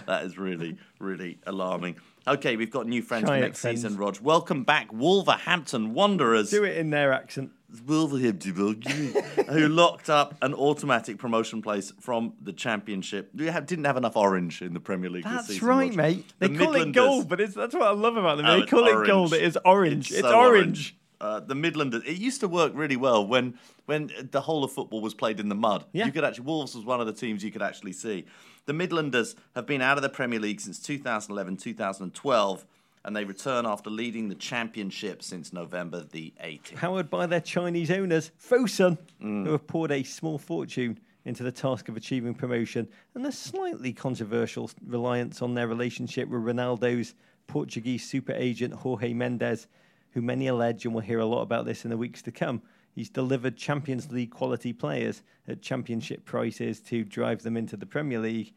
That 0.05 0.23
is 0.23 0.37
really, 0.37 0.77
really 0.99 1.37
alarming. 1.45 1.97
Okay, 2.27 2.57
we've 2.57 2.71
got 2.71 2.87
new 2.87 3.01
friends 3.01 3.25
Try 3.25 3.37
for 3.37 3.45
next 3.45 3.61
friends. 3.61 3.83
season, 3.83 3.97
Rog. 3.97 4.19
Welcome 4.21 4.65
back, 4.65 4.91
Wolverhampton 4.91 5.93
Wanderers. 5.93 6.49
Do 6.49 6.65
it 6.65 6.75
in 6.77 6.89
their 6.89 7.13
accent. 7.13 7.51
Wolverhampton, 7.85 8.81
who 9.49 9.67
locked 9.69 10.09
up 10.09 10.35
an 10.41 10.53
automatic 10.53 11.19
promotion 11.19 11.61
place 11.61 11.93
from 12.01 12.33
the 12.41 12.51
Championship. 12.51 13.29
We 13.33 13.45
have, 13.45 13.65
didn't 13.65 13.85
have 13.85 13.95
enough 13.95 14.17
orange 14.17 14.61
in 14.61 14.73
the 14.73 14.79
Premier 14.81 15.09
League 15.09 15.23
this 15.23 15.31
That's 15.33 15.47
season. 15.47 15.67
right, 15.69 15.87
Rog. 15.89 15.95
mate. 15.95 16.25
They 16.39 16.47
The 16.49 16.57
call 16.57 16.75
it 16.75 16.91
gold, 16.91 17.29
but 17.29 17.39
it's 17.39 17.53
that's 17.55 17.73
what 17.73 17.83
I 17.83 17.91
love 17.91 18.17
about 18.17 18.37
them. 18.37 18.45
Oh, 18.45 18.57
they 18.57 18.61
it's 18.63 18.71
call 18.71 18.85
it 18.87 18.91
orange. 18.93 19.07
gold. 19.07 19.33
It 19.33 19.43
is 19.43 19.57
orange. 19.63 20.11
It's, 20.11 20.19
so 20.19 20.35
orange. 20.37 20.97
Uh, 21.19 21.39
the 21.39 21.55
Midlanders. 21.55 22.05
It 22.05 22.17
used 22.17 22.41
to 22.41 22.47
work 22.49 22.73
really 22.75 22.97
well 22.97 23.25
when 23.25 23.57
when 23.85 24.11
the 24.31 24.41
whole 24.41 24.63
of 24.65 24.71
football 24.71 25.01
was 25.01 25.13
played 25.13 25.39
in 25.39 25.47
the 25.49 25.55
mud. 25.55 25.85
Yeah. 25.93 26.05
You 26.05 26.11
could 26.11 26.23
actually 26.25 26.45
Wolves 26.45 26.75
was 26.75 26.83
one 26.85 26.99
of 27.01 27.07
the 27.07 27.13
teams 27.13 27.43
you 27.43 27.51
could 27.51 27.61
actually 27.63 27.93
see. 27.93 28.25
The 28.67 28.73
Midlanders 28.73 29.33
have 29.55 29.65
been 29.65 29.81
out 29.81 29.97
of 29.97 30.01
the 30.03 30.09
Premier 30.09 30.39
League 30.41 30.59
since 30.59 30.77
2011, 30.79 31.55
2012, 31.55 32.65
and 33.05 33.15
they 33.15 33.23
return 33.23 33.65
after 33.65 33.89
leading 33.89 34.27
the 34.27 34.35
championship 34.35 35.23
since 35.23 35.53
November 35.53 36.03
the 36.11 36.33
18th. 36.43 36.75
Powered 36.75 37.09
by 37.09 37.27
their 37.27 37.39
Chinese 37.39 37.89
owners, 37.89 38.31
Fosun, 38.37 38.97
Mm. 39.23 39.45
who 39.45 39.53
have 39.53 39.65
poured 39.67 39.93
a 39.93 40.03
small 40.03 40.37
fortune 40.37 40.99
into 41.23 41.43
the 41.43 41.51
task 41.51 41.87
of 41.87 41.95
achieving 41.95 42.33
promotion, 42.33 42.89
and 43.15 43.25
a 43.25 43.31
slightly 43.31 43.93
controversial 43.93 44.69
reliance 44.85 45.41
on 45.41 45.53
their 45.53 45.67
relationship 45.69 46.27
with 46.27 46.41
Ronaldo's 46.41 47.13
Portuguese 47.47 48.05
super 48.05 48.33
agent 48.33 48.73
Jorge 48.73 49.13
Mendes, 49.13 49.67
who 50.11 50.21
many 50.21 50.47
allege, 50.47 50.83
and 50.83 50.93
we'll 50.93 51.05
hear 51.05 51.19
a 51.19 51.25
lot 51.25 51.41
about 51.41 51.63
this 51.63 51.85
in 51.85 51.89
the 51.89 51.97
weeks 51.97 52.21
to 52.23 52.33
come. 52.33 52.61
He's 52.97 53.09
delivered 53.11 53.57
Champions 53.57 54.11
League 54.11 54.31
quality 54.31 54.73
players 54.73 55.21
at 55.47 55.61
championship 55.61 56.25
prices 56.25 56.79
to 56.79 57.03
drive 57.03 57.43
them 57.43 57.55
into 57.55 57.77
the 57.77 57.85
Premier 57.85 58.17
League. 58.17 58.55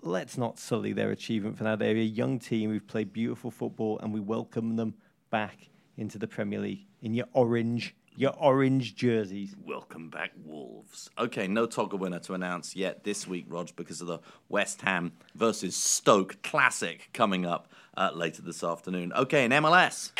let's 0.00 0.38
not 0.38 0.58
sully 0.58 0.94
their 0.94 1.10
achievement 1.10 1.58
for 1.58 1.64
now. 1.64 1.76
They're 1.76 1.90
a 1.90 2.00
young 2.02 2.38
team 2.38 2.70
who've 2.70 2.86
played 2.86 3.12
beautiful 3.12 3.50
football, 3.50 3.98
and 3.98 4.10
we 4.10 4.20
welcome 4.20 4.76
them 4.76 4.94
back 5.28 5.68
into 5.98 6.18
the 6.18 6.26
Premier 6.26 6.60
League. 6.60 6.86
in 7.02 7.12
your 7.12 7.26
orange, 7.34 7.94
your 8.16 8.32
orange 8.38 8.94
jerseys. 8.94 9.54
Welcome 9.62 10.08
back, 10.08 10.30
Wolves. 10.46 11.10
Okay, 11.18 11.46
no 11.46 11.66
Togger 11.66 11.98
winner 11.98 12.20
to 12.20 12.32
announce 12.32 12.74
yet 12.74 13.04
this 13.04 13.26
week, 13.26 13.44
Rog, 13.50 13.68
because 13.76 14.00
of 14.00 14.06
the 14.06 14.20
West 14.48 14.80
Ham 14.80 15.12
versus 15.34 15.76
Stoke 15.76 16.40
Classic 16.42 17.10
coming 17.12 17.44
up 17.44 17.70
uh, 17.98 18.12
later 18.14 18.40
this 18.40 18.64
afternoon. 18.64 19.12
Okay, 19.12 19.44
in 19.44 19.50
MLS. 19.50 20.12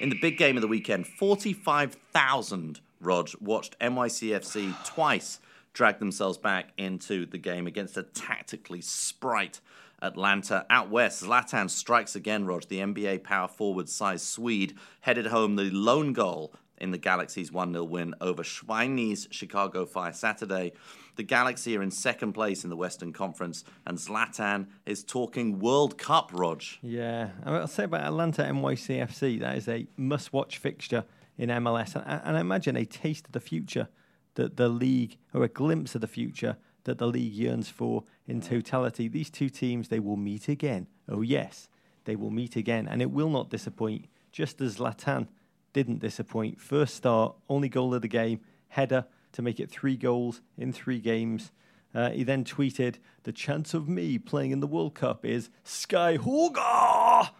In 0.00 0.08
the 0.08 0.18
big 0.18 0.38
game 0.38 0.56
of 0.56 0.62
the 0.62 0.66
weekend, 0.66 1.06
45,000, 1.06 2.80
Rog, 3.02 3.28
watched 3.38 3.78
NYCFC 3.80 4.74
twice 4.82 5.40
drag 5.74 5.98
themselves 5.98 6.38
back 6.38 6.72
into 6.78 7.26
the 7.26 7.36
game 7.36 7.66
against 7.66 7.98
a 7.98 8.02
tactically 8.02 8.80
sprite 8.80 9.60
Atlanta. 10.00 10.64
Out 10.70 10.88
west, 10.88 11.22
Zlatan 11.22 11.68
strikes 11.68 12.16
again, 12.16 12.46
Rog. 12.46 12.66
The 12.66 12.78
NBA 12.78 13.24
power 13.24 13.46
forward 13.46 13.90
size 13.90 14.22
Swede 14.22 14.74
headed 15.02 15.26
home 15.26 15.56
the 15.56 15.70
lone 15.70 16.14
goal 16.14 16.54
in 16.78 16.92
the 16.92 16.98
Galaxy's 16.98 17.52
1 17.52 17.74
0 17.74 17.84
win 17.84 18.14
over 18.22 18.42
Schweini's 18.42 19.28
Chicago 19.30 19.84
Fire 19.84 20.14
Saturday. 20.14 20.72
The 21.16 21.22
Galaxy 21.22 21.76
are 21.76 21.82
in 21.82 21.90
second 21.90 22.32
place 22.32 22.64
in 22.64 22.70
the 22.70 22.76
Western 22.76 23.12
Conference, 23.12 23.64
and 23.86 23.98
Zlatan 23.98 24.68
is 24.86 25.04
talking 25.04 25.58
World 25.58 25.98
Cup, 25.98 26.30
Rog. 26.32 26.62
Yeah, 26.82 27.30
I'll 27.44 27.66
say 27.66 27.84
about 27.84 28.02
Atlanta 28.02 28.42
NYCFC, 28.42 29.40
that 29.40 29.56
is 29.56 29.68
a 29.68 29.86
must 29.96 30.32
watch 30.32 30.58
fixture 30.58 31.04
in 31.36 31.48
MLS. 31.50 31.94
And, 31.96 32.22
and 32.24 32.36
I 32.36 32.40
imagine 32.40 32.76
a 32.76 32.84
taste 32.84 33.26
of 33.26 33.32
the 33.32 33.40
future 33.40 33.88
that 34.34 34.56
the 34.56 34.68
league, 34.68 35.18
or 35.34 35.42
a 35.42 35.48
glimpse 35.48 35.94
of 35.94 36.00
the 36.00 36.06
future 36.06 36.56
that 36.84 36.98
the 36.98 37.06
league 37.06 37.32
yearns 37.32 37.68
for 37.68 38.04
in 38.26 38.40
totality. 38.40 39.08
These 39.08 39.30
two 39.30 39.48
teams, 39.48 39.88
they 39.88 40.00
will 40.00 40.16
meet 40.16 40.48
again. 40.48 40.86
Oh, 41.08 41.22
yes, 41.22 41.68
they 42.04 42.16
will 42.16 42.30
meet 42.30 42.56
again, 42.56 42.88
and 42.88 43.02
it 43.02 43.10
will 43.10 43.30
not 43.30 43.50
disappoint, 43.50 44.06
just 44.32 44.60
as 44.60 44.78
Zlatan 44.78 45.28
didn't 45.72 45.98
disappoint. 45.98 46.60
First 46.60 46.94
start, 46.94 47.36
only 47.48 47.68
goal 47.68 47.94
of 47.94 48.02
the 48.02 48.08
game, 48.08 48.40
header 48.68 49.04
to 49.32 49.42
make 49.42 49.60
it 49.60 49.70
three 49.70 49.96
goals 49.96 50.40
in 50.56 50.72
three 50.72 50.98
games. 50.98 51.52
Uh, 51.94 52.10
he 52.10 52.22
then 52.22 52.44
tweeted, 52.44 52.96
The 53.24 53.32
chance 53.32 53.74
of 53.74 53.88
me 53.88 54.18
playing 54.18 54.52
in 54.52 54.60
the 54.60 54.66
World 54.66 54.94
Cup 54.94 55.24
is 55.24 55.50
Sky 55.64 56.18
Hooga, 56.18 57.30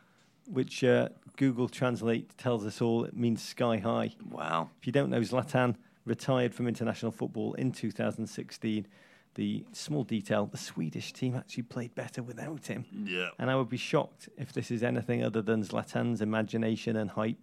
which 0.46 0.82
uh, 0.82 1.10
Google 1.36 1.68
Translate 1.68 2.36
tells 2.36 2.66
us 2.66 2.80
all 2.80 3.04
it 3.04 3.16
means 3.16 3.42
sky 3.42 3.78
high. 3.78 4.14
Wow. 4.30 4.70
If 4.80 4.86
you 4.86 4.92
don't 4.92 5.10
know, 5.10 5.20
Zlatan 5.20 5.76
retired 6.04 6.54
from 6.54 6.66
international 6.66 7.12
football 7.12 7.54
in 7.54 7.72
2016. 7.72 8.86
The 9.36 9.64
small 9.72 10.02
detail, 10.02 10.46
the 10.46 10.58
Swedish 10.58 11.12
team 11.12 11.36
actually 11.36 11.62
played 11.62 11.94
better 11.94 12.22
without 12.22 12.66
him. 12.66 12.84
Yeah. 12.90 13.28
And 13.38 13.48
I 13.48 13.54
would 13.54 13.68
be 13.68 13.76
shocked 13.76 14.28
if 14.36 14.52
this 14.52 14.72
is 14.72 14.82
anything 14.82 15.22
other 15.24 15.40
than 15.40 15.62
Zlatan's 15.62 16.20
imagination 16.20 16.96
and 16.96 17.10
hype 17.10 17.38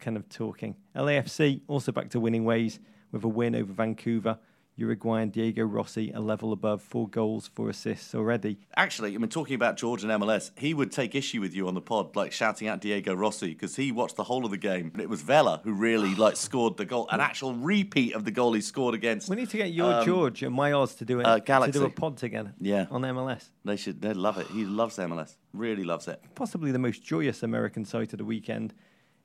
kind 0.00 0.16
of 0.16 0.28
talking. 0.28 0.76
LAFC 0.96 1.60
also 1.68 1.92
back 1.92 2.08
to 2.10 2.20
winning 2.20 2.44
ways 2.44 2.80
with 3.12 3.24
a 3.24 3.28
win 3.28 3.54
over 3.54 3.72
Vancouver. 3.72 4.38
Uruguayan 4.78 5.30
Diego 5.30 5.64
Rossi 5.64 6.12
a 6.12 6.20
level 6.20 6.52
above, 6.52 6.80
four 6.80 7.08
goals, 7.08 7.48
four 7.48 7.68
assists 7.68 8.14
already. 8.14 8.60
Actually, 8.76 9.14
I 9.14 9.18
mean, 9.18 9.28
talking 9.28 9.56
about 9.56 9.76
George 9.76 10.04
and 10.04 10.12
MLS, 10.12 10.52
he 10.56 10.72
would 10.72 10.92
take 10.92 11.16
issue 11.16 11.40
with 11.40 11.52
you 11.52 11.66
on 11.66 11.74
the 11.74 11.80
pod, 11.80 12.14
like 12.14 12.30
shouting 12.30 12.68
out 12.68 12.80
Diego 12.80 13.12
Rossi 13.12 13.48
because 13.48 13.74
he 13.74 13.90
watched 13.90 14.14
the 14.14 14.22
whole 14.22 14.44
of 14.44 14.52
the 14.52 14.56
game. 14.56 14.90
And 14.92 15.02
it 15.02 15.08
was 15.08 15.20
Vela 15.20 15.60
who 15.64 15.72
really 15.72 16.14
like 16.14 16.36
scored 16.46 16.76
the 16.76 16.84
goal, 16.84 17.08
an 17.10 17.20
actual 17.20 17.54
repeat 17.54 18.14
of 18.14 18.24
the 18.24 18.30
goal 18.30 18.52
he 18.52 18.60
scored 18.60 18.94
against. 18.94 19.28
We 19.28 19.34
need 19.34 19.50
to 19.50 19.56
get 19.56 19.72
your 19.72 19.94
um, 19.94 20.06
George 20.06 20.44
and 20.44 20.54
my 20.54 20.72
Oz 20.72 20.94
to 20.96 21.04
do 21.04 21.18
it 21.18 21.26
uh, 21.26 21.40
to 21.40 21.72
do 21.72 21.84
a 21.84 21.90
pod 21.90 22.16
together. 22.16 22.54
Yeah. 22.60 22.86
on 22.90 23.02
MLS. 23.02 23.50
They 23.64 23.76
should, 23.76 24.00
they 24.00 24.14
love 24.14 24.38
it. 24.38 24.46
He 24.46 24.64
loves 24.64 24.96
MLS, 24.98 25.34
really 25.52 25.84
loves 25.84 26.06
it. 26.06 26.22
Possibly 26.36 26.70
the 26.70 26.78
most 26.78 27.02
joyous 27.02 27.42
American 27.42 27.84
sight 27.84 28.12
of 28.12 28.18
the 28.18 28.24
weekend 28.24 28.74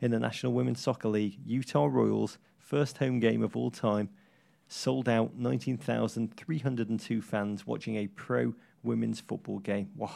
in 0.02 0.10
the 0.10 0.20
National 0.20 0.52
Women's 0.54 0.82
Soccer 0.82 1.10
League. 1.10 1.38
Utah 1.46 1.86
Royals 1.86 2.40
first 2.74 2.98
home 2.98 3.20
game 3.20 3.44
of 3.44 3.56
all 3.56 3.70
time 3.70 4.10
sold 4.68 5.08
out 5.08 5.36
19,302 5.36 7.22
fans 7.22 7.68
watching 7.68 7.98
a 7.98 8.08
pro 8.08 8.52
women's 8.82 9.20
football 9.20 9.60
game. 9.60 9.92
Wow, 9.96 10.10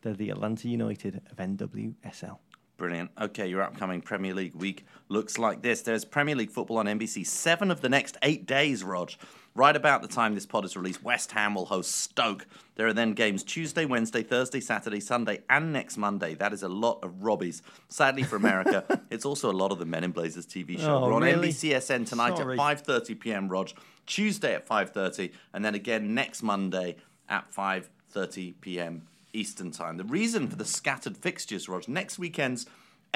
they're 0.00 0.14
the 0.14 0.30
Atlanta 0.30 0.68
United 0.68 1.20
of 1.30 1.36
NWSL. 1.36 2.38
Brilliant. 2.78 3.10
Okay, 3.20 3.46
your 3.46 3.60
upcoming 3.60 4.00
Premier 4.00 4.32
League 4.32 4.54
week 4.54 4.86
looks 5.10 5.36
like 5.36 5.60
this. 5.60 5.82
There's 5.82 6.06
Premier 6.06 6.34
League 6.34 6.50
football 6.50 6.78
on 6.78 6.86
NBC 6.86 7.26
seven 7.26 7.70
of 7.70 7.82
the 7.82 7.90
next 7.90 8.16
eight 8.22 8.46
days, 8.46 8.82
Rog. 8.82 9.10
Right 9.54 9.76
about 9.76 10.00
the 10.00 10.08
time 10.08 10.34
this 10.34 10.46
pod 10.46 10.64
is 10.64 10.76
released, 10.76 11.02
West 11.02 11.32
Ham 11.32 11.54
will 11.54 11.66
host 11.66 11.94
Stoke. 11.94 12.46
There 12.76 12.86
are 12.86 12.94
then 12.94 13.12
games 13.12 13.42
Tuesday, 13.42 13.84
Wednesday, 13.84 14.22
Thursday, 14.22 14.60
Saturday, 14.60 15.00
Sunday, 15.00 15.40
and 15.50 15.74
next 15.74 15.98
Monday. 15.98 16.34
That 16.34 16.54
is 16.54 16.62
a 16.62 16.70
lot 16.70 17.00
of 17.02 17.16
Robbies. 17.20 17.60
Sadly 17.88 18.22
for 18.22 18.36
America, 18.36 19.02
it's 19.10 19.26
also 19.26 19.50
a 19.50 19.52
lot 19.52 19.70
of 19.70 19.78
the 19.78 19.84
Men 19.84 20.04
in 20.04 20.12
Blazers 20.12 20.46
TV 20.46 20.78
show. 20.78 20.96
Oh, 20.96 21.06
We're 21.06 21.12
on 21.12 21.22
really? 21.22 21.50
NBCSN 21.50 22.08
tonight 22.08 22.38
Sorry. 22.38 22.58
at 22.58 22.86
5:30 22.86 23.20
p.m. 23.20 23.48
Rog. 23.48 23.70
Tuesday 24.06 24.54
at 24.54 24.66
5:30, 24.66 25.32
and 25.52 25.62
then 25.62 25.74
again 25.74 26.14
next 26.14 26.42
Monday 26.42 26.96
at 27.28 27.52
5:30 27.52 28.54
p.m. 28.62 29.06
Eastern 29.34 29.70
Time. 29.70 29.98
The 29.98 30.04
reason 30.04 30.48
for 30.48 30.56
the 30.56 30.64
scattered 30.64 31.16
fixtures, 31.18 31.68
Rog, 31.68 31.88
next 31.88 32.18
weekend's 32.18 32.64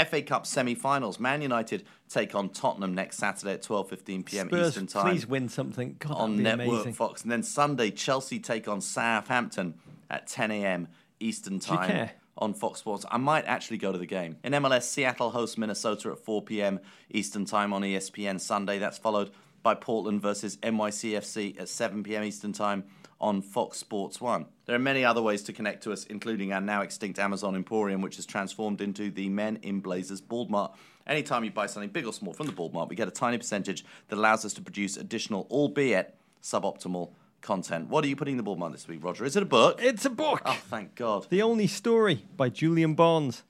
FA 0.04 0.22
Cup 0.22 0.46
semi-finals. 0.46 1.18
Man 1.18 1.42
United 1.42 1.84
take 2.08 2.34
on 2.34 2.50
Tottenham 2.50 2.94
next 2.94 3.18
Saturday 3.18 3.54
at 3.54 3.62
12:15 3.62 4.24
p.m. 4.26 4.48
Spurs, 4.48 4.68
Eastern 4.68 4.86
Time 4.86 5.10
please 5.10 5.26
win 5.26 5.48
something. 5.48 5.96
God, 5.98 6.12
on 6.12 6.42
Network 6.42 6.68
amazing. 6.68 6.92
Fox. 6.92 7.22
And 7.22 7.32
then 7.32 7.42
Sunday, 7.42 7.90
Chelsea 7.90 8.38
take 8.38 8.68
on 8.68 8.80
Southampton 8.80 9.74
at 10.10 10.26
10 10.26 10.50
a.m. 10.50 10.88
Eastern 11.20 11.58
Time 11.58 12.10
on 12.38 12.52
Fox 12.52 12.80
Sports. 12.80 13.04
I 13.10 13.16
might 13.16 13.46
actually 13.46 13.78
go 13.78 13.92
to 13.92 13.98
the 13.98 14.06
game. 14.06 14.36
In 14.44 14.52
MLS, 14.52 14.82
Seattle 14.82 15.30
hosts 15.30 15.56
Minnesota 15.56 16.10
at 16.10 16.18
4 16.18 16.42
p.m. 16.42 16.80
Eastern 17.10 17.44
Time 17.44 17.72
on 17.72 17.82
ESPN 17.82 18.40
Sunday. 18.40 18.78
That's 18.78 18.98
followed 18.98 19.30
by 19.62 19.74
Portland 19.74 20.20
versus 20.20 20.58
NYCFC 20.58 21.58
at 21.60 21.68
7 21.68 22.02
p.m. 22.02 22.22
Eastern 22.22 22.52
Time 22.52 22.84
on 23.20 23.40
Fox 23.40 23.78
Sports 23.78 24.20
1. 24.20 24.46
There 24.66 24.74
are 24.74 24.80
many 24.80 25.04
other 25.04 25.22
ways 25.22 25.42
to 25.44 25.52
connect 25.52 25.84
to 25.84 25.92
us, 25.92 26.04
including 26.06 26.52
our 26.52 26.60
now 26.60 26.82
extinct 26.82 27.20
Amazon 27.20 27.54
Emporium, 27.54 28.00
which 28.00 28.16
has 28.16 28.26
transformed 28.26 28.80
into 28.80 29.12
the 29.12 29.28
Men 29.28 29.60
in 29.62 29.78
Blazers 29.78 30.20
Bald 30.20 30.50
Mart. 30.50 30.74
Anytime 31.06 31.44
you 31.44 31.52
buy 31.52 31.66
something 31.66 31.90
big 31.90 32.04
or 32.04 32.12
small 32.12 32.32
from 32.32 32.46
the 32.46 32.52
Bald 32.52 32.74
Mart, 32.74 32.88
we 32.88 32.96
get 32.96 33.06
a 33.06 33.12
tiny 33.12 33.38
percentage 33.38 33.84
that 34.08 34.16
allows 34.16 34.44
us 34.44 34.52
to 34.54 34.62
produce 34.62 34.96
additional, 34.96 35.46
albeit 35.52 36.16
suboptimal, 36.42 37.12
content. 37.42 37.88
What 37.88 38.04
are 38.04 38.08
you 38.08 38.16
putting 38.16 38.32
in 38.32 38.38
the 38.38 38.42
Bald 38.42 38.58
Mart 38.58 38.72
this 38.72 38.88
week, 38.88 39.04
Roger? 39.04 39.24
Is 39.24 39.36
it 39.36 39.42
a 39.44 39.46
book? 39.46 39.78
It's 39.80 40.04
a 40.04 40.10
book. 40.10 40.42
Oh, 40.44 40.58
thank 40.68 40.96
God. 40.96 41.28
The 41.30 41.42
Only 41.42 41.68
Story 41.68 42.24
by 42.36 42.48
Julian 42.48 42.94
Barnes. 42.94 43.44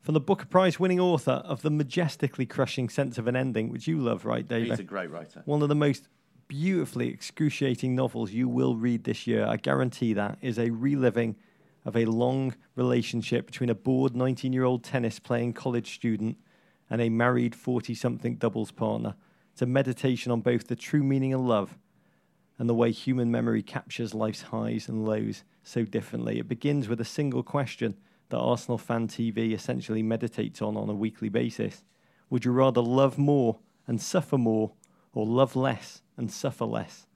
From 0.00 0.12
the 0.14 0.20
Booker 0.20 0.46
Prize 0.46 0.78
winning 0.78 1.00
author 1.00 1.42
of 1.44 1.62
The 1.62 1.70
Majestically 1.70 2.46
Crushing 2.46 2.88
Sense 2.88 3.18
of 3.18 3.26
an 3.26 3.36
Ending, 3.36 3.70
which 3.70 3.86
you 3.86 3.98
love, 3.98 4.24
right, 4.24 4.46
David? 4.46 4.68
He's 4.70 4.78
a 4.78 4.84
great 4.84 5.10
writer. 5.10 5.42
One 5.44 5.62
of 5.62 5.68
the 5.68 5.74
most 5.74 6.08
beautifully 6.48 7.08
excruciating 7.08 7.94
novels 7.94 8.32
you 8.32 8.48
will 8.48 8.74
read 8.74 9.04
this 9.04 9.26
year, 9.26 9.46
I 9.46 9.56
guarantee 9.56 10.14
that, 10.14 10.38
is 10.40 10.58
a 10.58 10.70
reliving 10.70 11.36
of 11.84 11.96
a 11.96 12.06
long 12.06 12.54
relationship 12.74 13.46
between 13.46 13.70
a 13.70 13.74
bored 13.74 14.16
19 14.16 14.52
year 14.52 14.64
old 14.64 14.82
tennis 14.82 15.18
playing 15.18 15.52
college 15.52 15.94
student 15.94 16.38
and 16.90 17.00
a 17.00 17.08
married 17.10 17.54
40 17.54 17.94
something 17.94 18.36
doubles 18.36 18.72
partner. 18.72 19.14
It's 19.52 19.62
a 19.62 19.66
meditation 19.66 20.32
on 20.32 20.40
both 20.40 20.68
the 20.68 20.76
true 20.76 21.02
meaning 21.02 21.34
of 21.34 21.40
love 21.42 21.78
and 22.58 22.68
the 22.68 22.74
way 22.74 22.90
human 22.90 23.30
memory 23.30 23.62
captures 23.62 24.14
life's 24.14 24.42
highs 24.42 24.88
and 24.88 25.04
lows 25.04 25.44
so 25.62 25.84
differently. 25.84 26.38
It 26.38 26.48
begins 26.48 26.88
with 26.88 27.00
a 27.00 27.04
single 27.04 27.42
question 27.42 27.96
that 28.30 28.38
Arsenal 28.38 28.78
Fan 28.78 29.06
TV 29.06 29.52
essentially 29.52 30.02
meditates 30.02 30.60
on 30.60 30.76
on 30.76 30.88
a 30.88 30.94
weekly 30.94 31.28
basis. 31.28 31.84
Would 32.30 32.44
you 32.44 32.52
rather 32.52 32.80
love 32.80 33.16
more 33.16 33.58
and 33.86 34.00
suffer 34.00 34.36
more, 34.36 34.72
or 35.14 35.26
love 35.26 35.56
less 35.56 36.02
and 36.16 36.30
suffer 36.30 36.64
less? 36.64 37.06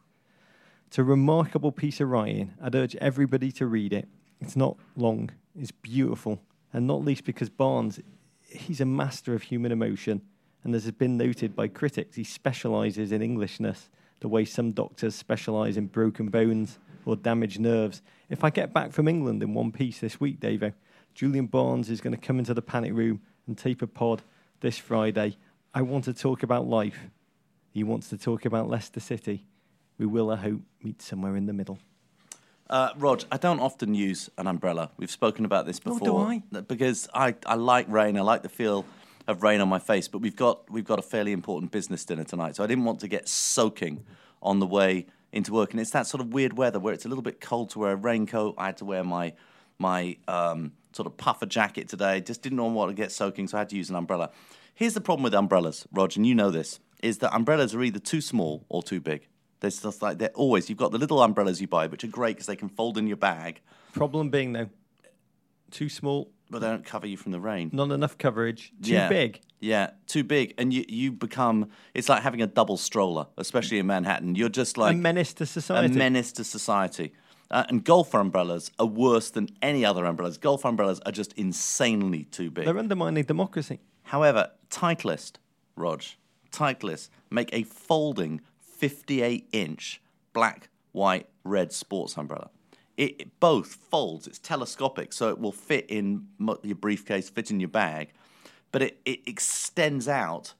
It's 0.87 0.99
a 0.99 1.05
remarkable 1.05 1.73
piece 1.73 2.01
of 2.01 2.09
writing. 2.11 2.53
I'd 2.63 2.75
urge 2.75 2.97
everybody 2.97 3.51
to 3.53 3.67
read 3.67 3.93
it. 3.93 4.09
It's 4.41 4.57
not 4.57 4.77
long, 4.97 5.31
it's 5.59 5.71
beautiful, 5.71 6.43
and 6.73 6.87
not 6.87 7.05
least 7.05 7.25
because 7.25 7.49
Barnes, 7.49 8.01
he's 8.49 8.81
a 8.81 8.85
master 8.85 9.35
of 9.35 9.43
human 9.43 9.73
emotion, 9.73 10.21
and 10.65 10.75
as 10.75 10.85
has 10.85 10.93
been 10.93 11.17
noted 11.17 11.57
by 11.57 11.69
critics, 11.69 12.17
he 12.17 12.25
specialises 12.25 13.13
in 13.13 13.23
Englishness 13.23 13.89
the 14.21 14.29
way 14.29 14.45
some 14.45 14.73
doctors 14.73 15.15
specialise 15.15 15.77
in 15.77 15.87
broken 15.87 16.29
bones 16.29 16.79
or 17.05 17.17
damaged 17.17 17.61
nerves. 17.61 18.03
If 18.29 18.45
I 18.45 18.51
get 18.51 18.73
back 18.73 18.93
from 18.93 19.09
England 19.09 19.43
in 19.43 19.55
one 19.55 19.73
piece 19.73 20.01
this 20.01 20.21
week, 20.21 20.41
Davo, 20.41 20.73
Julian 21.15 21.47
Barnes 21.47 21.91
is 21.91 22.01
going 22.01 22.15
to 22.15 22.21
come 22.21 22.39
into 22.39 22.55
the 22.55 22.63
panic 22.63 22.93
room 22.93 23.21
and 23.47 23.59
tape 23.59 23.83
a 23.83 23.87
pod 23.87 24.23
this 24.61 24.79
Friday. 24.79 25.37
I 25.75 25.83
want 25.83 26.05
to 26.05 26.15
talk 26.15 26.43
about 26.43 26.67
life. 26.67 27.09
He 27.73 27.83
wants 27.83 28.09
to 28.11 28.19
talk 28.19 28.45
about 28.45 28.69
Leicester 28.69 29.01
City. 29.01 29.47
We 29.99 30.07
will, 30.07 30.31
I 30.31 30.37
hope, 30.37 30.61
meet 30.83 31.01
somewhere 31.01 31.37
in 31.37 31.47
the 31.47 31.53
middle. 31.53 31.79
Uh, 32.69 32.91
Rog, 32.97 33.25
I 33.31 33.39
don't 33.39 33.61
often 33.61 33.95
use 33.95 34.31
an 34.39 34.47
umbrella. 34.47 34.91
We've 34.97 35.11
spoken 35.11 35.45
about 35.45 35.67
this 35.67 35.81
before. 35.81 36.01
do 36.01 36.17
I. 36.17 36.43
Because 36.61 37.09
I, 37.13 37.35
I 37.47 37.55
like 37.55 37.87
rain. 37.89 38.17
I 38.17 38.21
like 38.23 38.43
the 38.43 38.49
feel 38.49 38.85
of 39.27 39.43
rain 39.43 39.61
on 39.61 39.69
my 39.69 39.79
face. 39.79 40.09
But 40.09 40.19
we've 40.19 40.37
got 40.37 40.71
we've 40.71 40.85
got 40.85 40.99
a 40.99 41.03
fairly 41.03 41.33
important 41.33 41.73
business 41.73 42.05
dinner 42.05 42.25
tonight, 42.25 42.57
so 42.57 42.65
I 42.65 42.67
didn't 42.67 42.85
want 42.85 43.01
to 43.01 43.09
get 43.09 43.29
soaking 43.29 44.05
on 44.43 44.59
the 44.59 44.67
way 44.67 45.07
into 45.33 45.53
work. 45.53 45.73
And 45.73 45.81
it's 45.81 45.91
that 45.91 46.07
sort 46.07 46.21
of 46.21 46.33
weird 46.33 46.57
weather 46.57 46.79
where 46.79 46.93
it's 46.93 47.05
a 47.05 47.09
little 47.09 47.23
bit 47.23 47.41
cold 47.41 47.71
to 47.71 47.79
wear 47.79 47.93
a 47.93 47.97
raincoat. 47.97 48.55
I 48.59 48.67
had 48.67 48.77
to 48.79 48.85
wear 48.85 49.05
my 49.05 49.35
my 49.79 50.17
um, 50.29 50.73
sort 50.93 51.07
of 51.07 51.17
puffer 51.17 51.47
jacket 51.47 51.89
today. 51.89 52.21
Just 52.21 52.43
didn't 52.43 52.59
want 52.75 52.91
to 52.91 52.95
get 52.95 53.13
soaking, 53.13 53.49
so 53.49 53.59
I 53.59 53.61
had 53.61 53.71
to 53.71 53.77
use 53.77 53.91
an 53.91 53.97
umbrella. 53.97 54.31
Here's 54.75 54.95
the 54.95 55.01
problem 55.01 55.23
with 55.23 55.35
umbrellas, 55.35 55.87
Roger, 55.93 56.19
and 56.19 56.27
you 56.27 56.35
know 56.35 56.51
this, 56.51 56.81
is 57.03 57.19
that 57.19 57.35
umbrellas 57.35 57.75
are 57.75 57.83
either 57.83 57.99
too 57.99 58.21
small 58.21 58.65
or 58.69 58.83
too 58.83 59.01
big. 59.01 59.27
There's 59.61 59.81
just 59.83 60.03
like 60.03 60.19
they're 60.19 60.31
always 60.35 60.69
you've 60.69 60.79
got 60.79 60.93
the 60.93 60.99
little 60.99 61.23
umbrellas 61.23 61.61
you 61.61 61.67
buy, 61.69 61.87
which 61.87 62.03
are 62.05 62.09
great 62.09 62.37
because 62.37 62.47
they 62.47 62.57
can 62.57 62.69
fold 62.69 62.97
in 62.99 63.07
your 63.07 63.17
bag, 63.17 63.61
Problem 63.93 64.31
being 64.31 64.53
though, 64.53 64.69
too 65.71 65.89
small, 65.89 66.31
but 66.51 66.61
they 66.61 66.67
don't 66.69 66.85
cover 66.85 67.07
you 67.07 67.17
from 67.17 67.33
the 67.33 67.41
rain. 67.41 67.71
not 67.73 67.91
enough 67.91 68.19
coverage, 68.19 68.73
too 68.83 68.93
Yeah. 68.93 69.09
big. 69.09 69.41
Yeah, 69.61 69.91
too 70.09 70.25
big, 70.25 70.55
and 70.59 70.73
you 70.75 70.85
you 70.89 71.13
become. 71.13 71.69
It's 71.95 72.09
like 72.09 72.23
having 72.23 72.43
a 72.43 72.49
double 72.49 72.77
stroller, 72.77 73.29
especially 73.39 73.79
in 73.79 73.87
Manhattan. 73.87 74.35
You're 74.35 74.49
just 74.49 74.77
like 74.77 74.95
a 74.97 74.99
menace 74.99 75.33
to 75.35 75.47
society. 75.47 75.87
a 75.87 75.89
society. 75.89 75.99
menace 75.99 76.33
to 76.33 76.45
society. 76.45 77.13
Uh, 77.49 77.65
and 77.69 77.85
golf 77.85 78.13
umbrellas 78.15 78.71
are 78.81 78.87
worse 78.87 79.31
than 79.31 79.47
any 79.61 79.85
other 79.85 80.05
umbrellas. 80.07 80.39
Golf 80.39 80.65
umbrellas 80.65 81.01
are 81.07 81.13
just 81.13 81.33
insanely 81.35 82.25
too 82.25 82.51
big. 82.51 82.65
They're 82.65 82.79
undermining 82.79 83.25
democracy. 83.25 83.79
However, 84.05 84.51
Titleist, 84.71 85.35
Rog, 85.77 86.03
Titleist 86.53 87.09
make 87.31 87.53
a 87.53 87.63
folding 87.65 88.41
58 88.61 89.49
inch 89.53 90.01
black, 90.33 90.69
white, 90.93 91.29
red 91.45 91.73
sports 91.73 92.17
umbrella. 92.17 92.51
It, 92.97 93.21
it 93.21 93.41
both 93.41 93.75
folds, 93.75 94.27
it's 94.27 94.39
telescopic, 94.39 95.13
so 95.13 95.31
it 95.31 95.41
will 95.41 95.53
fit 95.53 95.87
in 95.89 96.27
your 96.63 96.77
briefcase, 96.77 97.31
fit 97.31 97.51
in 97.51 97.59
your 97.59 97.71
bag, 97.71 98.13
but 98.71 98.83
it, 98.83 99.01
it 99.05 99.21
extends 99.27 100.09
out 100.09 100.55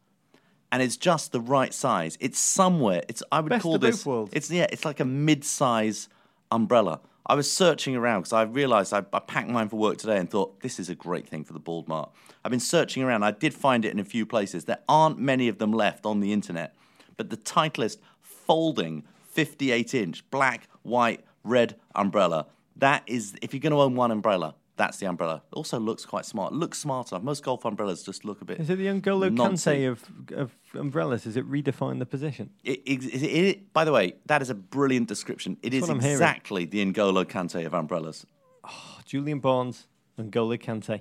and 0.71 0.83
it's 0.83 0.97
just 0.97 1.33
the 1.33 1.41
right 1.41 1.75
size. 1.75 2.17
It's 2.21 2.39
somewhere, 2.39 3.03
it's 3.09 3.23
I 3.31 3.41
would 3.41 3.51
Best 3.51 3.63
call 3.63 3.79
this 3.79 4.07
it's 4.33 4.51
yeah, 4.51 4.67
it's 4.73 4.85
like 4.85 5.01
a 5.01 5.05
mid-size 5.05 6.09
umbrella. 6.51 7.01
I 7.25 7.35
was 7.35 7.51
searching 7.51 7.95
around 7.95 8.23
because 8.23 8.33
I 8.33 8.43
realised 8.43 8.93
I, 8.93 9.05
I 9.13 9.21
packed 9.21 9.49
mine 9.49 9.69
for 9.69 9.77
work 9.77 9.99
today 9.99 10.19
and 10.19 10.29
thought 10.29 10.61
this 10.61 10.81
is 10.81 10.89
a 10.89 10.95
great 10.95 11.29
thing 11.29 11.45
for 11.45 11.53
the 11.53 11.61
Bald 11.61 11.87
Mart. 11.87 12.11
I've 12.45 12.51
been 12.51 12.61
searching 12.61 13.03
around. 13.03 13.23
I 13.23 13.31
did 13.31 13.55
find 13.55 13.85
it 13.85 13.93
in 13.93 14.01
a 14.01 14.05
few 14.05 14.27
places. 14.27 14.65
There 14.65 14.81
aren't 14.89 15.19
many 15.19 15.49
of 15.49 15.59
them 15.59 15.73
left 15.73 16.05
on 16.05 16.21
the 16.21 16.33
internet, 16.33 16.75
but 17.17 17.31
the 17.31 17.37
Titleist 17.37 17.99
folding 18.21 19.05
58 19.31 19.95
inch 19.95 20.29
black, 20.31 20.69
white, 20.83 21.25
red 21.45 21.77
umbrella. 21.95 22.47
That 22.77 23.03
is, 23.07 23.35
if 23.41 23.55
you're 23.55 23.61
going 23.61 23.73
to 23.73 23.81
own 23.81 23.95
one 23.95 24.11
umbrella, 24.11 24.57
that's 24.77 24.97
the 24.99 25.07
umbrella. 25.07 25.43
It 25.53 25.55
also 25.55 25.79
looks 25.79 26.05
quite 26.07 26.25
smart. 26.25 26.53
Looks 26.53 26.79
smarter. 26.79 27.19
Most 27.21 27.45
golf 27.45 27.65
umbrellas 27.65 28.03
just 28.03 28.25
look 28.25 28.41
a 28.41 28.45
bit. 28.45 28.59
Is 28.61 28.71
it 28.71 28.77
the 28.77 28.87
Angolo 28.87 29.31
noncy. 29.31 29.81
Kante 29.85 29.91
of, 29.91 30.05
of 30.37 30.53
umbrellas? 30.75 31.25
Does 31.25 31.37
it 31.37 31.49
redefine 31.51 31.99
the 31.99 32.07
position? 32.07 32.51
It, 32.65 32.81
it, 32.87 33.05
it, 33.05 33.23
it- 33.23 33.73
by 33.73 33.85
the 33.85 33.93
way, 33.93 34.15
that 34.27 34.41
is 34.43 34.51
a 34.51 34.55
brilliant 34.55 35.09
description. 35.09 35.57
It 35.63 35.75
is 35.75 35.83
what 35.83 35.91
I'm 35.91 36.01
hearing. 36.01 36.15
exactly 36.15 36.65
the 36.65 36.85
N'Golo 36.85 37.25
Kante 37.25 37.65
of 37.67 37.75
umbrellas. 37.75 38.27
Oh, 38.65 38.99
Julian 39.05 39.41
Barnes 39.41 39.87
and 40.17 40.31
Golo 40.31 40.57
Kante. 40.57 41.01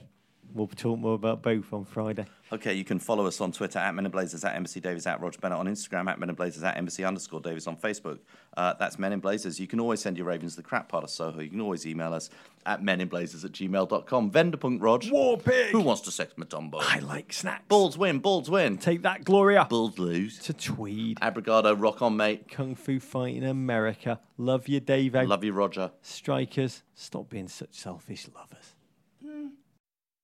We'll 0.53 0.67
talk 0.67 0.99
more 0.99 1.15
about 1.15 1.41
both 1.41 1.71
on 1.73 1.85
Friday. 1.85 2.25
Okay, 2.53 2.73
you 2.73 2.83
can 2.83 2.99
follow 2.99 3.25
us 3.27 3.39
on 3.39 3.53
Twitter 3.53 3.79
at 3.79 3.95
Men 3.95 4.05
in 4.05 4.11
Blazers, 4.11 4.43
at 4.43 4.55
Embassy 4.55 4.81
Davies, 4.81 5.07
at 5.07 5.21
Roger 5.21 5.39
Bennett 5.39 5.57
on 5.57 5.67
Instagram, 5.67 6.09
at 6.09 6.19
Men 6.19 6.33
Blazers, 6.33 6.63
at 6.63 6.75
Embassy 6.75 7.05
underscore 7.05 7.39
Davies 7.39 7.65
on 7.65 7.77
Facebook. 7.77 8.19
Uh, 8.57 8.73
that's 8.77 8.99
Men 8.99 9.13
in 9.13 9.21
Blazers. 9.21 9.57
You 9.57 9.67
can 9.67 9.79
always 9.79 10.01
send 10.01 10.17
your 10.17 10.27
Ravens 10.27 10.57
the 10.57 10.63
crap 10.63 10.89
part 10.89 11.05
of 11.05 11.09
Soho. 11.09 11.39
You 11.39 11.49
can 11.49 11.61
always 11.61 11.87
email 11.87 12.13
us 12.13 12.29
at 12.65 12.81
meninblazers 12.81 13.45
at 13.45 13.53
gmail.com. 13.53 14.31
Venderpunk 14.31 14.81
Rog. 14.81 15.09
War 15.09 15.37
pig. 15.37 15.71
Who 15.71 15.79
wants 15.79 16.01
to 16.01 16.11
sex 16.11 16.33
Matumbo? 16.37 16.79
I 16.81 16.99
like 16.99 17.31
snacks. 17.31 17.63
Bulls 17.69 17.97
win, 17.97 18.19
Bulls 18.19 18.49
win. 18.49 18.77
Take 18.77 19.03
that, 19.03 19.23
Gloria. 19.23 19.65
Bulls 19.69 19.97
lose. 19.97 20.39
To 20.39 20.53
Tweed. 20.53 21.19
Abrigado, 21.21 21.73
rock 21.73 22.01
on, 22.01 22.17
mate. 22.17 22.49
Kung 22.49 22.75
Fu 22.75 22.99
fighting 22.99 23.45
America. 23.45 24.19
Love 24.37 24.67
you, 24.67 24.81
Dave. 24.81 25.13
Love 25.13 25.43
you, 25.45 25.53
Roger. 25.53 25.91
Strikers, 26.01 26.83
stop 26.95 27.29
being 27.29 27.47
such 27.47 27.75
selfish 27.75 28.27
lovers. 28.35 28.75